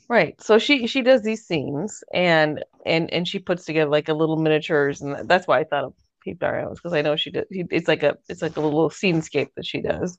Right. 0.08 0.40
So 0.40 0.58
she 0.58 0.86
she 0.86 1.02
does 1.02 1.20
these 1.20 1.46
scenes 1.46 2.02
and 2.14 2.64
and 2.86 3.12
and 3.12 3.28
she 3.28 3.40
puts 3.40 3.66
together 3.66 3.90
like 3.90 4.08
a 4.08 4.14
little 4.14 4.38
miniatures 4.38 5.02
and 5.02 5.28
that's 5.28 5.46
why 5.46 5.58
I 5.58 5.64
thought 5.64 5.84
of 5.84 5.92
Peep 6.24 6.42
Art 6.42 6.76
because 6.76 6.94
I 6.94 7.02
know 7.02 7.14
she. 7.16 7.30
She, 7.30 7.66
it's 7.70 7.88
like 7.88 8.04
a 8.04 8.16
it's 8.30 8.40
like 8.40 8.56
a 8.56 8.62
little 8.62 8.88
scenescape 8.88 9.50
that 9.56 9.66
she 9.66 9.82
does, 9.82 10.16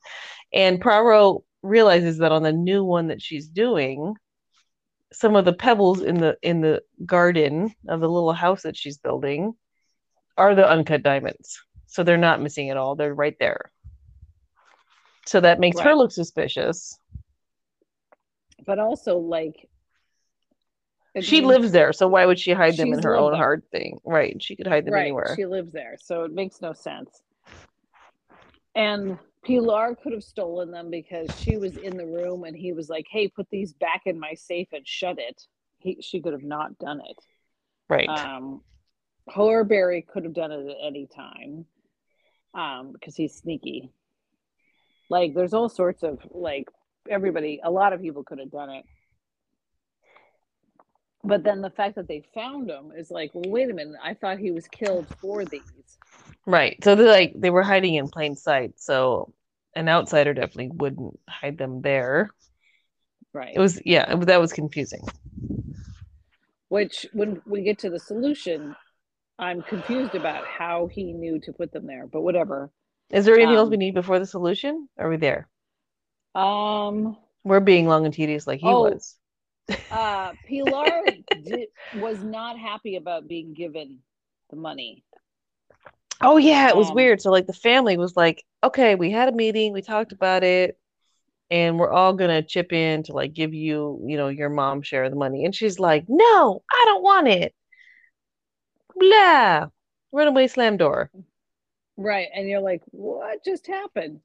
and 0.54 0.80
Poirot 0.80 1.42
realizes 1.64 2.20
that 2.20 2.32
on 2.32 2.44
the 2.44 2.54
new 2.54 2.84
one 2.84 3.08
that 3.08 3.20
she's 3.20 3.48
doing, 3.48 4.14
some 5.12 5.36
of 5.36 5.46
the 5.46 5.54
pebbles 5.54 6.04
in 6.04 6.20
the 6.20 6.38
in 6.44 6.62
the 6.62 6.84
garden 7.04 7.74
of 7.89 8.00
the 8.00 8.10
little 8.10 8.32
house 8.32 8.62
that 8.62 8.78
she's 8.78 9.00
building 9.00 9.56
are 10.38 10.55
the 10.55 10.69
uncut 10.69 11.03
diamonds. 11.03 11.61
So 11.88 12.03
they're 12.03 12.17
not 12.17 12.41
missing 12.41 12.69
at 12.69 12.77
all. 12.77 12.95
They're 12.95 13.13
right 13.13 13.36
there. 13.39 13.71
So 15.25 15.41
that 15.41 15.59
makes 15.59 15.79
her 15.79 15.93
look 15.93 16.11
suspicious. 16.11 16.97
But 18.65 18.79
also, 18.79 19.17
like, 19.17 19.67
she 21.19 21.41
means- 21.41 21.47
lives 21.47 21.71
there, 21.71 21.93
so 21.93 22.07
why 22.07 22.25
would 22.25 22.39
she 22.39 22.53
hide 22.53 22.77
them 22.77 22.93
in 22.93 23.03
her 23.03 23.15
own 23.15 23.32
there. 23.32 23.41
hard 23.41 23.63
thing? 23.71 23.99
Right. 24.05 24.41
She 24.41 24.55
could 24.55 24.67
hide 24.67 24.86
them 24.86 24.93
right. 24.93 25.01
anywhere. 25.01 25.34
She 25.36 25.45
lives 25.45 25.71
there, 25.71 25.97
so 25.99 26.23
it 26.23 26.32
makes 26.32 26.61
no 26.61 26.73
sense. 26.73 27.21
And 28.75 29.17
Pilar 29.45 29.95
could 29.95 30.13
have 30.13 30.23
stolen 30.23 30.71
them 30.71 30.89
because 30.89 31.29
she 31.38 31.57
was 31.57 31.75
in 31.75 31.97
the 31.97 32.05
room 32.05 32.45
and 32.45 32.55
he 32.55 32.71
was 32.71 32.89
like, 32.89 33.07
"Hey, 33.09 33.27
put 33.27 33.49
these 33.49 33.73
back 33.73 34.03
in 34.05 34.19
my 34.19 34.34
safe 34.36 34.69
and 34.71 34.88
shut 34.88 35.19
it." 35.19 35.45
He, 35.79 35.97
she 36.01 36.21
could 36.21 36.34
have 36.34 36.43
not 36.43 36.77
done 36.77 37.01
it. 37.01 37.17
right. 37.89 38.07
Um, 38.07 38.61
Horbury 39.30 40.05
could 40.05 40.24
have 40.24 40.34
done 40.34 40.51
it 40.51 40.67
at 40.67 40.78
any 40.82 41.07
time, 41.07 41.65
um, 42.53 42.91
because 42.91 43.15
he's 43.15 43.36
sneaky. 43.36 43.91
Like, 45.09 45.34
there's 45.34 45.53
all 45.53 45.69
sorts 45.69 46.03
of 46.03 46.19
like 46.32 46.69
everybody. 47.09 47.59
A 47.63 47.72
lot 47.72 47.93
of 47.93 48.01
people 48.01 48.24
could 48.24 48.39
have 48.39 48.51
done 48.51 48.69
it. 48.69 48.86
But 51.24 51.43
then 51.43 51.61
the 51.61 51.69
fact 51.69 51.95
that 51.95 52.07
they 52.07 52.24
found 52.34 52.69
him 52.69 52.91
is 52.97 53.11
like, 53.11 53.32
well, 53.34 53.51
wait 53.51 53.69
a 53.69 53.74
minute. 53.74 53.95
I 54.03 54.15
thought 54.15 54.39
he 54.39 54.51
was 54.51 54.67
killed 54.67 55.05
for 55.19 55.45
these. 55.45 55.61
Right. 56.45 56.84
So 56.84 56.95
they're 56.95 57.07
like 57.07 57.34
they 57.36 57.51
were 57.51 57.61
hiding 57.61 57.95
in 57.95 58.07
plain 58.07 58.36
sight. 58.36 58.80
So 58.80 59.34
an 59.76 59.88
outsider 59.88 60.34
definitely 60.34 60.72
wouldn't 60.74 61.19
hide 61.30 61.57
them 61.57 61.82
there. 61.82 62.32
Right. 63.34 63.53
It 63.55 63.59
was 63.59 63.80
yeah, 63.86 64.15
that 64.15 64.41
was 64.41 64.51
confusing. 64.51 65.03
Which, 66.69 67.05
when 67.13 67.41
we 67.45 67.63
get 67.63 67.80
to 67.80 67.89
the 67.89 67.99
solution, 67.99 68.76
I'm 69.42 69.64
confused 69.64 70.16
about 70.16 70.46
how 70.46 70.88
he 70.88 71.14
knew 71.14 71.39
to 71.42 71.54
put 71.54 71.74
them 71.74 71.88
there. 71.88 72.08
But 72.08 72.22
whatever. 72.22 72.72
Is 73.12 73.26
there 73.26 73.36
anything 73.36 73.56
else 73.58 73.70
we 73.70 73.78
Um, 73.78 73.80
need 73.80 73.94
before 73.94 74.20
the 74.20 74.26
solution? 74.26 74.89
Are 74.98 75.10
we 75.10 75.18
there? 75.18 75.50
Um. 76.36 77.18
We're 77.44 77.60
being 77.60 77.88
long 77.88 78.06
and 78.06 78.14
tedious 78.14 78.48
like 78.48 78.60
he 78.60 78.68
Oh. 78.68 78.82
was. 78.82 79.18
uh 79.92 80.34
Pilar 80.46 81.18
di- 81.44 81.70
was 81.92 82.24
not 82.24 82.58
happy 82.60 82.96
about 82.96 83.28
being 83.28 83.54
given 83.54 84.00
the 84.50 84.56
money. 84.58 85.04
Oh 86.22 86.38
yeah, 86.38 86.70
it 86.70 86.78
was 86.78 86.92
um, 86.92 86.96
weird. 86.96 87.22
So 87.22 87.32
like 87.32 87.48
the 87.48 87.54
family 87.54 87.98
was 87.98 88.16
like, 88.16 88.44
okay, 88.64 88.96
we 88.96 89.12
had 89.12 89.30
a 89.30 89.32
meeting, 89.32 89.74
we 89.74 89.82
talked 89.82 90.12
about 90.12 90.44
it, 90.44 90.78
and 91.52 91.80
we're 91.80 91.92
all 91.92 92.14
gonna 92.14 92.44
chip 92.44 92.74
in 92.74 93.04
to 93.06 93.14
like 93.14 93.34
give 93.34 93.54
you, 93.54 94.02
you 94.08 94.18
know, 94.18 94.30
your 94.30 94.50
mom 94.50 94.82
share 94.84 95.06
of 95.06 95.12
the 95.12 95.18
money. 95.18 95.46
And 95.46 95.56
she's 95.56 95.80
like, 95.80 96.06
no, 96.10 96.64
I 96.72 96.84
don't 96.88 97.04
want 97.04 97.28
it. 97.30 97.54
Blah. 98.96 99.68
Runaway 100.12 100.48
slam 100.48 100.78
door. 100.78 101.10
Right. 101.98 102.28
And 102.34 102.48
you're 102.50 102.62
like, 102.62 102.82
what 102.92 103.44
just 103.44 103.68
happened? 103.68 104.20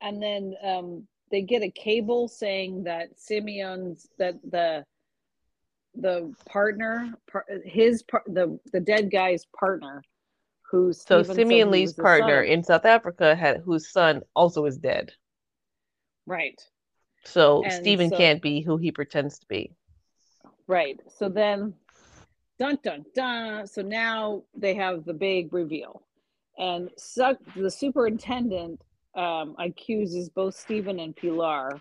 And 0.00 0.22
then 0.22 0.54
um 0.62 1.06
they 1.30 1.42
get 1.42 1.62
a 1.62 1.70
cable 1.70 2.28
saying 2.28 2.84
that 2.84 3.18
Simeon's 3.18 4.08
that 4.18 4.34
the 4.48 4.84
the 5.96 6.34
partner 6.46 7.14
par- 7.30 7.46
his 7.64 8.02
par- 8.02 8.24
the 8.26 8.58
the 8.72 8.80
dead 8.80 9.10
guy's 9.10 9.46
partner 9.58 10.02
who's 10.70 11.00
So 11.00 11.22
Simeon 11.22 11.70
Lee's 11.70 11.92
partner 11.92 12.44
son- 12.44 12.52
in 12.52 12.64
South 12.64 12.84
Africa 12.84 13.34
had 13.34 13.58
whose 13.58 13.90
son 13.90 14.22
also 14.34 14.64
is 14.66 14.76
dead. 14.78 15.12
right 16.26 16.60
So 17.24 17.62
And 17.64 17.72
Stephen 17.72 18.10
so- 18.10 18.16
can't 18.16 18.42
be 18.42 18.60
who 18.60 18.76
he 18.76 18.90
pretends 18.92 19.38
to 19.40 19.46
be. 19.46 19.72
right 20.66 21.00
so 21.18 21.28
then 21.28 21.74
dun 22.58 22.78
dun 22.82 23.04
dun. 23.14 23.66
So 23.66 23.82
now 23.82 24.42
they 24.56 24.74
have 24.74 25.04
the 25.04 25.14
big 25.14 25.52
reveal. 25.52 26.02
And 26.58 26.90
suck 26.96 27.36
the 27.56 27.70
superintendent 27.70 28.80
um 29.14 29.54
accuses 29.58 30.28
both 30.28 30.54
Stephen 30.56 30.98
and 30.98 31.14
Pilar 31.14 31.80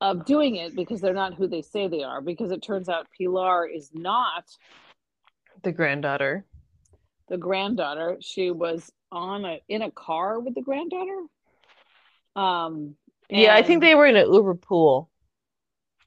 of 0.00 0.24
doing 0.26 0.56
it 0.56 0.76
because 0.76 1.00
they're 1.00 1.14
not 1.14 1.34
who 1.34 1.48
they 1.48 1.62
say 1.62 1.88
they 1.88 2.02
are 2.04 2.20
because 2.20 2.50
it 2.52 2.62
turns 2.62 2.88
out 2.88 3.06
Pilar 3.16 3.66
is 3.66 3.90
not 3.94 4.44
The 5.62 5.72
granddaughter. 5.72 6.44
the 7.28 7.36
granddaughter. 7.38 8.18
She 8.20 8.50
was 8.50 8.92
on 9.10 9.44
a 9.44 9.60
in 9.68 9.82
a 9.82 9.90
car 9.90 10.38
with 10.40 10.54
the 10.54 10.62
granddaughter. 10.62 11.22
Um 12.36 12.96
Yeah, 13.30 13.54
I 13.54 13.62
think 13.62 13.80
they 13.82 13.94
were 13.94 14.06
in 14.06 14.16
an 14.16 14.32
Uber 14.32 14.54
pool. 14.54 15.10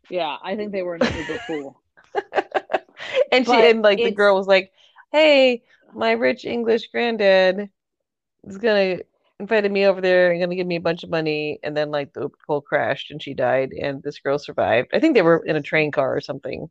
yeah 0.10 0.38
I 0.44 0.56
think 0.56 0.72
they 0.72 0.84
were 0.84 0.96
in 0.96 1.02
a 1.02 1.18
Uber 1.18 1.40
pool 1.48 1.82
and 3.32 3.46
she 3.48 3.54
and 3.54 3.82
like 3.82 4.04
the 4.04 4.12
girl 4.12 4.36
was 4.36 4.48
like, 4.48 4.72
"Hey, 5.12 5.64
my 5.94 6.12
rich 6.12 6.46
English 6.46 6.88
granddad 6.92 7.70
is 8.46 8.58
gonna 8.58 9.00
invited 9.40 9.72
me 9.72 9.86
over 9.88 10.02
there 10.02 10.32
and 10.32 10.42
gonna 10.42 10.56
give 10.56 10.68
me 10.68 10.78
a 10.78 10.82
bunch 10.82 11.04
of 11.04 11.10
money." 11.10 11.60
And 11.64 11.76
then 11.78 11.92
like 11.92 12.14
the 12.14 12.22
Uber 12.22 12.38
pool 12.48 12.62
crashed 12.62 13.12
and 13.12 13.22
she 13.22 13.34
died, 13.34 13.72
and 13.74 14.04
this 14.04 14.20
girl 14.20 14.40
survived. 14.40 14.90
I 14.94 15.00
think 15.00 15.16
they 15.16 15.22
were 15.24 15.44
in 15.46 15.56
a 15.56 15.62
train 15.62 15.92
car 15.92 16.16
or 16.16 16.22
something. 16.22 16.70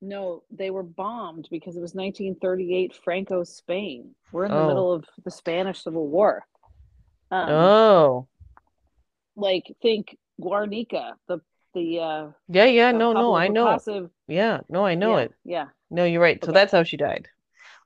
No, 0.00 0.42
they 0.50 0.70
were 0.70 0.82
bombed 0.82 1.48
because 1.50 1.76
it 1.76 1.80
was 1.80 1.94
1938 1.94 2.94
Franco 2.94 3.44
Spain. 3.44 4.14
We're 4.32 4.44
in 4.44 4.52
the 4.52 4.58
Oh. 4.58 4.66
middle 4.66 4.92
of 4.92 5.04
the 5.24 5.30
Spanish 5.30 5.82
Civil 5.82 6.06
War. 6.08 6.46
Um, 7.30 7.48
Oh, 7.48 8.28
Like 9.36 9.64
think 9.82 10.16
Guernica, 10.40 11.16
the 11.28 11.40
the 11.74 12.00
uh 12.00 12.30
yeah, 12.48 12.64
yeah. 12.64 12.92
the 12.92 12.98
No, 12.98 13.12
no, 13.12 13.34
I 13.34 13.48
know. 13.48 13.78
Yeah, 14.28 14.60
no, 14.68 14.84
I 14.86 14.94
know 14.94 15.16
yeah, 15.16 15.22
it. 15.22 15.32
Yeah. 15.44 15.66
No, 15.90 16.04
you're 16.04 16.20
right. 16.20 16.42
So 16.44 16.52
that's 16.52 16.72
how 16.72 16.82
she 16.82 16.96
died. 16.96 17.28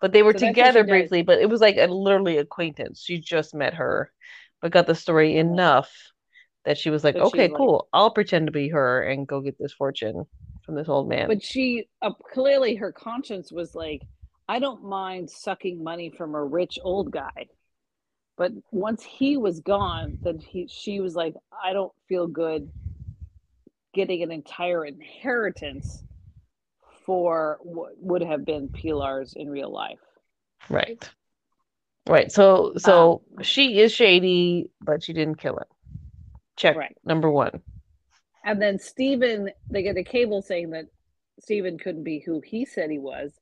But 0.01 0.12
they 0.12 0.22
were 0.22 0.32
So 0.32 0.38
that's 0.38 0.42
how 0.42 0.48
she 0.48 0.55
together 0.55 0.82
died. 0.82 0.88
briefly, 0.88 1.22
but 1.22 1.38
it 1.40 1.48
was 1.51 1.61
like 1.61 1.76
a 1.76 1.86
literally 1.86 2.38
acquaintance. 2.38 3.03
She 3.03 3.18
just 3.18 3.55
met 3.55 3.74
her, 3.74 4.11
but 4.62 4.72
got 4.72 4.86
the 4.86 4.94
story 4.94 5.36
enough 5.36 5.90
that 6.64 6.78
she 6.78 6.90
was 6.90 7.05
like, 7.05 7.16
okay, 7.16 7.22
was 7.22 7.51
like- 7.51 7.57
cool. 7.57 7.88
I'll 7.92 8.11
pretend 8.11 8.46
to 8.46 8.53
be 8.53 8.68
her 8.70 9.03
and 9.03 9.26
go 9.26 9.40
get 9.40 9.59
this 9.59 9.72
fortune 9.72 10.24
from 10.64 10.74
this 10.74 10.88
old 10.88 11.09
man. 11.09 11.28
But 11.28 11.42
she 11.42 11.88
uh, 12.03 12.12
clearly 12.32 12.76
her 12.76 12.92
conscience 12.92 13.53
was 13.53 13.74
like, 13.74 14.03
I 14.48 14.59
don't 14.59 14.84
mind 14.84 15.30
sucking 15.30 15.82
money 15.82 16.11
from 16.11 16.34
a 16.34 16.42
rich 16.44 16.78
old 16.82 17.11
guy. 17.11 17.48
But 18.36 18.53
once 18.72 19.03
he 19.05 19.36
was 19.36 19.61
gone, 19.61 20.18
then 20.24 20.38
he 20.38 20.66
she 20.66 21.01
was 21.01 21.14
like, 21.14 21.34
I 21.62 21.72
don't 21.74 21.92
feel 22.09 22.26
good 22.26 22.70
getting 23.92 24.22
an 24.22 24.30
entire 24.30 24.84
inheritance 24.84 26.03
for 27.11 27.58
what 27.62 27.90
would 27.98 28.22
have 28.22 28.44
been 28.44 28.68
Pilar's 28.68 29.32
in 29.34 29.50
real 29.50 29.72
life. 29.72 29.98
Right. 30.68 31.11
Right. 32.08 32.30
So 32.30 32.74
so 32.76 33.22
Um, 33.36 33.42
she 33.42 33.80
is 33.80 33.90
shady, 33.90 34.70
but 34.80 35.02
she 35.02 35.12
didn't 35.12 35.40
kill 35.40 35.56
him. 35.56 35.64
Check 36.54 36.76
Right. 36.76 36.96
number 37.04 37.28
one. 37.28 37.62
And 38.44 38.62
then 38.62 38.78
Stephen, 38.78 39.50
they 39.68 39.82
get 39.82 39.96
a 39.96 40.04
cable 40.04 40.40
saying 40.40 40.70
that 40.70 40.86
Stephen 41.40 41.78
couldn't 41.78 42.04
be 42.04 42.20
who 42.20 42.40
he 42.42 42.64
said 42.64 42.92
he 42.92 43.00
was. 43.00 43.40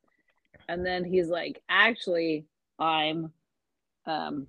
And 0.67 0.87
then 0.87 1.05
he's 1.05 1.29
like, 1.29 1.61
actually, 1.69 2.47
I'm 2.79 3.35
um, 4.07 4.47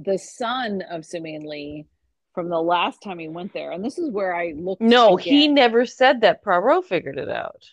the 0.00 0.18
son 0.18 0.82
of 0.82 1.06
Simeon 1.06 1.48
Lee 1.48 1.86
from 2.34 2.50
the 2.50 2.60
last 2.60 3.00
time 3.02 3.18
he 3.18 3.28
went 3.28 3.54
there. 3.54 3.70
And 3.70 3.82
this 3.82 3.96
is 3.96 4.10
where 4.10 4.36
I 4.36 4.52
looked. 4.54 4.82
No, 4.82 5.16
he 5.16 5.48
never 5.48 5.86
said 5.86 6.20
that. 6.20 6.44
Poirot 6.44 6.84
figured 6.84 7.16
it 7.16 7.30
out. 7.30 7.64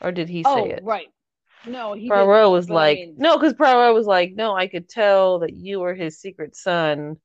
Or 0.00 0.12
did 0.12 0.28
he 0.28 0.44
Oh, 0.44 0.54
say 0.54 0.70
it? 0.70 0.84
right. 0.84 1.08
No, 1.66 1.94
he 1.94 2.10
Poirot 2.10 2.50
was 2.50 2.70
like, 2.70 2.98
mean, 2.98 3.16
no, 3.18 3.36
because 3.36 3.54
Poirot 3.54 3.94
was 3.94 4.06
like, 4.06 4.32
no, 4.34 4.54
I 4.54 4.68
could 4.68 4.88
tell 4.88 5.40
that 5.40 5.54
you 5.54 5.80
were 5.80 5.94
his 5.94 6.20
secret 6.20 6.54
son 6.56 7.16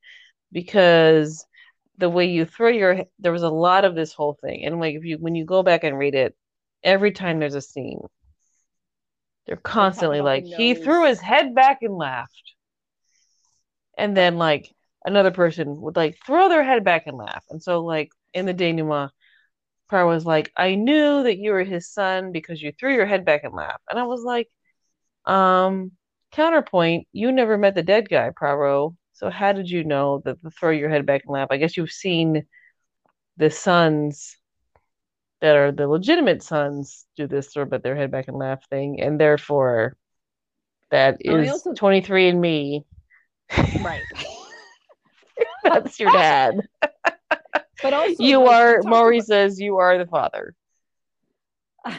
because 0.50 1.46
the 1.98 2.08
way 2.10 2.26
you 2.26 2.44
throw 2.44 2.68
your 2.68 3.04
there 3.18 3.32
was 3.32 3.42
a 3.42 3.48
lot 3.50 3.84
of 3.84 3.94
this 3.94 4.12
whole 4.12 4.36
thing. 4.40 4.64
And 4.64 4.80
like 4.80 4.96
if 4.96 5.04
you 5.04 5.18
when 5.18 5.34
you 5.34 5.44
go 5.44 5.62
back 5.62 5.84
and 5.84 5.98
read 5.98 6.14
it 6.14 6.34
every 6.82 7.12
time 7.12 7.38
there's 7.38 7.54
a 7.54 7.60
scene 7.60 8.00
they're 9.46 9.56
constantly 9.56 10.20
like 10.20 10.44
he 10.44 10.74
threw 10.74 11.06
his 11.06 11.20
head 11.20 11.54
back 11.54 11.78
and 11.82 11.96
laughed. 11.96 12.54
And 13.98 14.16
then 14.16 14.36
like 14.38 14.74
another 15.04 15.30
person 15.30 15.80
would 15.82 15.96
like 15.96 16.18
throw 16.24 16.48
their 16.48 16.64
head 16.64 16.84
back 16.84 17.06
and 17.06 17.16
laugh. 17.16 17.44
And 17.50 17.62
so 17.62 17.84
like 17.84 18.10
in 18.34 18.46
the 18.46 18.52
denouement 18.52 19.12
Par 19.92 20.06
was 20.06 20.24
like 20.24 20.50
i 20.56 20.74
knew 20.74 21.22
that 21.22 21.36
you 21.36 21.52
were 21.52 21.64
his 21.64 21.86
son 21.90 22.32
because 22.32 22.62
you 22.62 22.72
threw 22.72 22.94
your 22.94 23.04
head 23.04 23.26
back 23.26 23.44
and 23.44 23.52
laughed. 23.54 23.84
And 23.90 23.98
i 23.98 24.04
was 24.04 24.22
like 24.22 24.48
um 25.26 25.92
counterpoint 26.32 27.06
you 27.12 27.30
never 27.30 27.58
met 27.58 27.74
the 27.74 27.82
dead 27.82 28.08
guy 28.08 28.30
Poirot 28.36 28.94
so 29.12 29.28
how 29.28 29.52
did 29.52 29.68
you 29.70 29.84
know 29.84 30.22
that 30.24 30.42
the 30.42 30.50
throw 30.50 30.70
your 30.70 30.88
head 30.88 31.04
back 31.04 31.22
and 31.26 31.32
laugh? 31.34 31.48
I 31.50 31.58
guess 31.58 31.76
you've 31.76 31.92
seen 31.92 32.44
the 33.36 33.50
sons 33.50 34.36
that 35.42 35.56
are 35.56 35.70
the 35.72 35.86
legitimate 35.86 36.42
sons 36.42 37.04
do 37.16 37.26
this 37.26 37.48
throw 37.52 37.66
but 37.66 37.82
their 37.82 37.94
head 37.94 38.10
back 38.10 38.28
and 38.28 38.38
laugh 38.38 38.66
thing 38.70 38.98
and 39.00 39.20
therefore 39.20 39.94
that 40.90 41.20
Oh, 41.28 41.36
is 41.36 41.50
also- 41.50 41.74
23 41.74 42.28
and 42.30 42.40
me. 42.40 42.86
Right. 43.84 44.00
that's 45.64 46.00
your 46.00 46.10
dad 46.12 46.60
But 47.82 47.92
also, 47.92 48.22
you 48.22 48.38
like, 48.40 48.50
are 48.50 48.82
maury 48.84 49.18
about- 49.18 49.26
says 49.26 49.60
you 49.60 49.78
are 49.78 49.98
the 49.98 50.06
father 50.06 50.54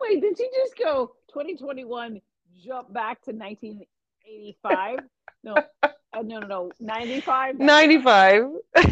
Wait, 0.00 0.20
did 0.20 0.38
you 0.38 0.50
just 0.54 0.76
go 0.76 1.12
2021? 1.32 2.20
Jump 2.62 2.92
back 2.92 3.22
to 3.22 3.32
1985? 3.32 4.98
no, 5.44 5.54
uh, 5.82 5.88
no, 6.22 6.38
no, 6.38 6.46
no, 6.46 6.70
95. 6.80 7.58
95 7.58 8.44
but 8.74 8.84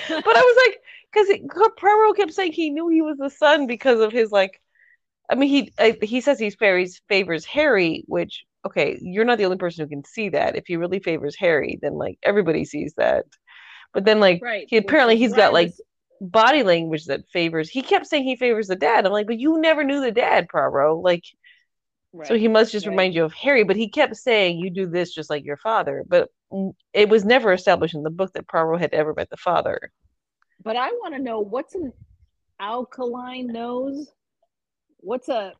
i 0.00 0.08
was 0.08 0.56
like 0.66 0.80
because 1.12 1.28
Poirot 1.76 2.16
kept 2.16 2.32
saying 2.32 2.52
he 2.52 2.70
knew 2.70 2.88
he 2.88 3.02
was 3.02 3.18
the 3.18 3.30
son 3.30 3.66
because 3.66 4.00
of 4.00 4.12
his 4.12 4.30
like 4.30 4.60
i 5.30 5.34
mean 5.34 5.48
he 5.48 5.72
uh, 5.78 5.92
he 6.02 6.20
says 6.20 6.38
he 6.38 6.50
favors 6.50 7.00
favors 7.08 7.44
harry 7.44 8.04
which 8.06 8.44
okay 8.64 8.98
you're 9.00 9.24
not 9.24 9.38
the 9.38 9.44
only 9.44 9.56
person 9.56 9.84
who 9.84 9.88
can 9.88 10.04
see 10.04 10.28
that 10.28 10.56
if 10.56 10.64
he 10.66 10.76
really 10.76 11.00
favors 11.00 11.36
harry 11.36 11.78
then 11.82 11.94
like 11.94 12.18
everybody 12.22 12.64
sees 12.64 12.94
that 12.96 13.24
but 13.92 14.04
then 14.04 14.20
like 14.20 14.40
right. 14.42 14.66
he 14.68 14.76
apparently 14.76 15.16
he's 15.16 15.32
why 15.32 15.38
got 15.38 15.52
like 15.52 15.72
body 16.20 16.62
language 16.62 17.06
that 17.06 17.28
favors 17.32 17.68
he 17.68 17.82
kept 17.82 18.06
saying 18.06 18.24
he 18.24 18.36
favors 18.36 18.68
the 18.68 18.76
dad 18.76 19.04
i'm 19.04 19.12
like 19.12 19.26
but 19.26 19.38
you 19.38 19.60
never 19.60 19.82
knew 19.82 20.00
the 20.00 20.12
dad 20.12 20.48
Poirot 20.48 21.02
like 21.02 21.24
so 22.24 22.36
he 22.36 22.46
must 22.46 22.70
just 22.70 22.86
right. 22.86 22.90
remind 22.90 23.14
you 23.14 23.24
of 23.24 23.32
harry 23.32 23.64
but 23.64 23.76
he 23.76 23.88
kept 23.88 24.16
saying 24.16 24.58
you 24.58 24.70
do 24.70 24.86
this 24.86 25.12
just 25.12 25.30
like 25.30 25.44
your 25.44 25.56
father 25.56 26.04
but 26.06 26.28
it 26.92 27.08
was 27.08 27.24
never 27.24 27.52
established 27.52 27.94
in 27.94 28.02
the 28.02 28.10
book 28.10 28.30
that 28.34 28.46
Poirot 28.46 28.80
had 28.80 28.92
ever 28.92 29.14
met 29.14 29.30
the 29.30 29.36
father 29.38 29.90
But 30.62 30.76
I 30.76 30.88
want 30.90 31.14
to 31.14 31.22
know 31.22 31.40
what's 31.40 31.74
an 31.74 31.92
alkaline 32.60 33.48
nose? 33.48 34.12
What's 34.98 35.28
a 35.28 35.52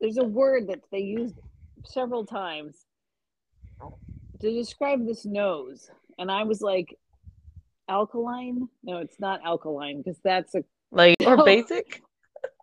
there's 0.00 0.18
a 0.18 0.24
word 0.24 0.68
that 0.68 0.80
they 0.90 1.00
use 1.00 1.32
several 1.84 2.26
times 2.26 2.86
to 4.40 4.50
describe 4.52 5.06
this 5.06 5.24
nose. 5.24 5.90
And 6.18 6.30
I 6.30 6.44
was 6.44 6.60
like, 6.60 6.96
alkaline? 7.88 8.68
No, 8.82 8.98
it's 8.98 9.18
not 9.20 9.40
alkaline 9.44 9.98
because 9.98 10.18
that's 10.22 10.54
a 10.54 10.64
like 10.92 11.16
or 11.24 11.36
No. 11.36 11.44
basic 11.44 12.02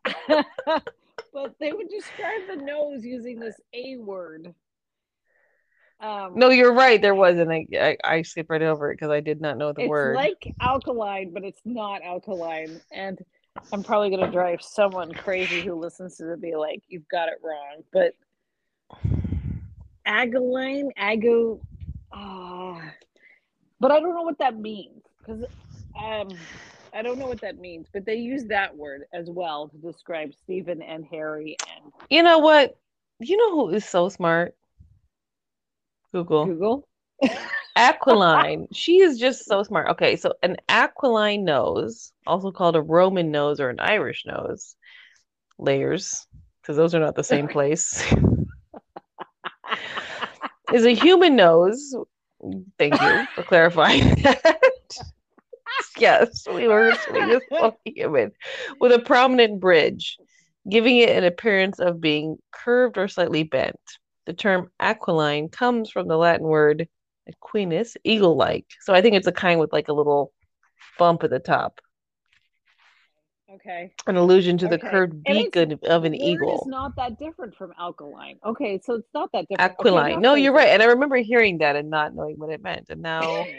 but 0.28 1.56
they 1.60 1.74
would 1.74 1.90
describe 1.90 2.48
the 2.48 2.56
nose 2.56 3.04
using 3.04 3.40
this 3.40 3.60
A 3.74 3.98
word. 3.98 4.54
Um, 6.00 6.34
no 6.36 6.50
you're 6.50 6.74
right 6.74 7.02
there 7.02 7.16
was 7.16 7.40
and 7.40 7.52
i 7.52 7.66
i, 7.74 7.98
I 8.04 8.22
skipped 8.22 8.52
right 8.52 8.62
over 8.62 8.92
it 8.92 8.98
because 8.98 9.10
i 9.10 9.20
did 9.20 9.42
not 9.42 9.58
know 9.58 9.74
the 9.74 9.82
it's 9.82 9.90
word 9.90 10.16
like 10.16 10.54
alkaline, 10.62 11.34
but 11.34 11.44
it's 11.44 11.62
not 11.66 12.04
alkaline. 12.04 12.80
And 12.92 13.20
I'm 13.72 13.84
probably 13.84 14.10
going 14.10 14.26
to 14.26 14.32
drive 14.32 14.62
someone 14.62 15.12
crazy 15.12 15.62
who 15.62 15.74
listens 15.74 16.18
to 16.18 16.34
it 16.34 16.42
be 16.42 16.56
like, 16.56 16.84
you've 16.88 17.08
got 17.08 17.30
it 17.30 17.40
wrong. 17.44 17.84
But 17.92 18.14
agaline, 20.08 20.90
ago, 20.98 21.60
ah, 22.12 22.82
but 23.80 23.92
I 23.92 24.00
don't 24.00 24.16
know 24.16 24.24
what 24.24 24.40
that 24.40 24.58
means 24.58 25.04
because 25.20 25.44
um, 26.00 26.30
I 26.94 27.02
don't 27.02 27.20
know 27.20 27.28
what 27.28 27.42
that 27.42 27.60
means. 27.60 27.88
But 27.94 28.06
they 28.06 28.16
use 28.16 28.46
that 28.46 28.76
word 28.76 29.04
as 29.14 29.30
well 29.30 29.70
to 29.70 29.78
describe 29.78 30.34
Stephen 30.34 30.82
and 30.82 31.06
Harry 31.06 31.58
and 31.76 31.94
you 32.10 32.24
know 32.24 32.40
what? 32.40 32.78
You 33.20 33.38
know 33.38 33.52
who 33.52 33.70
is 33.70 33.86
so 33.86 34.10
smart? 34.10 34.56
Google. 36.12 36.46
Google. 36.46 36.88
aquiline. 37.76 38.68
She 38.74 39.00
is 39.00 39.20
just 39.20 39.46
so 39.46 39.64
smart. 39.64 39.90
Okay 39.92 40.16
so 40.16 40.34
an 40.44 40.58
aquiline 40.70 41.44
nose 41.44 42.12
also 42.26 42.52
called 42.52 42.76
a 42.76 42.82
roman 42.82 43.32
nose 43.32 43.60
or 43.60 43.70
an 43.70 43.80
irish 43.80 44.24
nose 44.26 44.76
layers 45.58 46.26
because 46.62 46.78
those 46.78 46.94
are 46.96 47.00
not 47.00 47.16
the 47.16 47.24
same 47.24 47.48
place 47.56 48.04
is 50.74 50.86
a 50.86 50.94
human 50.94 51.36
nose. 51.36 51.96
Thank 52.78 53.00
you 53.02 53.26
for 53.36 53.44
clarifying 53.44 54.16
that. 54.24 54.72
Yes 55.98 56.46
we 56.48 56.68
were 56.68 56.94
we 57.12 57.40
human 57.86 58.32
with 58.80 58.92
a 58.92 59.00
prominent 59.00 59.60
bridge 59.60 60.18
giving 60.70 60.98
it 60.98 61.10
an 61.10 61.24
appearance 61.24 61.80
of 61.80 62.02
being 62.02 62.38
curved 62.52 62.98
or 62.98 63.08
slightly 63.08 63.44
bent. 63.44 63.80
The 64.26 64.34
term 64.34 64.70
aquiline 64.80 65.50
comes 65.50 65.90
from 65.90 66.08
the 66.08 66.18
latin 66.18 66.46
word 66.46 66.88
aquilinus 67.32 67.96
eagle-like. 68.04 68.66
So 68.82 68.94
i 68.94 69.02
think 69.02 69.16
it's 69.16 69.28
a 69.28 69.32
kind 69.32 69.60
with 69.60 69.74
like 69.74 69.88
a 69.88 69.94
little 69.94 70.32
bump 71.00 71.24
at 71.24 71.30
the 71.32 71.40
top 71.40 71.80
Okay. 73.58 73.92
an 74.06 74.18
allusion 74.18 74.58
to 74.60 74.68
the 74.68 74.78
curved 74.78 75.24
beak 75.24 75.56
of, 75.56 76.04
an 76.04 76.14
eagle 76.14 76.60
It's 76.60 76.68
not 76.68 76.96
that 76.98 77.18
different 77.18 77.56
from 77.56 77.74
alkaline. 77.80 78.38
Okay, 78.46 78.80
so 78.84 78.94
it's 78.94 79.10
not 79.16 79.32
that 79.34 79.48
different. 79.50 79.72
Aquiline 79.72 80.14
now 80.16 80.20
no 80.20 80.34
you're 80.36 80.54
right 80.54 80.70
and 80.70 80.82
i 80.82 80.86
remember 80.86 81.18
hearing 81.18 81.58
that 81.60 81.76
and 81.76 81.90
not 81.90 82.14
knowing 82.14 82.38
what 82.38 82.52
it 82.52 82.62
meant 82.62 82.90
and 82.90 83.02
now 83.02 83.46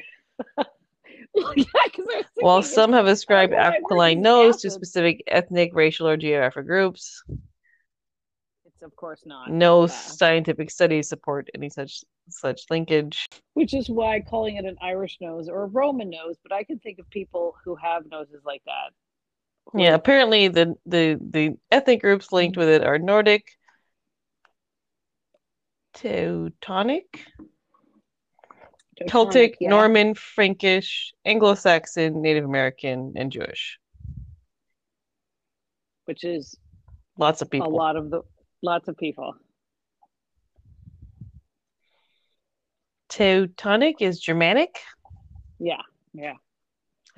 yeah, 1.56 1.64
while 2.36 2.62
some 2.62 2.92
have 2.92 3.06
ascribed 3.06 3.52
Aquiline 3.52 4.20
nose 4.22 4.62
to 4.62 4.70
specific 4.70 5.22
ethnic 5.26 5.72
racial 5.74 6.06
or 6.06 6.16
geographic 6.16 6.66
groups 6.66 7.22
it's, 8.64 8.82
of 8.82 8.94
course 8.94 9.22
not. 9.26 9.50
no 9.50 9.82
uh, 9.82 9.88
scientific 9.88 10.70
studies 10.70 11.08
support 11.08 11.48
any 11.54 11.68
such 11.68 12.04
such 12.28 12.62
linkage 12.70 13.28
which 13.54 13.74
is 13.74 13.90
why 13.90 14.20
calling 14.20 14.56
it 14.56 14.64
an 14.64 14.76
Irish 14.80 15.18
nose 15.20 15.48
or 15.48 15.64
a 15.64 15.66
Roman 15.66 16.08
nose, 16.08 16.36
but 16.44 16.52
I 16.52 16.62
can 16.62 16.78
think 16.78 17.00
of 17.00 17.10
people 17.10 17.56
who 17.64 17.74
have 17.74 18.04
noses 18.08 18.42
like 18.44 18.62
that. 18.66 18.92
Yeah 19.74 19.94
apparently 19.94 20.48
the 20.48 20.74
the 20.86 21.18
the 21.20 21.56
ethnic 21.70 22.00
groups 22.00 22.32
linked 22.32 22.56
mm-hmm. 22.56 22.60
with 22.60 22.68
it 22.68 22.86
are 22.86 22.98
nordic 22.98 23.44
teutonic 25.94 27.24
Teutonic, 28.96 29.10
celtic 29.12 29.56
yeah. 29.60 29.68
norman 29.68 30.14
frankish 30.14 31.12
anglo-saxon 31.24 32.20
native 32.22 32.44
american 32.44 33.12
and 33.16 33.30
jewish 33.30 33.78
which 36.06 36.24
is 36.24 36.56
lots 37.18 37.42
of 37.42 37.50
people. 37.50 37.68
a 37.68 37.70
lot 37.70 37.96
of 37.96 38.10
the 38.10 38.22
lots 38.62 38.88
of 38.88 38.96
people. 38.96 39.34
teutonic 43.08 44.00
is 44.00 44.18
germanic 44.20 44.76
Yeah, 45.58 45.82
yeah. 46.12 46.34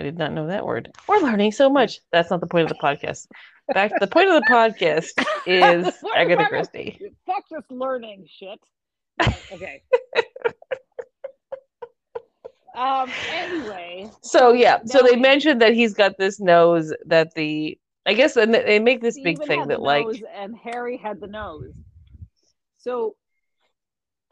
I 0.00 0.02
did 0.02 0.16
not 0.16 0.32
know 0.32 0.46
that 0.46 0.64
word. 0.64 0.90
We're 1.06 1.18
learning 1.18 1.52
so 1.52 1.68
much. 1.68 2.00
That's 2.10 2.30
not 2.30 2.40
the 2.40 2.46
point 2.46 2.70
of 2.70 2.74
the 2.74 2.82
podcast. 2.82 3.26
Back 3.74 3.92
the 4.00 4.06
point 4.06 4.30
of 4.30 4.42
the 4.42 4.46
podcast 4.48 5.10
is 5.46 5.92
Agatha 6.16 6.46
Christie. 6.48 7.12
Fuck 7.26 7.44
this 7.50 7.64
learning 7.68 8.26
shit. 8.26 8.58
Okay. 9.52 9.82
um. 12.74 13.10
Anyway, 13.30 14.10
So 14.22 14.54
yeah, 14.54 14.78
so 14.86 15.02
they 15.02 15.16
mentioned 15.16 15.60
that 15.60 15.74
he's 15.74 15.92
got 15.92 16.16
this 16.16 16.40
nose 16.40 16.94
that 17.04 17.34
the 17.34 17.78
I 18.06 18.14
guess 18.14 18.38
and 18.38 18.54
they 18.54 18.78
make 18.78 19.02
this 19.02 19.20
big 19.20 19.44
thing 19.44 19.68
that 19.68 19.82
like 19.82 20.06
and 20.34 20.56
Harry 20.56 20.96
had 20.96 21.20
the 21.20 21.26
nose. 21.26 21.74
So 22.78 23.16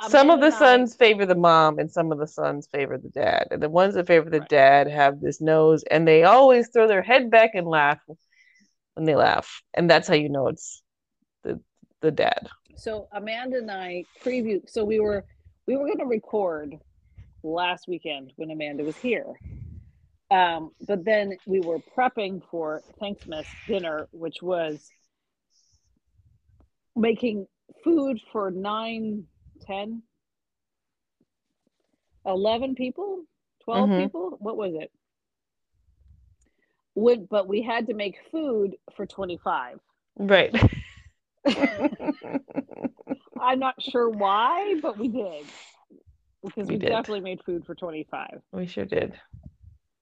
some 0.07 0.31
of 0.31 0.41
the 0.41 0.47
I- 0.47 0.51
sons 0.51 0.95
favor 0.95 1.27
the 1.27 1.35
mom 1.35 1.79
and 1.79 1.91
some 1.91 2.13
of 2.13 2.19
the 2.19 2.27
sons 2.27 2.69
favor 2.71 2.99
the 2.99 3.09
dad. 3.09 3.49
And 3.51 3.63
the 3.63 3.69
ones 3.69 3.95
that 3.95 4.07
favor 4.07 4.31
the 4.31 4.41
Right. 4.41 4.49
dad 4.49 4.89
have 4.89 5.21
this 5.21 5.41
nose 5.41 5.83
and 5.91 6.07
they 6.07 6.23
always 6.25 6.69
throw 6.69 6.87
their 6.87 7.03
head 7.03 7.31
back 7.31 7.55
and 7.55 7.67
laugh 7.67 7.99
when 8.95 9.05
they 9.07 9.17
laugh. 9.17 9.63
And 9.75 9.91
that's 9.91 10.07
how 10.09 10.15
you 10.15 10.29
know 10.29 10.49
it's 10.49 10.83
the 11.43 11.61
the 12.01 12.11
dad. 12.13 12.49
so 12.77 13.09
Amanda 13.13 13.59
and 13.59 13.71
I 13.73 14.05
preview. 14.23 14.61
So 14.69 14.85
we 14.85 15.01
were 15.01 15.25
we 15.67 15.77
were 15.77 15.87
going 15.87 15.99
to 15.99 16.07
record 16.07 16.77
last 17.43 17.89
weekend 17.89 18.33
when 18.37 18.51
Amanda 18.53 18.85
was 18.85 18.97
here. 18.97 19.27
Um, 20.31 20.71
but 20.87 21.05
then 21.05 21.37
we 21.47 21.61
were 21.61 21.79
prepping 21.81 22.41
for 22.51 22.83
Thanksmas 23.01 23.47
dinner, 23.67 24.09
which 24.13 24.43
was 24.43 24.89
making 26.95 27.47
food 27.83 28.21
for 28.33 28.51
nine, 28.51 29.25
ten 29.69 30.03
11 32.27 32.75
people, 32.75 33.25
12 33.65 33.89
Mhm. 33.91 34.05
people. 34.05 34.37
What 34.41 34.57
was 34.57 34.75
it? 34.75 34.91
Would 36.95 37.29
but 37.29 37.47
we 37.47 37.63
had 37.63 37.87
to 37.87 37.95
make 37.95 38.17
food 38.31 38.77
for 38.97 39.07
25. 39.07 39.79
Right. 40.17 40.53
I'm 43.41 43.59
not 43.61 43.81
sure 43.81 44.11
why, 44.11 44.75
but 44.83 44.99
we 44.99 45.09
did. 45.09 45.47
Because 46.43 46.67
We 46.69 46.75
we, 46.75 46.81
did. 46.81 46.89
definitely 46.91 47.21
made 47.21 47.43
food 47.45 47.65
for 47.67 47.75
25. 47.75 48.43
we 48.53 48.67
sure 48.67 48.85
did. 48.85 49.19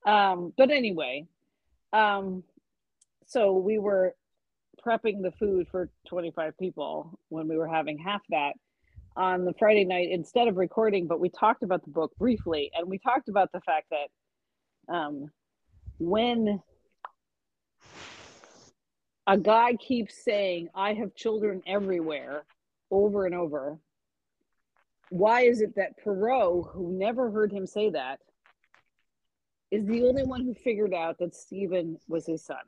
Um, 0.06 0.52
but 0.56 0.70
anyway, 0.70 1.26
um, 1.92 2.42
so 3.26 3.52
we 3.52 3.78
were 3.78 4.14
prepping 4.84 5.22
the 5.22 5.32
food 5.32 5.66
for 5.70 5.90
25 6.08 6.56
people 6.58 7.18
when 7.28 7.48
we 7.48 7.56
were 7.56 7.68
having 7.68 7.98
half 7.98 8.22
that 8.30 8.52
on 9.16 9.44
the 9.44 9.54
Friday 9.58 9.84
night 9.84 10.08
instead 10.10 10.48
of 10.48 10.56
recording, 10.56 11.06
but 11.06 11.20
we 11.20 11.28
talked 11.30 11.62
about 11.62 11.82
the 11.84 11.90
book 11.90 12.12
briefly 12.18 12.70
and 12.76 12.88
we 12.88 12.98
talked 12.98 13.28
about 13.28 13.50
the 13.52 13.60
fact 13.60 13.86
that 13.90 14.94
um, 14.94 15.30
when 15.98 16.60
a 19.26 19.38
guy 19.38 19.74
keeps 19.74 20.22
saying, 20.24 20.68
I 20.74 20.94
have 20.94 21.14
children 21.14 21.62
everywhere 21.66 22.44
over 22.90 23.26
and 23.26 23.34
over, 23.34 23.78
why 25.08 25.42
is 25.42 25.60
it 25.60 25.74
that 25.76 25.98
Poirot, 26.02 26.66
who 26.72 26.92
never 26.92 27.30
heard 27.30 27.52
him 27.52 27.66
say 27.66 27.90
that, 27.90 28.20
is 29.70 29.86
the 29.86 30.04
only 30.04 30.24
one 30.24 30.44
who 30.44 30.54
figured 30.54 30.94
out 30.94 31.18
that 31.18 31.34
Stephen 31.34 31.98
was 32.08 32.26
his 32.26 32.44
son? 32.44 32.58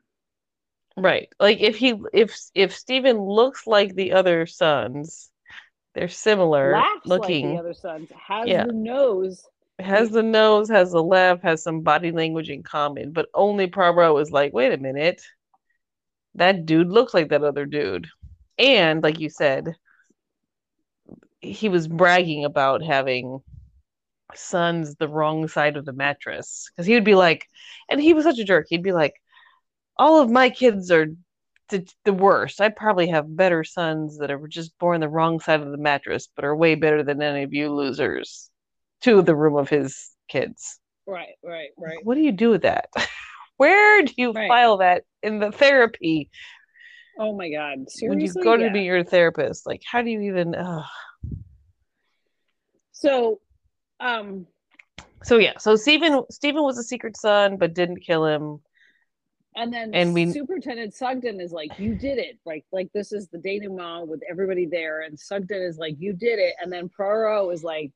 Right. 0.96 1.28
Like 1.38 1.61
if 1.61 1.76
he 1.76 1.94
if 2.12 2.36
if 2.55 2.74
Stephen 2.74 3.20
looks 3.20 3.68
like 3.68 3.94
the 3.94 4.12
other 4.12 4.46
sons, 4.46 5.30
they're 5.99 6.09
similar 6.09 6.72
Laughs 6.72 7.07
looking. 7.07 7.46
like 7.46 7.57
the 7.57 7.61
other 7.61 7.74
sons, 7.74 8.11
has 8.12 8.49
Yeah. 8.49 8.64
the 8.66 8.72
nose. 8.72 9.44
has 9.80 10.11
the 10.11 10.22
nose, 10.22 10.68
has 10.68 10.90
the 10.92 11.03
laugh, 11.03 11.40
has 11.42 11.62
some 11.62 11.82
body 11.82 12.11
language 12.11 12.51
in 12.51 12.62
common, 12.64 13.12
but 13.12 13.28
only 13.34 13.68
Poirot 13.68 14.20
is 14.20 14.30
like, 14.32 14.53
wait 14.53 14.72
a 14.72 14.76
minute, 14.76 15.22
that 16.34 16.66
dude 16.66 16.88
looks 16.88 17.14
like 17.14 17.28
that 17.28 17.44
other 17.44 17.64
dude. 17.64 18.09
And 18.59 19.03
like 19.05 19.20
you 19.20 19.30
said, 19.30 19.74
he 21.40 21.68
was 21.68 21.86
bragging 21.86 22.44
about 22.44 22.82
having 22.82 23.40
sons 24.34 24.96
the 24.96 25.07
wrong 25.09 25.46
side 25.46 25.76
of 25.76 25.84
the 25.84 25.92
mattress. 25.92 26.68
Because 26.70 26.86
he 26.86 26.94
would 26.94 27.05
be 27.05 27.14
like, 27.14 27.46
and 27.88 28.01
he 28.01 28.14
was 28.14 28.24
such 28.24 28.38
a 28.40 28.44
jerk, 28.44 28.66
he'd 28.68 28.82
be 28.82 28.92
like, 28.92 29.14
all 29.96 30.20
of 30.20 30.30
my 30.30 30.51
kids 30.51 30.90
are 30.90 31.07
the, 31.69 31.89
the 32.05 32.12
worst. 32.12 32.61
I 32.61 32.69
probably 32.69 33.09
have 33.09 33.37
better 33.37 33.64
sons 33.64 34.19
that 34.19 34.31
are 34.31 34.47
just 34.49 34.79
born 34.79 35.01
the 35.01 35.09
wrong 35.09 35.41
side 35.41 35.61
of 35.61 35.71
the 35.71 35.77
mattress, 35.79 36.29
but 36.35 36.45
are 36.45 36.57
way 36.57 36.75
better 36.75 37.03
than 37.03 37.23
any 37.23 37.43
of 37.43 37.53
you 37.53 37.73
losers. 37.73 38.51
To 39.03 39.23
the 39.23 39.37
room 39.37 39.57
of 39.57 39.69
his 39.69 40.11
kids. 40.27 40.81
Right, 41.07 41.37
right, 41.45 41.69
right. 41.79 41.99
What 42.03 42.16
do 42.16 42.21
you 42.21 42.33
do 42.33 42.51
with 42.51 42.62
that? 42.62 42.89
Where 43.57 44.03
do 44.03 44.12
you 44.16 44.33
Right. 44.33 44.49
file 44.49 44.79
that 44.79 45.05
in 45.23 45.39
the 45.39 45.53
therapy 45.53 46.31
Oh 47.19 47.37
my 47.37 47.51
God. 47.51 47.91
Seriously? 47.91 48.09
When 48.09 48.21
you 48.21 48.33
go 48.35 48.57
to 48.57 48.71
be 48.71 48.83
your 48.83 49.03
therapist? 49.03 49.66
Like, 49.66 49.83
how 49.85 50.03
do 50.03 50.11
you 50.11 50.23
even? 50.23 50.55
So, 52.93 53.41
um, 54.01 54.47
So 55.25 55.39
yeah, 55.39 55.59
so 55.59 55.75
Stephen 55.77 56.23
Stephen 56.31 56.62
was 56.62 56.79
a 56.79 56.83
secret 56.85 57.16
son, 57.16 57.57
but 57.57 57.75
didn't 57.75 58.01
kill 58.01 58.25
him. 58.25 58.61
And 59.59 59.73
then 59.73 59.95
And 59.95 60.15
we- 60.15 60.33
Superintendent 60.33 60.95
Sugden 60.95 61.41
is 61.41 61.53
like, 61.53 61.79
"You 61.79 61.95
did 61.95 62.19
it!" 62.19 62.39
Like, 62.47 62.65
Like 62.73 62.91
this 62.93 63.13
is 63.13 63.29
the 63.29 63.39
denouement 63.39 64.09
with 64.09 64.23
everybody 64.31 64.67
there, 64.67 65.03
and 65.03 65.19
Sugden 65.19 65.63
is 65.63 65.79
like, 65.79 65.97
"You 65.99 66.13
did 66.13 66.39
it!" 66.39 66.55
And 66.63 66.73
then 66.73 66.89
Poirot 66.89 67.53
is 67.53 67.65
like, 67.65 67.91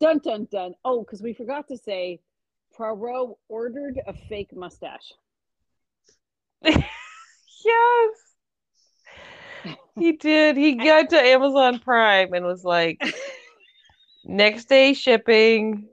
"Dun 0.00 0.18
dun 0.18 0.46
dun!" 0.50 0.74
Oh, 0.84 1.00
because 1.00 1.22
we 1.22 1.32
forgot 1.34 1.66
to 1.68 1.76
say, 1.76 2.20
Poirot 2.74 3.36
ordered 3.48 4.00
a 4.06 4.12
fake 4.12 4.54
mustache. 4.54 5.12
Yes, 7.64 9.74
he 9.96 10.12
did. 10.12 10.56
He 10.56 10.76
got 10.76 11.10
to 11.10 11.20
Amazon 11.20 11.80
Prime 11.80 12.32
and 12.32 12.44
was 12.44 12.62
like, 12.62 13.02
next 14.24 14.66
day 14.66 14.94
shipping, 14.94 15.88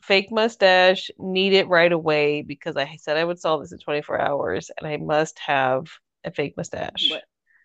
fake 0.00 0.30
mustache, 0.30 1.10
need 1.18 1.52
it 1.52 1.68
right 1.68 1.92
away 1.92 2.42
because 2.42 2.76
I 2.76 2.96
said 2.96 3.16
I 3.16 3.24
would 3.24 3.38
solve 3.38 3.62
this 3.62 3.72
in 3.72 3.78
24 3.78 4.20
hours 4.20 4.70
and 4.78 4.88
I 4.88 4.96
must 4.96 5.38
have 5.40 5.86
a 6.24 6.30
fake 6.30 6.54
mustache. 6.56 7.10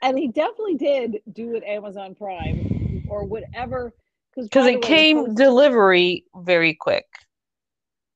And 0.02 0.18
he 0.18 0.28
definitely 0.28 0.76
did 0.76 1.22
do 1.34 1.56
it 1.56 1.64
Amazon 1.64 2.16
Prime 2.16 3.04
or 3.10 3.24
whatever. 3.24 3.94
Because 4.36 4.68
it 4.68 4.82
came 4.84 5.34
delivery 5.34 6.26
very 6.36 6.76
quick. 6.76 7.06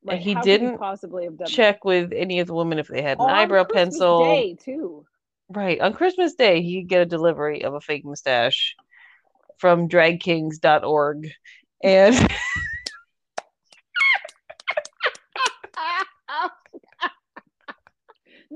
right, 0.05 0.21
he 0.21 0.35
didn't 0.35 0.77
possibly 0.77 1.23
have 1.23 1.37
done 1.37 1.45
that? 1.45 1.51
Check 1.51 1.83
with 1.83 2.13
any 2.13 2.39
of 2.39 2.47
the 2.47 2.53
women 2.53 2.77
if 2.77 2.87
they 2.87 3.01
had 3.01 3.17
an 3.17 3.25
oh, 3.25 3.29
On 3.29 3.35
eyebrow 3.35 3.63
Christmas 3.63 3.97
pencil. 3.97 4.35
Day 4.35 4.55
too. 4.59 5.05
Right. 5.49 5.81
On 5.81 5.93
Christmas 5.93 6.35
Day, 6.35 6.61
he'd 6.61 6.87
get 6.87 7.01
a 7.01 7.05
delivery 7.05 7.63
of 7.63 7.73
a 7.73 7.81
fake 7.81 8.05
mustache 8.05 8.75
from 9.57 9.89
dragkings.org. 9.89 11.31
And 11.83 12.15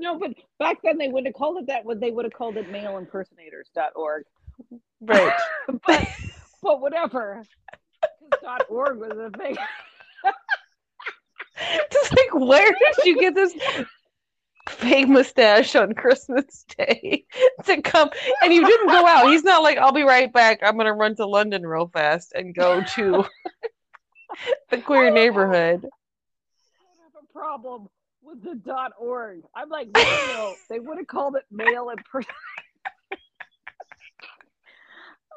no, 0.06 0.18
but 0.18 0.30
back 0.58 0.78
then 0.82 0.98
they 0.98 1.08
wouldn't 1.08 1.26
have 1.26 1.34
called 1.34 1.58
it 1.58 1.66
that. 1.66 1.84
Would 1.84 2.00
they 2.00 2.10
would 2.12 2.24
have 2.24 2.32
called 2.32 2.56
it 2.56 2.70
maleimpersonators.org. 2.70 4.24
right. 5.00 5.32
but 5.86 6.08
but 6.62 6.80
whatever. 6.80 7.42
dot 8.42 8.62
.org 8.68 8.98
was 8.98 9.18
a 9.18 9.30
thing. 9.36 9.56
Just 11.90 12.10
like, 12.12 12.34
where 12.34 12.70
did 12.70 13.04
you 13.04 13.18
get 13.18 13.34
this 13.34 13.54
fake 14.68 15.08
mustache 15.08 15.74
on 15.74 15.94
Christmas 15.94 16.64
Day 16.76 17.24
to 17.64 17.80
come? 17.80 18.10
And 18.42 18.52
you 18.52 18.64
didn't 18.64 18.88
go 18.88 19.06
out. 19.06 19.28
He's 19.28 19.42
not 19.42 19.62
like, 19.62 19.78
I'll 19.78 19.92
be 19.92 20.02
right 20.02 20.30
back. 20.30 20.60
I'm 20.62 20.74
going 20.74 20.86
to 20.86 20.92
run 20.92 21.16
to 21.16 21.24
London 21.26 21.66
real 21.66 21.88
fast 21.88 22.32
and 22.34 22.54
go 22.54 22.84
to 22.94 23.24
the 24.70 24.78
queer 24.78 25.10
neighborhood. 25.10 25.80
I 25.82 27.02
have 27.02 27.22
a 27.22 27.32
problem 27.32 27.88
with 28.26 28.42
the 28.42 28.56
dot 28.56 28.92
.org. 28.98 29.42
I'm 29.54 29.68
like, 29.68 29.88
no. 29.92 30.56
They 30.68 30.80
would 30.80 30.98
have 30.98 31.06
called 31.06 31.36
it 31.36 31.44
mail 31.50 31.90
and 31.90 32.04
person. 32.04 32.34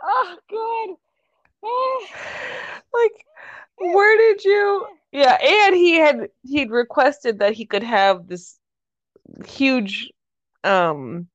oh 0.03 0.37
God. 0.49 0.95
Oh, 1.61 2.05
Like, 2.93 3.25
where 3.77 4.17
did 4.17 4.43
you? 4.43 4.87
Yeah, 5.11 5.37
and 5.41 5.75
he 5.75 5.95
had 5.95 6.29
he'd 6.43 6.71
requested 6.71 7.39
that 7.39 7.53
he 7.53 7.65
could 7.65 7.83
have 7.83 8.27
this 8.27 8.57
huge 9.45 10.11
um 10.63 11.27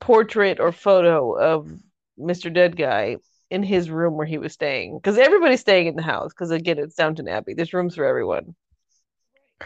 portrait 0.00 0.60
or 0.60 0.72
photo 0.72 1.38
of 1.38 1.70
Mr. 2.18 2.52
Dead 2.52 2.76
Guy 2.76 3.16
in 3.50 3.62
his 3.62 3.90
room 3.90 4.16
where 4.16 4.26
he 4.26 4.38
was 4.38 4.52
staying 4.52 4.96
because 4.96 5.18
everybody's 5.18 5.60
staying 5.60 5.86
in 5.86 5.96
the 5.96 6.02
house 6.02 6.32
because 6.32 6.50
again 6.50 6.78
it's 6.78 6.94
Downton 6.94 7.28
Abbey. 7.28 7.54
There's 7.54 7.74
rooms 7.74 7.94
for 7.94 8.04
everyone. 8.04 8.54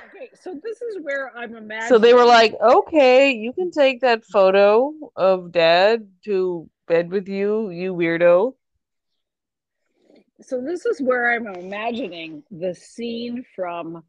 Okay, 0.08 0.30
so 0.34 0.58
this 0.62 0.82
is 0.82 0.98
where 1.02 1.36
I'm 1.36 1.56
imagining. 1.56 1.88
So 1.88 1.98
they 1.98 2.14
were 2.14 2.24
like, 2.24 2.54
"Okay, 2.60 3.32
you 3.32 3.52
can 3.52 3.70
take 3.70 4.00
that 4.00 4.24
photo 4.24 4.92
of 5.16 5.52
Dad 5.52 6.08
to 6.24 6.68
bed 6.86 7.10
with 7.10 7.28
you, 7.28 7.70
you 7.70 7.94
weirdo." 7.94 8.54
so 10.40 10.60
this 10.60 10.86
is 10.86 11.00
where 11.00 11.32
I'm 11.32 11.46
imagining 11.46 12.42
the 12.50 12.74
scene 12.74 13.44
from 13.54 14.04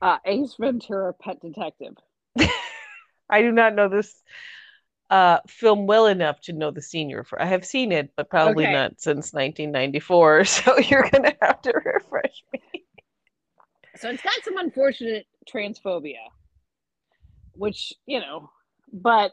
uh, 0.00 0.18
Ace 0.24 0.56
Ventura: 0.58 1.12
Pet 1.14 1.40
Detective. 1.40 1.94
I 3.30 3.42
do 3.42 3.52
not 3.52 3.74
know 3.74 3.88
this 3.88 4.22
uh, 5.10 5.38
film 5.48 5.86
well 5.86 6.06
enough 6.06 6.40
to 6.42 6.52
know 6.52 6.70
the 6.70 6.82
senior 6.82 7.24
for. 7.24 7.40
I 7.40 7.46
have 7.46 7.64
seen 7.64 7.92
it, 7.92 8.10
but 8.16 8.30
probably 8.30 8.64
Okay. 8.64 8.72
not 8.72 9.00
since 9.00 9.32
1994. 9.32 10.44
So 10.44 10.78
you're 10.78 11.08
gonna 11.10 11.34
have 11.42 11.60
to 11.62 11.72
refresh 11.84 12.42
me. 12.52 12.84
So 14.00 14.08
it's 14.08 14.22
got 14.22 14.32
some 14.42 14.56
unfortunate 14.56 15.26
transphobia, 15.46 16.24
which 17.52 17.92
you 18.06 18.18
know, 18.18 18.50
but 18.90 19.32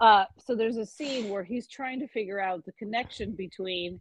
uh, 0.00 0.24
so 0.38 0.56
there's 0.56 0.78
a 0.78 0.86
scene 0.86 1.28
where 1.28 1.44
he's 1.44 1.68
trying 1.68 2.00
to 2.00 2.08
figure 2.08 2.40
out 2.40 2.64
the 2.64 2.72
connection 2.72 3.32
between 3.32 4.00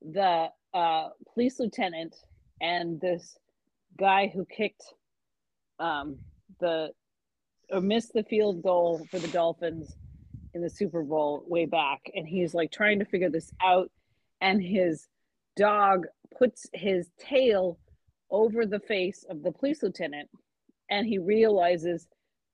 the 0.00 0.50
uh, 0.72 1.08
police 1.32 1.58
lieutenant 1.58 2.14
and 2.60 3.00
this 3.00 3.36
guy 3.98 4.30
who 4.32 4.46
kicked 4.46 4.84
um, 5.80 6.16
the 6.60 6.90
or 7.70 7.80
missed 7.80 8.12
the 8.12 8.22
field 8.22 8.62
goal 8.62 9.04
for 9.10 9.18
the 9.18 9.28
Dolphins 9.28 9.96
in 10.54 10.62
the 10.62 10.70
Super 10.70 11.02
Bowl 11.02 11.42
way 11.48 11.66
back, 11.66 12.02
and 12.14 12.28
he's 12.28 12.54
like 12.54 12.70
trying 12.70 13.00
to 13.00 13.04
figure 13.04 13.30
this 13.30 13.50
out, 13.60 13.90
and 14.40 14.62
his 14.62 15.08
dog 15.56 16.06
puts 16.38 16.68
his 16.72 17.10
tail 17.18 17.80
over 18.30 18.66
the 18.66 18.80
face 18.80 19.24
of 19.28 19.42
the 19.42 19.52
police 19.52 19.82
lieutenant, 19.82 20.28
and 20.90 21.06
he 21.06 21.18
realizes, 21.18 22.06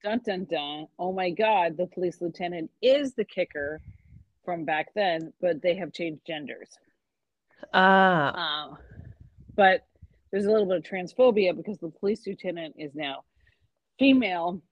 dun 0.03 0.21
dun 0.25 0.45
dun, 0.45 0.87
oh 0.99 1.12
my 1.12 1.31
god, 1.31 1.77
the 1.77 1.87
police 1.87 2.21
lieutenant 2.21 2.71
is 2.83 3.14
the 3.14 3.25
kicker 3.25 3.81
from 4.45 4.64
back 4.64 4.89
then, 4.95 5.33
but 5.41 5.62
they 5.62 5.77
have 5.77 5.93
changed 5.93 6.23
genders. 6.27 6.68
Ah, 7.73 8.68
Um, 8.71 8.79
but 9.55 9.87
there's 10.31 10.47
a 10.47 10.51
little 10.51 10.66
bit 10.66 10.79
of 10.79 10.85
transphobia 10.85 11.57
because 11.57 11.79
the 11.79 11.91
police 11.91 12.27
lieutenant 12.27 12.75
is 12.79 12.95
now 12.95 13.25
female, 13.99 14.62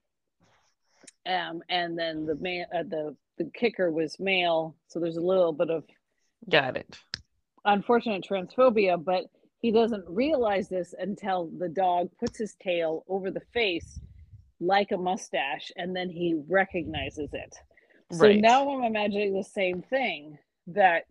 um, 1.25 1.61
and 1.69 1.97
then 1.97 2.25
the 2.25 2.35
man, 2.35 2.65
uh, 2.73 2.83
the 2.83 3.15
the 3.37 3.49
kicker 3.53 3.89
was 3.91 4.19
male, 4.19 4.75
so 4.87 4.99
there's 4.99 5.17
a 5.17 5.21
little 5.21 5.53
bit 5.53 5.69
of 5.69 5.83
got 6.49 6.75
it. 6.75 6.97
Unfortunate 7.63 8.25
transphobia, 8.27 9.01
but 9.01 9.25
he 9.61 9.71
doesn't 9.71 10.05
realize 10.07 10.69
this 10.69 10.93
until 10.97 11.49
the 11.57 11.69
dog 11.69 12.09
puts 12.19 12.37
his 12.37 12.55
tail 12.55 13.03
over 13.07 13.29
the 13.29 13.41
face 13.53 13.99
like 14.61 14.91
a 14.91 14.97
mustache, 14.97 15.71
and 15.77 15.95
then 15.95 16.09
he 16.09 16.41
recognizes 16.47 17.29
it. 17.33 17.55
So 18.11 18.27
right. 18.27 18.39
now 18.39 18.69
I'm 18.69 18.83
imagining 18.83 19.33
the 19.33 19.43
same 19.43 19.81
thing 19.81 20.37
that 20.67 21.03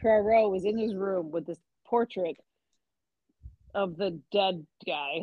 Poirot 0.00 0.50
was 0.50 0.64
in 0.64 0.78
his 0.78 0.94
room 0.94 1.30
with 1.30 1.46
this 1.46 1.58
portrait 1.86 2.36
of 3.74 3.96
the 3.96 4.18
dead 4.32 4.66
guy, 4.86 5.20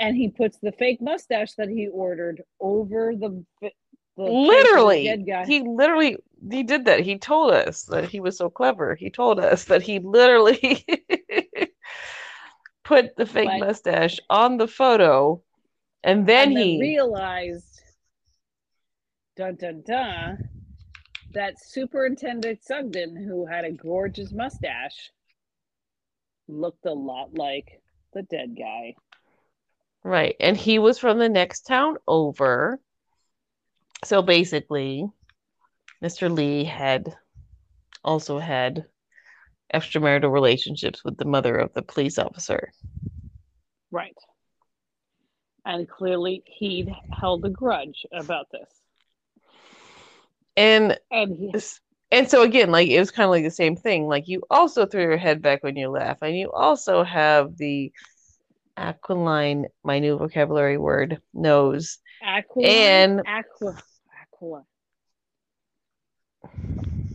and 0.00 0.16
he 0.16 0.28
puts 0.28 0.58
the 0.58 0.72
fake 0.72 1.00
mustache 1.00 1.52
that 1.54 1.68
he 1.68 1.88
ordered 1.88 2.42
over 2.60 3.14
the. 3.14 3.44
the 3.60 3.72
literally, 4.16 5.04
dead 5.04 5.26
guy. 5.26 5.44
he 5.46 5.60
literally 5.60 6.16
he 6.50 6.62
did 6.62 6.84
that. 6.84 7.00
He 7.00 7.18
told 7.18 7.52
us 7.52 7.84
that 7.84 8.08
he 8.08 8.20
was 8.20 8.36
so 8.36 8.50
clever. 8.50 8.94
He 8.94 9.10
told 9.10 9.40
us 9.40 9.64
that 9.64 9.82
he 9.82 9.98
literally 9.98 10.84
put 12.86 13.16
the 13.16 13.26
fake 13.26 13.48
but, 13.48 13.66
mustache 13.66 14.20
on 14.30 14.56
the 14.58 14.68
photo, 14.68 15.42
and 16.04 16.24
then 16.26 16.52
and 16.52 16.58
he 16.58 16.80
realized, 16.80 17.82
dun 19.36 19.56
dun 19.56 19.82
dun, 19.84 20.48
that 21.34 21.54
Superintendent 21.60 22.62
Sugden, 22.62 23.16
who 23.16 23.44
had 23.44 23.64
a 23.64 23.72
gorgeous 23.72 24.32
mustache, 24.32 25.10
looked 26.46 26.86
a 26.86 26.92
lot 26.92 27.34
like 27.34 27.82
the 28.14 28.22
dead 28.22 28.56
guy. 28.56 28.94
Right. 30.04 30.36
And 30.38 30.56
he 30.56 30.78
was 30.78 30.98
from 30.98 31.18
the 31.18 31.28
next 31.28 31.62
town 31.62 31.96
over. 32.06 32.80
So 34.04 34.22
basically, 34.22 35.04
Mr. 36.02 36.32
Lee 36.32 36.62
had 36.62 37.16
also 38.04 38.38
had 38.38 38.86
extramarital 39.74 40.32
relationships 40.32 41.04
with 41.04 41.16
the 41.16 41.24
mother 41.24 41.56
of 41.56 41.72
the 41.74 41.82
police 41.82 42.18
officer. 42.18 42.72
Right. 43.90 44.16
And 45.64 45.88
clearly 45.88 46.42
he'd 46.46 46.94
held 47.12 47.44
a 47.44 47.50
grudge 47.50 48.06
about 48.12 48.46
this. 48.52 48.68
And 50.56 50.98
and, 51.10 51.36
he, 51.36 51.54
and 52.10 52.30
so 52.30 52.42
again, 52.42 52.70
like 52.70 52.88
it 52.88 52.98
was 52.98 53.10
kind 53.10 53.24
of 53.24 53.30
like 53.30 53.44
the 53.44 53.50
same 53.50 53.76
thing. 53.76 54.06
Like 54.06 54.28
you 54.28 54.42
also 54.48 54.86
throw 54.86 55.02
your 55.02 55.16
head 55.16 55.42
back 55.42 55.62
when 55.62 55.76
you 55.76 55.90
laugh, 55.90 56.18
and 56.22 56.36
you 56.36 56.50
also 56.52 57.04
have 57.04 57.56
the 57.58 57.92
aquiline, 58.76 59.66
my 59.82 59.98
new 59.98 60.16
vocabulary 60.16 60.78
word, 60.78 61.20
nose. 61.34 61.98
Aquiline, 62.22 62.70
and 62.70 63.22
aqua, 63.26 63.76
aqua. 64.22 64.64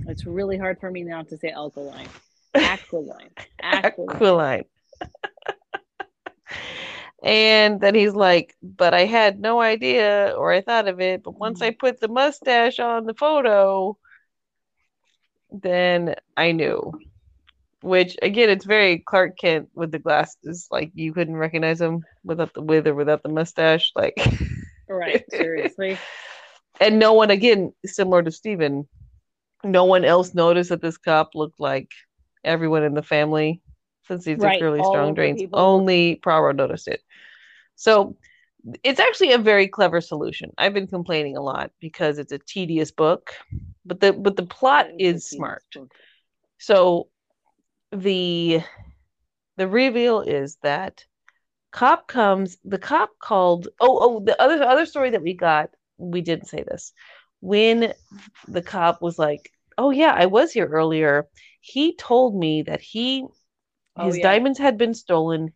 It's 0.07 0.25
really 0.25 0.57
hard 0.57 0.79
for 0.79 0.91
me 0.91 1.03
now 1.03 1.23
to 1.23 1.37
say 1.37 1.49
alkaline. 1.49 2.09
Aquiline. 2.53 3.31
Aquiline. 3.61 4.15
aquiline. 4.15 4.63
and 7.23 7.79
then 7.79 7.95
he's 7.95 8.13
like, 8.13 8.55
but 8.61 8.93
I 8.93 9.05
had 9.05 9.39
no 9.39 9.61
idea 9.61 10.33
or 10.37 10.51
I 10.51 10.61
thought 10.61 10.87
of 10.87 10.99
it. 10.99 11.23
But 11.23 11.37
once 11.37 11.61
I 11.61 11.71
mm. 11.71 11.79
put 11.79 11.99
the 11.99 12.07
mustache 12.07 12.79
on 12.79 13.05
the 13.05 13.13
photo, 13.13 13.97
then 15.51 16.15
I 16.35 16.51
knew. 16.51 16.93
Which 17.81 18.15
again, 18.21 18.49
it's 18.49 18.65
very 18.65 18.99
Clark 18.99 19.37
Kent 19.39 19.69
with 19.73 19.91
the 19.91 19.99
glasses. 19.99 20.67
Like 20.69 20.91
you 20.93 21.13
couldn't 21.13 21.35
recognize 21.35 21.81
him 21.81 22.03
without 22.23 22.53
the 22.53 22.61
with 22.61 22.85
or 22.87 22.93
without 22.93 23.23
the 23.23 23.29
mustache. 23.29 23.91
Like, 23.95 24.15
right? 24.87 25.23
Seriously. 25.31 25.97
and 26.79 26.99
no 26.99 27.13
one, 27.13 27.31
again, 27.31 27.73
similar 27.85 28.21
to 28.21 28.31
Stephen, 28.31 28.87
no 29.63 29.85
one 29.85 30.05
else 30.05 30.33
noticed 30.33 30.69
that 30.69 30.81
this 30.81 30.97
cop 30.97 31.31
looked 31.33 31.59
like 31.59 31.89
everyone 32.43 32.83
in 32.83 32.93
the 32.93 33.03
family 33.03 33.61
since 34.07 34.25
he's 34.25 34.39
right. 34.39 34.61
a 34.61 34.63
really 34.63 34.83
strong 34.83 35.13
drains. 35.13 35.41
Only 35.53 36.19
Poirot 36.23 36.55
noticed 36.55 36.87
it. 36.87 37.01
So 37.75 38.17
it's 38.83 38.99
actually 38.99 39.31
a 39.31 39.37
very 39.37 39.67
clever 39.67 40.01
solution. 40.01 40.51
I've 40.57 40.73
been 40.73 40.87
complaining 40.87 41.37
a 41.37 41.41
lot 41.41 41.71
because 41.79 42.19
it's 42.19 42.31
a 42.31 42.39
tedious 42.39 42.91
book, 42.91 43.33
but 43.85 43.99
the 43.99 44.13
but 44.13 44.35
the 44.35 44.45
plot 44.45 44.87
is 44.99 45.27
smart. 45.27 45.63
Book. 45.73 45.91
So 46.59 47.07
the 47.91 48.61
the 49.57 49.67
reveal 49.67 50.21
is 50.21 50.57
that 50.63 51.05
cop 51.71 52.07
comes 52.07 52.57
the 52.65 52.77
cop 52.77 53.11
called 53.19 53.67
oh 53.79 53.99
oh 54.01 54.19
the 54.19 54.39
other 54.41 54.61
other 54.63 54.85
story 54.85 55.09
that 55.09 55.23
we 55.23 55.33
got 55.33 55.69
we 55.97 56.21
didn't 56.21 56.47
say 56.47 56.63
this 56.63 56.93
when 57.39 57.93
the 58.47 58.61
cop 58.61 59.01
was 59.01 59.17
like 59.17 59.51
oh 59.81 59.89
yeah 59.89 60.13
i 60.15 60.25
was 60.25 60.51
here 60.51 60.67
earlier 60.67 61.27
he 61.59 61.95
told 61.95 62.35
me 62.35 62.61
that 62.61 62.81
he 62.81 63.25
oh, 63.97 64.05
his 64.05 64.17
yeah. 64.17 64.23
diamonds 64.23 64.59
had 64.59 64.77
been 64.77 64.93
stolen 64.93 65.51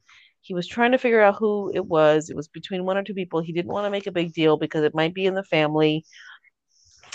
he 0.45 0.53
was 0.53 0.67
trying 0.67 0.91
to 0.91 0.99
figure 0.99 1.21
out 1.21 1.37
who 1.39 1.71
it 1.73 1.83
was. 1.83 2.29
It 2.29 2.35
was 2.35 2.47
between 2.47 2.85
one 2.85 2.97
or 2.97 3.03
two 3.03 3.15
people. 3.15 3.41
He 3.41 3.51
didn't 3.51 3.71
want 3.71 3.87
to 3.87 3.89
make 3.89 4.05
a 4.05 4.11
big 4.11 4.31
deal 4.31 4.57
because 4.57 4.83
it 4.83 4.93
might 4.93 5.15
be 5.15 5.25
in 5.25 5.33
the 5.33 5.43
family. 5.43 6.05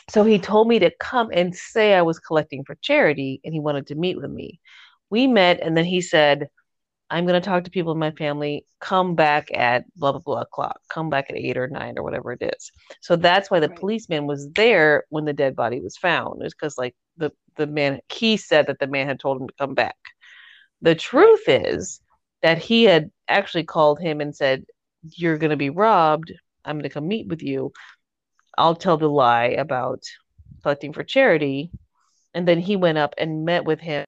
So 0.08 0.24
he 0.24 0.40
told 0.40 0.66
me 0.66 0.80
to 0.80 0.90
come 0.98 1.30
and 1.32 1.54
say 1.54 1.94
I 1.94 2.02
was 2.02 2.18
collecting 2.18 2.64
for 2.64 2.74
charity 2.82 3.40
and 3.44 3.54
he 3.54 3.60
wanted 3.60 3.86
to 3.86 3.94
meet 3.94 4.16
with 4.16 4.32
me. 4.32 4.58
We 5.10 5.28
met 5.28 5.60
and 5.62 5.76
then 5.76 5.84
he 5.84 6.00
said, 6.00 6.48
I'm 7.10 7.26
going 7.26 7.40
to 7.40 7.44
talk 7.44 7.64
to 7.64 7.70
people 7.70 7.92
in 7.92 7.98
my 7.98 8.12
family. 8.12 8.64
Come 8.80 9.14
back 9.14 9.48
at 9.52 9.84
blah, 9.96 10.12
blah, 10.12 10.20
blah 10.20 10.42
o'clock. 10.42 10.80
Come 10.88 11.10
back 11.10 11.26
at 11.28 11.36
eight 11.36 11.56
or 11.56 11.66
nine 11.66 11.98
or 11.98 12.04
whatever 12.04 12.32
it 12.32 12.42
is. 12.42 12.70
So 13.00 13.16
that's 13.16 13.50
why 13.50 13.58
the 13.60 13.68
right. 13.68 13.78
policeman 13.78 14.26
was 14.26 14.48
there 14.50 15.04
when 15.10 15.24
the 15.24 15.32
dead 15.32 15.56
body 15.56 15.80
was 15.80 15.96
found. 15.96 16.42
It's 16.42 16.54
because, 16.54 16.78
like, 16.78 16.94
the, 17.16 17.32
the 17.56 17.66
man, 17.66 18.00
he 18.12 18.36
said 18.36 18.68
that 18.68 18.78
the 18.78 18.86
man 18.86 19.08
had 19.08 19.18
told 19.18 19.40
him 19.40 19.48
to 19.48 19.54
come 19.58 19.74
back. 19.74 19.96
The 20.82 20.94
truth 20.94 21.48
is, 21.48 22.00
that 22.42 22.58
he 22.58 22.84
had 22.84 23.10
actually 23.28 23.64
called 23.64 24.00
him 24.00 24.20
and 24.20 24.34
said, 24.34 24.64
You're 25.02 25.38
going 25.38 25.50
to 25.50 25.56
be 25.56 25.70
robbed. 25.70 26.32
I'm 26.64 26.76
going 26.76 26.84
to 26.84 26.88
come 26.90 27.08
meet 27.08 27.26
with 27.26 27.42
you. 27.42 27.72
I'll 28.56 28.74
tell 28.74 28.96
the 28.96 29.08
lie 29.08 29.46
about 29.46 30.02
collecting 30.62 30.92
for 30.92 31.04
charity. 31.04 31.70
And 32.34 32.46
then 32.46 32.60
he 32.60 32.76
went 32.76 32.98
up 32.98 33.14
and 33.18 33.44
met 33.44 33.64
with 33.64 33.80
him 33.80 34.04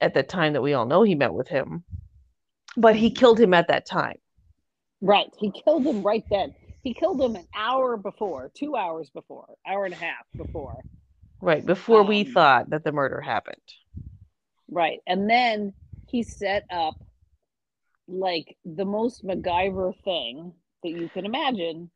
at 0.00 0.14
the 0.14 0.22
time 0.22 0.52
that 0.52 0.62
we 0.62 0.74
all 0.74 0.86
know 0.86 1.02
he 1.02 1.14
met 1.14 1.34
with 1.34 1.48
him. 1.48 1.84
But 2.76 2.96
he 2.96 3.10
killed 3.10 3.40
him 3.40 3.54
at 3.54 3.68
that 3.68 3.86
time. 3.86 4.18
Right. 5.00 5.32
He 5.38 5.50
killed 5.50 5.84
him 5.84 6.02
right 6.02 6.24
then. 6.30 6.54
He 6.82 6.94
killed 6.94 7.20
him 7.20 7.36
an 7.36 7.46
hour 7.54 7.96
before, 7.96 8.50
two 8.54 8.76
hours 8.76 9.10
before, 9.10 9.46
hour 9.66 9.84
and 9.84 9.94
a 9.94 9.98
half 9.98 10.26
before. 10.36 10.80
Right. 11.40 11.64
Before 11.64 12.00
um, 12.00 12.06
we 12.06 12.24
thought 12.24 12.70
that 12.70 12.84
the 12.84 12.92
murder 12.92 13.20
happened. 13.20 13.56
Right. 14.70 15.00
And 15.06 15.28
then 15.28 15.72
he 16.06 16.22
set 16.22 16.64
up 16.70 16.94
like 18.06 18.56
the 18.64 18.84
most 18.84 19.24
MacGyver 19.24 19.92
thing 20.02 20.52
that 20.82 20.90
you 20.90 21.08
can 21.08 21.26
imagine 21.26 21.90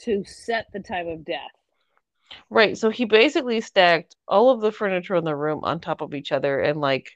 to 0.00 0.24
set 0.24 0.66
the 0.72 0.80
time 0.80 1.08
of 1.08 1.24
death. 1.24 1.40
Right. 2.50 2.76
So 2.76 2.90
he 2.90 3.04
basically 3.04 3.60
stacked 3.60 4.14
all 4.26 4.50
of 4.50 4.60
the 4.60 4.72
furniture 4.72 5.16
in 5.16 5.24
the 5.24 5.34
room 5.34 5.60
on 5.64 5.80
top 5.80 6.02
of 6.02 6.14
each 6.14 6.30
other 6.30 6.60
and 6.60 6.80
like 6.80 7.10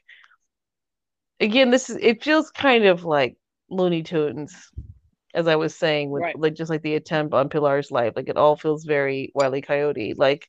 again 1.43 1.69
this 1.69 1.89
is 1.89 1.97
it 2.01 2.23
feels 2.23 2.49
kind 2.51 2.85
of 2.85 3.03
like 3.03 3.35
Looney 3.69 4.03
Tunes 4.03 4.71
as 5.33 5.47
I 5.47 5.55
was 5.55 5.75
saying 5.75 6.09
with 6.09 6.23
right. 6.23 6.39
like 6.39 6.53
just 6.53 6.69
like 6.69 6.81
the 6.81 6.95
attempt 6.95 7.33
on 7.33 7.49
Pilar's 7.49 7.91
life 7.91 8.13
like 8.15 8.29
it 8.29 8.37
all 8.37 8.55
feels 8.55 8.85
very 8.85 9.31
Wile 9.35 9.55
E. 9.55 9.61
Coyote 9.61 10.13
like 10.15 10.47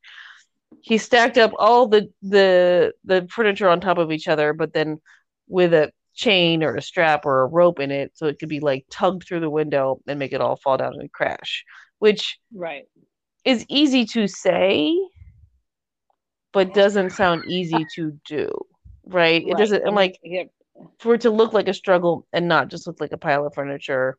he 0.80 0.98
stacked 0.98 1.38
up 1.38 1.52
all 1.58 1.88
the 1.88 2.10
the 2.22 2.92
the 3.04 3.26
furniture 3.30 3.68
on 3.68 3.80
top 3.80 3.98
of 3.98 4.12
each 4.12 4.28
other 4.28 4.52
but 4.52 4.72
then 4.72 5.00
with 5.48 5.74
a 5.74 5.90
chain 6.14 6.62
or 6.62 6.76
a 6.76 6.82
strap 6.82 7.26
or 7.26 7.42
a 7.42 7.46
rope 7.46 7.80
in 7.80 7.90
it 7.90 8.12
so 8.14 8.26
it 8.26 8.38
could 8.38 8.48
be 8.48 8.60
like 8.60 8.84
tugged 8.88 9.26
through 9.26 9.40
the 9.40 9.50
window 9.50 10.00
and 10.06 10.18
make 10.18 10.32
it 10.32 10.40
all 10.40 10.56
fall 10.56 10.76
down 10.76 10.94
and 10.98 11.12
crash 11.12 11.64
which 11.98 12.38
right 12.54 12.84
is 13.44 13.66
easy 13.68 14.04
to 14.04 14.28
say 14.28 14.96
but 16.52 16.72
doesn't 16.72 17.10
sound 17.10 17.42
easy 17.48 17.84
to 17.96 18.16
do 18.24 18.48
right, 19.06 19.42
right. 19.42 19.48
it 19.48 19.56
doesn't 19.56 19.84
i'm 19.86 19.94
like 19.94 20.18
yeah. 20.22 20.44
For 20.98 21.14
it 21.14 21.22
to 21.22 21.30
look 21.30 21.52
like 21.52 21.68
a 21.68 21.74
struggle 21.74 22.26
and 22.32 22.48
not 22.48 22.68
just 22.68 22.86
look 22.86 23.00
like 23.00 23.12
a 23.12 23.18
pile 23.18 23.46
of 23.46 23.54
furniture 23.54 24.18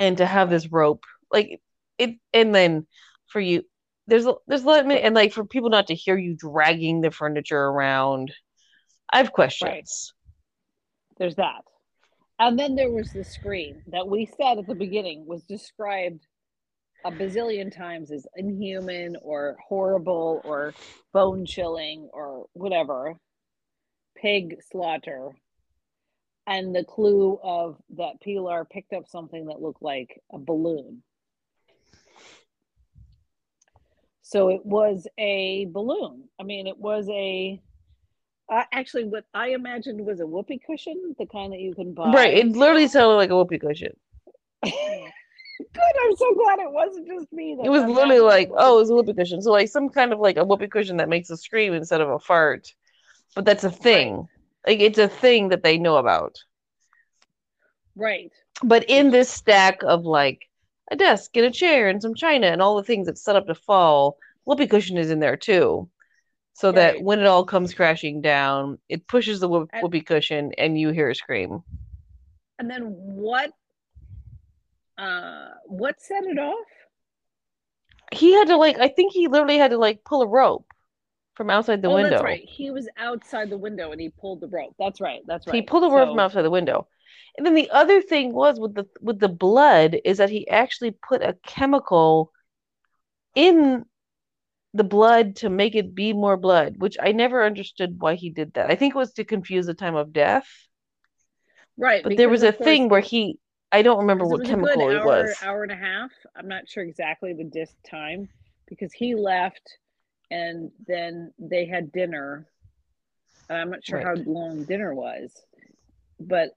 and 0.00 0.18
to 0.18 0.26
have 0.26 0.50
this 0.50 0.70
rope 0.70 1.04
like 1.32 1.60
it 1.98 2.16
and 2.32 2.54
then 2.54 2.86
for 3.26 3.40
you 3.40 3.62
there's 4.06 4.26
there's 4.46 4.62
a 4.62 4.66
lot 4.66 4.90
and 4.90 5.14
like 5.14 5.32
for 5.32 5.44
people 5.44 5.70
not 5.70 5.88
to 5.88 5.94
hear 5.94 6.16
you 6.16 6.34
dragging 6.36 7.00
the 7.00 7.10
furniture 7.10 7.58
around 7.58 8.32
i 9.12 9.18
have 9.18 9.32
questions 9.32 10.12
there's 11.18 11.36
that. 11.36 11.62
And 12.38 12.58
then 12.58 12.74
there 12.74 12.90
was 12.90 13.10
the 13.12 13.24
scream 13.24 13.82
that 13.88 14.06
we 14.06 14.26
said 14.26 14.58
at 14.58 14.66
the 14.66 14.74
beginning 14.74 15.24
was 15.26 15.42
described 15.44 16.26
a 17.04 17.10
bazillion 17.10 17.74
times 17.74 18.10
as 18.10 18.26
inhuman 18.36 19.16
or 19.22 19.56
horrible 19.66 20.42
or 20.44 20.74
bone 21.12 21.46
chilling 21.46 22.10
or 22.12 22.46
whatever. 22.52 23.14
Pig 24.16 24.56
slaughter. 24.70 25.30
And 26.46 26.74
the 26.74 26.84
clue 26.84 27.38
of 27.42 27.76
that 27.96 28.20
Pilar 28.22 28.64
picked 28.64 28.92
up 28.92 29.08
something 29.08 29.46
that 29.46 29.60
looked 29.60 29.82
like 29.82 30.20
a 30.32 30.38
balloon. 30.38 31.02
So 34.22 34.48
it 34.48 34.64
was 34.64 35.06
a 35.18 35.66
balloon. 35.70 36.24
I 36.38 36.42
mean, 36.42 36.66
it 36.66 36.78
was 36.78 37.08
a 37.08 37.60
uh, 38.48 38.62
actually 38.72 39.04
what 39.04 39.24
I 39.34 39.48
imagined 39.50 40.04
was 40.04 40.20
a 40.20 40.26
whoopee 40.26 40.60
cushion, 40.64 41.14
the 41.18 41.26
kind 41.26 41.52
that 41.52 41.60
you 41.60 41.74
can 41.74 41.94
buy. 41.94 42.12
Right. 42.12 42.38
It 42.38 42.48
literally 42.48 42.88
sounded 42.88 43.16
like 43.16 43.30
a 43.30 43.36
whoopee 43.36 43.58
cushion. 43.58 43.92
Good. 44.62 44.72
I'm 46.04 46.16
so 46.16 46.34
glad 46.34 46.58
it 46.58 46.70
wasn't 46.70 47.08
just 47.08 47.32
me. 47.32 47.56
It 47.62 47.70
was 47.70 47.84
literally 47.84 48.20
like, 48.20 48.50
oh, 48.56 48.76
it 48.76 48.80
was 48.80 48.90
a 48.90 48.94
whoopee 48.94 49.14
cushion. 49.14 49.42
So 49.42 49.50
like 49.52 49.68
some 49.68 49.88
kind 49.88 50.12
of 50.12 50.20
like 50.20 50.36
a 50.36 50.44
whoopee 50.44 50.68
cushion 50.68 50.98
that 50.98 51.08
makes 51.08 51.30
a 51.30 51.36
scream 51.36 51.72
instead 51.72 52.00
of 52.00 52.10
a 52.10 52.18
fart. 52.18 52.68
But 53.34 53.44
that's 53.44 53.64
a 53.64 53.70
thing. 53.70 54.16
Right. 54.16 54.26
Like 54.66 54.80
it's 54.80 54.98
a 54.98 55.08
thing 55.08 55.48
that 55.50 55.62
they 55.62 55.78
know 55.78 55.96
about. 55.96 56.36
Right. 57.94 58.32
But 58.62 58.84
in 58.88 59.10
this 59.10 59.30
stack 59.30 59.82
of 59.82 60.04
like 60.04 60.48
a 60.90 60.96
desk 60.96 61.36
and 61.36 61.46
a 61.46 61.50
chair 61.50 61.88
and 61.88 62.02
some 62.02 62.14
china 62.14 62.46
and 62.48 62.60
all 62.60 62.76
the 62.76 62.82
things 62.82 63.06
that's 63.06 63.22
set 63.22 63.36
up 63.36 63.46
to 63.46 63.54
fall, 63.54 64.18
whoopee 64.44 64.66
cushion 64.66 64.96
is 64.96 65.10
in 65.10 65.20
there 65.20 65.36
too. 65.36 65.88
So 66.54 66.68
right. 66.68 66.74
that 66.76 67.02
when 67.02 67.20
it 67.20 67.26
all 67.26 67.44
comes 67.44 67.74
crashing 67.74 68.20
down, 68.22 68.78
it 68.88 69.06
pushes 69.08 69.40
the 69.40 69.48
whoop- 69.48 69.70
whoopee 69.80 70.00
cushion 70.00 70.52
and 70.58 70.78
you 70.78 70.90
hear 70.90 71.10
a 71.10 71.14
scream. 71.14 71.62
And 72.58 72.70
then 72.70 72.94
what 72.96 73.52
uh 74.98 75.48
what 75.66 76.00
set 76.00 76.24
it 76.24 76.38
off? 76.38 76.66
He 78.12 78.32
had 78.32 78.48
to 78.48 78.56
like 78.56 78.78
I 78.78 78.88
think 78.88 79.12
he 79.12 79.28
literally 79.28 79.58
had 79.58 79.72
to 79.72 79.78
like 79.78 80.04
pull 80.04 80.22
a 80.22 80.26
rope 80.26 80.65
from 81.36 81.50
outside 81.50 81.82
the 81.82 81.88
oh, 81.88 81.94
window. 81.94 82.10
That's 82.10 82.24
right. 82.24 82.44
He 82.44 82.70
was 82.70 82.88
outside 82.96 83.50
the 83.50 83.58
window 83.58 83.92
and 83.92 84.00
he 84.00 84.08
pulled 84.08 84.40
the 84.40 84.48
rope. 84.48 84.74
That's 84.78 85.00
right. 85.00 85.20
That's 85.26 85.46
right. 85.46 85.54
He 85.54 85.62
pulled 85.62 85.84
the 85.84 85.90
rope 85.90 86.08
so... 86.08 86.12
from 86.12 86.20
outside 86.20 86.42
the 86.42 86.50
window. 86.50 86.88
And 87.36 87.46
then 87.46 87.54
the 87.54 87.70
other 87.70 88.00
thing 88.00 88.32
was 88.32 88.58
with 88.58 88.74
the 88.74 88.86
with 89.00 89.20
the 89.20 89.28
blood 89.28 89.96
is 90.04 90.18
that 90.18 90.30
he 90.30 90.48
actually 90.48 90.92
put 90.92 91.22
a 91.22 91.36
chemical 91.46 92.32
in 93.34 93.84
the 94.72 94.84
blood 94.84 95.36
to 95.36 95.50
make 95.50 95.74
it 95.74 95.94
be 95.94 96.14
more 96.14 96.38
blood, 96.38 96.76
which 96.78 96.96
I 97.00 97.12
never 97.12 97.44
understood 97.44 98.00
why 98.00 98.14
he 98.14 98.30
did 98.30 98.54
that. 98.54 98.70
I 98.70 98.74
think 98.74 98.94
it 98.94 98.98
was 98.98 99.12
to 99.14 99.24
confuse 99.24 99.66
the 99.66 99.74
time 99.74 99.96
of 99.96 100.12
death. 100.12 100.46
Right. 101.76 102.02
But 102.02 102.16
there 102.16 102.30
was 102.30 102.42
a 102.42 102.52
thing 102.52 102.88
where 102.88 103.00
he 103.00 103.38
I 103.70 103.82
don't 103.82 103.98
remember 103.98 104.26
what 104.26 104.46
chemical 104.46 104.82
hour, 104.82 104.92
it 104.92 105.04
was. 105.04 105.36
Hour 105.42 105.62
and 105.62 105.72
a 105.72 105.76
half. 105.76 106.10
I'm 106.34 106.48
not 106.48 106.68
sure 106.68 106.82
exactly 106.84 107.34
the 107.34 107.44
disc 107.44 107.74
time 107.88 108.30
because 108.66 108.92
he 108.94 109.14
left 109.14 109.76
and 110.30 110.70
then 110.86 111.32
they 111.38 111.66
had 111.66 111.92
dinner. 111.92 112.46
I'm 113.48 113.70
not 113.70 113.84
sure 113.84 113.98
right. 113.98 114.06
how 114.06 114.14
long 114.24 114.64
dinner 114.64 114.94
was, 114.94 115.30
but 116.18 116.50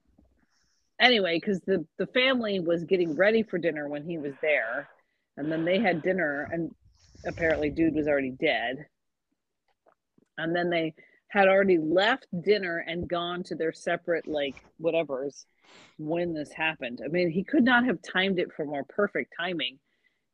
anyway, 0.98 1.36
because 1.36 1.60
the 1.60 1.86
the 1.98 2.06
family 2.08 2.60
was 2.60 2.84
getting 2.84 3.14
ready 3.14 3.42
for 3.42 3.58
dinner 3.58 3.88
when 3.88 4.04
he 4.04 4.18
was 4.18 4.34
there, 4.42 4.88
and 5.36 5.50
then 5.50 5.64
they 5.64 5.78
had 5.78 6.02
dinner, 6.02 6.48
and 6.52 6.74
apparently, 7.26 7.70
dude 7.70 7.94
was 7.94 8.08
already 8.08 8.30
dead. 8.30 8.86
And 10.38 10.56
then 10.56 10.70
they 10.70 10.94
had 11.28 11.48
already 11.48 11.78
left 11.78 12.26
dinner 12.42 12.84
and 12.86 13.08
gone 13.08 13.42
to 13.44 13.54
their 13.54 13.72
separate 13.72 14.26
like 14.26 14.56
whatever's 14.78 15.46
when 15.98 16.32
this 16.34 16.50
happened. 16.52 17.00
I 17.04 17.08
mean, 17.08 17.30
he 17.30 17.44
could 17.44 17.62
not 17.62 17.84
have 17.84 18.02
timed 18.02 18.38
it 18.38 18.52
for 18.52 18.64
more 18.64 18.84
perfect 18.84 19.34
timing 19.38 19.78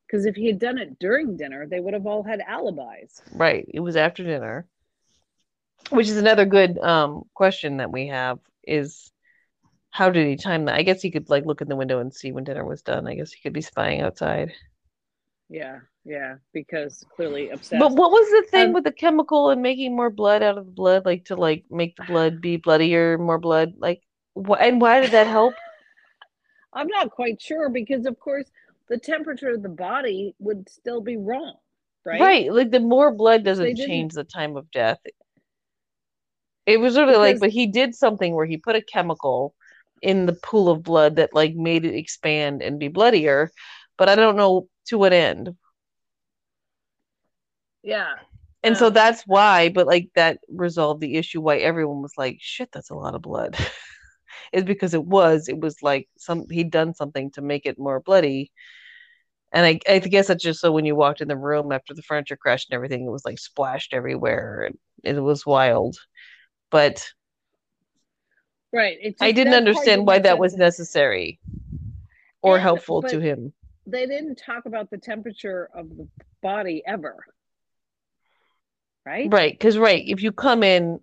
because 0.07 0.25
if 0.25 0.35
he 0.35 0.47
had 0.47 0.59
done 0.59 0.77
it 0.77 0.97
during 0.99 1.35
dinner, 1.35 1.67
they 1.67 1.79
would 1.79 1.93
have 1.93 2.07
all 2.07 2.23
had 2.23 2.41
alibis. 2.47 3.21
Right. 3.33 3.65
It 3.67 3.81
was 3.81 3.95
after 3.95 4.23
dinner. 4.23 4.65
Which 5.89 6.07
is 6.09 6.17
another 6.17 6.45
good 6.45 6.77
um, 6.79 7.23
question 7.33 7.77
that 7.77 7.91
we 7.91 8.07
have 8.07 8.39
is 8.65 9.11
how 9.89 10.09
did 10.09 10.27
he 10.27 10.35
time 10.35 10.65
that? 10.65 10.75
I 10.75 10.83
guess 10.83 11.01
he 11.01 11.11
could 11.11 11.29
like 11.29 11.45
look 11.45 11.61
in 11.61 11.69
the 11.69 11.75
window 11.75 11.99
and 11.99 12.13
see 12.13 12.31
when 12.31 12.43
dinner 12.43 12.65
was 12.65 12.81
done. 12.81 13.07
I 13.07 13.15
guess 13.15 13.31
he 13.31 13.41
could 13.41 13.53
be 13.53 13.61
spying 13.61 14.01
outside. 14.01 14.51
Yeah, 15.49 15.79
yeah, 16.03 16.35
because 16.53 17.05
clearly 17.15 17.49
obsessed. 17.49 17.79
But 17.79 17.93
what 17.93 18.11
was 18.11 18.29
the 18.29 18.51
thing 18.51 18.67
um, 18.67 18.73
with 18.73 18.83
the 18.83 18.91
chemical 18.91 19.49
and 19.49 19.61
making 19.61 19.95
more 19.95 20.09
blood 20.09 20.43
out 20.43 20.57
of 20.57 20.65
the 20.65 20.71
blood, 20.71 21.05
like 21.05 21.25
to 21.25 21.35
like 21.35 21.63
make 21.69 21.95
the 21.95 22.03
blood 22.03 22.41
be 22.41 22.57
bloodier, 22.57 23.17
more 23.17 23.39
blood? 23.39 23.73
Like, 23.77 24.01
wh- 24.35 24.59
and 24.59 24.81
why 24.81 24.99
did 24.99 25.11
that 25.11 25.27
help? 25.27 25.53
I'm 26.73 26.87
not 26.87 27.11
quite 27.11 27.41
sure 27.41 27.69
because, 27.69 28.05
of 28.05 28.19
course, 28.19 28.51
the 28.89 28.97
temperature 28.97 29.49
of 29.49 29.63
the 29.63 29.69
body 29.69 30.35
would 30.39 30.69
still 30.69 31.01
be 31.01 31.17
wrong, 31.17 31.55
right? 32.05 32.21
Right, 32.21 32.53
like 32.53 32.71
the 32.71 32.79
more 32.79 33.13
blood 33.13 33.43
doesn't 33.43 33.75
change 33.77 34.13
the 34.13 34.23
time 34.23 34.57
of 34.57 34.69
death. 34.71 34.99
It 36.65 36.79
was 36.79 36.97
really 36.97 37.15
like, 37.15 37.39
but 37.39 37.49
he 37.49 37.67
did 37.67 37.95
something 37.95 38.35
where 38.35 38.45
he 38.45 38.57
put 38.57 38.75
a 38.75 38.81
chemical 38.81 39.53
in 40.01 40.25
the 40.25 40.33
pool 40.33 40.69
of 40.69 40.83
blood 40.83 41.15
that 41.15 41.33
like 41.33 41.55
made 41.55 41.85
it 41.85 41.95
expand 41.95 42.61
and 42.61 42.79
be 42.79 42.87
bloodier, 42.89 43.51
but 43.97 44.09
I 44.09 44.15
don't 44.15 44.35
know 44.35 44.67
to 44.87 44.97
what 44.97 45.13
end. 45.13 45.55
Yeah. 47.83 48.15
And 48.63 48.75
um, 48.75 48.79
so 48.79 48.89
that's 48.89 49.23
why, 49.25 49.69
but 49.69 49.87
like 49.87 50.09
that 50.15 50.39
resolved 50.49 51.01
the 51.01 51.15
issue 51.15 51.41
why 51.41 51.57
everyone 51.57 52.01
was 52.01 52.13
like, 52.17 52.37
shit, 52.41 52.69
that's 52.73 52.89
a 52.89 52.95
lot 52.95 53.15
of 53.15 53.21
blood. 53.21 53.57
is 54.53 54.63
because 54.63 54.93
it 54.93 55.05
was, 55.05 55.47
it 55.47 55.59
was 55.59 55.81
like 55.81 56.07
some 56.17 56.45
he'd 56.49 56.71
done 56.71 56.93
something 56.93 57.31
to 57.31 57.41
make 57.41 57.65
it 57.65 57.79
more 57.79 57.99
bloody. 57.99 58.51
And 59.57 59.65
I, 59.65 59.79
I 59.91 59.99
guess 59.99 60.27
that's 60.27 60.43
just 60.43 60.59
so 60.59 60.71
when 60.71 60.85
you 60.85 60.95
walked 60.95 61.21
in 61.21 61.27
the 61.27 61.35
room 61.35 61.71
after 61.71 61.93
the 61.93 62.03
furniture 62.03 62.37
crashed 62.37 62.69
and 62.69 62.75
everything, 62.75 63.05
it 63.05 63.09
was 63.09 63.25
like 63.25 63.39
splashed 63.39 63.93
everywhere 63.93 64.69
and 64.69 64.77
it 65.17 65.19
was 65.19 65.45
wild. 65.45 65.97
But 66.69 67.07
right, 68.71 68.97
just, 69.01 69.21
I 69.21 69.31
didn't 69.31 69.55
understand 69.55 70.05
why 70.05 70.19
that 70.19 70.37
was 70.37 70.55
necessary 70.55 71.39
or 72.41 72.55
and, 72.55 72.61
helpful 72.61 73.01
to 73.03 73.19
him 73.19 73.53
they 73.87 74.05
didn't 74.05 74.35
talk 74.35 74.65
about 74.65 74.89
the 74.91 74.97
temperature 74.97 75.69
of 75.73 75.89
the 75.89 76.07
body 76.43 76.83
ever. 76.85 77.15
Right? 79.05 79.31
Right. 79.31 79.53
Because, 79.53 79.77
right, 79.77 80.03
if 80.05 80.21
you 80.21 80.33
come 80.33 80.61
in 80.61 80.99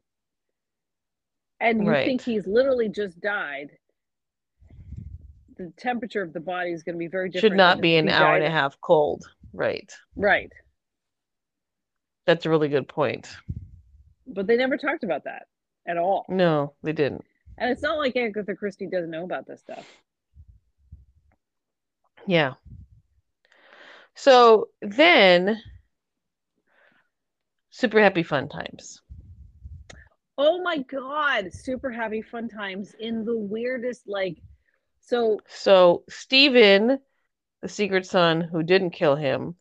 and 1.59 1.85
you 1.85 1.91
right. 1.91 2.07
think 2.07 2.21
he's 2.21 2.47
literally 2.47 2.91
just 2.91 3.19
died, 3.21 3.71
the 5.57 5.73
temperature 5.77 6.23
of 6.23 6.33
the 6.33 6.41
body 6.41 6.73
is 6.73 6.83
going 6.83 6.95
to 6.95 6.99
be 6.99 7.09
very 7.09 7.29
different. 7.29 7.53
Should 7.53 7.57
not 7.57 7.81
be 7.81 7.97
an 7.97 8.09
hour 8.09 8.35
and 8.35 8.45
a 8.45 8.51
half 8.51 8.81
cold. 8.81 9.29
Right. 9.53 9.93
Right. 10.17 10.53
That's 12.27 12.47
a 12.47 12.51
really 12.51 12.69
good 12.69 12.89
point. 12.89 13.29
But 14.27 14.47
they 14.47 14.57
never 14.57 14.77
talked 14.77 15.05
about 15.05 15.25
that 15.25 15.47
at 15.87 15.99
all. 15.99 16.25
No, 16.29 16.73
they 16.83 16.93
didn't. 16.93 17.25
And 17.59 17.71
it's 17.71 17.83
not 17.83 17.99
like 17.99 18.17
Agatha 18.17 18.55
Christie 18.55 18.87
doesn't 18.87 19.11
know 19.11 19.25
about 19.25 19.47
this 19.47 19.61
stuff. 19.61 19.87
Yeah. 22.27 22.55
So 24.15 24.69
then, 24.81 25.61
super 27.71 28.01
happy 28.01 28.23
fun 28.23 28.49
times. 28.49 29.03
Oh 30.37 30.63
my 30.63 30.79
god, 30.79 31.53
super 31.53 31.91
happy 31.91 32.23
fun 32.23 32.49
times 32.49 32.95
in 32.99 33.25
the 33.25 33.37
weirdest 33.37 34.09
like 34.09 34.39
so 35.07 35.41
so 35.49 36.05
Stephen, 36.09 36.99
the 37.63 37.69
secret 37.69 38.07
son 38.07 38.41
who 38.41 38.63
didn't 38.63 38.91
kill 38.91 39.17
him, 39.17 39.57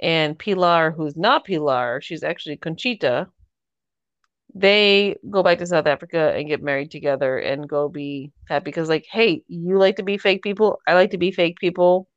and 0.00 0.38
Pilar, 0.38 0.90
who's 0.90 1.16
not 1.16 1.44
Pilar, 1.44 2.00
she's 2.00 2.22
actually 2.22 2.56
Conchita. 2.56 3.28
They 4.54 5.16
go 5.28 5.44
back 5.44 5.58
to 5.58 5.66
South 5.66 5.86
Africa 5.86 6.32
and 6.34 6.48
get 6.48 6.62
married 6.62 6.90
together 6.90 7.38
and 7.38 7.68
go 7.68 7.88
be 7.88 8.32
happy 8.48 8.64
because, 8.64 8.88
like, 8.88 9.06
hey, 9.08 9.44
you 9.46 9.78
like 9.78 9.96
to 9.96 10.02
be 10.02 10.18
fake 10.18 10.42
people. 10.42 10.80
I 10.88 10.94
like 10.94 11.12
to 11.12 11.18
be 11.18 11.30
fake 11.30 11.58
people. 11.60 12.08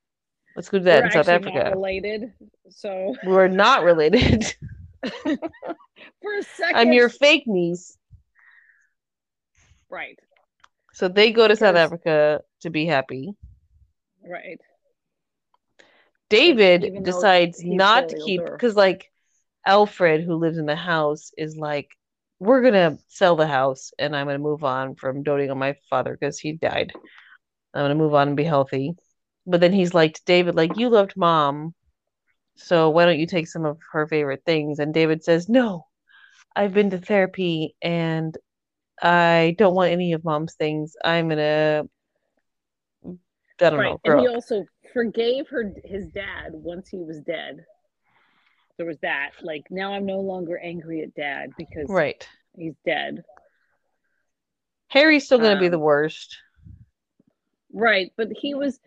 Let's 0.55 0.69
go 0.69 0.79
do 0.79 0.85
that 0.85 1.01
We're 1.01 1.05
in 1.05 1.11
South 1.11 1.27
Africa. 1.27 1.69
related, 1.69 2.33
so 2.69 3.15
we're 3.25 3.47
not 3.47 3.83
related. 3.83 4.45
For 5.03 6.33
a 6.37 6.43
second, 6.43 6.75
I'm 6.75 6.93
your 6.93 7.09
fake 7.09 7.43
niece. 7.45 7.97
Right. 9.89 10.17
So 10.93 11.07
they 11.07 11.31
go 11.31 11.47
to. 11.47 11.55
South 11.55 11.75
Africa 11.75 12.41
to 12.61 12.69
be 12.69 12.85
happy. 12.85 13.33
Right. 14.25 14.59
David 16.29 17.03
decides 17.03 17.63
not 17.63 18.09
to 18.09 18.17
keep 18.17 18.41
because, 18.43 18.75
like, 18.75 19.11
Alfred, 19.65 20.23
who 20.23 20.35
lives 20.35 20.57
in 20.57 20.65
the 20.65 20.75
house, 20.75 21.31
is 21.37 21.57
like, 21.57 21.89
we're 22.39 22.61
gonna 22.61 22.97
sell 23.07 23.35
the 23.35 23.47
house 23.47 23.91
and 23.99 24.15
I'm 24.15 24.27
gonna 24.27 24.39
move 24.39 24.63
on 24.63 24.95
from 24.95 25.23
doting 25.23 25.51
on 25.51 25.57
my 25.59 25.75
father 25.89 26.17
because 26.19 26.39
he 26.39 26.53
died. 26.53 26.91
I'm 27.73 27.83
gonna 27.83 27.95
move 27.95 28.13
on 28.13 28.29
and 28.29 28.37
be 28.37 28.43
healthy 28.43 28.95
but 29.45 29.59
then 29.59 29.73
he's 29.73 29.93
like 29.93 30.19
david 30.25 30.55
like 30.55 30.77
you 30.77 30.89
loved 30.89 31.15
mom 31.15 31.73
so 32.55 32.89
why 32.89 33.05
don't 33.05 33.19
you 33.19 33.27
take 33.27 33.47
some 33.47 33.65
of 33.65 33.77
her 33.91 34.07
favorite 34.07 34.43
things 34.45 34.79
and 34.79 34.93
david 34.93 35.23
says 35.23 35.49
no 35.49 35.85
i've 36.55 36.73
been 36.73 36.89
to 36.89 36.97
therapy 36.97 37.75
and 37.81 38.37
i 39.03 39.55
don't 39.57 39.75
want 39.75 39.91
any 39.91 40.13
of 40.13 40.23
mom's 40.23 40.55
things 40.55 40.95
i'm 41.03 41.29
gonna 41.29 41.83
i 43.05 43.09
don't 43.59 43.77
right. 43.77 43.91
know 43.91 43.99
and 44.05 44.19
he 44.19 44.27
also 44.27 44.65
forgave 44.93 45.47
her 45.49 45.71
his 45.83 46.07
dad 46.07 46.49
once 46.53 46.89
he 46.89 46.97
was 46.97 47.19
dead 47.21 47.63
there 48.77 48.87
was 48.87 48.97
that 49.01 49.31
like 49.43 49.63
now 49.69 49.93
i'm 49.93 50.05
no 50.05 50.19
longer 50.19 50.57
angry 50.57 51.01
at 51.01 51.13
dad 51.13 51.51
because 51.57 51.87
right 51.89 52.27
he's 52.55 52.73
dead 52.85 53.23
Harry's 54.93 55.25
still 55.25 55.39
going 55.39 55.55
to 55.55 55.59
be 55.59 55.65
Um, 55.65 55.71
the 55.71 55.79
worst. 55.79 56.37
Right, 57.73 58.13
but 58.15 58.27
he 58.31 58.53
was 58.53 58.79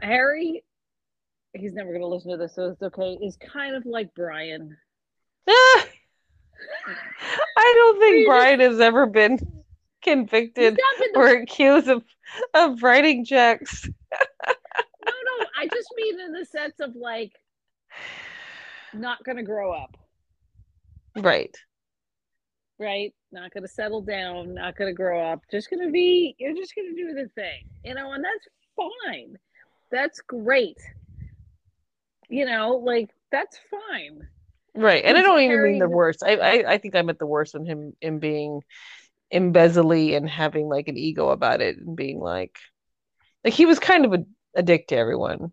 Harry. 0.00 0.64
He's 1.52 1.74
never 1.74 1.92
to 1.98 2.06
listen 2.06 2.30
to 2.30 2.38
this, 2.38 2.54
so 2.54 2.70
it's 2.70 2.82
okay. 2.82 3.18
Is 3.20 3.36
kind 3.36 3.76
of 3.76 3.84
like 3.84 4.14
Brian. 4.14 4.78
Ah! 5.46 5.84
I 7.56 7.72
don't 7.76 8.00
think 8.00 8.26
Brian 8.26 8.60
has 8.60 8.80
ever 8.80 9.06
been 9.06 9.38
convicted 10.02 10.78
not 10.78 10.98
been 11.00 11.12
the- 11.12 11.18
or 11.18 11.28
accused 11.42 11.88
of 11.88 12.04
of 12.54 12.82
writing 12.82 13.24
checks. 13.24 13.86
no, 13.86 14.52
no. 15.12 15.46
I 15.58 15.66
just 15.72 15.88
mean 15.96 16.20
in 16.20 16.32
the 16.32 16.44
sense 16.44 16.80
of 16.80 16.94
like 16.96 17.32
not 18.92 19.22
going 19.24 19.36
to 19.36 19.42
grow 19.42 19.72
up, 19.72 19.96
Right. 21.16 21.54
right? 22.78 23.12
Not 23.32 23.52
going 23.52 23.62
to 23.64 23.68
settle 23.68 24.00
down. 24.02 24.54
Not 24.54 24.76
going 24.76 24.90
to 24.90 24.94
grow 24.96 25.20
up. 25.20 25.40
Just 25.50 25.70
going 25.70 25.84
to 25.84 25.90
be. 25.92 26.36
You're 26.38 26.54
just 26.54 26.74
going 26.74 26.94
to 26.94 27.02
do 27.02 27.14
the 27.14 27.28
thing, 27.34 27.64
you 27.84 27.94
know, 27.94 28.12
and 28.12 28.24
that's 28.24 28.46
fine. 28.76 29.36
That's 29.90 30.20
great. 30.20 30.78
You 32.28 32.46
know, 32.46 32.76
like 32.76 33.10
that's 33.30 33.58
fine. 33.70 34.26
Right. 34.74 35.04
And 35.04 35.16
I 35.16 35.22
don't 35.22 35.40
even 35.40 35.62
mean 35.62 35.78
the 35.78 35.88
worst. 35.88 36.22
I, 36.24 36.36
I 36.36 36.72
I 36.72 36.78
think 36.78 36.96
I 36.96 37.02
meant 37.02 37.18
the 37.18 37.26
worst 37.26 37.54
in 37.54 37.64
him 37.64 37.92
in 38.00 38.18
being 38.18 38.60
embezzly 39.32 40.16
and 40.16 40.28
having 40.28 40.68
like 40.68 40.88
an 40.88 40.96
ego 40.96 41.30
about 41.30 41.60
it 41.60 41.76
and 41.78 41.96
being 41.96 42.20
like 42.20 42.56
like 43.44 43.54
he 43.54 43.66
was 43.66 43.78
kind 43.78 44.04
of 44.04 44.14
a, 44.14 44.24
a 44.56 44.62
dick 44.62 44.88
to 44.88 44.96
everyone. 44.96 45.52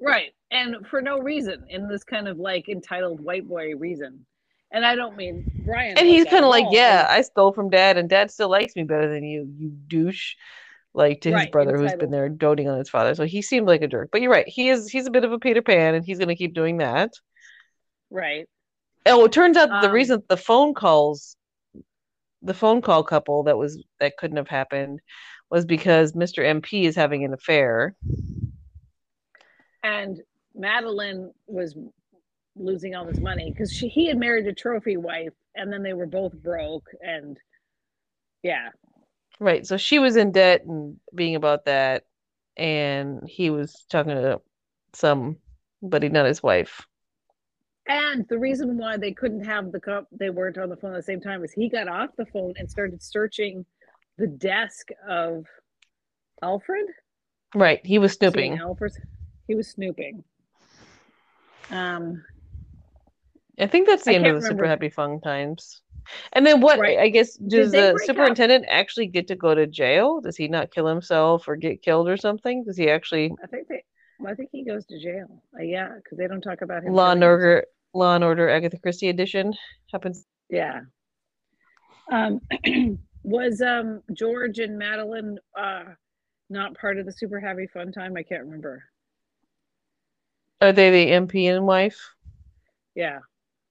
Right. 0.00 0.32
And 0.50 0.86
for 0.86 1.00
no 1.02 1.18
reason, 1.18 1.64
in 1.68 1.88
this 1.88 2.04
kind 2.04 2.28
of 2.28 2.38
like 2.38 2.68
entitled 2.68 3.20
white 3.20 3.48
boy 3.48 3.74
reason. 3.76 4.24
And 4.72 4.84
I 4.84 4.94
don't 4.94 5.16
mean 5.16 5.44
Brian. 5.64 5.96
And 5.96 6.08
like 6.08 6.16
he's 6.16 6.24
kind 6.24 6.44
of 6.44 6.50
like, 6.50 6.64
all. 6.64 6.74
yeah, 6.74 7.06
I 7.08 7.22
stole 7.22 7.52
from 7.52 7.70
dad 7.70 7.96
and 7.96 8.08
dad 8.08 8.30
still 8.30 8.48
likes 8.48 8.74
me 8.76 8.84
better 8.84 9.12
than 9.12 9.24
you, 9.24 9.48
you 9.56 9.70
douche. 9.86 10.34
Like 10.94 11.20
to 11.22 11.28
his 11.28 11.34
Right, 11.34 11.52
brother 11.52 11.76
who's 11.76 11.94
been 11.94 12.10
there 12.10 12.30
doting 12.30 12.68
on 12.68 12.78
his 12.78 12.88
father. 12.88 13.14
So 13.14 13.24
he 13.24 13.42
seemed 13.42 13.66
like 13.66 13.82
a 13.82 13.88
jerk. 13.88 14.08
But 14.10 14.22
you're 14.22 14.30
right. 14.30 14.48
He 14.48 14.70
is 14.70 14.88
he's 14.88 15.06
a 15.06 15.10
bit 15.10 15.24
of 15.24 15.32
a 15.32 15.38
Peter 15.38 15.60
Pan 15.60 15.94
and 15.94 16.04
he's 16.04 16.18
gonna 16.18 16.34
keep 16.34 16.54
doing 16.54 16.78
that. 16.78 17.12
Right. 18.10 18.46
Oh, 19.06 19.24
it 19.24 19.32
turns 19.32 19.56
out 19.56 19.68
that 19.68 19.80
the 19.80 19.88
Um, 19.88 19.92
reason 19.92 20.22
the 20.28 20.36
phone 20.36 20.74
calls, 20.74 21.36
the 22.42 22.54
phone 22.54 22.82
call 22.82 23.04
couple 23.04 23.44
that 23.44 23.56
was 23.56 23.82
that 24.00 24.16
couldn't 24.18 24.36
have 24.36 24.48
happened 24.48 25.00
was 25.50 25.64
because 25.64 26.14
Mr. 26.14 26.42
MP 26.42 26.84
is 26.84 26.96
having 26.96 27.24
an 27.24 27.32
affair. 27.32 27.94
And 29.82 30.20
Madeline 30.54 31.32
was 31.46 31.76
losing 32.56 32.94
all 32.94 33.04
this 33.04 33.20
money 33.20 33.50
because 33.50 33.72
she 33.72 33.88
he 33.88 34.06
had 34.06 34.18
married 34.18 34.46
a 34.46 34.52
trophy 34.54 34.96
wife 34.96 35.34
and 35.54 35.72
then 35.72 35.82
they 35.82 35.92
were 35.92 36.06
both 36.06 36.32
broke 36.32 36.88
and 37.00 37.38
yeah. 38.42 38.70
Right. 39.38 39.66
So 39.66 39.76
she 39.76 39.98
was 39.98 40.16
in 40.16 40.32
debt 40.32 40.64
and 40.64 40.98
being 41.14 41.34
about 41.36 41.66
that, 41.66 42.04
and 42.56 43.28
he 43.28 43.50
was 43.50 43.84
talking 43.90 44.12
to 44.14 44.40
somebody, 44.94 46.08
not 46.08 46.26
his 46.26 46.42
wife. 46.42 46.86
And 47.88 48.26
the 48.28 48.38
reason 48.38 48.76
why 48.76 48.96
they 48.96 49.12
couldn't 49.12 49.44
have 49.44 49.70
the 49.70 49.80
cup 49.80 50.08
they 50.10 50.30
weren't 50.30 50.58
on 50.58 50.68
the 50.68 50.76
phone 50.76 50.92
at 50.92 50.96
the 50.96 51.02
same 51.02 51.20
time 51.20 51.44
is 51.44 51.52
he 51.52 51.68
got 51.68 51.88
off 51.88 52.10
the 52.16 52.26
phone 52.26 52.54
and 52.56 52.70
started 52.70 53.02
searching 53.02 53.64
the 54.18 54.26
desk 54.26 54.88
of 55.08 55.44
Alfred. 56.42 56.86
Right. 57.54 57.84
He 57.84 57.98
was 57.98 58.14
snooping. 58.14 58.58
Alfred's 58.58 58.98
he 59.46 59.54
was 59.54 59.68
snooping. 59.68 60.24
Um 61.70 62.24
I 63.58 63.66
think 63.66 63.86
that's 63.86 64.04
the 64.04 64.12
I 64.12 64.14
end 64.14 64.26
of 64.26 64.40
the 64.40 64.46
Super. 64.46 64.66
Happy 64.66 64.90
Fun 64.90 65.20
Times. 65.20 65.80
And 66.32 66.44
then 66.44 66.60
what? 66.60 66.78
Right. 66.78 66.98
I 66.98 67.08
guess 67.08 67.36
does 67.36 67.70
the 67.70 67.92
break 67.94 67.94
up? 67.94 68.00
superintendent 68.06 68.66
actually 68.68 69.06
get 69.06 69.28
to 69.28 69.36
go 69.36 69.54
to 69.54 69.66
jail? 69.66 70.20
Does 70.20 70.36
he 70.36 70.48
not 70.48 70.72
kill 70.72 70.86
himself 70.86 71.46
or 71.48 71.56
get 71.56 71.82
killed 71.82 72.08
or 72.08 72.16
something? 72.16 72.64
Does 72.64 72.76
he 72.76 72.90
actually 72.90 73.32
I 73.42 73.46
think 73.46 73.68
they 73.68 73.84
well, 74.18 74.32
I 74.32 74.34
think 74.34 74.48
he 74.50 74.64
goes 74.64 74.86
to 74.86 74.98
jail. 74.98 75.42
Uh, 75.58 75.62
yeah, 75.62 75.94
because 75.96 76.18
they 76.18 76.26
don't 76.26 76.40
talk 76.40 76.62
about 76.62 76.82
him. 76.84 76.92
Law 76.94 77.12
and 77.12 77.22
Order 77.22 77.66
Law 77.96 78.14
and 78.14 78.24
Order 78.24 78.48
Agatha 78.48 78.78
Christie 78.78 79.08
edition 79.08 79.54
happens? 79.92 80.24
Yeah. 80.50 80.80
Um, 82.10 82.40
was 83.22 83.60
um 83.60 84.02
George 84.12 84.58
and 84.58 84.78
Madeline 84.78 85.38
uh 85.58 85.84
not 86.48 86.78
part 86.78 86.98
of 86.98 87.06
the 87.06 87.12
super 87.12 87.40
happy 87.40 87.66
fun 87.66 87.92
time? 87.92 88.16
I 88.16 88.22
can't 88.22 88.44
remember. 88.44 88.84
Are 90.60 90.72
they 90.72 90.90
the 90.90 91.10
MP 91.12 91.46
and 91.54 91.66
wife? 91.66 91.98
Yeah. 92.94 93.18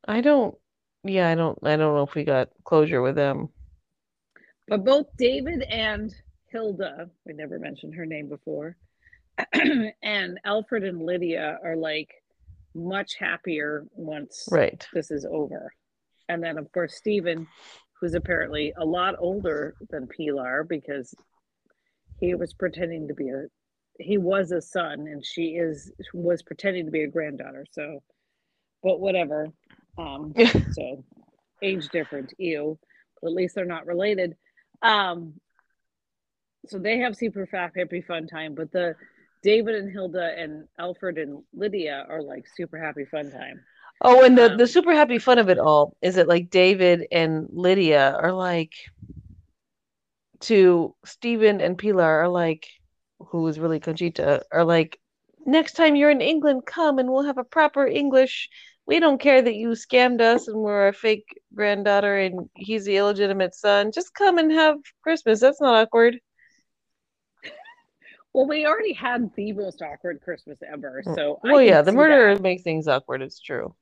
I 0.07 0.21
don't. 0.21 0.55
Yeah, 1.03 1.29
I 1.29 1.35
don't. 1.35 1.57
I 1.63 1.75
don't 1.77 1.95
know 1.95 2.03
if 2.03 2.15
we 2.15 2.23
got 2.23 2.49
closure 2.63 3.01
with 3.01 3.15
them. 3.15 3.49
But 4.67 4.83
both 4.83 5.07
David 5.17 5.61
and 5.63 6.13
Hilda, 6.47 7.09
we 7.25 7.33
never 7.33 7.59
mentioned 7.59 7.93
her 7.95 8.05
name 8.05 8.27
before, 8.27 8.75
and 10.03 10.39
Alfred 10.43 10.83
and 10.83 11.01
Lydia 11.01 11.59
are 11.63 11.75
like 11.75 12.09
much 12.75 13.15
happier 13.15 13.85
once 13.93 14.47
Right. 14.51 14.85
this 14.93 15.09
is 15.09 15.25
over. 15.25 15.71
And 16.29 16.43
then 16.43 16.57
of 16.57 16.71
course 16.71 16.95
Stephen, 16.95 17.47
who's 17.99 18.13
apparently 18.13 18.73
a 18.77 18.85
lot 18.85 19.15
older 19.17 19.75
than 19.89 20.07
Pilar 20.07 20.63
because 20.63 21.15
he 22.19 22.35
was 22.35 22.53
pretending 22.53 23.07
to 23.07 23.13
be 23.13 23.29
a 23.29 23.45
he 23.97 24.17
was 24.17 24.51
a 24.51 24.61
son 24.61 25.07
and 25.07 25.25
she 25.25 25.51
is 25.51 25.91
was 26.13 26.43
pretending 26.43 26.85
to 26.85 26.91
be 26.91 27.03
a 27.03 27.07
granddaughter. 27.07 27.65
So 27.71 28.03
but 28.83 28.99
whatever. 28.99 29.47
Um 29.97 30.33
so 30.73 31.03
age 31.61 31.87
different, 31.89 32.33
ew. 32.37 32.77
But 33.21 33.29
at 33.29 33.33
least 33.33 33.55
they're 33.55 33.65
not 33.65 33.85
related. 33.87 34.35
Um 34.81 35.39
so 36.67 36.79
they 36.79 36.97
have 36.99 37.15
super 37.15 37.45
fat 37.45 37.71
happy 37.77 38.01
fun 38.01 38.27
time, 38.27 38.55
but 38.55 38.71
the 38.71 38.95
David 39.45 39.75
and 39.77 39.91
Hilda 39.91 40.35
and 40.37 40.67
Alfred 40.79 41.19
and 41.19 41.43
Lydia 41.53 42.05
are 42.09 42.23
like 42.23 42.47
super 42.57 42.79
happy 42.79 43.05
fun 43.05 43.31
time. 43.31 43.65
Oh, 44.01 44.23
and 44.23 44.37
the 44.37 44.49
the 44.49 44.67
Um, 44.67 44.67
super 44.67 44.93
happy 44.93 45.19
fun 45.19 45.39
of 45.39 45.49
it 45.49 45.59
all 45.59 45.95
is 46.01 46.15
that 46.15 46.27
like 46.27 46.49
David 46.49 47.07
and 47.11 47.47
Lydia 47.51 48.15
are 48.21 48.33
like 48.33 48.73
to 50.41 50.95
Stephen 51.05 51.61
and 51.61 51.77
Pilar 51.77 52.21
are 52.23 52.29
like 52.29 52.67
who 53.19 53.47
is 53.47 53.59
really 53.59 53.79
Conchita 53.79 54.43
are 54.51 54.65
like 54.65 54.99
next 55.45 55.73
time 55.73 55.95
you're 55.95 56.11
in 56.11 56.21
England 56.21 56.63
come 56.65 56.99
and 56.99 57.09
we'll 57.11 57.23
have 57.25 57.37
a 57.37 57.43
proper 57.43 57.85
English. 57.85 58.49
We 58.87 58.99
don't 58.99 59.19
care 59.21 59.41
that 59.41 59.55
you 59.55 59.69
scammed 59.69 60.21
us 60.21 60.47
and 60.47 60.57
we're 60.59 60.89
a 60.89 60.93
fake 60.93 61.27
granddaughter 61.55 62.17
and 62.17 62.49
he's 62.55 62.85
the 62.85 62.97
illegitimate 62.97 63.55
son. 63.55 63.91
Just 63.93 64.13
come 64.13 64.37
and 64.37 64.51
have 64.51 64.77
Christmas. 65.03 65.39
That's 65.41 65.61
not 65.61 65.75
awkward 65.75 66.19
Well, 68.35 68.47
we 68.47 68.65
already 68.65 68.91
had 68.91 69.33
the 69.35 69.53
most 69.53 69.81
awkward 69.81 70.19
Christmas 70.19 70.59
ever, 70.69 71.01
mm. 71.07 71.15
so 71.15 71.39
I 71.45 71.53
well 71.53 71.61
yeah 71.61 71.81
the 71.81 71.93
that. 71.93 72.41
makes 72.41 72.63
things 72.63 72.85
awkward 72.85 73.21
it's 73.21 73.39
true 73.39 73.73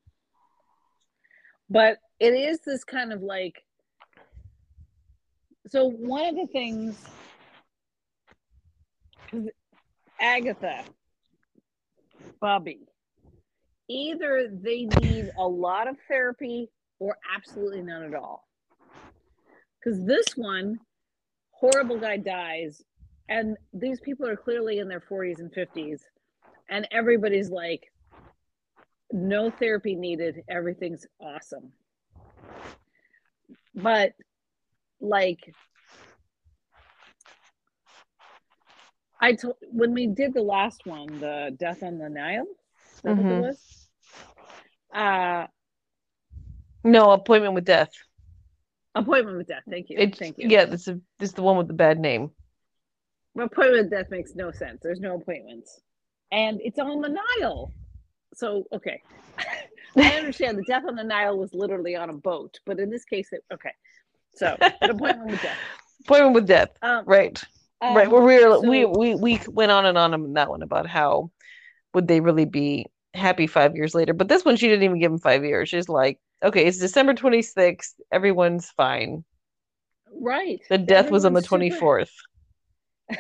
But 1.72 1.98
it 2.20 2.36
is 2.36 2.60
this 2.60 2.84
kind 2.84 3.12
of 3.12 3.24
like. 3.24 3.64
So 5.70 5.90
one 5.90 6.28
of 6.28 6.36
the 6.36 6.46
things, 6.46 7.04
Agatha, 10.22 10.84
Bobby, 12.40 12.82
either 13.90 14.50
they 14.52 14.86
need 15.02 15.32
a 15.36 15.48
lot 15.48 15.88
of 15.88 15.98
therapy 16.08 16.70
or 17.00 17.18
absolutely 17.36 17.82
none 17.82 18.04
at 18.04 18.14
all. 18.14 18.48
Because 19.80 20.06
this 20.06 20.38
one, 20.38 20.80
horrible 21.50 21.98
guy 21.98 22.18
dies, 22.18 22.84
and 23.30 23.58
these 23.74 24.00
people 24.00 24.28
are 24.28 24.36
clearly 24.36 24.80
in 24.80 24.88
their 24.88 25.02
40s 25.02 25.40
and 25.40 25.52
50s, 25.54 26.02
and 26.70 26.88
everybody's 26.92 27.50
like, 27.50 27.92
no 29.12 29.50
therapy 29.52 29.96
needed, 29.96 30.44
everything's 30.50 31.06
awesome. 31.20 31.72
But, 33.76 34.14
like, 35.00 35.56
I 39.20 39.34
told 39.34 39.56
when 39.72 39.94
we 39.94 40.08
did 40.08 40.34
the 40.34 40.42
last 40.42 40.86
one, 40.86 41.20
the 41.20 41.56
Death 41.58 41.82
on 41.84 41.98
the 41.98 42.10
Nile, 42.10 42.46
is 42.96 43.02
that 43.04 43.16
what 43.18 43.26
Mhm. 43.26 43.32
it 43.32 43.48
was? 43.48 43.90
Uh, 44.94 45.48
no 46.84 47.12
appointment 47.12 47.54
with 47.54 47.66
death 47.66 47.92
appointment 48.96 49.38
with 49.38 49.48
death. 49.48 49.64
Thank 49.70 49.90
you. 49.90 50.12
Thank 50.20 50.38
you. 50.38 50.50
yeah 50.50 50.66
this 50.66 50.88
is 50.88 51.00
this 51.20 51.30
is 51.30 51.36
the 51.36 51.42
one 51.42 51.58
with 51.58 51.68
the 51.68 51.74
bad 51.74 52.00
name 52.00 52.32
appointment 53.38 53.84
with 53.84 53.90
death 53.92 54.10
makes 54.12 54.36
no 54.36 54.52
sense. 54.52 54.80
There's 54.82 55.00
no 55.00 55.16
appointments, 55.16 55.82
and 56.32 56.60
it's 56.64 56.80
on 56.80 57.02
the 57.02 57.10
Nile. 57.40 57.72
So 58.34 58.66
okay, 58.74 59.02
I 59.98 60.14
understand 60.16 60.58
the 60.58 60.64
death 60.64 60.84
on 60.88 60.96
the 60.96 61.04
Nile 61.04 61.38
was 61.38 61.54
literally 61.54 61.96
on 61.96 62.10
a 62.10 62.14
boat, 62.14 62.60
but 62.66 62.80
in 62.80 62.90
this 62.90 63.06
case, 63.06 63.30
it 63.32 63.44
okay. 63.54 63.72
So 64.36 64.56
an 64.82 64.90
appointment 64.90 65.32
with 65.32 65.42
death. 65.42 65.58
appointment 66.06 66.34
with 66.36 66.48
death 66.48 66.70
Um, 66.82 67.04
right 67.06 67.42
um, 67.82 67.96
right 67.96 68.10
where 68.10 68.22
we 68.22 68.44
were 68.44 68.60
we, 68.62 68.82
so- 68.84 68.90
we 68.98 69.16
we 69.16 69.40
went 69.48 69.72
on 69.72 69.86
and 69.86 69.98
on 69.98 70.14
on 70.14 70.34
that 70.34 70.50
one 70.50 70.64
about 70.64 70.88
how 70.88 71.30
would 71.94 72.08
they 72.08 72.20
really 72.20 72.46
be 72.46 72.88
happy 73.14 73.46
five 73.46 73.76
years 73.76 73.94
later 73.94 74.12
but 74.14 74.28
this 74.28 74.44
one 74.44 74.56
she 74.56 74.68
didn't 74.68 74.84
even 74.84 75.00
give 75.00 75.12
him 75.12 75.20
five 75.20 75.46
years 75.46 75.70
she's 75.70 75.88
like 75.88 76.18
okay 76.42 76.66
it's 76.66 76.80
december 76.80 77.14
26th 77.14 77.94
everyone's 78.12 78.72
fine 78.72 79.24
right. 80.20 80.62
The 80.70 80.80
death 80.80 81.12
was 81.12 81.24
on 81.26 81.34
the 81.34 81.42
Everyone's 81.44 81.70
super- 81.70 81.86
24th. 82.06 82.10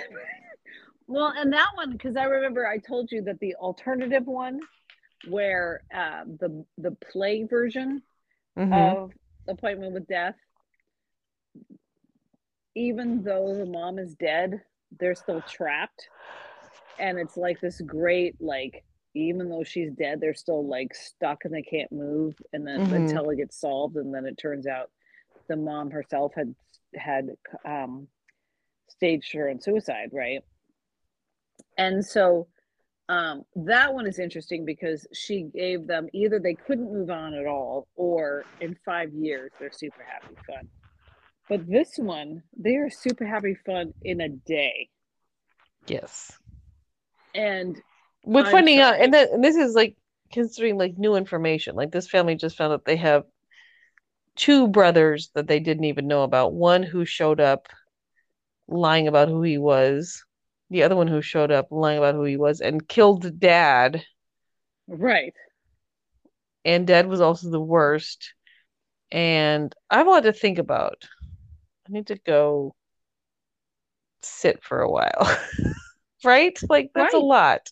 Well, 1.05 1.33
and 1.35 1.51
that 1.51 1.67
one 1.75 1.91
because 1.91 2.15
I 2.15 2.23
remember 2.23 2.65
I 2.65 2.77
told 2.77 3.11
you 3.11 3.23
that 3.23 3.39
the 3.39 3.55
alternative 3.55 4.25
one, 4.25 4.61
where 5.27 5.83
uh, 5.93 6.23
the 6.39 6.65
the 6.77 6.91
play 7.11 7.43
version 7.43 8.01
Mhm. 8.57 8.71
of 8.71 9.11
Appointment 9.47 9.93
with 9.93 10.07
Death, 10.07 10.35
even 12.75 13.21
though 13.23 13.53
the 13.57 13.65
mom 13.65 13.99
is 13.99 14.15
dead, 14.15 14.61
they're 14.99 15.15
still 15.15 15.43
trapped, 15.47 16.09
and 16.97 17.19
it's 17.19 17.37
like 17.37 17.59
this 17.61 17.81
great 17.81 18.35
like. 18.39 18.83
Even 19.15 19.47
though 19.47 19.63
she's 19.63 19.91
dead, 19.91 20.19
they're 20.19 20.33
still 20.33 20.65
like 20.67 20.95
stuck 20.95 21.45
and 21.45 21.53
they 21.53 21.61
can't 21.61 21.91
move, 21.91 22.33
and 22.51 22.65
then 22.65 22.81
Mhm. 22.81 22.93
until 22.93 23.29
it 23.29 23.35
gets 23.35 23.59
solved, 23.59 23.95
and 23.95 24.11
then 24.13 24.25
it 24.25 24.37
turns 24.39 24.65
out 24.65 24.89
the 25.49 25.55
mom 25.55 25.91
herself 25.91 26.33
had 26.35 26.55
had 26.95 27.29
um, 27.65 28.07
staged 29.03 29.33
her 29.33 29.49
own 29.49 29.59
suicide, 29.59 30.09
right? 30.13 30.39
And 31.77 32.05
so 32.05 32.47
um, 33.09 33.43
that 33.57 33.93
one 33.93 34.07
is 34.07 34.17
interesting 34.17 34.63
because 34.63 35.05
she 35.11 35.49
gave 35.53 35.87
them 35.87 36.07
either 36.13 36.39
they 36.39 36.53
couldn't 36.53 36.91
move 36.93 37.09
on 37.09 37.33
at 37.33 37.45
all, 37.45 37.89
or 37.97 38.45
in 38.61 38.77
five 38.85 39.13
years 39.13 39.51
they're 39.59 39.73
super 39.73 40.05
happy 40.07 40.35
fun. 40.47 40.69
But 41.49 41.67
this 41.67 41.95
one, 41.97 42.43
they 42.57 42.77
are 42.77 42.89
super 42.89 43.25
happy 43.25 43.57
fun 43.65 43.93
in 44.03 44.21
a 44.21 44.29
day, 44.29 44.87
Yes. 45.85 46.31
and 47.35 47.75
With 48.23 48.45
I'm 48.45 48.51
finding 48.53 48.79
out, 48.79 49.01
and, 49.01 49.13
that, 49.13 49.31
and 49.31 49.43
this 49.43 49.57
is 49.57 49.75
like 49.75 49.97
considering 50.31 50.77
like 50.77 50.97
new 50.97 51.15
information. 51.15 51.75
Like 51.75 51.91
this 51.91 52.07
family 52.07 52.35
just 52.35 52.55
found 52.55 52.71
out 52.71 52.85
they 52.85 52.95
have 52.95 53.25
two 54.37 54.69
brothers 54.69 55.29
that 55.35 55.47
they 55.47 55.59
didn't 55.59 55.83
even 55.83 56.07
know 56.07 56.23
about. 56.23 56.53
One 56.53 56.83
who 56.83 57.03
showed 57.03 57.41
up 57.41 57.67
lying 58.73 59.07
about 59.07 59.29
who 59.29 59.41
he 59.43 59.57
was, 59.57 60.23
the 60.69 60.83
other 60.83 60.95
one 60.95 61.07
who 61.07 61.21
showed 61.21 61.51
up 61.51 61.67
lying 61.71 61.97
about 61.99 62.15
who 62.15 62.23
he 62.23 62.37
was 62.37 62.61
and 62.61 62.87
killed 62.87 63.39
dad. 63.39 64.03
right, 64.87 65.33
And 66.65 66.87
dad 66.87 67.07
was 67.07 67.21
also 67.21 67.49
the 67.49 67.61
worst. 67.61 68.33
And 69.11 69.73
I 69.89 69.97
have 69.97 70.07
a 70.07 70.09
lot 70.09 70.23
to 70.23 70.33
think 70.33 70.57
about. 70.57 71.03
I 71.87 71.91
need 71.91 72.07
to 72.07 72.17
go 72.25 72.73
sit 74.21 74.63
for 74.63 74.81
a 74.81 74.89
while. 74.89 75.27
Right? 76.25 76.57
Like 76.69 76.91
that's 76.95 77.13
a 77.13 77.19
lot. 77.19 77.69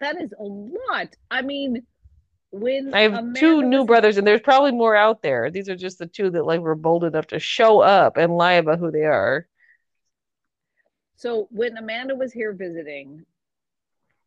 that 0.00 0.20
is 0.20 0.32
a 0.32 0.42
lot. 0.42 1.14
I 1.30 1.42
mean, 1.42 1.82
when 2.50 2.94
I 2.94 3.00
have 3.00 3.34
two 3.34 3.62
new 3.62 3.84
brothers, 3.84 4.16
and 4.16 4.26
there's 4.26 4.40
probably 4.40 4.72
more 4.72 4.96
out 4.96 5.22
there. 5.22 5.50
These 5.50 5.68
are 5.68 5.76
just 5.76 5.98
the 5.98 6.06
two 6.06 6.30
that 6.30 6.46
like 6.46 6.60
were 6.60 6.74
bold 6.74 7.04
enough 7.04 7.26
to 7.28 7.38
show 7.38 7.80
up 7.80 8.16
and 8.16 8.36
lie 8.36 8.54
about 8.54 8.78
who 8.78 8.90
they 8.90 9.04
are. 9.04 9.46
So 11.22 11.46
when 11.52 11.76
Amanda 11.76 12.16
was 12.16 12.32
here 12.32 12.52
visiting, 12.52 13.24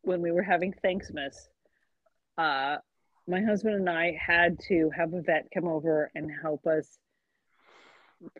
when 0.00 0.22
we 0.22 0.32
were 0.32 0.42
having 0.42 0.72
Thanksmas, 0.72 1.50
uh, 2.38 2.76
my 3.28 3.42
husband 3.42 3.74
and 3.74 3.90
I 3.90 4.18
had 4.18 4.58
to 4.68 4.90
have 4.96 5.12
a 5.12 5.20
vet 5.20 5.48
come 5.52 5.66
over 5.66 6.10
and 6.14 6.30
help 6.40 6.66
us 6.66 6.96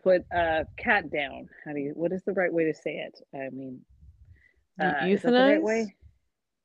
put 0.01 0.23
a 0.31 0.65
cat 0.75 1.11
down. 1.11 1.49
How 1.63 1.73
do 1.73 1.79
you? 1.79 1.91
What 1.93 2.11
is 2.11 2.23
the 2.23 2.33
right 2.33 2.51
way 2.51 2.63
to 2.63 2.73
say 2.73 2.95
it? 2.95 3.21
I 3.31 3.49
mean, 3.51 3.81
uh, 4.81 5.05
the 5.05 5.31
right 5.33 5.59
Euthanize? 5.59 5.61
way? 5.61 5.95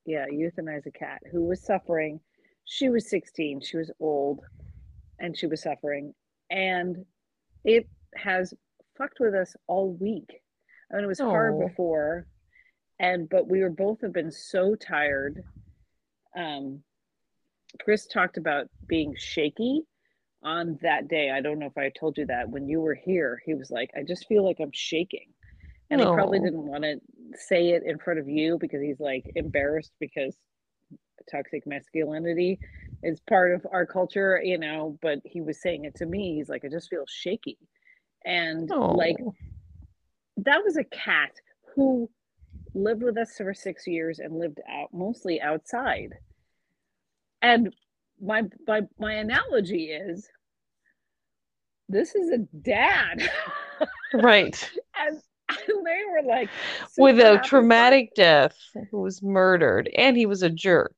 Yeah, 0.06 0.24
euthanize 0.32 0.86
a 0.86 0.92
cat 0.92 1.20
who 1.30 1.44
was 1.44 1.62
suffering. 1.62 2.20
She 2.64 2.88
was 2.88 3.10
16. 3.10 3.60
She 3.60 3.76
was 3.76 3.90
old, 4.00 4.40
and 5.18 5.36
she 5.36 5.46
was 5.46 5.60
suffering, 5.60 6.14
and 6.48 7.04
it 7.64 7.86
has 8.14 8.54
fucked 8.96 9.20
with 9.20 9.34
us 9.34 9.54
all 9.66 9.92
week. 9.92 10.41
Mean, 10.92 11.04
it 11.04 11.06
was 11.06 11.20
hard 11.20 11.54
Oh. 11.54 11.68
before, 11.68 12.26
and 12.98 13.28
but 13.28 13.48
we 13.48 13.60
were 13.60 13.70
both 13.70 14.00
have 14.02 14.12
been 14.12 14.30
so 14.30 14.74
tired. 14.74 15.42
Um, 16.36 16.82
Chris 17.80 18.06
talked 18.06 18.36
about 18.36 18.68
being 18.86 19.14
shaky 19.16 19.82
on 20.42 20.78
that 20.82 21.08
day. 21.08 21.30
I 21.30 21.40
don't 21.40 21.58
know 21.58 21.66
if 21.66 21.78
I 21.78 21.90
told 21.90 22.18
you 22.18 22.26
that 22.26 22.50
when 22.50 22.68
you 22.68 22.80
were 22.80 22.94
here. 22.94 23.40
He 23.46 23.54
was 23.54 23.70
like, 23.70 23.90
"I 23.96 24.02
just 24.02 24.26
feel 24.26 24.44
like 24.44 24.60
I'm 24.60 24.72
shaking," 24.72 25.32
and 25.90 26.00
he 26.00 26.06
probably 26.06 26.40
didn't 26.40 26.66
want 26.66 26.84
to 26.84 27.00
say 27.34 27.70
it 27.70 27.84
in 27.84 27.98
front 27.98 28.20
of 28.20 28.28
you 28.28 28.58
because 28.58 28.82
he's 28.82 29.00
like 29.00 29.30
embarrassed 29.34 29.92
because 29.98 30.36
toxic 31.30 31.66
masculinity 31.66 32.58
is 33.02 33.20
part 33.20 33.54
of 33.54 33.66
our 33.72 33.86
culture, 33.86 34.42
you 34.42 34.58
know. 34.58 34.98
But 35.00 35.20
he 35.24 35.40
was 35.40 35.62
saying 35.62 35.86
it 35.86 35.94
to 35.96 36.06
me. 36.06 36.34
He's 36.34 36.50
like, 36.50 36.64
"I 36.66 36.68
just 36.68 36.90
feel 36.90 37.04
shaky," 37.08 37.56
and 38.26 38.68
like 38.68 39.16
Oh. 39.20 39.34
That 40.44 40.62
was 40.64 40.76
a 40.76 40.84
cat 40.84 41.32
who 41.74 42.08
lived 42.74 43.02
with 43.02 43.16
us 43.16 43.36
for 43.36 43.54
six 43.54 43.86
years 43.86 44.18
and 44.18 44.38
lived 44.38 44.60
out 44.68 44.88
mostly 44.92 45.40
outside. 45.40 46.14
And 47.40 47.74
my 48.20 48.44
my 48.66 48.82
my 48.98 49.14
analogy 49.14 49.86
is 49.86 50.28
this 51.88 52.14
is 52.14 52.30
a 52.30 52.38
dad. 52.38 53.28
Right. 54.14 54.70
and, 55.00 55.16
and 55.48 55.86
they 55.86 56.00
were 56.10 56.28
like 56.28 56.50
With 56.98 57.18
a 57.18 57.40
traumatic 57.42 58.14
death, 58.14 58.54
who 58.90 59.00
was 59.00 59.22
murdered, 59.22 59.88
and 59.96 60.18
he 60.18 60.26
was 60.26 60.42
a 60.42 60.50
jerk. 60.50 60.94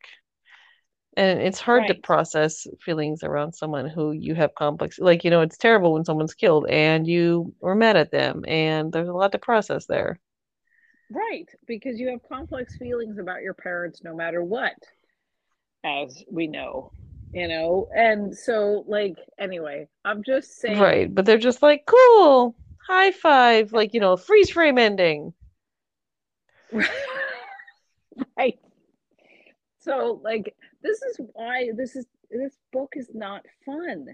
And 1.16 1.40
it's 1.40 1.60
hard 1.60 1.86
to 1.86 1.94
process 1.94 2.66
feelings 2.80 3.22
around 3.22 3.52
someone 3.52 3.88
who 3.88 4.12
you 4.12 4.34
have 4.34 4.54
complex. 4.54 4.98
Like, 4.98 5.24
you 5.24 5.30
know, 5.30 5.42
it's 5.42 5.56
terrible 5.56 5.92
when 5.92 6.04
someone's 6.04 6.34
killed 6.34 6.66
and 6.68 7.06
you 7.06 7.54
were 7.60 7.74
mad 7.74 7.96
at 7.96 8.10
them, 8.10 8.44
and 8.48 8.92
there's 8.92 9.08
a 9.08 9.12
lot 9.12 9.32
to 9.32 9.38
process 9.38 9.86
there. 9.86 10.18
Right, 11.10 11.48
because 11.66 12.00
you 12.00 12.08
have 12.08 12.20
complex 12.28 12.76
feelings 12.76 13.18
about 13.18 13.42
your 13.42 13.54
parents 13.54 14.02
no 14.02 14.14
matter 14.14 14.42
what, 14.42 14.74
as 15.84 16.24
we 16.30 16.46
know. 16.46 16.90
You 17.32 17.48
know, 17.48 17.88
and 17.94 18.36
so 18.36 18.84
like 18.86 19.16
anyway, 19.38 19.88
I'm 20.04 20.22
just 20.22 20.60
saying 20.60 20.78
Right. 20.78 21.12
But 21.12 21.26
they're 21.26 21.36
just 21.36 21.62
like, 21.62 21.84
cool, 21.84 22.54
high 22.86 23.10
five, 23.10 23.72
like, 23.72 23.92
you 23.92 23.98
know, 23.98 24.16
freeze 24.16 24.50
frame 24.50 24.78
ending. 24.78 25.32
right 28.38 28.58
so 29.80 30.20
like 30.22 30.54
this 30.84 31.02
is 31.02 31.20
why 31.32 31.70
this 31.76 31.96
is 31.96 32.06
this 32.30 32.56
book 32.72 32.94
is 32.96 33.10
not 33.14 33.44
fun. 33.66 34.06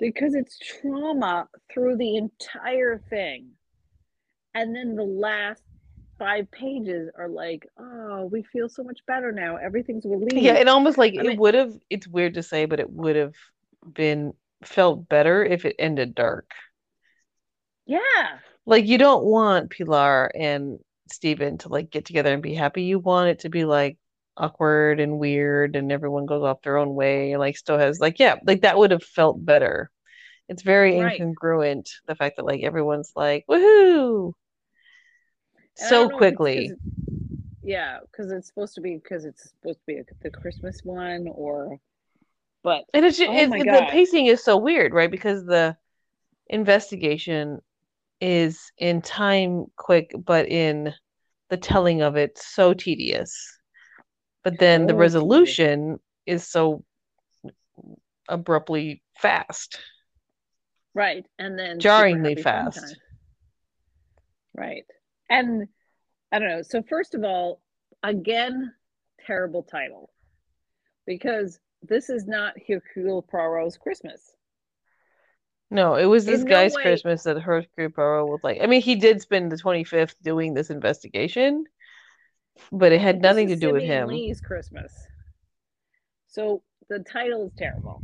Because 0.00 0.34
it's 0.34 0.58
trauma 0.58 1.48
through 1.72 1.96
the 1.98 2.16
entire 2.16 2.98
thing. 3.10 3.50
And 4.54 4.74
then 4.74 4.96
the 4.96 5.04
last 5.04 5.62
five 6.18 6.50
pages 6.50 7.10
are 7.16 7.28
like 7.28 7.64
oh 7.78 8.28
we 8.32 8.42
feel 8.42 8.68
so 8.68 8.82
much 8.82 9.00
better 9.06 9.30
now. 9.32 9.56
Everything's 9.56 10.04
relieved. 10.06 10.42
Yeah, 10.42 10.54
it 10.54 10.68
almost 10.68 10.98
like 10.98 11.14
I 11.18 11.32
it 11.32 11.38
would 11.38 11.54
have, 11.54 11.72
it's 11.90 12.08
weird 12.08 12.34
to 12.34 12.42
say, 12.42 12.64
but 12.66 12.80
it 12.80 12.90
would 12.90 13.16
have 13.16 13.34
been 13.94 14.32
felt 14.64 15.08
better 15.08 15.44
if 15.44 15.64
it 15.64 15.76
ended 15.78 16.14
dark. 16.14 16.50
yeah. 17.86 18.00
Like 18.66 18.86
you 18.86 18.98
don't 18.98 19.24
want 19.24 19.70
Pilar 19.70 20.30
and 20.34 20.78
Stephen 21.10 21.58
to 21.58 21.68
like 21.68 21.90
get 21.90 22.04
together 22.04 22.32
and 22.32 22.42
be 22.42 22.54
happy. 22.54 22.82
You 22.82 22.98
want 22.98 23.30
it 23.30 23.40
to 23.40 23.48
be 23.48 23.64
like 23.64 23.98
awkward 24.38 25.00
and 25.00 25.18
weird 25.18 25.76
and 25.76 25.92
everyone 25.92 26.26
goes 26.26 26.42
off 26.42 26.62
their 26.62 26.76
own 26.78 26.94
way 26.94 27.36
like 27.36 27.56
still 27.56 27.78
has 27.78 28.00
like 28.00 28.18
yeah, 28.18 28.36
like 28.46 28.62
that 28.62 28.78
would 28.78 28.90
have 28.92 29.02
felt 29.04 29.44
better. 29.44 29.90
It's 30.48 30.62
very 30.62 30.94
Right. 30.94 31.20
incongruent 31.20 31.88
the 32.06 32.14
fact 32.16 32.36
that 32.36 32.46
like 32.46 32.62
everyone's 32.62 33.12
like 33.16 33.44
woohoo 33.48 34.32
And 35.78 35.88
so 35.88 36.08
don't 36.08 36.10
know 36.10 36.18
if 36.18 36.22
it's 36.22 36.30
'cause 36.30 36.38
quickly. 36.38 36.66
it- 36.70 36.78
yeah 37.62 37.98
because 38.00 38.30
it's 38.32 38.46
supposed 38.46 38.74
to 38.74 38.80
be 38.80 38.94
because 38.96 39.24
it's 39.24 39.50
supposed 39.50 39.80
to 39.80 39.86
be 39.86 39.98
a, 39.98 40.04
the 40.22 40.30
christmas 40.30 40.80
one 40.84 41.28
or 41.28 41.78
but 42.62 42.84
And 42.94 43.04
it's, 43.04 43.18
ju- 43.18 43.26
Oh 43.28 43.32
it's 43.32 43.52
the 43.52 43.86
pacing 43.90 44.26
is 44.26 44.42
so 44.44 44.56
weird, 44.56 44.92
right? 44.92 45.10
Because 45.10 45.44
the 45.44 45.76
investigation 46.48 47.60
is 48.20 48.72
in 48.78 49.02
time 49.02 49.66
quick, 49.76 50.12
but 50.24 50.48
in 50.48 50.92
the 51.50 51.56
telling 51.56 52.02
of 52.02 52.16
it 52.16 52.38
so 52.38 52.74
tedious. 52.74 53.57
But 54.50 54.58
then 54.58 54.86
the 54.86 54.94
resolution 54.94 56.00
is 56.24 56.46
so 56.46 56.82
abruptly 58.28 59.02
fast. 59.18 59.78
Right. 60.94 61.26
And 61.38 61.58
then 61.58 61.78
Jarringly 61.78 62.34
fast. 62.36 62.96
Right. 64.54 64.86
And 65.28 65.68
I 66.32 66.38
don't 66.38 66.48
know. 66.48 66.62
So 66.62 66.82
first 66.82 67.14
of 67.14 67.24
all, 67.24 67.60
again, 68.02 68.72
terrible 69.26 69.62
title. 69.64 70.10
Because 71.06 71.58
this 71.82 72.08
is 72.08 72.26
not 72.26 72.54
Hercule 72.66 73.22
Poirot's 73.22 73.76
Christmas. 73.76 74.32
No, 75.70 75.96
it 75.96 76.06
was 76.06 76.24
this 76.24 76.40
In 76.40 76.46
no 76.46 76.50
guy's 76.50 76.74
way- 76.74 76.82
Christmas 76.82 77.22
that 77.24 77.38
Hercule 77.38 77.90
Poirot 77.90 78.28
was 78.28 78.40
like. 78.42 78.60
I 78.62 78.66
mean, 78.66 78.80
he 78.80 78.94
did 78.94 79.20
spend 79.20 79.52
the 79.52 79.56
25th 79.56 80.14
doing 80.22 80.54
this 80.54 80.70
investigation, 80.70 81.64
but 82.72 82.92
it 82.92 83.00
had 83.00 83.20
nothing 83.20 83.48
to 83.48 83.56
do 83.56 83.72
with 83.72 83.82
him. 83.82 84.08
Lee's 84.08 84.40
Christmas. 84.40 84.92
So 86.28 86.62
the 86.88 87.00
title 87.00 87.46
is 87.46 87.52
terrible. 87.56 88.02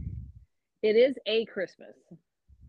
It 0.82 0.97
is 0.97 1.16
a 1.26 1.44
Christmas, 1.47 1.94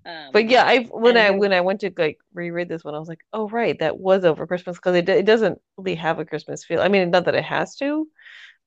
Um, 0.05 0.29
But 0.31 0.49
yeah, 0.49 0.63
I 0.65 0.83
when 0.83 1.17
I 1.17 1.31
when 1.31 1.51
I 1.53 1.61
went 1.61 1.81
to 1.81 1.91
like 1.97 2.19
reread 2.33 2.69
this 2.69 2.83
one, 2.83 2.95
I 2.95 2.99
was 2.99 3.09
like, 3.09 3.25
oh 3.33 3.49
right, 3.49 3.77
that 3.79 3.97
was 3.97 4.23
over 4.23 4.47
Christmas 4.47 4.77
because 4.77 4.95
it 4.95 5.09
it 5.09 5.25
doesn't 5.25 5.59
really 5.77 5.95
have 5.95 6.19
a 6.19 6.25
Christmas 6.25 6.63
feel. 6.63 6.81
I 6.81 6.87
mean, 6.87 7.09
not 7.11 7.25
that 7.25 7.35
it 7.35 7.43
has 7.43 7.75
to, 7.77 8.07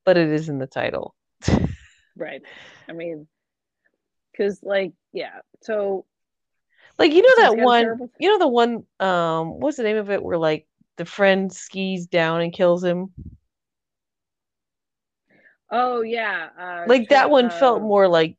but 0.04 0.16
it 0.16 0.28
is 0.28 0.48
in 0.48 0.58
the 0.58 0.66
title. 0.66 1.14
right. 2.16 2.42
I 2.88 2.92
mean, 2.92 3.26
because 4.32 4.62
like 4.62 4.92
yeah, 5.12 5.40
so 5.62 6.04
Like 6.98 7.12
you 7.12 7.22
know 7.22 7.42
that 7.44 7.62
one, 7.64 7.82
terrible- 7.84 8.10
you 8.18 8.28
know 8.30 8.38
the 8.38 8.48
one, 8.48 8.84
um, 9.00 9.60
what's 9.60 9.76
the 9.76 9.84
name 9.84 9.96
of 9.96 10.10
it? 10.10 10.22
Where 10.22 10.38
like 10.38 10.66
the 10.98 11.06
friend 11.06 11.52
skis 11.52 12.06
down 12.06 12.42
and 12.42 12.52
kills 12.52 12.84
him. 12.84 13.14
oh 15.70 16.02
yeah, 16.02 16.48
uh, 16.58 16.86
Like 16.86 17.08
that 17.10 17.30
one 17.30 17.50
felt 17.50 17.82
uh, 17.82 17.84
more 17.84 18.08
like 18.08 18.36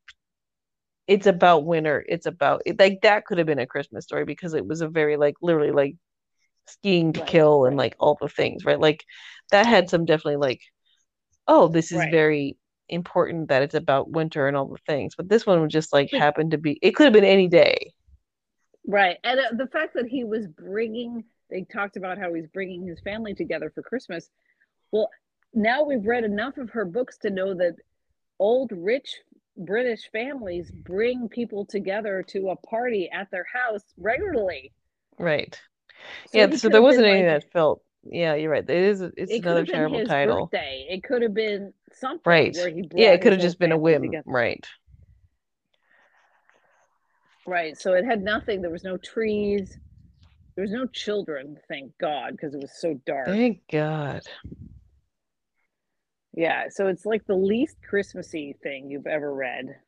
it's 1.07 1.27
about 1.27 1.65
winter. 1.65 2.05
It's 2.07 2.25
about 2.25 2.61
it, 2.65 2.79
like 2.79 3.01
that 3.01 3.25
could 3.25 3.37
have 3.39 3.47
been 3.47 3.59
a 3.59 3.67
Christmas 3.67 4.05
story 4.05 4.25
because 4.25 4.53
it 4.53 4.65
was 4.67 4.81
a 4.81 4.87
very 4.89 5.17
like 5.17 5.35
literally 5.41 5.71
like 5.71 5.95
skiing 6.67 7.13
to 7.13 7.21
Right, 7.21 7.21
kill 7.21 7.65
and 7.65 7.77
right. 7.77 7.77
like 7.77 7.95
all 7.99 8.17
the 8.21 8.29
things, 8.29 8.65
right? 8.65 8.79
Like 8.79 9.03
that 9.51 9.65
had 9.67 9.89
some 9.89 10.05
definitely 10.05 10.37
like, 10.37 10.61
oh, 11.47 11.67
this 11.69 11.91
is 11.91 12.05
Right. 12.05 12.07
very 12.07 12.57
important 12.89 13.49
that 13.49 13.63
it's 13.63 13.75
about 13.75 14.11
winter 14.11 14.47
and 14.47 14.57
all 14.57 14.67
the 14.67 14.77
things. 14.87 15.15
But 15.15 15.29
this 15.29 15.45
one 15.45 15.61
would 15.61 15.69
just 15.71 15.93
like 15.93 16.11
happened 16.13 16.51
to 16.51 16.57
be. 16.57 16.79
It 16.81 16.95
could 16.95 17.05
have 17.05 17.13
been 17.13 17.25
any 17.25 17.47
day. 17.47 17.93
Right. 18.87 19.17
And 19.23 19.39
uh, 19.39 19.43
the 19.57 19.67
fact 19.67 19.93
that 19.95 20.07
he 20.07 20.23
was 20.23 20.47
bringing, 20.47 21.23
they 21.49 21.63
talked 21.63 21.97
about 21.97 22.17
how 22.17 22.33
he's 22.33 22.47
bringing 22.47 22.85
his 22.85 22.99
family 23.01 23.33
together 23.33 23.71
for 23.73 23.81
Christmas. 23.81 24.29
Well, 24.91 25.09
now 25.53 25.83
we've 25.83 26.05
read 26.05 26.23
enough 26.23 26.57
of 26.57 26.69
her 26.71 26.85
books 26.85 27.17
to 27.19 27.29
know 27.29 27.53
that 27.55 27.75
old 28.39 28.71
rich 28.71 29.15
British 29.57 30.09
families 30.11 30.71
bring 30.71 31.27
people 31.27 31.65
together 31.65 32.23
to 32.29 32.49
a 32.49 32.55
party 32.55 33.09
at 33.11 33.29
their 33.31 33.45
house 33.51 33.83
regularly. 33.97 34.71
Right. 35.17 35.59
So 36.31 36.37
yeah. 36.37 36.55
So 36.55 36.69
there 36.69 36.81
wasn't 36.81 37.07
anything 37.07 37.27
like- 37.31 37.43
that 37.43 37.51
felt. 37.51 37.81
Yeah, 38.03 38.35
you're 38.35 38.51
right. 38.51 38.63
It 38.63 38.69
is. 38.69 39.01
It's 39.01 39.29
it 39.31 39.43
another 39.43 39.65
terrible 39.65 40.05
title. 40.05 40.45
birthday. 40.45 40.87
It 40.89 41.03
could 41.03 41.21
have 41.21 41.33
been 41.33 41.73
something 41.91 42.21
Right. 42.25 42.55
where 42.55 42.69
he 42.69 42.89
Yeah, 42.95 43.11
it 43.11 43.21
could 43.21 43.33
have 43.33 43.41
just 43.41 43.59
been 43.59 43.73
a 43.73 43.77
whim. 43.77 44.03
together. 44.03 44.23
Right. 44.25 44.65
Right. 47.45 47.77
So 47.77 47.93
it 47.93 48.05
had 48.05 48.21
nothing. 48.21 48.61
There 48.61 48.71
was 48.71 48.83
no 48.83 48.97
trees. 48.97 49.77
There 50.59 50.65
was 50.65 50.73
no 50.73 50.87
children, 50.87 51.57
thank 51.69 51.97
God, 51.99 52.31
because 52.31 52.53
it 52.53 52.59
was 52.59 52.73
so 52.81 52.99
dark. 53.05 53.27
Thank 53.27 53.61
God. 53.71 54.23
Yeah, 56.33 56.67
so 56.67 56.87
it's 56.87 57.05
like 57.05 57.25
the 57.25 57.33
least 57.33 57.77
Christmassy 57.81 58.57
thing 58.61 58.91
you've 58.91 59.07
ever 59.07 59.33
read. 59.33 59.79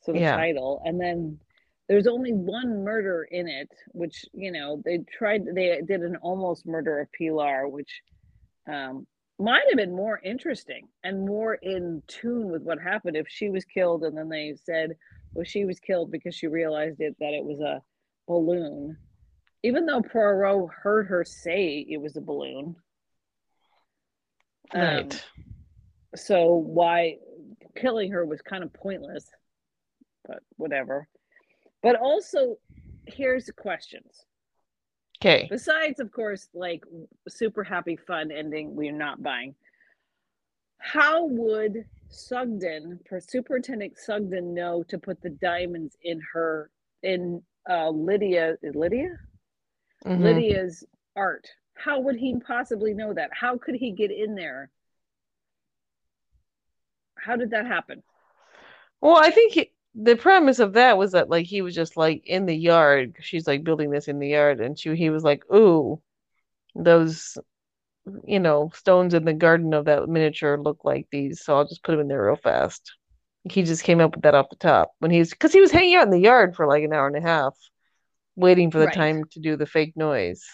So 0.00 0.12
the 0.12 0.20
Yeah. 0.20 0.34
title, 0.34 0.80
and 0.86 0.98
then 0.98 1.38
there's 1.88 2.06
only 2.06 2.32
one 2.32 2.82
murder 2.82 3.24
in 3.24 3.48
it, 3.48 3.68
which 3.88 4.24
you 4.32 4.50
know 4.50 4.80
they 4.82 4.96
tried. 5.12 5.44
They 5.44 5.82
did 5.82 6.00
an 6.00 6.16
almost 6.22 6.64
murder 6.64 7.00
of 7.00 7.12
Pilar, 7.12 7.68
which 7.68 8.02
um, 8.66 9.06
might 9.38 9.68
have 9.68 9.76
been 9.76 9.94
more 9.94 10.22
interesting 10.24 10.88
and 11.04 11.26
more 11.26 11.56
in 11.56 12.02
tune 12.06 12.50
with 12.50 12.62
what 12.62 12.80
happened 12.80 13.18
if 13.18 13.28
she 13.28 13.50
was 13.50 13.66
killed, 13.66 14.04
and 14.04 14.16
then 14.16 14.30
they 14.30 14.54
said, 14.56 14.96
well, 15.34 15.44
she 15.44 15.66
was 15.66 15.78
killed 15.80 16.10
because 16.10 16.34
she 16.34 16.46
realized 16.46 16.98
it 17.02 17.14
that 17.20 17.34
it 17.34 17.44
was 17.44 17.60
a 17.60 17.82
balloon, 18.26 18.96
even 19.62 19.86
though 19.86 20.02
Poirot 20.02 20.70
heard 20.72 21.06
her 21.06 21.24
say 21.24 21.86
it 21.88 22.00
was 22.00 22.16
a 22.16 22.20
balloon. 22.20 22.76
Um, 24.74 24.80
Right. 24.80 25.24
so 26.16 26.54
why 26.54 27.18
killing 27.76 28.10
her 28.12 28.24
was 28.24 28.40
kind 28.42 28.62
of 28.62 28.72
pointless 28.72 29.30
but 30.26 30.40
whatever 30.56 31.08
but 31.82 31.96
also 31.96 32.56
here's 33.06 33.46
the 33.46 33.52
questions 33.52 34.24
Okay. 35.20 35.46
besides 35.48 36.00
of 36.00 36.10
course 36.12 36.48
like 36.54 36.84
super 37.28 37.64
happy 37.64 37.96
fun 37.96 38.30
ending 38.30 38.74
we're 38.74 38.92
not 38.92 39.22
buying 39.22 39.54
how 40.78 41.24
would 41.26 41.84
sugden 42.08 42.98
for 43.08 43.20
superintendent 43.20 43.96
sugden 43.96 44.52
know 44.52 44.82
to 44.82 44.98
put 44.98 45.20
the 45.22 45.30
diamonds 45.30 45.96
in 46.02 46.20
her 46.32 46.70
in 47.02 47.42
uh 47.70 47.88
lydia 47.88 48.56
lydia 48.74 49.16
Mhm. 50.04 50.22
lydia's 50.22 50.84
art 51.16 51.46
how 51.74 52.00
would 52.00 52.16
he 52.16 52.38
possibly 52.40 52.94
know 52.94 53.12
that 53.14 53.30
how 53.32 53.56
could 53.58 53.74
he 53.74 53.92
get 53.92 54.10
in 54.10 54.34
there 54.34 54.70
how 57.16 57.36
did 57.36 57.50
that 57.50 57.66
happen 57.66 58.02
Well, 59.00 59.16
I 59.16 59.30
think 59.30 59.52
he, 59.54 59.72
the 59.94 60.16
premise 60.16 60.58
of 60.58 60.74
that 60.74 60.96
was 60.98 61.12
that 61.12 61.28
like 61.28 61.46
he 61.46 61.62
was 61.62 61.74
just 61.74 61.96
like 61.96 62.26
in 62.26 62.46
the 62.46 62.54
yard. 62.56 63.16
She's 63.20 63.46
like 63.46 63.64
building 63.64 63.90
this 63.90 64.08
in 64.08 64.18
the 64.18 64.28
yard, 64.28 64.60
and 64.60 64.78
she 64.78 64.94
he 64.96 65.10
was 65.10 65.24
like, 65.24 65.44
"Ooh, 65.52 66.00
those, 66.76 67.38
you 68.26 68.40
know, 68.40 68.70
stones 68.74 69.14
in 69.14 69.24
the 69.24 69.34
garden 69.34 69.74
of 69.74 69.86
that 69.86 70.08
miniature 70.08 70.58
look 70.58 70.84
like 70.84 71.08
these, 71.12 71.42
so 71.44 71.56
I'll 71.56 71.68
just 71.68 71.84
put 71.84 71.92
them 71.92 72.02
in 72.02 72.08
there 72.08 72.24
real 72.26 72.36
fast." 72.36 72.92
He 73.50 73.62
just 73.64 73.84
came 73.84 74.00
up 74.00 74.14
with 74.16 74.24
that 74.24 74.34
off 74.36 74.50
the 74.50 74.56
top 74.56 74.92
when 75.00 75.10
he's 75.12 75.30
because 75.32 75.52
he 75.54 75.60
was 75.62 75.72
hanging 75.72 75.96
out 75.96 76.04
in 76.06 76.10
the 76.12 76.20
yard 76.20 76.56
for 76.56 76.66
like 76.66 76.84
an 76.84 76.92
hour 76.94 77.06
and 77.08 77.16
a 77.16 77.22
half, 77.22 77.56
waiting 78.36 78.70
for 78.70 78.78
the 78.78 78.86
Right. 78.86 78.94
time 78.94 79.24
to 79.32 79.40
do 79.40 79.56
the 79.56 79.66
fake 79.66 79.96
noise. 79.96 80.44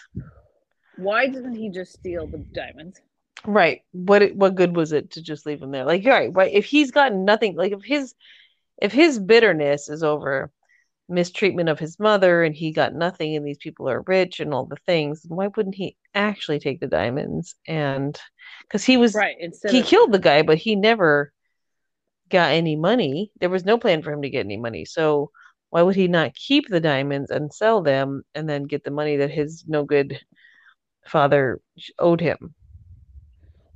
why 0.95 1.27
didn't 1.27 1.55
he 1.55 1.69
just 1.69 1.93
steal 1.93 2.27
the 2.27 2.37
diamonds 2.53 3.01
Right. 3.45 3.81
What 3.91 4.35
what 4.35 4.55
good 4.55 4.75
was 4.75 4.91
it 4.91 5.11
to 5.11 5.21
just 5.21 5.45
leave 5.45 5.61
him 5.61 5.71
there? 5.71 5.85
Like, 5.85 6.03
you're 6.03 6.13
right, 6.13 6.31
right. 6.33 6.53
If 6.53 6.65
he's 6.65 6.91
gotten 6.91 7.25
nothing, 7.25 7.55
like 7.55 7.71
if 7.71 7.83
his 7.83 8.13
if 8.81 8.91
his 8.91 9.19
bitterness 9.19 9.89
is 9.89 10.03
over 10.03 10.51
mistreatment 11.09 11.69
of 11.69 11.79
his 11.79 11.99
mother 11.99 12.43
and 12.43 12.55
he 12.55 12.71
got 12.71 12.93
nothing 12.93 13.35
and 13.35 13.45
these 13.45 13.57
people 13.57 13.89
are 13.89 14.01
rich 14.07 14.39
and 14.39 14.53
all 14.53 14.65
the 14.65 14.77
things, 14.85 15.23
why 15.27 15.47
wouldn't 15.47 15.75
he 15.75 15.95
actually 16.15 16.59
take 16.59 16.79
the 16.79 16.87
diamonds? 16.87 17.55
And 17.67 18.19
because 18.63 18.83
he 18.85 18.97
was 18.97 19.15
right 19.15 19.37
instead 19.39 19.71
he 19.71 19.81
of 19.81 19.85
killed 19.85 20.11
the 20.11 20.19
guy, 20.19 20.41
but 20.43 20.57
he 20.57 20.75
never 20.75 21.31
got 22.29 22.51
any 22.51 22.75
money. 22.75 23.31
There 23.39 23.49
was 23.49 23.65
no 23.65 23.77
plan 23.77 24.01
for 24.03 24.11
him 24.11 24.21
to 24.23 24.29
get 24.29 24.45
any 24.45 24.57
money. 24.57 24.85
So 24.85 25.31
why 25.69 25.81
would 25.81 25.95
he 25.95 26.07
not 26.07 26.35
keep 26.35 26.67
the 26.67 26.79
diamonds 26.79 27.29
and 27.31 27.53
sell 27.53 27.81
them 27.81 28.23
and 28.33 28.49
then 28.49 28.63
get 28.63 28.83
the 28.83 28.91
money 28.91 29.17
that 29.17 29.31
his 29.31 29.63
no 29.67 29.83
good 29.83 30.19
father 31.05 31.59
owed 31.99 32.21
him? 32.21 32.55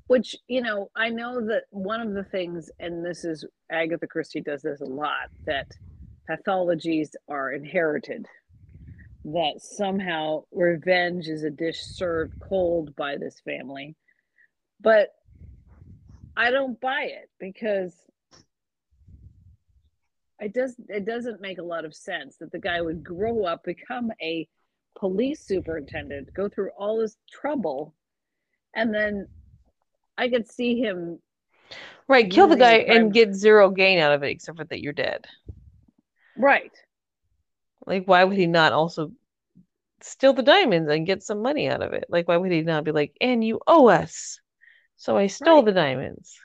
which 0.08 0.36
you 0.48 0.62
know 0.62 0.90
i 0.96 1.10
know 1.10 1.42
that 1.46 1.64
one 1.70 2.02
of 2.02 2.14
the 2.14 2.24
things 2.26 2.70
and 2.80 3.06
this 3.06 3.24
is 3.24 3.46
agatha 3.72 4.08
christie 4.08 4.42
does 4.42 4.62
this 4.62 4.82
a 4.82 4.86
lot 4.86 5.30
that 5.46 5.68
pathologies 6.30 7.10
are 7.30 7.52
inherited 7.52 8.26
that 9.26 9.54
somehow 9.60 10.44
revenge 10.52 11.28
is 11.28 11.44
a 11.44 11.50
dish 11.50 11.80
served 11.80 12.34
cold 12.40 12.96
by 12.96 13.18
this 13.18 13.42
family 13.46 13.96
but 14.82 15.10
i 16.36 16.52
don't 16.52 16.80
buy 16.82 17.04
it 17.04 17.30
because 17.40 17.94
it 20.40 20.54
does 20.54 20.76
it 20.90 21.06
doesn't 21.06 21.42
make 21.42 21.58
a 21.60 21.64
lot 21.64 21.86
of 21.86 21.96
sense 21.96 22.38
that 22.38 22.52
the 22.52 22.60
guy 22.60 22.82
would 22.82 23.04
grow 23.04 23.46
up 23.46 23.64
become 23.64 24.12
a 24.22 24.48
police 24.98 25.42
superintendent 25.42 26.34
go 26.34 26.48
through 26.50 26.72
all 26.78 27.00
this 27.00 27.18
trouble 27.32 27.94
and 28.76 28.94
then 28.94 29.28
I 30.18 30.30
could 30.30 30.50
see 30.50 30.80
him 30.80 31.20
Right, 32.08 32.30
kill 32.30 32.48
the 32.48 32.56
guy 32.58 32.76
and 32.76 33.14
get 33.14 33.34
zero 33.34 33.70
gain 33.70 34.00
out 34.00 34.14
of 34.14 34.24
it 34.24 34.30
except 34.32 34.58
for 34.58 34.64
that 34.66 34.82
you're 34.82 34.94
dead. 34.94 35.26
right. 36.38 36.74
Like, 37.86 38.06
why 38.08 38.24
would 38.24 38.38
he 38.38 38.48
not 38.48 38.74
also 38.74 39.12
steal 40.02 40.34
the 40.34 40.44
diamonds 40.44 40.90
and 40.90 41.06
get 41.08 41.24
some 41.24 41.42
money 41.42 41.70
out 41.70 41.82
of 41.84 41.94
it? 41.94 42.06
Like, 42.10 42.28
why 42.28 42.38
would 42.38 42.52
he 42.52 42.62
not 42.64 42.84
be 42.86 42.92
like, 42.92 43.16
and 43.22 43.44
you 43.44 43.62
owe 43.68 43.88
us? 43.90 44.40
So 44.98 45.18
I 45.18 45.28
stole 45.28 45.62
Right. 45.62 45.64
the 45.64 45.74
diamonds. 45.74 46.40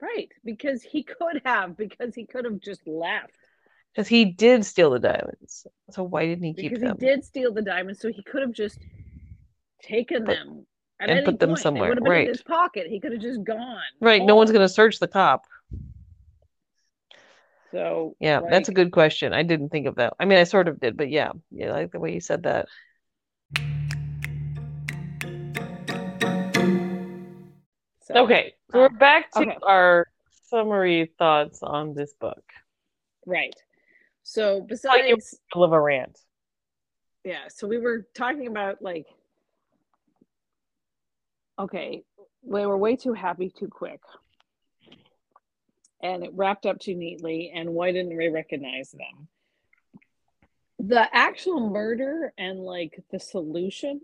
Right, 0.00 0.30
because 0.44 0.82
he 0.82 1.02
could 1.02 1.40
have, 1.44 1.76
because 1.76 2.14
he 2.14 2.26
could 2.26 2.44
have 2.44 2.60
just 2.60 2.86
left. 2.86 3.32
Because 3.94 4.08
he 4.08 4.26
did 4.26 4.64
steal 4.66 4.90
the 4.90 4.98
diamonds. 4.98 5.66
So 5.90 6.02
why 6.02 6.26
didn't 6.26 6.44
he 6.44 6.52
keep 6.52 6.72
Because 6.72 6.82
them? 6.82 6.96
he 7.00 7.06
did 7.06 7.24
steal 7.24 7.52
the 7.52 7.62
diamonds, 7.62 8.00
so 8.00 8.12
he 8.12 8.22
could 8.22 8.42
have 8.42 8.52
just 8.52 8.78
taken 9.82 10.24
Put- 10.26 10.36
them 10.36 10.66
and 11.00 11.24
put 11.24 11.38
them 11.38 11.50
point. 11.50 11.60
Somewhere, 11.60 11.88
would 11.88 11.98
have 11.98 12.04
been 12.04 12.12
right. 12.12 12.22
in 12.22 12.28
his 12.28 12.42
pocket. 12.42 12.86
He 12.88 13.00
could 13.00 13.12
have 13.12 13.22
just 13.22 13.42
gone. 13.42 13.80
Right, 14.00 14.22
no 14.22 14.36
one's 14.36 14.52
gonna 14.52 14.68
search 14.68 14.98
the 14.98 15.08
cop. 15.08 15.44
So 17.72 18.16
Yeah, 18.20 18.40
that's 18.48 18.68
a 18.68 18.72
good 18.72 18.92
question. 18.92 19.32
I 19.32 19.42
didn't 19.42 19.70
think 19.70 19.86
of 19.86 19.96
that. 19.96 20.14
I 20.20 20.24
mean, 20.24 20.38
I 20.38 20.44
sort 20.44 20.68
of 20.68 20.78
did, 20.80 20.96
but 20.96 21.10
yeah, 21.10 21.32
yeah, 21.50 21.68
I 21.68 21.72
like 21.72 21.92
the 21.92 22.00
way 22.00 22.12
you 22.12 22.20
said 22.20 22.44
that. 22.44 22.68
So- 28.06 28.14
Okay, 28.24 28.54
so 28.70 28.78
we're 28.78 28.86
um, 28.86 28.96
back 28.98 29.30
to 29.32 29.40
okay. 29.40 29.56
our 29.62 30.06
summary 30.44 31.12
thoughts 31.18 31.62
on 31.62 31.92
this 31.94 32.14
book. 32.14 32.42
Right. 33.26 33.54
So 34.22 34.58
Like 34.58 34.68
besides 34.68 35.38
of 35.54 35.72
a 35.72 35.80
rant. 35.80 36.18
yeah 37.24 37.48
so 37.48 37.66
we 37.66 37.78
were 37.78 38.06
talking 38.14 38.46
about 38.46 38.80
like 38.82 39.06
okay 41.58 42.02
we 42.42 42.66
were 42.66 42.76
way 42.76 42.96
too 42.96 43.12
happy 43.12 43.50
too 43.50 43.68
quick 43.68 44.00
and 46.02 46.22
it 46.24 46.30
wrapped 46.34 46.66
up 46.66 46.78
too 46.78 46.94
neatly 46.94 47.50
and 47.54 47.70
why 47.70 47.90
didn't 47.92 48.16
we 48.16 48.28
recognize 48.28 48.90
them 48.92 49.28
the 50.78 51.08
actual 51.16 51.70
murder 51.70 52.32
and 52.36 52.60
like 52.60 53.02
the 53.10 53.18
solution 53.18 54.00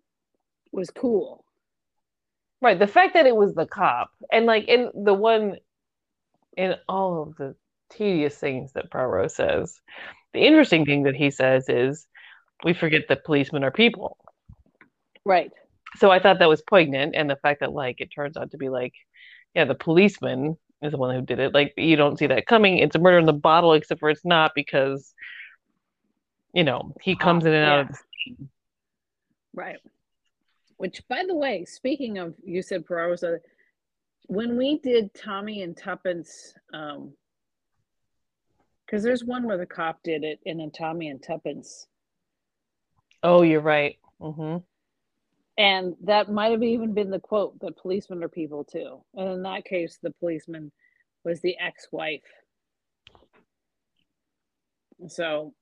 was 0.72 0.88
cool. 0.90 1.44
Right. 2.62 2.78
The 2.78 2.86
fact 2.86 3.14
that 3.14 3.26
it 3.26 3.34
was 3.34 3.54
the 3.54 3.66
cop 3.66 4.10
and 4.30 4.46
like 4.46 4.68
in 4.68 4.90
the 4.94 5.12
one 5.12 5.56
in 6.56 6.76
all 6.88 7.22
of 7.22 7.36
the 7.36 7.56
tedious 7.90 8.36
things 8.36 8.72
that 8.72 8.90
Poirot 8.90 9.32
says, 9.32 9.80
the 10.32 10.40
interesting 10.40 10.86
thing 10.86 11.02
that 11.02 11.16
he 11.16 11.30
says 11.30 11.68
is 11.68 12.06
we 12.64 12.72
forget 12.72 13.08
that 13.08 13.24
policemen 13.24 13.64
are 13.64 13.72
people. 13.72 14.16
Right. 15.24 15.50
So 15.96 16.10
I 16.10 16.20
thought 16.20 16.38
that 16.38 16.48
was 16.48 16.62
poignant 16.62 17.16
and 17.16 17.28
the 17.28 17.36
fact 17.36 17.60
that 17.60 17.72
like 17.72 18.00
it 18.00 18.10
turns 18.14 18.36
out 18.36 18.52
to 18.52 18.58
be 18.58 18.68
like, 18.68 18.94
yeah, 19.54 19.64
the 19.64 19.74
policeman 19.74 20.56
is 20.80 20.92
the 20.92 20.98
one 20.98 21.14
who 21.14 21.22
did 21.22 21.40
it. 21.40 21.52
Like 21.52 21.74
you 21.76 21.96
don't 21.96 22.16
see 22.16 22.28
that 22.28 22.46
coming. 22.46 22.78
It's 22.78 22.96
a 22.96 23.00
murder 23.00 23.18
in 23.18 23.26
the 23.26 23.32
bottle, 23.32 23.72
except 23.72 24.00
for 24.00 24.08
it's 24.08 24.24
not 24.24 24.52
because 24.54 25.12
you 26.54 26.64
know, 26.64 26.94
he 27.00 27.16
comes 27.16 27.44
ah, 27.44 27.48
in 27.48 27.54
and 27.54 27.64
out 27.64 27.80
of 27.80 27.88
the 27.88 27.94
scene. 27.94 28.48
Right. 29.54 29.78
Which, 30.82 31.00
by 31.08 31.22
the 31.24 31.36
way, 31.36 31.64
speaking 31.64 32.18
of, 32.18 32.34
you 32.44 32.60
said 32.60 32.84
Poirot 32.84 33.22
when 34.26 34.56
we 34.56 34.78
did 34.78 35.14
Tommy 35.14 35.62
and 35.62 35.76
Tuppence, 35.76 36.54
um, 36.74 37.12
because 38.84 39.04
there's 39.04 39.22
one 39.22 39.44
where 39.44 39.58
the 39.58 39.64
cop 39.64 40.02
did 40.02 40.24
it 40.24 40.40
and 40.44 40.58
then 40.58 40.72
Tommy 40.72 41.06
and 41.06 41.22
Tuppence. 41.22 41.86
Oh, 43.22 43.42
you're 43.42 43.60
right. 43.60 43.96
Mm-hmm. 44.20 44.56
And 45.56 45.94
that 46.02 46.32
might 46.32 46.50
have 46.50 46.64
even 46.64 46.94
been 46.94 47.10
the 47.10 47.20
quote 47.20 47.60
that 47.60 47.78
policemen 47.78 48.24
are 48.24 48.28
people 48.28 48.64
too. 48.64 49.04
And 49.14 49.28
in 49.28 49.42
that 49.44 49.64
case, 49.64 50.00
the 50.02 50.10
policeman 50.10 50.72
was 51.24 51.40
the 51.42 51.56
ex 51.60 51.86
wife. 51.92 52.22
So 55.06 55.54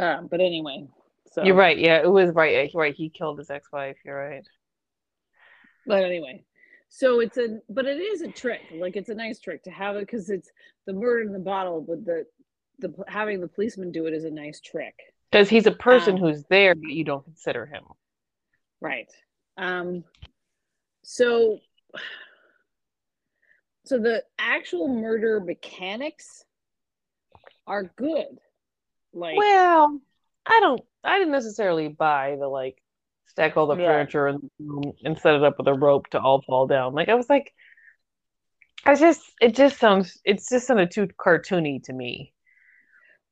uh, 0.00 0.22
but 0.22 0.40
anyway, 0.40 0.86
so 1.32 1.42
you're 1.42 1.54
right. 1.54 1.78
Yeah, 1.78 1.98
it 1.98 2.10
was 2.10 2.30
right. 2.30 2.70
Right, 2.74 2.94
he 2.94 3.08
killed 3.08 3.38
his 3.38 3.50
ex-wife. 3.50 3.96
You're 4.04 4.18
right. 4.18 4.46
But 5.86 6.04
anyway, 6.04 6.44
so 6.88 7.20
it's 7.20 7.36
a 7.36 7.60
but 7.68 7.86
it 7.86 7.98
is 7.98 8.22
a 8.22 8.28
trick. 8.28 8.62
Like 8.74 8.96
it's 8.96 9.08
a 9.08 9.14
nice 9.14 9.38
trick 9.38 9.62
to 9.64 9.70
have 9.70 9.96
it 9.96 10.00
because 10.00 10.30
it's 10.30 10.50
the 10.86 10.92
murder 10.92 11.22
in 11.22 11.32
the 11.32 11.38
bottle, 11.38 11.80
but 11.80 12.04
the 12.04 12.26
the 12.78 12.92
having 13.08 13.40
the 13.40 13.48
policeman 13.48 13.92
do 13.92 14.06
it 14.06 14.14
is 14.14 14.24
a 14.24 14.30
nice 14.30 14.60
trick. 14.60 14.94
Because 15.30 15.48
he's 15.48 15.66
a 15.66 15.72
person 15.72 16.14
um, 16.14 16.20
who's 16.20 16.44
there, 16.48 16.74
but 16.74 16.90
you 16.90 17.04
don't 17.04 17.24
consider 17.24 17.66
him. 17.66 17.84
Right. 18.80 19.10
Um. 19.56 20.04
So. 21.02 21.58
So 23.84 24.00
the 24.00 24.24
actual 24.36 24.88
murder 24.88 25.38
mechanics 25.38 26.44
are 27.68 27.84
good. 27.84 28.40
Like, 29.12 29.36
well, 29.36 30.00
I 30.44 30.58
don't. 30.60 30.82
I 31.06 31.18
didn't 31.18 31.32
necessarily 31.32 31.88
buy 31.88 32.36
the 32.38 32.48
like 32.48 32.82
stack 33.26 33.56
all 33.56 33.66
the 33.66 33.76
yeah. 33.76 33.86
furniture 33.86 34.26
and 34.28 34.50
and 35.04 35.18
set 35.18 35.34
it 35.34 35.44
up 35.44 35.58
with 35.58 35.68
a 35.68 35.74
rope 35.74 36.08
to 36.10 36.20
all 36.20 36.42
fall 36.42 36.66
down. 36.66 36.94
Like 36.94 37.08
I 37.08 37.14
was 37.14 37.28
like, 37.28 37.52
I 38.84 38.94
just 38.94 39.22
it 39.40 39.54
just 39.54 39.78
sounds 39.78 40.20
it's 40.24 40.48
just 40.48 40.66
sounded 40.66 40.90
too 40.90 41.08
cartoony 41.18 41.82
to 41.84 41.92
me. 41.92 42.32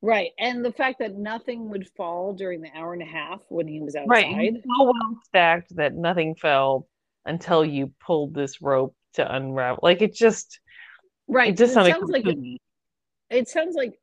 Right, 0.03 0.33
and 0.39 0.63
the 0.63 0.73
fact 0.73 0.99
that 0.99 1.15
nothing 1.15 1.71
would 1.71 1.89
fall 1.97 2.35
during 2.35 2.61
the 2.61 2.69
hour 2.77 2.93
and 2.93 3.01
a 3.01 3.07
half 3.07 3.41
when 3.49 3.67
he 3.67 3.81
was 3.81 3.97
outside. 3.97 4.09
Right, 4.11 4.53
so 4.53 4.85
well 4.85 5.19
stacked 5.25 5.75
that 5.77 5.95
nothing 5.95 6.35
fell 6.35 6.87
until 7.25 7.65
you 7.65 7.91
pulled 8.07 8.35
this 8.35 8.61
rope 8.61 8.95
to 9.15 9.35
unravel. 9.35 9.81
Like 9.83 10.03
it 10.03 10.15
just, 10.15 10.61
right. 11.27 11.49
It 11.49 11.57
just 11.57 11.75
it 11.75 11.87
sounds 11.87 12.11
like 12.11 12.27
it 13.31 13.49
sounds 13.49 13.75
like 13.75 13.99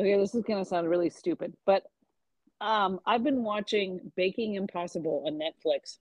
okay, 0.00 0.16
this 0.16 0.36
is 0.36 0.44
gonna 0.44 0.64
sound 0.64 0.88
really 0.88 1.10
stupid, 1.10 1.54
but 1.66 1.82
um, 2.60 3.00
I've 3.06 3.24
been 3.24 3.42
watching 3.42 4.12
Baking 4.16 4.54
Impossible 4.54 5.24
on 5.26 5.38
Netflix, 5.38 5.98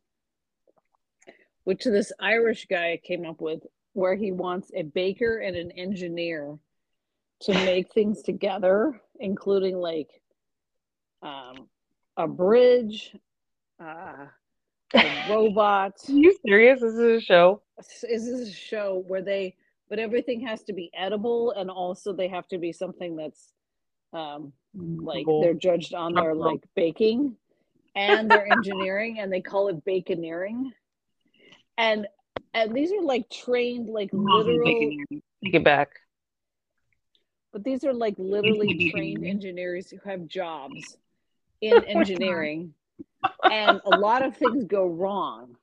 which 1.64 1.84
this 1.84 2.12
Irish 2.20 2.68
guy 2.70 3.00
came 3.04 3.26
up 3.26 3.42
with, 3.42 3.62
where 3.94 4.16
he 4.16 4.32
wants 4.32 4.72
a 4.74 4.84
baker 4.84 5.40
and 5.40 5.56
an 5.56 5.72
engineer 5.72 6.58
to 7.42 7.54
make 7.66 7.92
things 7.94 8.22
together, 8.22 9.00
including 9.20 9.78
like 9.78 10.10
um, 11.22 11.68
a 12.18 12.28
bridge, 12.28 13.16
uh, 13.82 14.28
a 14.94 15.26
robot. 15.30 15.94
Are 16.08 16.12
you 16.12 16.36
serious? 16.46 16.82
This 16.82 16.94
is 16.94 17.00
a 17.00 17.22
show. 17.22 17.62
This 17.78 18.04
is 18.04 18.50
a 18.50 18.52
show 18.52 19.04
where 19.08 19.22
they, 19.22 19.56
but 19.90 20.00
everything 20.00 20.42
has 20.42 20.64
to 20.64 20.74
be 20.74 20.92
edible, 20.96 21.52
and 21.52 21.70
also 21.70 22.14
they 22.14 22.28
have 22.28 22.48
to 22.50 22.58
be 22.58 22.72
something 22.72 23.16
that's 23.16 23.54
um, 24.14 24.54
like 24.74 25.26
they're 25.42 25.54
judged 25.54 25.94
on 25.94 26.14
their 26.14 26.34
like 26.34 26.64
baking 26.76 27.36
and 27.96 28.30
their 28.30 28.52
engineering 28.52 29.20
and 29.20 29.32
they 29.32 29.42
call 29.42 29.68
it 29.68 29.84
baconeering. 29.86 30.72
And 31.78 32.08
and 32.54 32.76
these 32.76 32.92
are 32.92 33.02
like 33.02 33.30
trained 33.30 33.90
like 33.90 34.10
literal 34.12 34.92
take 35.44 35.54
it 35.54 35.64
back. 35.64 35.92
But 37.52 37.64
these 37.64 37.84
are 37.84 37.94
like 37.94 38.16
literally 38.18 38.92
trained 38.92 39.26
engineers 39.26 39.90
who 39.90 39.98
have 40.10 40.28
jobs 40.28 40.98
in 41.62 41.74
oh 41.78 41.82
engineering 41.88 42.74
and 43.44 43.80
a 43.86 43.98
lot 43.98 44.26
of 44.26 44.36
things 44.36 44.66
go 44.66 44.88
wrong. 44.88 45.56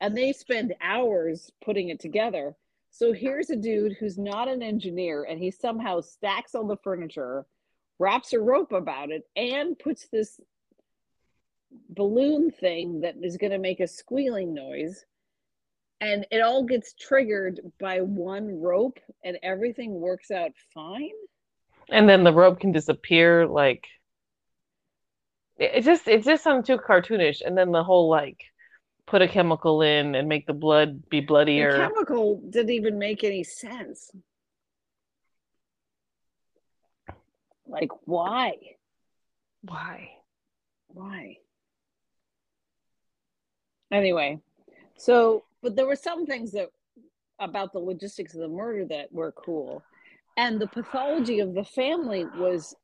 And 0.00 0.16
they 0.16 0.32
spend 0.32 0.74
hours 0.80 1.50
putting 1.64 1.88
it 1.88 1.98
together. 1.98 2.54
So 2.90 3.12
here's 3.12 3.50
a 3.50 3.56
dude 3.56 3.96
who's 3.98 4.16
not 4.16 4.48
an 4.48 4.62
engineer 4.62 5.24
and 5.24 5.40
he 5.40 5.50
somehow 5.50 6.00
stacks 6.00 6.54
all 6.54 6.66
the 6.66 6.76
furniture, 6.76 7.46
wraps 7.98 8.32
a 8.32 8.38
rope 8.38 8.72
about 8.72 9.10
it, 9.10 9.24
and 9.36 9.78
puts 9.78 10.08
this 10.08 10.40
balloon 11.90 12.50
thing 12.50 13.00
that 13.00 13.16
is 13.22 13.36
going 13.36 13.52
to 13.52 13.58
make 13.58 13.80
a 13.80 13.86
squealing 13.86 14.54
noise. 14.54 15.04
And 16.00 16.26
it 16.30 16.40
all 16.40 16.64
gets 16.64 16.94
triggered 16.94 17.60
by 17.80 18.00
one 18.02 18.60
rope 18.60 19.00
and 19.24 19.36
everything 19.42 19.92
works 20.00 20.30
out 20.30 20.52
fine. 20.72 21.10
And 21.90 22.08
then 22.08 22.22
the 22.22 22.32
rope 22.32 22.60
can 22.60 22.70
disappear 22.70 23.46
like 23.46 23.84
it 25.56 25.82
just 25.82 26.06
it 26.06 26.24
just 26.24 26.44
sounds 26.44 26.66
too 26.66 26.78
cartoonish. 26.78 27.42
And 27.44 27.58
then 27.58 27.72
the 27.72 27.82
whole 27.82 28.08
like 28.08 28.40
put 29.06 29.22
a 29.22 29.28
chemical 29.28 29.82
in 29.82 30.14
and 30.14 30.28
make 30.28 30.46
the 30.46 30.52
blood 30.52 31.08
be 31.08 31.20
bloodier. 31.20 31.72
The 31.72 31.78
chemical 31.78 32.40
didn't 32.48 32.70
even 32.70 32.98
make 32.98 33.24
any 33.24 33.42
sense. 33.42 34.10
Like, 37.68 37.90
why? 38.04 38.54
Why? 39.62 40.08
Why? 40.88 41.36
Anyway, 43.92 44.40
so, 44.96 45.44
but 45.62 45.76
there 45.76 45.86
were 45.86 45.96
some 45.96 46.26
things 46.26 46.52
that 46.52 46.68
about 47.38 47.72
the 47.72 47.78
logistics 47.78 48.34
of 48.34 48.40
the 48.40 48.48
murder 48.48 48.84
that 48.86 49.12
were 49.12 49.32
cool. 49.32 49.82
And 50.36 50.60
the 50.60 50.66
pathology 50.66 51.40
of 51.40 51.54
the 51.54 51.64
family 51.64 52.24
was 52.36 52.74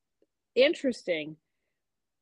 interesting 0.54 1.36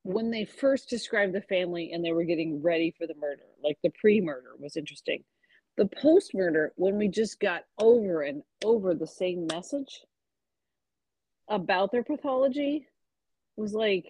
when 0.05 0.31
they 0.31 0.45
first 0.45 0.89
described 0.89 1.35
the 1.35 1.43
family 1.43 1.93
and 1.93 2.05
they 2.05 2.13
were 2.13 2.25
getting 2.25 2.61
ready 2.63 2.95
for 2.97 3.07
the 3.07 3.15
murder, 3.21 3.43
like 3.63 3.79
the 3.83 3.91
pre 3.91 4.21
murder 4.21 4.51
was 4.59 4.77
interesting. 4.77 5.23
The 5.77 5.87
post 5.87 6.35
murder, 6.35 6.73
when 6.77 6.99
we 6.99 7.09
just 7.09 7.41
got 7.41 7.63
over 7.79 8.23
and 8.23 8.43
over 8.65 8.95
the 8.95 9.07
same 9.07 9.47
message 9.47 10.03
about 11.49 11.93
their 11.93 12.05
pathology, 12.05 12.87
was 13.57 13.75
like 13.75 14.07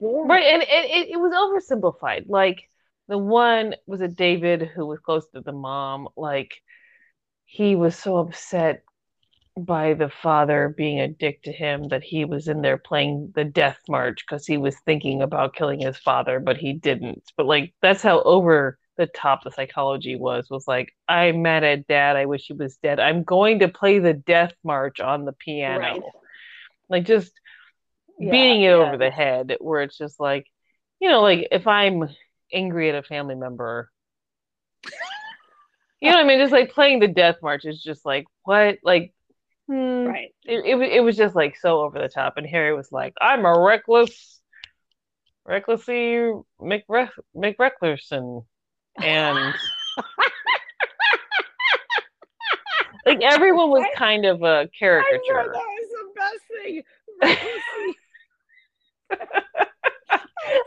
boring. 0.00 0.28
Right. 0.28 0.46
And 0.54 0.62
it, 0.62 0.68
it, 0.68 1.08
it 1.10 1.16
was 1.16 1.32
oversimplified. 1.32 2.24
Like 2.28 2.68
the 3.08 3.18
one 3.18 3.74
was 3.86 4.00
a 4.00 4.08
David 4.08 4.70
who 4.74 4.86
was 4.86 4.98
close 5.00 5.26
to 5.34 5.40
the 5.40 5.52
mom. 5.52 6.08
Like 6.16 6.54
he 7.44 7.76
was 7.76 7.96
so 7.96 8.18
upset 8.18 8.82
by 9.56 9.94
the 9.94 10.08
father 10.08 10.74
being 10.76 11.00
a 11.00 11.08
dick 11.08 11.42
to 11.42 11.52
him 11.52 11.88
that 11.88 12.04
he 12.04 12.24
was 12.24 12.48
in 12.48 12.62
there 12.62 12.78
playing 12.78 13.32
the 13.34 13.44
death 13.44 13.78
march 13.88 14.24
because 14.26 14.46
he 14.46 14.56
was 14.56 14.76
thinking 14.84 15.20
about 15.22 15.54
killing 15.54 15.80
his 15.80 15.96
father 15.98 16.38
but 16.38 16.56
he 16.56 16.72
didn't 16.72 17.24
but 17.36 17.46
like 17.46 17.74
that's 17.82 18.02
how 18.02 18.22
over 18.22 18.78
the 18.98 19.06
top 19.06 19.42
the 19.42 19.50
psychology 19.50 20.16
was 20.16 20.50
was 20.50 20.68
like 20.68 20.92
i'm 21.08 21.40
mad 21.40 21.64
at 21.64 21.86
dad 21.86 22.16
i 22.16 22.26
wish 22.26 22.46
he 22.46 22.52
was 22.52 22.76
dead 22.78 23.00
i'm 23.00 23.24
going 23.24 23.60
to 23.60 23.68
play 23.68 23.98
the 23.98 24.12
death 24.12 24.52
march 24.62 25.00
on 25.00 25.24
the 25.24 25.32
piano 25.32 25.78
right. 25.78 26.02
like 26.90 27.04
just 27.04 27.32
yeah, 28.18 28.30
beating 28.30 28.62
it 28.62 28.66
yeah. 28.66 28.74
over 28.74 28.98
the 28.98 29.10
head 29.10 29.56
where 29.60 29.82
it's 29.82 29.96
just 29.96 30.20
like 30.20 30.46
you 31.00 31.08
know 31.08 31.22
like 31.22 31.48
if 31.50 31.66
i'm 31.66 32.08
angry 32.52 32.90
at 32.90 32.94
a 32.94 33.02
family 33.02 33.34
member 33.34 33.88
you 36.00 36.10
know 36.10 36.16
what 36.16 36.24
i 36.24 36.28
mean 36.28 36.38
just 36.38 36.52
like 36.52 36.72
playing 36.72 36.98
the 36.98 37.08
death 37.08 37.36
march 37.40 37.64
is 37.64 37.82
just 37.82 38.04
like 38.04 38.26
what 38.44 38.78
like 38.82 39.14
Hmm. 39.68 40.06
Right. 40.06 40.34
It, 40.46 40.64
it, 40.64 40.80
it 40.80 41.00
was 41.00 41.16
just 41.16 41.36
like 41.36 41.56
so 41.56 41.80
over 41.80 41.98
the 41.98 42.08
top. 42.08 42.38
And 42.38 42.46
Harry 42.46 42.74
was 42.74 42.90
like, 42.90 43.14
I'm 43.20 43.44
a 43.44 43.60
reckless, 43.60 44.40
recklessly 45.44 46.32
McRe- 46.60 47.10
McRecklerson. 47.36 48.46
And 49.02 49.38
like 53.06 53.22
everyone 53.22 53.70
was 53.70 53.86
kind 53.96 54.24
of 54.24 54.42
a 54.42 54.68
caricature. 54.78 55.18
that 55.28 55.52
was 55.52 55.88
the 55.90 56.06
best 56.14 56.40
thing. 56.62 56.82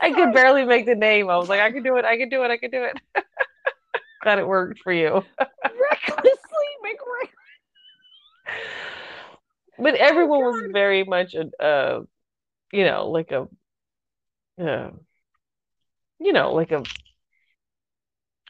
I 0.00 0.12
could 0.12 0.32
barely 0.34 0.64
make 0.64 0.86
the 0.86 0.94
name. 0.94 1.28
I 1.30 1.36
was 1.36 1.48
like, 1.48 1.60
I 1.60 1.70
can 1.70 1.82
do 1.82 1.96
it. 1.96 2.04
I 2.04 2.16
can 2.16 2.28
do 2.28 2.44
it. 2.44 2.50
I 2.50 2.56
can 2.56 2.70
do 2.70 2.84
it. 2.84 3.00
Glad 4.22 4.38
it 4.38 4.46
worked 4.46 4.80
for 4.80 4.92
you. 4.92 5.22
Recklessly 5.40 6.68
McRae. 6.84 7.28
But 9.78 9.94
everyone 9.96 10.42
oh, 10.42 10.50
was 10.50 10.62
very 10.72 11.04
much 11.04 11.34
a, 11.34 11.50
uh, 11.62 12.02
you 12.72 12.84
know, 12.84 13.10
like 13.10 13.32
a, 13.32 13.48
uh, 14.62 14.90
you 16.20 16.32
know, 16.32 16.52
like 16.52 16.70
a 16.70 16.84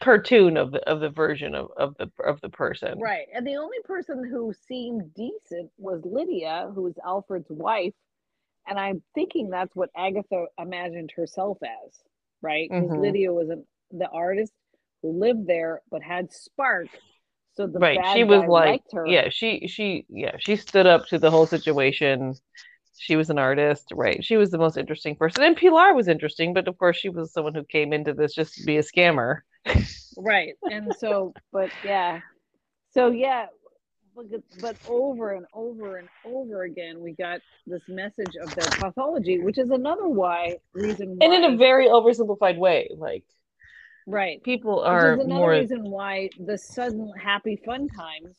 cartoon 0.03 0.57
of 0.57 0.73
the 0.73 0.81
of 0.89 1.01
the 1.01 1.09
version 1.09 1.55
of, 1.55 1.71
of 1.77 1.95
the 1.99 2.11
of 2.25 2.41
the 2.41 2.49
person. 2.49 2.99
Right. 2.99 3.27
And 3.35 3.47
the 3.47 3.57
only 3.57 3.79
person 3.85 4.29
who 4.29 4.53
seemed 4.69 5.15
decent 5.15 5.71
was 5.79 6.03
Lydia, 6.05 6.71
who 6.75 6.83
was 6.83 6.95
Alfred's 7.05 7.51
wife. 7.51 7.95
And 8.67 8.79
I'm 8.79 9.03
thinking 9.15 9.51
that's 9.51 9.75
what 9.75 9.91
Agatha 9.97 10.47
imagined 10.59 11.13
herself 11.17 11.59
as, 11.63 11.99
right? 12.43 12.69
Because 12.71 12.91
mm-hmm. 12.91 13.01
Lydia 13.01 13.33
was 13.33 13.49
an, 13.49 13.65
the 13.91 14.09
artist 14.09 14.53
who 15.03 15.19
lived 15.19 15.47
there 15.47 15.83
but 15.91 16.03
had 16.03 16.33
spark. 16.33 16.89
So 17.55 17.67
the 17.67 17.79
right, 17.79 17.99
she 18.15 18.25
was 18.25 18.45
like, 18.49 18.83
yeah, 19.05 19.29
she 19.31 19.67
she 19.69 20.07
yeah, 20.09 20.37
she 20.39 20.57
stood 20.57 20.87
up 20.87 21.07
to 21.09 21.19
the 21.19 21.31
whole 21.31 21.47
situation. 21.47 22.35
She 22.99 23.17
was 23.17 23.31
an 23.31 23.39
artist, 23.39 23.89
right? 23.93 24.25
She 24.25 24.37
was 24.37 24.51
the 24.51 24.59
most 24.59 24.77
interesting 24.77 25.17
person, 25.17 25.43
and 25.43 25.57
Pilar 25.57 25.93
was 25.93 26.09
interesting, 26.09 26.55
but 26.55 26.69
of 26.69 26.79
course, 26.79 26.97
she 26.97 27.09
was 27.09 27.33
someone 27.33 27.55
who 27.55 27.65
came 27.65 27.93
into 27.93 28.15
this 28.15 28.35
just 28.35 28.55
to 28.55 28.65
be 28.65 28.79
a 28.79 28.83
scammer 28.83 29.41
right 30.17 30.55
and 30.65 30.93
so 30.99 31.33
but 31.53 31.71
yeah. 31.85 32.21
So 32.91 33.11
yeah 33.11 33.47
but 34.61 34.77
over 34.89 35.33
and 35.33 35.47
over 35.55 35.97
and 35.97 36.09
over 36.25 36.65
again 36.65 37.01
we 37.01 37.13
got 37.13 37.41
this 37.67 37.83
message 37.89 38.37
of 38.41 38.55
their 38.55 38.69
pathology 38.73 39.41
which 39.41 39.59
is 39.59 39.71
another 39.71 40.09
why 40.09 40.57
reason 40.75 41.17
why, 41.17 41.27
and 41.27 41.35
in 41.35 41.55
a 41.55 41.57
very 41.57 41.87
oversimplified 41.87 42.59
way 42.59 42.91
like 42.97 43.25
right. 44.07 44.43
people 44.43 44.81
are 44.81 45.15
another 45.15 45.29
more 45.29 45.51
reason 45.51 45.91
why 45.91 46.29
the 46.39 46.59
sudden 46.59 47.11
happy 47.21 47.61
fun 47.65 47.89
times 47.89 48.37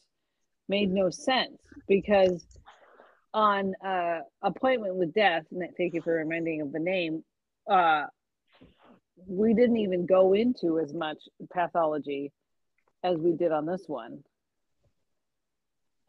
made 0.69 0.91
no 0.91 1.09
sense 1.09 1.57
because 1.87 2.45
on 3.33 3.73
uh 3.85 4.19
appointment 4.43 4.95
with 4.95 5.13
death 5.13 5.43
and 5.51 5.63
thank 5.77 5.93
you 5.93 6.01
for 6.01 6.13
reminding 6.13 6.61
of 6.61 6.71
the 6.71 6.79
name 6.79 7.23
uh 7.69 8.03
we 9.27 9.53
didn't 9.53 9.77
even 9.77 10.05
go 10.05 10.33
into 10.33 10.79
as 10.79 10.93
much 10.93 11.17
pathology 11.51 12.31
as 13.03 13.17
we 13.17 13.33
did 13.33 13.51
on 13.51 13.65
this 13.65 13.83
one. 13.87 14.23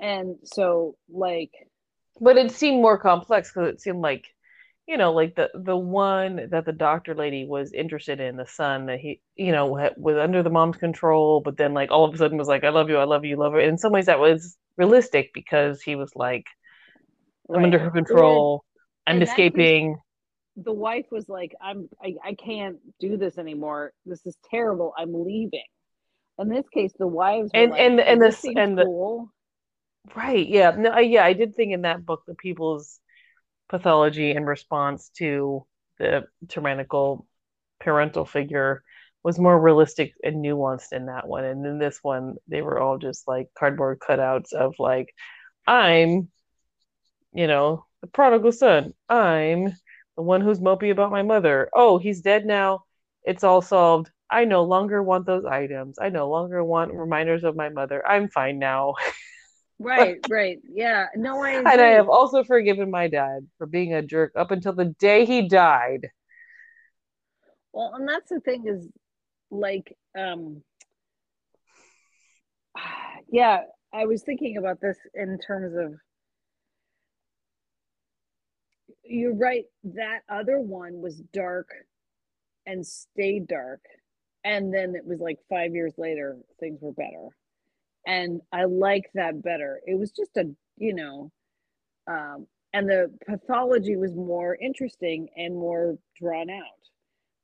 And 0.01 0.37
so 0.45 0.97
like 1.09 1.53
but 2.21 2.37
it 2.37 2.51
seemed 2.51 2.81
more 2.81 2.99
complex 2.99 3.51
because 3.51 3.69
it 3.71 3.81
seemed 3.81 4.01
like 4.01 4.27
you 4.87 4.97
know 4.97 5.13
like 5.13 5.35
the 5.35 5.51
the 5.55 5.77
one 5.77 6.49
that 6.51 6.65
the 6.65 6.73
doctor 6.73 7.15
lady 7.15 7.47
was 7.47 7.73
interested 7.73 8.21
in 8.21 8.37
the 8.37 8.47
son 8.47 8.87
that 8.87 9.01
he 9.01 9.21
you 9.37 9.53
know 9.53 9.67
was 9.97 10.17
under 10.17 10.43
the 10.43 10.51
mom's 10.51 10.77
control 10.77 11.41
but 11.41 11.57
then 11.57 11.75
like 11.75 11.91
all 11.91 12.05
of 12.05 12.15
a 12.15 12.19
sudden 12.19 12.39
was 12.39 12.49
like 12.49 12.65
i 12.65 12.69
love 12.69 12.89
you 12.89 12.99
i 12.99 13.05
love 13.05 13.25
you 13.25 13.37
love 13.37 13.53
her 13.53 13.61
in 13.61 13.79
some 13.79 13.93
ways 13.93 14.07
that 14.07 14.21
was 14.21 14.57
realistic 14.77 15.31
because 15.33 15.81
he 15.83 15.97
was 15.97 16.13
like 16.15 16.45
i'm 17.49 17.57
right. 17.57 17.65
under 17.65 17.79
her 17.79 17.91
control 17.91 18.65
i'm 19.07 19.23
escaping 19.23 19.97
the 20.57 20.73
wife 20.73 21.07
was 21.11 21.29
like, 21.29 21.55
I'm 21.61 21.89
I, 22.03 22.15
I 22.25 22.35
can't 22.35 22.77
do 23.01 23.17
this 23.17 23.39
anymore. 23.39 23.93
This 24.07 24.25
is 24.27 24.37
terrible. 24.51 24.93
I'm 24.97 25.13
leaving. 25.13 25.65
In 26.39 26.49
this 26.49 26.69
case, 26.73 26.93
the 26.99 27.07
wives 27.07 27.51
and 27.55 27.71
like, 27.71 27.81
and 27.81 28.01
and 28.01 28.21
this 28.21 28.45
and 28.45 28.77
the 28.77 29.27
right, 30.17 30.47
yeah, 30.47 30.73
no, 30.77 30.99
yeah, 30.99 31.25
I 31.25 31.33
did 31.33 31.55
think 31.55 31.73
in 31.73 31.83
that 31.83 32.05
book 32.05 32.23
the 32.27 32.35
people's 32.35 32.99
pathology 33.69 34.33
in 34.33 34.45
response 34.45 35.11
to 35.19 35.65
the 35.99 36.25
tyrannical 36.49 37.27
parental 37.81 38.25
figure 38.25 38.83
was 39.23 39.39
more 39.39 39.59
realistic 39.59 40.13
and 40.23 40.45
nuanced 40.45 40.93
in 40.93 41.07
that 41.07 41.27
one, 41.27 41.45
and 41.45 41.65
in 41.65 41.79
this 41.79 42.01
one, 42.03 42.35
they 42.49 42.63
were 42.63 42.79
all 42.81 42.99
just 42.99 43.27
like 43.27 43.49
cardboard 43.57 43.99
cutouts 44.01 44.53
of 44.53 44.75
like, 44.79 45.15
I'm, 45.67 46.29
you 47.33 47.47
know, 47.47 47.87
the 48.03 48.07
prodigal 48.09 48.53
son. 48.53 48.93
I'm 49.09 49.73
the 50.17 50.23
one 50.23 50.41
who's 50.41 50.61
mopey 50.61 50.91
about 50.91 51.11
my 51.11 51.23
mother. 51.23 51.69
Oh, 51.75 51.99
he's 51.99 52.21
dead 52.21 52.47
now. 52.47 52.85
It's 53.25 53.45
all 53.45 53.63
solved. 53.63 54.11
I 54.31 54.45
no 54.45 54.65
longer 54.65 55.03
want 55.03 55.27
those 55.27 55.45
items. 55.45 55.99
I 56.01 56.09
no 56.09 56.29
longer 56.29 56.63
want 56.65 56.93
reminders 56.93 57.45
of 57.45 57.57
my 57.57 57.69
mother. 57.69 58.07
I'm 58.07 58.29
fine 58.29 58.59
now. 58.59 58.95
right, 59.79 60.19
right. 60.29 60.59
Yeah. 60.69 61.07
No, 61.15 61.43
I 61.43 61.51
agree. 61.51 61.73
And 61.73 61.81
I 61.81 61.89
have 61.91 62.09
also 62.09 62.45
forgiven 62.45 62.91
my 62.91 63.09
dad 63.09 63.47
for 63.59 63.67
being 63.67 63.95
a 63.95 64.03
jerk 64.03 64.33
up 64.37 64.51
until 64.51 64.73
the 64.73 64.95
day 64.99 65.25
he 65.25 65.49
died. 65.49 66.09
Well, 67.73 67.93
and 67.95 68.09
that's 68.09 68.31
the 68.31 68.41
thing 68.41 68.67
is 68.67 68.89
like 69.51 69.97
um 70.17 70.63
yeah, 73.31 73.61
I 73.93 74.07
was 74.07 74.23
thinking 74.23 74.57
about 74.57 74.81
this 74.81 74.97
in 75.15 75.39
terms 75.39 75.77
of 75.77 75.95
you're 79.05 79.35
right. 79.35 79.65
That 79.85 80.21
other 80.29 80.61
one 80.61 81.01
was 81.01 81.21
dark 81.33 81.69
and 82.67 82.87
stayed 82.87 83.47
dark. 83.49 83.81
And 84.45 84.73
then 84.73 84.95
it 84.95 85.07
was 85.07 85.21
like 85.21 85.39
five 85.49 85.75
years 85.75 85.95
later, 85.97 86.37
things 86.61 86.81
were 86.83 86.93
better. 86.93 87.29
And 88.07 88.41
I 88.53 88.65
like 88.65 89.05
that 89.15 89.43
better. 89.43 89.81
It 89.87 89.99
was 89.99 90.11
just 90.11 90.37
a, 90.37 90.45
you 90.77 90.95
know, 90.95 91.31
um, 92.07 92.47
and 92.75 92.89
the 92.89 93.11
pathology 93.27 93.97
was 93.97 94.15
more 94.15 94.57
interesting 94.57 95.29
and 95.37 95.55
more 95.55 95.97
drawn 96.21 96.51
out. 96.51 96.65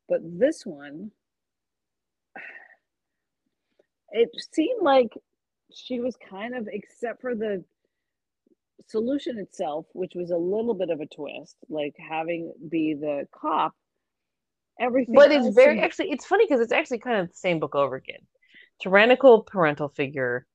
But 0.08 0.20
this 0.24 0.66
one, 0.66 1.10
it 4.10 4.28
seemed 4.52 4.82
like 4.82 5.12
she 5.72 6.00
was 6.00 6.16
kind 6.28 6.54
of, 6.54 6.68
except 6.70 7.20
for 7.22 7.34
the 7.34 7.64
solution 8.88 9.38
itself, 9.38 9.86
which 9.92 10.12
was 10.14 10.30
a 10.30 10.36
little 10.36 10.74
bit 10.74 10.90
of 10.90 11.00
a 11.00 11.06
twist, 11.06 11.56
like 11.68 11.94
having 11.98 12.52
be 12.68 12.94
the 12.94 13.26
cop, 13.34 13.72
everything. 14.78 15.14
But 15.14 15.32
it's 15.32 15.54
very 15.54 15.80
actually, 15.80 16.10
it's 16.10 16.26
funny 16.26 16.46
because 16.46 16.60
it's 16.60 16.72
actually 16.72 16.98
kind 16.98 17.20
of 17.20 17.28
the 17.28 17.34
same 17.34 17.60
book 17.60 17.74
over 17.74 17.96
again. 17.96 18.20
Tyrannical 18.80 19.42
parental 19.42 19.88
figure, 19.88 20.46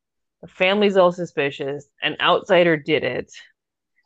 the 0.42 0.48
family's 0.48 0.98
all 0.98 1.12
suspicious, 1.12 1.88
an 2.02 2.18
outsider 2.20 2.78
did 2.78 3.04
it, 3.04 3.32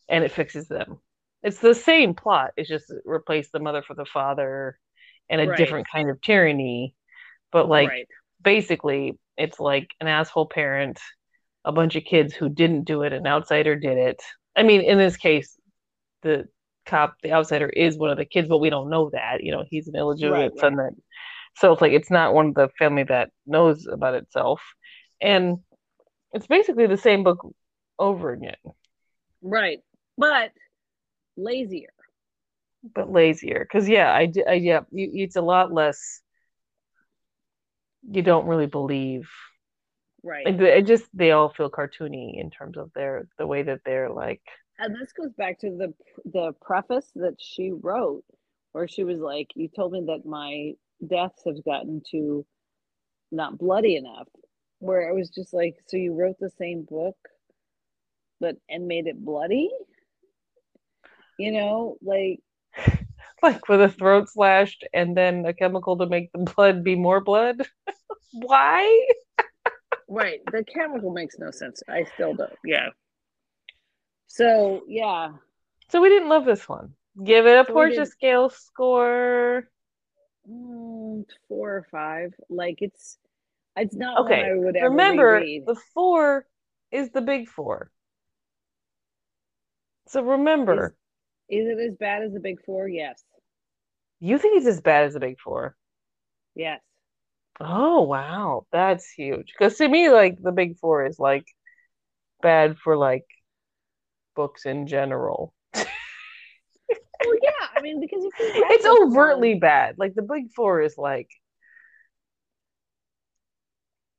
and 0.08 0.24
it 0.24 0.32
fixes 0.32 0.68
them. 0.68 1.00
It's 1.42 1.60
the 1.60 1.76
same 1.76 2.14
plot. 2.14 2.52
It's 2.58 2.68
just 2.68 2.94
replace 3.06 3.50
the 3.50 3.60
mother 3.60 3.82
for 3.82 3.94
the 3.94 4.06
father 4.06 4.78
and 5.30 5.40
a 5.40 5.48
right. 5.48 5.58
different 5.58 5.88
kind 5.92 6.10
of 6.10 6.22
tyranny. 6.22 6.96
But 7.52 7.70
like 7.70 7.90
right. 7.90 8.08
basically, 8.44 9.18
it's 9.38 9.60
like 9.60 9.90
an 10.02 10.08
asshole 10.08 10.48
parent 10.48 11.00
a 11.66 11.72
bunch 11.72 11.96
of 11.96 12.04
kids 12.04 12.34
who 12.34 12.50
didn't 12.50 12.86
do 12.86 13.04
it, 13.04 13.14
an 13.14 13.28
outsider 13.28 13.76
did 13.76 13.98
it. 13.98 14.22
I 14.56 14.64
mean, 14.64 14.82
in 14.82 14.98
this 14.98 15.18
case, 15.18 15.58
the 16.24 16.46
cop, 16.86 17.16
the 17.22 17.32
outsider 17.32 17.70
is 17.70 17.98
one 17.98 18.10
of 18.10 18.18
the 18.18 18.26
kids, 18.26 18.48
but 18.48 18.58
we 18.60 18.70
don't 18.70 18.90
know 18.90 19.10
that. 19.12 19.44
You 19.44 19.52
know, 19.52 19.64
he's 19.70 19.88
an 19.88 19.96
illegitimate 19.96 20.54
right, 20.54 20.60
son 20.60 20.76
right. 20.76 20.92
that 20.96 21.02
so 21.60 21.74
it's 21.74 21.82
like 21.82 21.92
it's 21.92 22.12
not 22.12 22.34
one 22.34 22.48
of 22.48 22.54
the 22.54 22.70
family 22.78 23.04
that 23.04 23.32
knows 23.46 23.86
about 23.86 24.16
itself. 24.16 24.62
And 25.22 25.58
it's 26.32 26.48
basically 26.48 26.88
the 26.88 26.98
same 26.98 27.24
book 27.24 27.46
over 27.98 28.32
again. 28.32 28.56
Right. 29.42 29.80
But 30.18 30.52
lazier. 31.36 31.94
But 32.96 33.12
lazier. 33.12 33.60
Because, 33.60 33.90
yeah, 33.90 34.12
I, 34.12 34.32
I 34.48 34.54
yeah, 34.54 34.82
you, 34.92 35.12
it's 35.14 35.36
a 35.36 35.42
lot 35.42 35.74
less. 35.74 36.22
You 38.10 38.22
don't 38.22 38.48
really 38.48 38.68
believe 38.68 39.30
right. 40.24 40.46
Like 40.46 40.60
it 40.60 40.88
just 40.88 41.06
they 41.14 41.32
all 41.32 41.50
feel 41.50 41.70
cartoony 41.70 42.40
in 42.40 42.50
terms 42.50 42.78
of 42.78 42.92
their 42.94 43.28
the 43.38 43.48
way 43.48 43.64
that 43.64 43.82
they're 43.86 44.10
like 44.10 44.42
and 44.78 44.96
this 44.96 45.12
goes 45.14 45.34
back 45.34 45.60
to 45.60 45.70
the 45.70 45.94
the 46.26 46.54
preface 46.62 47.10
that 47.16 47.36
she 47.40 47.72
wrote 47.72 48.24
where 48.72 48.88
she 48.88 49.04
was 49.04 49.20
like 49.20 49.48
you 49.56 49.68
told 49.68 49.92
me 49.92 50.04
that 50.08 50.26
my 50.26 50.74
deaths 51.06 51.44
have 51.46 51.64
gotten 51.64 52.02
to 52.12 52.46
not 53.32 53.58
bloody 53.58 53.96
enough 53.96 54.28
where 54.80 55.10
i 55.10 55.12
was 55.12 55.30
just 55.30 55.54
like 55.54 55.76
so 55.88 55.98
you 55.98 56.14
wrote 56.14 56.38
the 56.40 56.50
same 56.58 56.84
book 56.84 57.16
but 58.40 58.56
and 58.70 58.88
made 58.88 59.08
it 59.08 59.24
bloody? 59.24 59.70
You 61.38 61.52
know 61.52 61.98
like 62.02 62.40
like 63.44 63.68
with 63.70 63.82
a 63.82 63.90
throat 63.90 64.30
slashed 64.30 64.86
and 64.94 65.16
then 65.16 65.46
a 65.46 65.54
chemical 65.54 65.98
to 65.98 66.08
make 66.08 66.32
the 66.32 66.40
blood 66.40 66.84
be 66.84 66.96
more 66.96 67.22
blood? 67.22 67.68
Why 68.32 69.08
right. 70.10 70.40
The 70.52 70.64
chemical 70.64 71.12
makes 71.12 71.38
no 71.40 71.52
sense. 71.52 71.82
I 71.88 72.06
still 72.16 72.34
don't. 72.34 72.52
Yeah. 72.66 72.90
So 74.28 74.82
yeah. 74.88 75.30
So 75.90 76.02
we 76.02 76.10
didn't 76.10 76.30
love 76.30 76.46
this 76.46 76.68
one. 76.68 76.94
Give 77.24 77.46
it 77.48 77.58
a 77.58 77.66
so 77.66 77.74
Portia 77.74 78.06
scale 78.06 78.50
score. 78.50 79.68
Mm, 80.50 81.26
four 81.48 81.78
or 81.78 81.88
five. 81.92 82.34
Like 82.50 82.78
it's 82.82 83.18
it's 83.76 83.96
not 83.96 84.26
okay. 84.26 84.44
I 84.44 84.54
would 84.56 84.76
ever 84.76 84.90
Remember, 84.90 85.34
reread. 85.34 85.66
the 85.66 85.76
four 85.94 86.46
is 86.92 87.12
the 87.12 87.22
big 87.22 87.48
four. 87.48 87.92
So 90.08 90.24
remember, 90.24 90.96
Is 91.50 91.68
it 91.68 91.80
as 91.80 91.96
bad 91.96 92.24
as 92.24 92.34
the 92.34 92.40
Big 92.40 92.64
Four? 92.66 92.88
Yes. 92.88 93.24
You 94.20 94.40
think 94.40 94.58
it's 94.58 94.66
as 94.66 94.82
bad 94.82 95.06
as 95.06 95.14
the 95.14 95.20
Big 95.20 95.40
Four? 95.40 95.76
Yes. 96.56 96.82
Oh 97.60 98.04
wow, 98.04 98.66
that's 98.72 99.10
huge. 99.10 99.54
Because 99.58 99.78
to 99.78 99.88
me, 99.88 100.10
like 100.10 100.42
the 100.42 100.52
Big 100.52 100.78
Four 100.78 101.06
is 101.06 101.20
like 101.20 101.46
bad 102.42 102.78
for 102.78 102.98
like 102.98 103.26
books 104.36 104.66
in 104.66 104.88
general. 104.88 105.54
Well, 105.76 105.86
yeah. 107.42 107.68
I 107.76 107.82
mean, 107.82 108.00
because 108.00 108.24
It's 108.40 108.84
book 108.84 109.00
one- 109.00 109.12
overtly 109.12 109.56
bad. 109.56 109.96
Like 109.98 110.16
the 110.16 110.22
Big 110.22 110.52
Four 110.56 110.82
is 110.82 110.98
like 110.98 111.30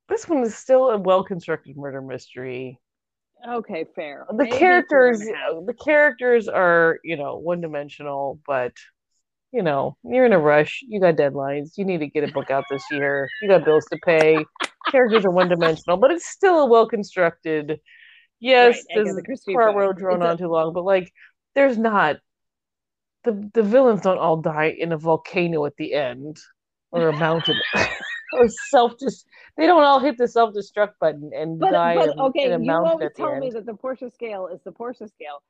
this 0.09 0.27
one 0.27 0.43
is 0.43 0.55
still 0.57 0.89
a 0.89 0.97
well-constructed 0.97 1.77
murder 1.77 2.01
mystery. 2.01 2.79
Okay, 3.47 3.85
fair. 3.95 4.25
The 4.29 4.35
Maybe 4.43 4.51
characters, 4.57 5.21
and 5.21 5.31
a 5.31 5.37
half. 5.37 5.65
the 5.65 5.73
characters 5.73 6.47
are, 6.47 6.99
you 7.03 7.15
know, 7.15 7.37
one-dimensional, 7.37 8.39
but 8.45 8.73
you 9.51 9.63
know, 9.63 9.97
you're 10.03 10.25
in 10.25 10.33
a 10.33 10.39
rush. 10.39 10.81
You 10.87 10.99
got 10.99 11.15
deadlines. 11.15 11.77
You 11.77 11.85
need 11.85 11.99
to 11.99 12.07
get 12.07 12.27
a 12.27 12.31
book 12.31 12.49
out 12.49 12.65
this 12.69 12.83
year. 12.91 13.29
You 13.41 13.49
got 13.49 13.65
bills 13.65 13.85
to 13.91 13.99
pay. 14.05 14.45
Characters 14.89 15.25
are 15.25 15.31
one-dimensional, 15.31 15.97
but 15.97 16.11
it's 16.11 16.29
still 16.29 16.59
a 16.59 16.65
well-constructed. 16.65 17.79
Yes, 18.39 18.75
Right, 18.75 18.83
this 18.95 19.09
Agatha 19.09 19.23
Christie 19.23 19.53
part 19.53 19.75
road 19.75 19.97
drawn 19.97 20.23
on 20.23 20.37
too 20.37 20.47
long, 20.47 20.73
but 20.73 20.83
like, 20.83 21.11
there's 21.53 21.77
not 21.77 22.17
the 23.23 23.49
the 23.53 23.63
villains 23.63 24.01
don't 24.01 24.17
all 24.17 24.37
die 24.37 24.75
in 24.77 24.91
a 24.91 24.97
volcano 24.97 25.65
at 25.65 25.75
the 25.77 25.93
end 25.93 26.37
or 26.91 27.09
a 27.09 27.13
mountain 27.13 27.55
or 28.33 28.47
self 28.69 28.93
just 28.99 29.25
they 29.57 29.65
don't 29.65 29.83
all 29.83 29.99
hit 29.99 30.17
the 30.17 30.27
self 30.27 30.53
destruct 30.53 30.93
button 30.99 31.31
and 31.35 31.59
But, 31.59 31.71
die 31.71 31.95
but 31.95 32.09
in, 32.09 32.19
okay, 32.19 32.43
in 32.45 32.53
a 32.53 32.59
you 32.59 32.65
mountain 32.65 32.91
always 32.91 33.09
tell 33.15 33.37
me 33.37 33.51
that 33.51 33.65
the 33.65 33.73
Portia 33.73 34.09
scale 34.09 34.47
is 34.47 34.61
the 34.63 34.71
Portia 34.71 35.07
scale. 35.07 35.41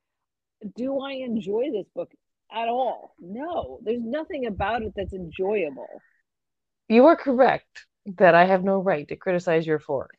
Do 0.76 1.00
I 1.00 1.14
enjoy 1.14 1.72
this 1.72 1.88
book 1.96 2.12
at 2.52 2.68
all? 2.68 3.16
No, 3.20 3.80
there's 3.84 4.02
nothing 4.04 4.46
about 4.46 4.82
it 4.84 4.94
that's 4.96 5.14
enjoyable. 5.14 5.88
You 6.88 7.06
are 7.08 7.16
correct 7.16 7.86
that 8.18 8.36
I 8.36 8.46
have 8.46 8.64
no 8.64 8.80
right 8.80 9.08
to 9.08 9.16
criticize 9.16 9.66
your 9.66 9.80
four. 9.80 10.10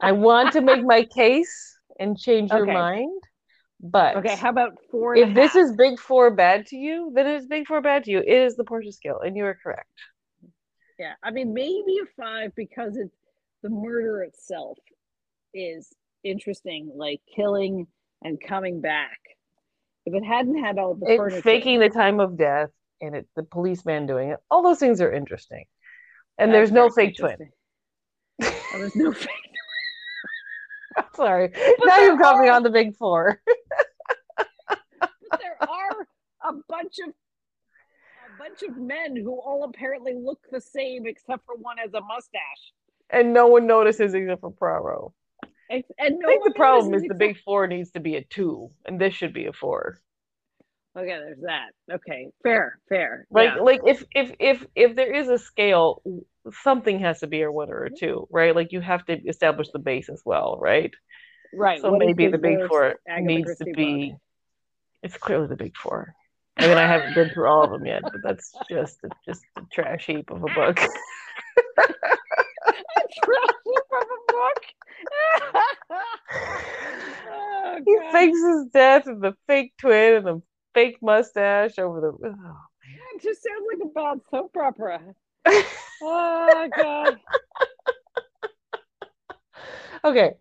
I 0.00 0.12
want 0.12 0.52
to 0.52 0.60
make 0.60 0.82
my 0.84 1.04
case 1.04 1.78
and 1.98 2.16
change 2.18 2.52
your 2.52 2.66
mind, 2.66 3.22
but 3.80 4.16
Okay, 4.18 4.36
how 4.36 4.50
about 4.50 4.78
four? 4.90 5.16
if 5.16 5.34
this 5.34 5.52
half? 5.52 5.62
is 5.62 5.72
big 5.76 5.98
four 5.98 6.30
bad 6.30 6.66
to 6.66 6.76
you, 6.76 7.12
then 7.14 7.26
it's 7.26 7.46
big 7.46 7.66
four 7.66 7.80
bad 7.80 8.04
to 8.04 8.10
you. 8.10 8.18
It 8.20 8.28
is 8.28 8.56
the 8.56 8.64
Portia 8.64 8.92
scale, 8.92 9.20
and 9.20 9.36
you 9.36 9.44
are 9.44 9.58
correct. 9.62 9.90
yeah, 10.98 11.14
I 11.22 11.30
mean 11.30 11.52
maybe 11.54 11.98
a 12.02 12.06
five 12.20 12.54
because 12.54 12.96
it's 12.96 13.16
the 13.62 13.70
murder 13.70 14.22
itself 14.22 14.78
is 15.54 15.92
interesting, 16.24 16.92
like 16.96 17.20
killing 17.34 17.86
and 18.22 18.38
coming 18.40 18.80
back. 18.80 19.18
If 20.08 20.14
it 20.14 20.24
hadn't 20.24 20.58
had 20.64 20.78
all 20.78 20.94
the 20.94 21.06
It, 21.06 21.16
furniture, 21.18 21.42
faking 21.42 21.80
the 21.80 21.90
time 21.90 22.18
of 22.18 22.38
death 22.38 22.70
and 23.02 23.14
it, 23.14 23.26
the 23.36 23.42
policeman 23.42 24.06
doing 24.06 24.30
it, 24.30 24.38
all 24.50 24.62
those 24.62 24.78
things 24.78 25.02
are 25.02 25.12
interesting. 25.12 25.64
And 26.38 26.52
there's 26.52 26.72
no 26.72 26.88
fake 26.88 27.16
twin. 27.18 27.50
there's 28.38 28.96
no 28.96 29.12
fake. 29.12 29.28
twin. 30.96 31.06
Sorry. 31.14 31.52
now 31.84 31.98
you've 31.98 32.18
got 32.18 32.40
me 32.40 32.48
on 32.48 32.62
the 32.62 32.70
big 32.70 32.96
four. 32.96 33.42
but 34.98 35.40
there 35.40 35.58
are 35.60 36.06
a 36.48 36.52
bunch 36.68 36.98
of 37.06 37.10
a 37.10 38.38
bunch 38.38 38.62
of 38.62 38.78
men 38.78 39.14
who 39.14 39.32
all 39.38 39.64
apparently 39.64 40.14
look 40.14 40.40
the 40.50 40.60
same 40.60 41.06
except 41.06 41.44
for 41.44 41.54
one 41.56 41.76
has 41.76 41.92
a 41.92 42.00
mustache. 42.00 42.72
And 43.10 43.34
no 43.34 43.46
one 43.48 43.66
notices 43.66 44.14
except 44.14 44.40
for 44.40 44.52
Poirot. 44.52 45.12
And 45.70 45.84
no 45.98 46.28
I 46.28 46.32
think 46.32 46.44
the 46.44 46.52
problem 46.54 46.94
is 46.94 47.02
the 47.02 47.14
big 47.14 47.38
four 47.44 47.66
needs 47.66 47.90
to 47.92 48.00
be 48.00 48.16
a 48.16 48.24
two, 48.24 48.70
and 48.86 49.00
this 49.00 49.14
should 49.14 49.34
be 49.34 49.46
a 49.46 49.52
four. 49.52 49.98
Okay, 50.96 51.08
there's 51.08 51.40
that. 51.42 51.94
Okay, 51.96 52.28
fair, 52.42 52.78
fair. 52.88 53.26
Like 53.30 53.50
yeah. 53.56 53.62
like 53.62 53.80
if 53.86 54.02
if 54.14 54.32
if 54.40 54.66
if 54.74 54.96
there 54.96 55.12
is 55.12 55.28
a 55.28 55.38
scale, 55.38 56.02
something 56.62 56.98
has 57.00 57.20
to 57.20 57.26
be 57.26 57.42
a 57.42 57.52
one 57.52 57.70
or 57.70 57.84
a 57.84 57.90
two, 57.90 58.26
right? 58.30 58.54
Like 58.54 58.72
you 58.72 58.80
have 58.80 59.04
to 59.06 59.12
establish 59.28 59.68
the 59.72 59.78
base 59.78 60.08
as 60.08 60.22
well, 60.24 60.58
right? 60.60 60.92
right. 61.52 61.80
So 61.80 61.90
what 61.90 62.00
maybe 62.00 62.28
the 62.28 62.38
big 62.38 62.66
four 62.66 62.96
needs 63.20 63.56
to 63.58 63.64
book? 63.66 63.76
be. 63.76 64.14
It's 65.02 65.16
clearly 65.16 65.46
the 65.46 65.56
big 65.56 65.76
four. 65.76 66.14
I 66.58 66.66
mean, 66.66 66.76
I 66.76 66.86
haven't 66.86 67.14
been 67.14 67.30
through 67.30 67.48
all 67.48 67.62
of 67.62 67.70
them 67.70 67.86
yet, 67.86 68.02
but 68.02 68.20
that's 68.24 68.52
just 68.68 68.98
a, 69.04 69.08
just 69.24 69.42
a 69.56 69.62
trash 69.72 70.06
heap 70.06 70.30
of 70.30 70.38
a 70.38 70.52
book. 70.54 70.76
Trash 70.76 70.90
heap 73.64 73.86
of 73.92 74.02
a 74.02 74.32
book. 74.32 74.62
Oh, 77.30 77.78
he 77.86 77.98
fakes 78.12 78.38
his 78.38 78.66
death 78.72 79.06
and 79.06 79.22
the 79.22 79.34
fake 79.46 79.72
twin 79.78 80.14
and 80.14 80.26
the 80.26 80.42
fake 80.74 80.98
mustache 81.02 81.78
over 81.78 82.00
the. 82.00 82.08
Oh, 82.28 82.56
It 83.14 83.22
just 83.22 83.42
sounds 83.42 83.64
like 83.72 83.82
a 83.84 83.92
bad 83.92 84.20
soap 84.30 84.56
opera. 84.56 85.00
Oh 86.00 86.68
God. 86.76 87.18
okay, 90.04 90.32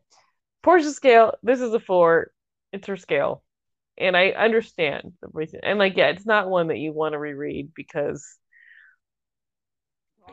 Portia 0.64 0.92
scale. 0.92 1.34
This 1.44 1.62
is 1.62 1.74
a 1.74 1.80
four. 1.80 2.32
It's 2.74 2.88
her 2.88 2.98
scale, 2.98 3.44
and 3.98 4.16
I 4.18 4.30
understand 4.32 5.14
the 5.22 5.30
reason. 5.34 5.62
And 5.64 5.80
like, 5.80 5.98
yeah, 5.98 6.08
it's 6.10 6.26
not 6.26 6.50
one 6.50 6.68
that 6.68 6.78
you 6.80 6.94
want 6.94 7.14
to 7.14 7.20
reread 7.20 7.74
because. 7.76 8.26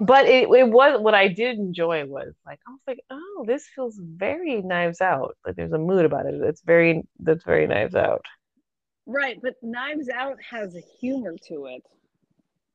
But 0.00 0.26
it, 0.26 0.48
it 0.48 0.68
was 0.68 1.00
what 1.00 1.14
I 1.14 1.28
did 1.28 1.58
enjoy 1.58 2.04
was 2.04 2.34
like 2.44 2.58
I 2.66 2.70
was 2.70 2.80
like, 2.86 3.00
oh, 3.10 3.44
this 3.46 3.66
feels 3.74 3.98
very 3.98 4.60
Knives 4.60 5.00
Out. 5.00 5.36
Like 5.46 5.56
there's 5.56 5.72
a 5.72 5.78
mood 5.78 6.04
about 6.04 6.26
it. 6.26 6.34
It's 6.34 6.62
very 6.62 7.02
that's 7.20 7.44
very 7.44 7.66
Knives 7.66 7.94
Out. 7.94 8.24
Right, 9.06 9.38
but 9.40 9.54
Knives 9.62 10.08
Out 10.08 10.38
has 10.50 10.74
a 10.74 10.80
humor 11.00 11.34
to 11.48 11.66
it. 11.66 11.82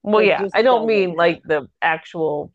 Well, 0.02 0.22
It 0.22 0.28
yeah, 0.28 0.48
I 0.54 0.62
don't 0.62 0.86
mean 0.86 1.16
like 1.16 1.42
the 1.44 1.68
actual 1.82 2.52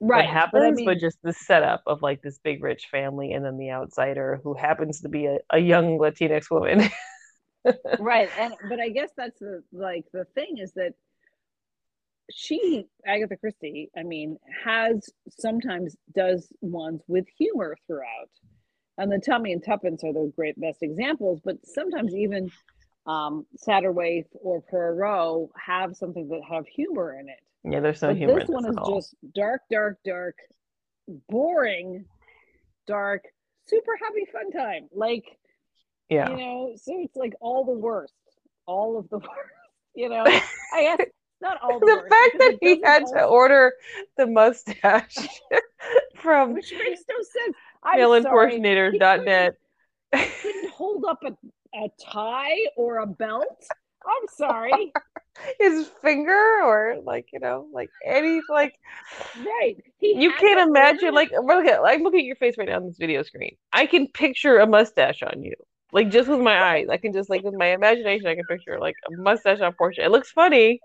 Right, 0.00 0.26
what 0.26 0.32
happens, 0.32 0.82
but 0.84 0.90
I 0.90 0.94
but, 0.94 1.00
just 1.00 1.18
the 1.22 1.32
setup 1.32 1.82
of 1.86 2.02
like 2.02 2.20
this 2.20 2.38
big 2.38 2.62
rich 2.62 2.88
family 2.90 3.32
and 3.32 3.44
then 3.44 3.56
the 3.56 3.70
outsider 3.70 4.40
who 4.42 4.54
happens 4.54 5.00
to 5.02 5.08
be 5.08 5.26
a, 5.26 5.38
a 5.50 5.58
young 5.58 5.98
Latinx 5.98 6.50
woman. 6.50 6.82
right, 8.00 8.28
and 8.38 8.54
but 8.68 8.80
I 8.80 8.88
guess 8.88 9.10
that's 9.16 9.38
the 9.38 9.62
like 9.72 10.04
the 10.12 10.26
thing 10.34 10.58
is 10.58 10.72
that 10.72 10.94
she 12.30 12.86
Agatha 13.06 13.36
Christie, 13.36 13.90
I 13.96 14.02
mean, 14.02 14.38
has 14.64 15.08
sometimes 15.28 15.96
does 16.14 16.48
ones 16.60 17.02
with 17.06 17.26
humor 17.38 17.76
throughout, 17.86 18.30
and 18.98 19.10
the 19.10 19.18
Tommy 19.18 19.52
and 19.52 19.64
Tuppence 19.64 20.02
are 20.04 20.12
the 20.12 20.32
great 20.34 20.58
best 20.60 20.82
examples. 20.82 21.40
But 21.44 21.56
sometimes 21.66 22.14
even 22.14 22.50
um, 23.06 23.46
Satterthwaite 23.66 24.26
or 24.34 24.62
Poirot 24.62 25.50
have 25.56 25.96
something 25.96 26.28
that 26.28 26.40
have 26.48 26.66
humor 26.66 27.18
in 27.18 27.28
it. 27.28 27.40
yeah, 27.64 27.80
there's 27.80 28.02
no 28.02 28.08
but 28.08 28.16
humor. 28.16 28.40
this 28.40 28.48
one 28.48 28.66
is 28.66 28.76
all. 28.76 28.96
just 28.96 29.14
dark, 29.34 29.62
dark, 29.70 29.98
dark, 30.04 30.36
boring, 31.28 32.04
dark, 32.86 33.24
super 33.66 33.92
happy 34.02 34.26
fun 34.32 34.50
time. 34.50 34.88
Like 34.94 35.24
yeah. 36.08 36.30
you 36.30 36.36
know, 36.36 36.72
so 36.76 36.92
it's 37.02 37.16
like 37.16 37.34
all 37.40 37.64
the 37.64 37.72
worst, 37.72 38.14
all 38.66 38.98
of 38.98 39.08
the 39.10 39.18
worst. 39.18 39.30
You 39.94 40.08
know, 40.08 40.24
I 40.72 40.96
guess 40.96 41.06
not 41.44 41.58
all 41.62 41.78
the, 41.78 41.86
the 41.86 41.96
worst. 41.96 42.08
fact 42.08 42.36
that 42.38 42.58
he 42.60 42.80
had 42.82 43.04
to 43.14 43.24
order 43.24 43.72
the 44.16 44.26
mustache 44.26 45.16
from 46.16 46.54
which 46.54 46.72
makes 46.72 47.02
no 47.08 47.16
sense. 47.16 47.56
I'm 47.82 48.22
sorry, 48.22 48.56
he 48.56 48.60
mailimpersonator.net. 48.60 49.54
couldn't 50.12 50.70
hold 50.70 51.04
up 51.04 51.22
a, 51.24 51.32
a 51.76 51.88
tie 52.02 52.56
or 52.76 52.98
a 52.98 53.06
belt. 53.06 53.66
I'm 54.06 54.28
sorry. 54.36 54.92
His 55.58 55.88
finger 56.00 56.62
or 56.62 56.96
like, 57.04 57.26
you 57.32 57.40
know, 57.40 57.66
like 57.72 57.90
any 58.04 58.40
like 58.48 58.78
right. 59.44 59.76
He 59.98 60.14
you 60.16 60.32
can't 60.38 60.68
imagine 60.68 61.12
like 61.12 61.32
look 61.32 61.66
at 61.66 61.82
like 61.82 62.00
look 62.00 62.14
at 62.14 62.22
your 62.22 62.36
face 62.36 62.56
right 62.56 62.68
now 62.68 62.76
on 62.76 62.86
this 62.86 62.98
video 62.98 63.22
screen. 63.22 63.56
I 63.72 63.86
can 63.86 64.06
picture 64.08 64.58
a 64.58 64.66
mustache 64.66 65.22
on 65.22 65.42
you. 65.42 65.54
Like 65.92 66.10
just 66.10 66.28
with 66.28 66.40
my 66.40 66.62
eyes. 66.62 66.86
I 66.88 66.98
can 66.98 67.12
just 67.12 67.30
like 67.30 67.42
with 67.42 67.54
my 67.54 67.66
imagination 67.66 68.26
I 68.26 68.36
can 68.36 68.44
picture 68.44 68.78
like 68.78 68.94
a 69.08 69.20
mustache 69.20 69.60
on 69.60 69.72
Portia. 69.74 70.04
It 70.04 70.10
looks 70.12 70.30
funny, 70.30 70.80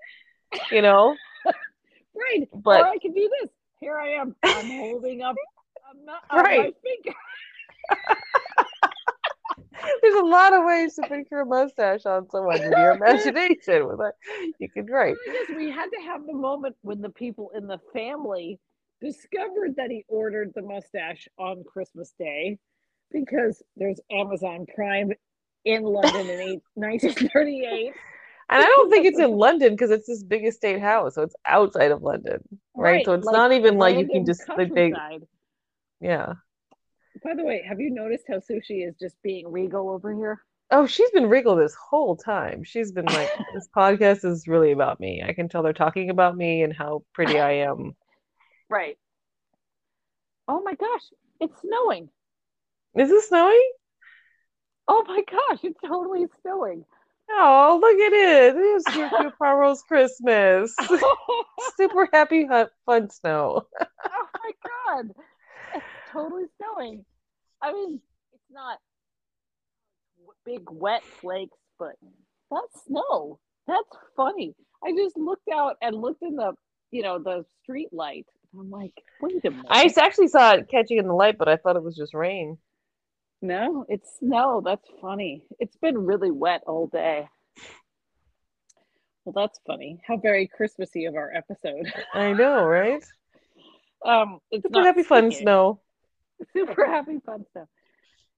you 0.71 0.81
know. 0.81 1.15
right. 1.45 2.47
but- 2.53 2.81
or 2.81 2.87
I 2.87 2.97
could 2.97 3.13
do 3.15 3.29
this. 3.41 3.49
Here 3.79 3.97
I 3.97 4.09
am. 4.09 4.35
I'm 4.43 4.67
holding 4.67 5.21
up 5.21 5.35
a, 5.37 5.89
uh, 5.89 6.17
my 6.33 6.41
Right. 6.41 6.75
There's 10.01 10.15
a 10.15 10.25
lot 10.25 10.51
of 10.53 10.65
ways 10.65 10.95
to 10.95 11.03
picture 11.03 11.39
a 11.39 11.45
mustache 11.45 12.05
on 12.05 12.29
someone 12.29 12.59
with 12.59 12.77
your 12.77 12.91
imagination. 12.91 13.87
With 13.87 13.99
that, 13.99 14.13
you 14.59 14.69
can 14.69 14.85
write. 14.87 15.15
We 15.55 15.71
had 15.71 15.87
to 15.87 16.01
have 16.05 16.25
the 16.25 16.33
moment 16.33 16.75
when 16.81 16.99
the 17.01 17.09
people 17.09 17.51
in 17.55 17.65
the 17.65 17.79
family 17.93 18.59
discovered 19.01 19.75
that 19.77 19.89
he 19.89 20.03
ordered 20.09 20.51
the 20.53 20.61
mustache 20.61 21.29
on 21.37 21.63
Christmas 21.63 22.13
Day 22.19 22.57
because 23.11 23.63
there's 23.77 24.01
Amazon 24.11 24.65
Prime 24.75 25.13
in 25.65 25.83
London 25.83 26.29
in 26.29 26.61
1938. 26.73 27.93
And 28.49 28.63
I 28.63 28.65
don't 28.65 28.89
think 28.89 29.05
it's 29.05 29.19
in 29.19 29.31
London 29.31 29.73
because 29.73 29.91
it's 29.91 30.07
this 30.07 30.23
big 30.23 30.43
estate 30.43 30.81
house, 30.81 31.15
so 31.15 31.21
it's 31.21 31.35
outside 31.45 31.91
of 31.91 32.01
London, 32.01 32.41
right? 32.75 33.05
So 33.05 33.13
it's 33.13 33.25
like 33.25 33.35
not 33.35 33.51
even 33.51 33.77
like 33.77 33.97
you 33.97 34.07
can 34.07 34.25
just 34.25 34.41
like 34.57 34.73
they, 34.73 34.91
yeah. 36.01 36.33
By 37.23 37.35
the 37.35 37.43
way, 37.43 37.63
have 37.67 37.79
you 37.79 37.91
noticed 37.91 38.23
how 38.27 38.37
sushi 38.37 38.87
is 38.87 38.95
just 38.99 39.21
being 39.21 39.51
regal 39.51 39.89
over 39.89 40.11
here? 40.13 40.41
Oh, 40.71 40.87
she's 40.87 41.11
been 41.11 41.27
regal 41.27 41.55
this 41.55 41.75
whole 41.75 42.15
time. 42.15 42.63
She's 42.63 42.91
been 42.91 43.05
like, 43.05 43.29
this 43.53 43.67
podcast 43.75 44.25
is 44.25 44.47
really 44.47 44.71
about 44.71 44.99
me. 44.99 45.23
I 45.25 45.33
can 45.33 45.47
tell 45.47 45.61
they're 45.61 45.73
talking 45.73 46.09
about 46.09 46.35
me 46.35 46.63
and 46.63 46.73
how 46.73 47.03
pretty 47.13 47.39
I 47.39 47.51
am. 47.69 47.95
Right. 48.67 48.97
Oh 50.47 50.61
my 50.63 50.73
gosh, 50.73 51.03
it's 51.39 51.61
snowing. 51.61 52.09
Is 52.95 53.11
it 53.11 53.23
snowing? 53.25 53.71
Oh 54.87 55.03
my 55.07 55.21
gosh, 55.29 55.59
it's 55.63 55.79
totally 55.85 56.25
snowing. 56.41 56.85
Oh, 57.31 57.79
look 57.81 57.99
at 57.99 58.13
it. 58.13 58.55
It 58.55 58.59
is 58.59 58.95
your 58.95 59.31
Poirot's 59.39 59.83
Christmas. 59.83 60.75
Oh 60.89 61.43
Super 61.77 62.09
happy, 62.11 62.47
fun 62.85 63.09
snow. 63.09 63.67
oh 63.81 64.25
my 64.43 64.51
God. 64.65 65.11
It's 65.75 65.85
totally 66.11 66.45
snowing. 66.57 67.05
I 67.61 67.71
mean, 67.73 67.99
it's 68.33 68.43
not 68.51 68.79
big 70.45 70.61
wet 70.71 71.03
flakes, 71.21 71.57
but 71.77 71.95
that's 72.51 72.85
snow. 72.87 73.39
That's 73.67 73.89
funny. 74.15 74.55
I 74.83 74.91
just 74.95 75.17
looked 75.17 75.47
out 75.53 75.75
and 75.81 75.95
looked 75.95 76.23
in 76.23 76.35
the, 76.35 76.53
you 76.91 77.03
know, 77.03 77.19
the 77.19 77.45
street 77.63 77.89
light. 77.91 78.25
I'm 78.57 78.71
like, 78.71 78.93
wait 79.21 79.45
a 79.45 79.51
minute. 79.51 79.65
I 79.69 79.93
actually 79.97 80.27
saw 80.27 80.53
it 80.53 80.69
catching 80.69 80.97
in 80.97 81.07
the 81.07 81.13
light, 81.13 81.37
but 81.37 81.47
I 81.47 81.57
thought 81.57 81.75
it 81.75 81.83
was 81.83 81.95
just 81.95 82.13
rain. 82.13 82.57
No, 83.41 83.85
it's 83.87 84.19
snow. 84.19 84.61
That's 84.63 84.87
funny. 85.01 85.45
It's 85.59 85.77
been 85.77 85.97
really 85.97 86.31
wet 86.31 86.61
all 86.67 86.87
day. 86.87 87.29
Well, 89.23 89.33
that's 89.33 89.59
funny. 89.65 90.01
How 90.05 90.17
very 90.17 90.47
Christmassy 90.47 91.05
of 91.05 91.15
our 91.15 91.31
episode. 91.33 91.91
I 92.13 92.33
know, 92.33 92.63
right? 92.63 93.03
Um, 94.05 94.39
it's 94.51 94.63
super 94.63 94.83
happy 94.83 95.03
fun 95.03 95.31
snow. 95.31 95.81
Super 96.53 96.85
happy 96.85 97.19
fun 97.25 97.43
snow. 97.51 97.67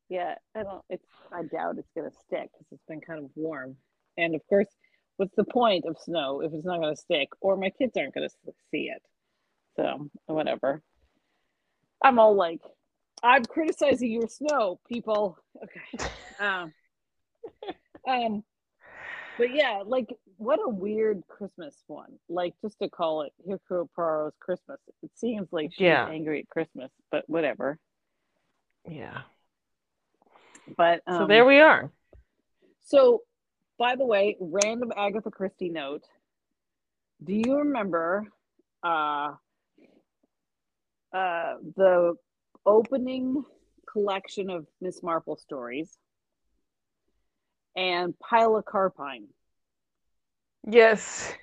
Yeah, 0.10 0.34
I 0.56 0.64
don't. 0.64 0.84
It's. 0.90 1.06
I 1.32 1.44
doubt 1.44 1.78
it's 1.78 1.92
gonna 1.96 2.10
stick 2.26 2.50
because 2.52 2.66
it's 2.72 2.86
been 2.88 3.00
kind 3.00 3.24
of 3.24 3.30
warm. 3.36 3.78
And 4.18 4.34
of 4.34 4.42
course, 4.48 4.68
what's 5.18 5.36
the 5.36 5.44
point 5.44 5.86
of 5.86 5.98
snow 6.00 6.42
if 6.42 6.52
it's 6.52 6.66
not 6.66 6.82
gonna 6.82 6.96
stick, 6.96 7.30
or 7.42 7.56
my 7.58 7.70
kids 7.70 7.96
aren't 7.96 8.16
gonna 8.16 8.30
see 8.72 8.90
it? 8.90 9.04
So 9.76 10.10
whatever. 10.26 10.82
I'm 12.04 12.18
all 12.18 12.36
like, 12.36 12.62
I'm 13.24 13.46
criticizing 13.46 14.12
your 14.12 14.28
snow, 14.28 14.80
people. 14.88 15.38
Okay. 15.64 16.06
Um, 16.40 16.74
um, 18.08 18.44
but 19.38 19.54
yeah, 19.54 19.84
like 19.86 20.10
what 20.38 20.60
a 20.66 20.70
weird 20.70 21.22
Christmas 21.28 21.76
one. 21.88 22.14
Like 22.30 22.54
just 22.64 22.80
to 22.80 22.90
call 22.90 23.22
it 23.22 23.34
Hercule 23.48 23.90
Poirot's 23.96 24.38
Christmas. 24.40 24.80
It 25.04 25.12
seems 25.16 25.50
like 25.52 25.72
she's 25.72 25.82
yeah. 25.82 26.08
angry 26.08 26.40
at 26.40 26.50
Christmas, 26.50 26.92
but 27.12 27.24
whatever. 27.28 27.78
Yeah. 28.90 29.22
But 30.76 31.02
um, 31.06 31.20
so 31.20 31.28
there 31.28 31.46
we 31.46 31.60
are. 31.60 31.92
So, 32.86 33.22
by 33.78 33.96
the 33.96 34.06
way, 34.06 34.38
random 34.40 34.92
Agatha 34.96 35.30
Christie 35.32 35.70
note. 35.70 36.04
Do 37.24 37.34
you 37.34 37.58
remember 37.58 38.28
uh, 38.84 39.34
uh, 41.14 41.54
the 41.76 42.16
opening 42.66 43.44
collection 43.92 44.50
of 44.50 44.66
Miss 44.80 45.02
Marple 45.04 45.36
stories 45.36 45.98
and 47.76 48.14
pilocarpine. 48.20 49.26
Yes. 50.68 51.34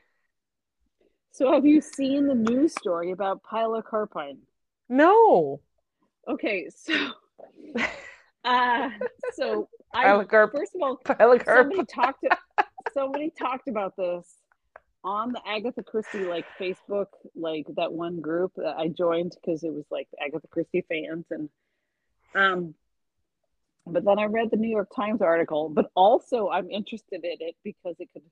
So 1.33 1.53
have 1.53 1.65
you 1.65 1.81
seen 1.81 2.27
the 2.27 2.35
news 2.35 2.73
story 2.73 3.13
about 3.13 3.43
pilocarpine? 3.43 4.39
No. 4.89 5.61
Okay, 6.27 6.69
so 6.75 6.95
uh 8.45 8.91
so 9.35 9.69
I 9.95 10.25
first 10.25 10.75
of 10.75 10.83
all 10.83 10.97
Pile 10.97 11.33
of 11.33 11.43
somebody 11.45 11.85
talked 11.85 12.25
somebody 12.93 13.33
talked 13.39 13.69
about 13.69 13.97
this 13.97 14.27
on 15.05 15.33
the 15.33 15.41
Agatha 15.47 15.83
Christie 15.83 16.25
like 16.25 16.47
Facebook, 16.61 17.07
like 17.35 17.67
that 17.77 17.93
one 17.93 18.21
group 18.21 18.53
that 18.57 18.77
I 18.77 18.89
joined 18.89 19.35
because 19.41 19.63
it 19.63 19.73
was 19.73 19.85
like 19.91 20.09
Agatha 20.21 20.47
Christie 20.49 20.85
fans 20.89 21.27
and 21.31 21.49
um 22.35 22.75
but 23.87 24.05
then 24.05 24.19
I 24.19 24.25
read 24.27 24.51
the 24.51 24.59
New 24.59 24.69
York 24.69 24.89
Times 24.95 25.23
article, 25.23 25.71
but 25.71 25.91
also 25.95 26.51
I'm 26.51 26.71
interested 26.71 27.25
in 27.25 27.37
it 27.41 27.57
because 27.65 27.97
it 27.99 28.09
could 28.13 28.23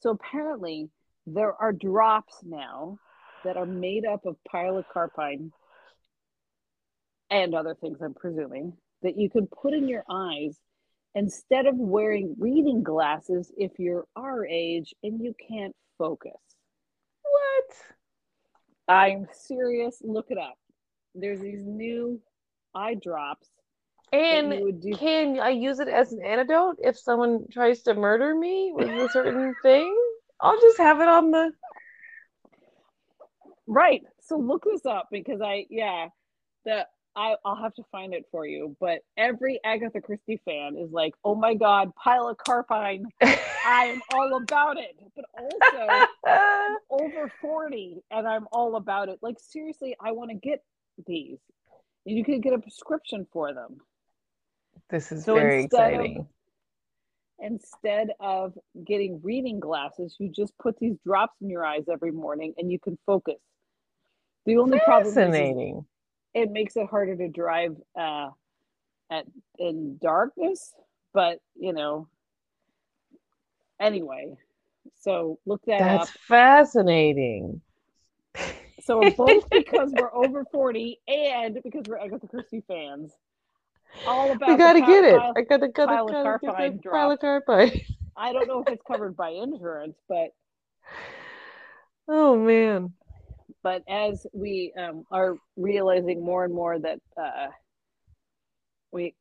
so 0.00 0.10
apparently 0.10 0.88
there 1.26 1.54
are 1.54 1.72
drops 1.72 2.34
now 2.42 2.98
that 3.44 3.56
are 3.56 3.66
made 3.66 4.04
up 4.04 4.26
of 4.26 4.36
pilocarpine 4.52 5.50
and 7.30 7.54
other 7.54 7.74
things 7.74 7.98
I'm 8.02 8.14
presuming 8.14 8.72
that 9.02 9.16
you 9.16 9.30
can 9.30 9.46
put 9.46 9.74
in 9.74 9.88
your 9.88 10.04
eyes 10.10 10.58
instead 11.18 11.66
of 11.66 11.74
wearing 11.76 12.36
reading 12.38 12.80
glasses 12.80 13.50
if 13.58 13.72
you're 13.76 14.06
our 14.14 14.46
age 14.46 14.94
and 15.02 15.20
you 15.20 15.34
can't 15.48 15.74
focus. 15.98 16.38
What? 17.22 18.94
I'm 18.96 19.26
serious. 19.32 20.00
Look 20.04 20.26
it 20.30 20.38
up. 20.38 20.56
There's 21.16 21.40
these 21.40 21.64
new 21.64 22.20
eye 22.72 22.94
drops. 22.94 23.48
And 24.12 24.80
do- 24.80 24.92
can 24.92 25.40
I 25.40 25.50
use 25.50 25.80
it 25.80 25.88
as 25.88 26.12
an 26.12 26.22
antidote 26.24 26.76
if 26.78 26.96
someone 26.96 27.46
tries 27.50 27.82
to 27.82 27.94
murder 27.94 28.34
me 28.34 28.72
with 28.72 28.88
a 28.88 29.08
certain 29.08 29.56
thing? 29.62 29.94
I'll 30.40 30.60
just 30.60 30.78
have 30.78 31.00
it 31.00 31.08
on 31.08 31.32
the. 31.32 31.50
Right. 33.66 34.02
So 34.20 34.38
look 34.38 34.64
this 34.64 34.86
up 34.86 35.08
because 35.10 35.40
I, 35.42 35.66
yeah, 35.68 36.08
the 36.64 36.86
I, 37.16 37.36
will 37.44 37.56
have 37.56 37.74
to 37.74 37.82
find 37.90 38.14
it 38.14 38.24
for 38.30 38.46
you. 38.46 38.76
But 38.80 39.00
every 39.16 39.60
Agatha 39.64 40.00
Christie 40.00 40.40
fan 40.44 40.76
is 40.76 40.90
like, 40.92 41.14
oh 41.24 41.34
my 41.34 41.54
God, 41.54 41.90
pilocarpine. 41.94 43.04
I'm 43.66 44.00
all 44.14 44.36
about 44.36 44.76
it. 44.78 44.96
But 45.16 45.24
also, 45.38 46.06
I'm 46.26 46.76
over 46.90 47.32
40 47.40 48.02
and 48.10 48.26
I'm 48.26 48.46
all 48.52 48.76
about 48.76 49.08
it. 49.08 49.18
Like, 49.22 49.36
seriously, 49.40 49.96
I 50.00 50.12
want 50.12 50.30
to 50.30 50.36
get 50.36 50.62
these. 51.06 51.38
And 52.06 52.16
You 52.16 52.24
could 52.24 52.42
get 52.42 52.52
a 52.52 52.58
prescription 52.58 53.26
for 53.32 53.52
them. 53.52 53.78
This 54.90 55.12
is 55.12 55.24
so 55.24 55.34
very 55.34 55.64
exciting. 55.64 56.20
Of, 56.20 56.26
instead 57.40 58.08
of 58.20 58.54
getting 58.86 59.20
reading 59.22 59.60
glasses, 59.60 60.16
you 60.18 60.30
just 60.30 60.56
put 60.58 60.78
these 60.78 60.96
drops 61.04 61.34
in 61.40 61.50
your 61.50 61.64
eyes 61.64 61.84
every 61.90 62.12
morning 62.12 62.54
and 62.56 62.70
you 62.70 62.78
can 62.78 62.98
focus. 63.04 63.36
The 64.46 64.56
only 64.56 64.80
problem 64.80 65.08
is 65.08 65.14
it 66.38 66.50
makes 66.50 66.76
it 66.76 66.86
harder 66.88 67.16
to 67.16 67.28
drive 67.28 67.76
uh, 67.98 68.28
at 69.10 69.24
in 69.58 69.98
darkness. 70.00 70.72
But 71.12 71.40
you 71.58 71.72
know, 71.72 72.08
anyway, 73.80 74.36
so 75.00 75.38
look 75.46 75.62
that 75.66 75.78
That's 75.78 76.10
up. 76.10 76.16
fascinating. 76.28 77.60
So 78.80 79.10
both 79.16 79.50
because 79.50 79.92
we're 79.92 80.14
over 80.14 80.44
forty 80.52 81.00
and 81.08 81.58
because 81.62 81.84
we're 81.86 81.98
Agatha 81.98 82.28
Christie 82.28 82.62
fans, 82.68 83.12
all 84.06 84.30
about. 84.30 84.50
We 84.50 84.56
gotta 84.56 84.80
get 84.80 85.04
it. 85.04 85.14
I 85.14 85.42
gotta 85.42 85.68
gotta, 85.68 85.68
gotta 85.68 86.68
get 86.68 86.82
the 86.82 86.88
pilocarpine. 86.88 87.82
I 88.16 88.32
don't 88.32 88.48
know 88.48 88.62
if 88.62 88.68
it's 88.68 88.82
covered 88.86 89.16
by 89.16 89.30
insurance, 89.30 89.96
but 90.08 90.34
oh 92.08 92.36
man 92.38 92.92
but 93.68 93.82
as 93.86 94.26
we 94.32 94.72
um, 94.78 95.04
are 95.10 95.34
realizing 95.58 96.24
more 96.24 96.46
and 96.46 96.54
more 96.54 96.78
that 96.78 96.98
uh, 97.22 97.48
we 98.92 99.14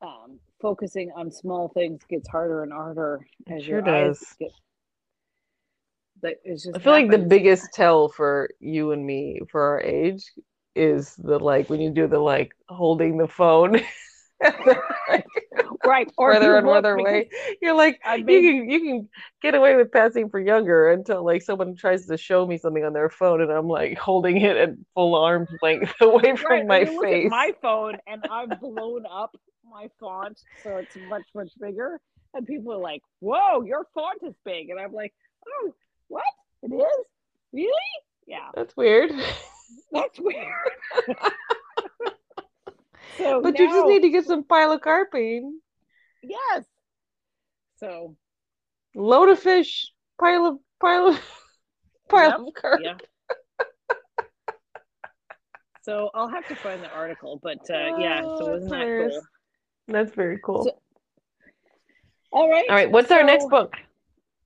um, 0.00 0.40
focusing 0.60 1.12
on 1.14 1.30
small 1.30 1.68
things 1.68 2.00
gets 2.10 2.28
harder 2.28 2.64
and 2.64 2.72
harder 2.72 3.24
as 3.48 3.64
sure 3.64 3.80
your 3.80 3.82
does. 3.82 4.18
eyes 4.18 4.34
get 4.40 4.50
that 6.20 6.34
is 6.44 6.64
just 6.64 6.74
I 6.76 6.80
feel 6.80 6.94
happens. 6.94 7.10
like 7.12 7.20
the 7.20 7.26
biggest 7.28 7.72
tell 7.72 8.08
for 8.08 8.50
you 8.58 8.90
and 8.90 9.06
me 9.06 9.40
for 9.48 9.60
our 9.60 9.80
age 9.82 10.24
is 10.74 11.14
the 11.14 11.38
like 11.38 11.70
when 11.70 11.80
you 11.80 11.90
do 11.90 12.08
the 12.08 12.18
like 12.18 12.56
holding 12.68 13.18
the 13.18 13.28
phone 13.28 13.80
right 15.84 16.10
or 16.18 16.34
further 16.34 16.56
and 16.56 16.66
further 16.66 16.94
away 16.96 17.28
you're 17.62 17.76
like 17.76 18.00
you 18.16 18.24
can 18.24 18.70
you 18.70 18.80
can 18.80 19.08
get 19.40 19.54
away 19.54 19.76
with 19.76 19.90
passing 19.92 20.28
for 20.28 20.40
younger 20.40 20.90
until 20.90 21.24
like 21.24 21.42
someone 21.42 21.74
tries 21.74 22.06
to 22.06 22.16
show 22.16 22.46
me 22.46 22.56
something 22.56 22.84
on 22.84 22.92
their 22.92 23.10
phone 23.10 23.40
and 23.40 23.50
i'm 23.50 23.68
like 23.68 23.96
holding 23.98 24.38
it 24.38 24.56
at 24.56 24.70
full 24.94 25.14
arm's 25.14 25.50
length 25.62 25.92
away 26.00 26.36
from 26.36 26.66
right, 26.66 26.66
my 26.66 26.84
face. 26.84 27.30
my 27.30 27.52
phone 27.60 27.96
and 28.06 28.24
i've 28.30 28.60
blown 28.60 29.04
up 29.10 29.34
my 29.64 29.88
font 29.98 30.40
so 30.62 30.76
it's 30.76 30.96
much 31.08 31.24
much 31.34 31.50
bigger 31.60 32.00
and 32.34 32.46
people 32.46 32.72
are 32.72 32.78
like 32.80 33.02
whoa 33.20 33.62
your 33.62 33.86
font 33.94 34.18
is 34.22 34.34
big 34.44 34.70
and 34.70 34.78
i'm 34.78 34.92
like 34.92 35.12
oh 35.48 35.74
what? 36.12 36.24
It 36.62 36.74
is? 36.74 37.06
Really? 37.54 37.70
Yeah. 38.26 38.50
That's 38.54 38.76
weird. 38.76 39.12
That's 39.92 40.20
weird. 40.20 40.46
So 43.18 43.40
but 43.42 43.54
now, 43.54 43.64
you 43.64 43.70
just 43.70 43.86
need 43.86 44.02
to 44.02 44.10
get 44.10 44.26
some 44.26 44.44
pilocarpine. 44.44 45.52
Yes. 46.22 46.64
So 47.78 48.16
load 48.94 49.28
of 49.28 49.38
fish, 49.38 49.92
pile 50.20 50.46
of 50.46 50.58
pile 50.80 51.08
of 51.08 51.20
pile 52.08 52.30
yep, 52.30 52.40
of 52.40 52.54
carp. 52.54 52.80
Yeah. 52.82 52.94
so 55.82 56.10
I'll 56.14 56.28
have 56.28 56.46
to 56.48 56.56
find 56.56 56.82
the 56.82 56.90
article, 56.92 57.40
but 57.42 57.58
uh, 57.70 57.96
yeah. 57.98 58.20
So 58.20 58.52
oh, 58.52 58.56
isn't 58.56 58.68
that 58.68 59.10
cool? 59.10 59.22
That's 59.88 60.14
very 60.14 60.38
cool. 60.44 60.64
So, 60.64 60.78
All 62.30 62.50
right. 62.50 62.66
All 62.68 62.76
right. 62.76 62.90
What's 62.90 63.10
our 63.10 63.24
next 63.24 63.48
book? 63.48 63.74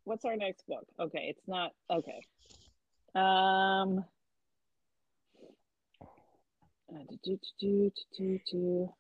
What's 0.05 0.24
our 0.24 0.36
next 0.36 0.66
book? 0.66 0.86
Okay, 0.98 1.27
it's 1.28 1.47
not 1.47 1.73
okay. 1.90 2.23
Um. 3.15 4.05
uh, 6.90 6.98
do, 7.11 7.19
do, 7.24 7.39
do, 7.61 7.90
do, 8.16 8.40
do. 8.51 8.93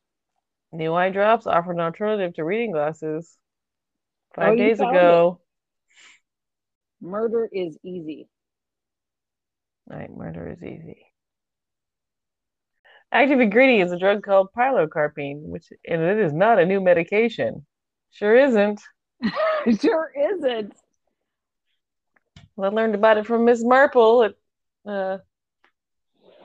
New 0.72 0.94
eye 0.94 1.10
drops 1.10 1.46
offer 1.46 1.72
an 1.72 1.80
alternative 1.80 2.34
to 2.34 2.44
reading 2.44 2.72
glasses. 2.72 3.36
Five 4.34 4.54
Oh, 4.54 4.56
days 4.56 4.80
ago. 4.80 5.40
Murder 7.00 7.48
is 7.50 7.78
easy. 7.82 8.28
Right, 9.88 10.10
murder 10.14 10.48
is 10.48 10.62
easy. 10.62 11.06
Active 13.12 13.40
ingredient 13.40 13.86
is 13.86 13.92
a 13.92 13.98
drug 13.98 14.22
called 14.22 14.48
pilocarpine, 14.56 15.42
which 15.42 15.68
and 15.86 16.02
it 16.02 16.18
is 16.18 16.32
not 16.32 16.58
a 16.58 16.66
new 16.66 16.80
medication. 16.80 17.64
Sure 18.10 18.36
isn't. 18.36 18.80
sure 19.80 20.12
isn't. 20.18 20.74
Well, 22.56 22.70
I 22.70 22.74
learned 22.74 22.94
about 22.94 23.18
it 23.18 23.26
from 23.26 23.44
Miss 23.44 23.62
Marple 23.64 24.24
at 24.24 24.34
uh, 24.90 25.18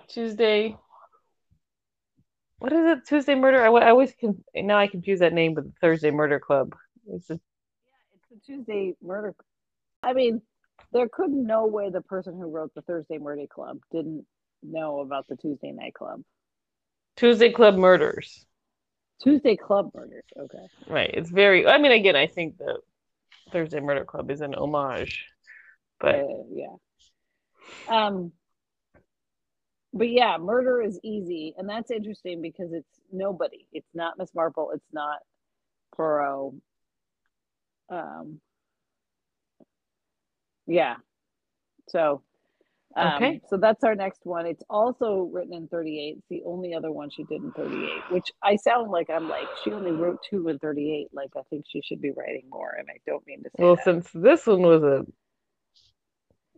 Tuesday. 0.08 0.78
What 2.62 2.74
is 2.74 2.86
it? 2.86 3.08
Tuesday 3.08 3.34
Murder? 3.34 3.64
I, 3.64 3.72
I 3.72 3.90
always 3.90 4.14
can 4.14 4.44
now 4.54 4.78
I 4.78 4.86
confuse 4.86 5.22
that 5.22 5.34
name 5.34 5.56
with 5.56 5.66
the 5.66 5.74
Thursday 5.82 6.12
Murder 6.12 6.40
Club. 6.40 6.76
It's 7.08 7.28
a, 7.32 7.34
Yeah, 7.34 7.40
It's 8.14 8.46
the 8.46 8.54
Tuesday 8.54 8.94
Murder. 9.02 9.34
I 10.04 10.14
mean, 10.14 10.44
there 10.94 11.10
could 11.10 11.32
no 11.32 11.66
way 11.66 11.90
the 11.90 12.02
person 12.02 12.38
who 12.38 12.52
wrote 12.52 12.72
the 12.76 12.84
Thursday 12.84 13.18
Murder 13.18 13.48
Club 13.52 13.80
didn't 13.92 14.28
know 14.62 15.00
about 15.00 15.28
the 15.28 15.38
Tuesday 15.38 15.72
Night 15.72 15.96
Club. 15.96 16.22
Tuesday 17.16 17.52
Club 17.52 17.78
Murders. 17.78 18.46
Tuesday 19.24 19.56
Club 19.56 19.90
Murders. 19.96 20.24
Okay. 20.38 20.68
Right. 20.88 21.10
It's 21.12 21.32
very. 21.32 21.66
I 21.66 21.80
mean, 21.80 21.94
again, 21.94 22.16
I 22.16 22.28
think 22.28 22.60
the 22.60 22.78
Thursday 23.52 23.80
Murder 23.80 24.06
Club 24.06 24.30
is 24.30 24.42
an 24.42 24.54
homage, 24.54 25.26
but 26.00 26.14
Uh, 26.14 26.44
yeah. 26.54 26.76
Um. 27.88 28.34
But 29.94 30.10
yeah, 30.10 30.38
murder 30.38 30.82
is 30.82 31.00
easy, 31.04 31.54
and 31.58 31.68
that's 31.68 31.92
interesting 31.92 32.42
because 32.42 32.72
it's 32.72 33.02
nobody. 33.12 33.68
It's 33.74 33.90
not 33.94 34.18
Miss 34.18 34.34
Marple. 34.34 34.72
It's 34.74 34.94
not 34.94 35.20
Poirot. 35.96 36.54
Um. 37.90 38.40
Yeah. 40.66 40.96
So. 41.90 42.22
Um, 42.96 43.14
Okay. 43.16 43.42
So 43.50 43.56
that's 43.56 43.86
our 43.86 43.96
next 43.96 44.26
one. 44.26 44.46
It's 44.46 44.64
also 44.70 45.30
written 45.32 45.54
in 45.54 45.68
38. 45.70 46.18
It's 46.18 46.28
the 46.30 46.42
only 46.46 46.74
other 46.74 46.92
one 46.92 47.10
she 47.10 47.24
did 47.24 47.42
in 47.42 47.52
38, 47.54 47.90
which 48.12 48.32
I 48.44 48.58
sound 48.58 48.92
like 48.92 49.10
I'm 49.10 49.30
like 49.30 49.48
she 49.64 49.72
only 49.72 49.92
wrote 49.92 50.20
two 50.30 50.50
in 50.50 50.60
38. 50.60 51.08
Like 51.14 51.30
I 51.38 51.42
think 51.50 51.64
she 51.70 51.82
should 51.82 52.02
be 52.02 52.12
writing 52.12 52.44
more, 52.50 52.76
and 52.78 52.90
I 52.90 52.98
don't 53.06 53.26
mean 53.26 53.44
to 53.44 53.50
say 53.50 53.64
well, 53.64 53.76
that. 53.76 53.86
since 53.86 54.10
this 54.14 54.46
one 54.46 54.62
was 54.62 54.84
a 54.84 55.06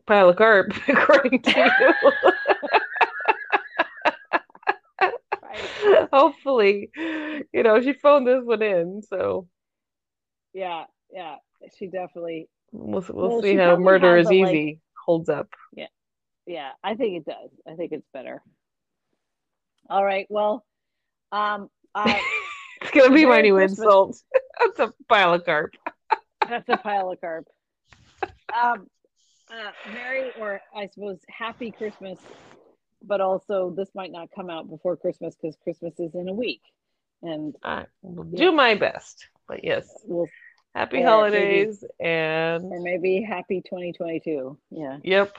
pile 0.07 0.30
of 0.30 0.35
carp, 0.38 0.73
according 0.88 1.41
to 1.43 1.51
you, 1.51 2.11
Right. 5.01 5.69
hopefully, 6.14 6.89
you 6.95 7.64
know, 7.64 7.81
she 7.81 7.93
phoned 7.93 8.27
this 8.27 8.43
one 8.43 8.61
in, 8.61 9.01
so 9.01 9.47
Yeah, 10.53 10.85
yeah, 11.11 11.35
she 11.77 11.88
definitely. 11.88 12.49
we'll 12.72 13.03
we'll 13.10 13.30
Well, 13.30 13.41
see 13.41 13.55
how 13.55 13.77
murder 13.77 14.18
is 14.18 14.27
a, 14.27 14.30
like- 14.34 14.53
easy 14.55 14.80
holds 15.05 15.30
up. 15.30 15.49
Yeah, 15.76 15.88
yeah, 16.45 16.72
I 16.84 16.95
think 16.95 17.18
it 17.18 17.26
does. 17.26 17.49
I 17.69 17.76
think 17.76 17.91
it's 17.91 18.07
better. 18.14 18.41
All 19.89 20.03
right. 20.03 20.26
Well, 20.30 20.65
um, 21.31 21.69
I 21.93 22.22
It's 22.81 22.91
gonna 22.91 23.14
be 23.14 23.26
my 23.26 23.41
new 23.41 23.55
Christmas. 23.55 23.80
insult. 23.80 24.18
That's 24.60 24.80
a 24.80 24.93
pile 25.10 25.34
of 25.34 25.45
carp. 25.45 25.73
that's 26.47 26.68
a 26.69 26.77
pile 26.77 27.10
of 27.11 27.19
carb. 27.22 27.43
Um, 28.53 28.88
uh, 29.49 29.72
Merry 29.93 30.31
or 30.39 30.61
I 30.76 30.88
suppose 30.93 31.19
Happy 31.30 31.72
Christmas, 31.72 32.19
but 33.04 33.22
also 33.22 33.74
this 33.76 33.90
might 33.94 34.12
not 34.12 34.30
come 34.36 34.50
out 34.50 34.70
before 34.70 34.96
Christmas 34.96 35.36
because 35.36 35.56
Christmas 35.64 35.94
is 36.00 36.16
in 36.16 36.30
a 36.30 36.34
week. 36.34 36.62
And 37.22 37.56
I 37.64 37.86
will 38.02 38.28
yeah. 38.32 38.38
do 38.38 38.52
my 38.52 38.76
best. 38.76 39.28
But 39.48 39.64
yes. 39.64 39.88
We'll, 40.06 40.28
happy 40.76 41.02
holidays 41.02 41.84
maybe, 42.00 42.10
and 42.10 42.66
or 42.66 42.82
maybe 42.82 43.22
happy 43.22 43.62
2022. 43.62 44.58
Yeah. 44.72 44.98
Yep. 45.04 45.36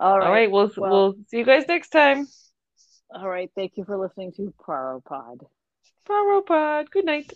All 0.00 0.18
right. 0.18 0.26
All 0.26 0.32
right. 0.32 0.50
We'll, 0.50 0.70
well, 0.76 0.90
we'll 0.90 1.14
see 1.28 1.38
you 1.38 1.44
guys 1.44 1.64
next 1.68 1.90
time. 1.90 2.26
All 3.10 3.28
right. 3.28 3.50
Thank 3.54 3.76
you 3.76 3.84
for 3.84 3.96
listening 3.96 4.32
to 4.32 4.52
Paro 4.60 5.02
Pod. 5.04 5.46
Paro 6.08 6.44
Pod. 6.44 6.90
Good 6.90 7.06
night. 7.06 7.32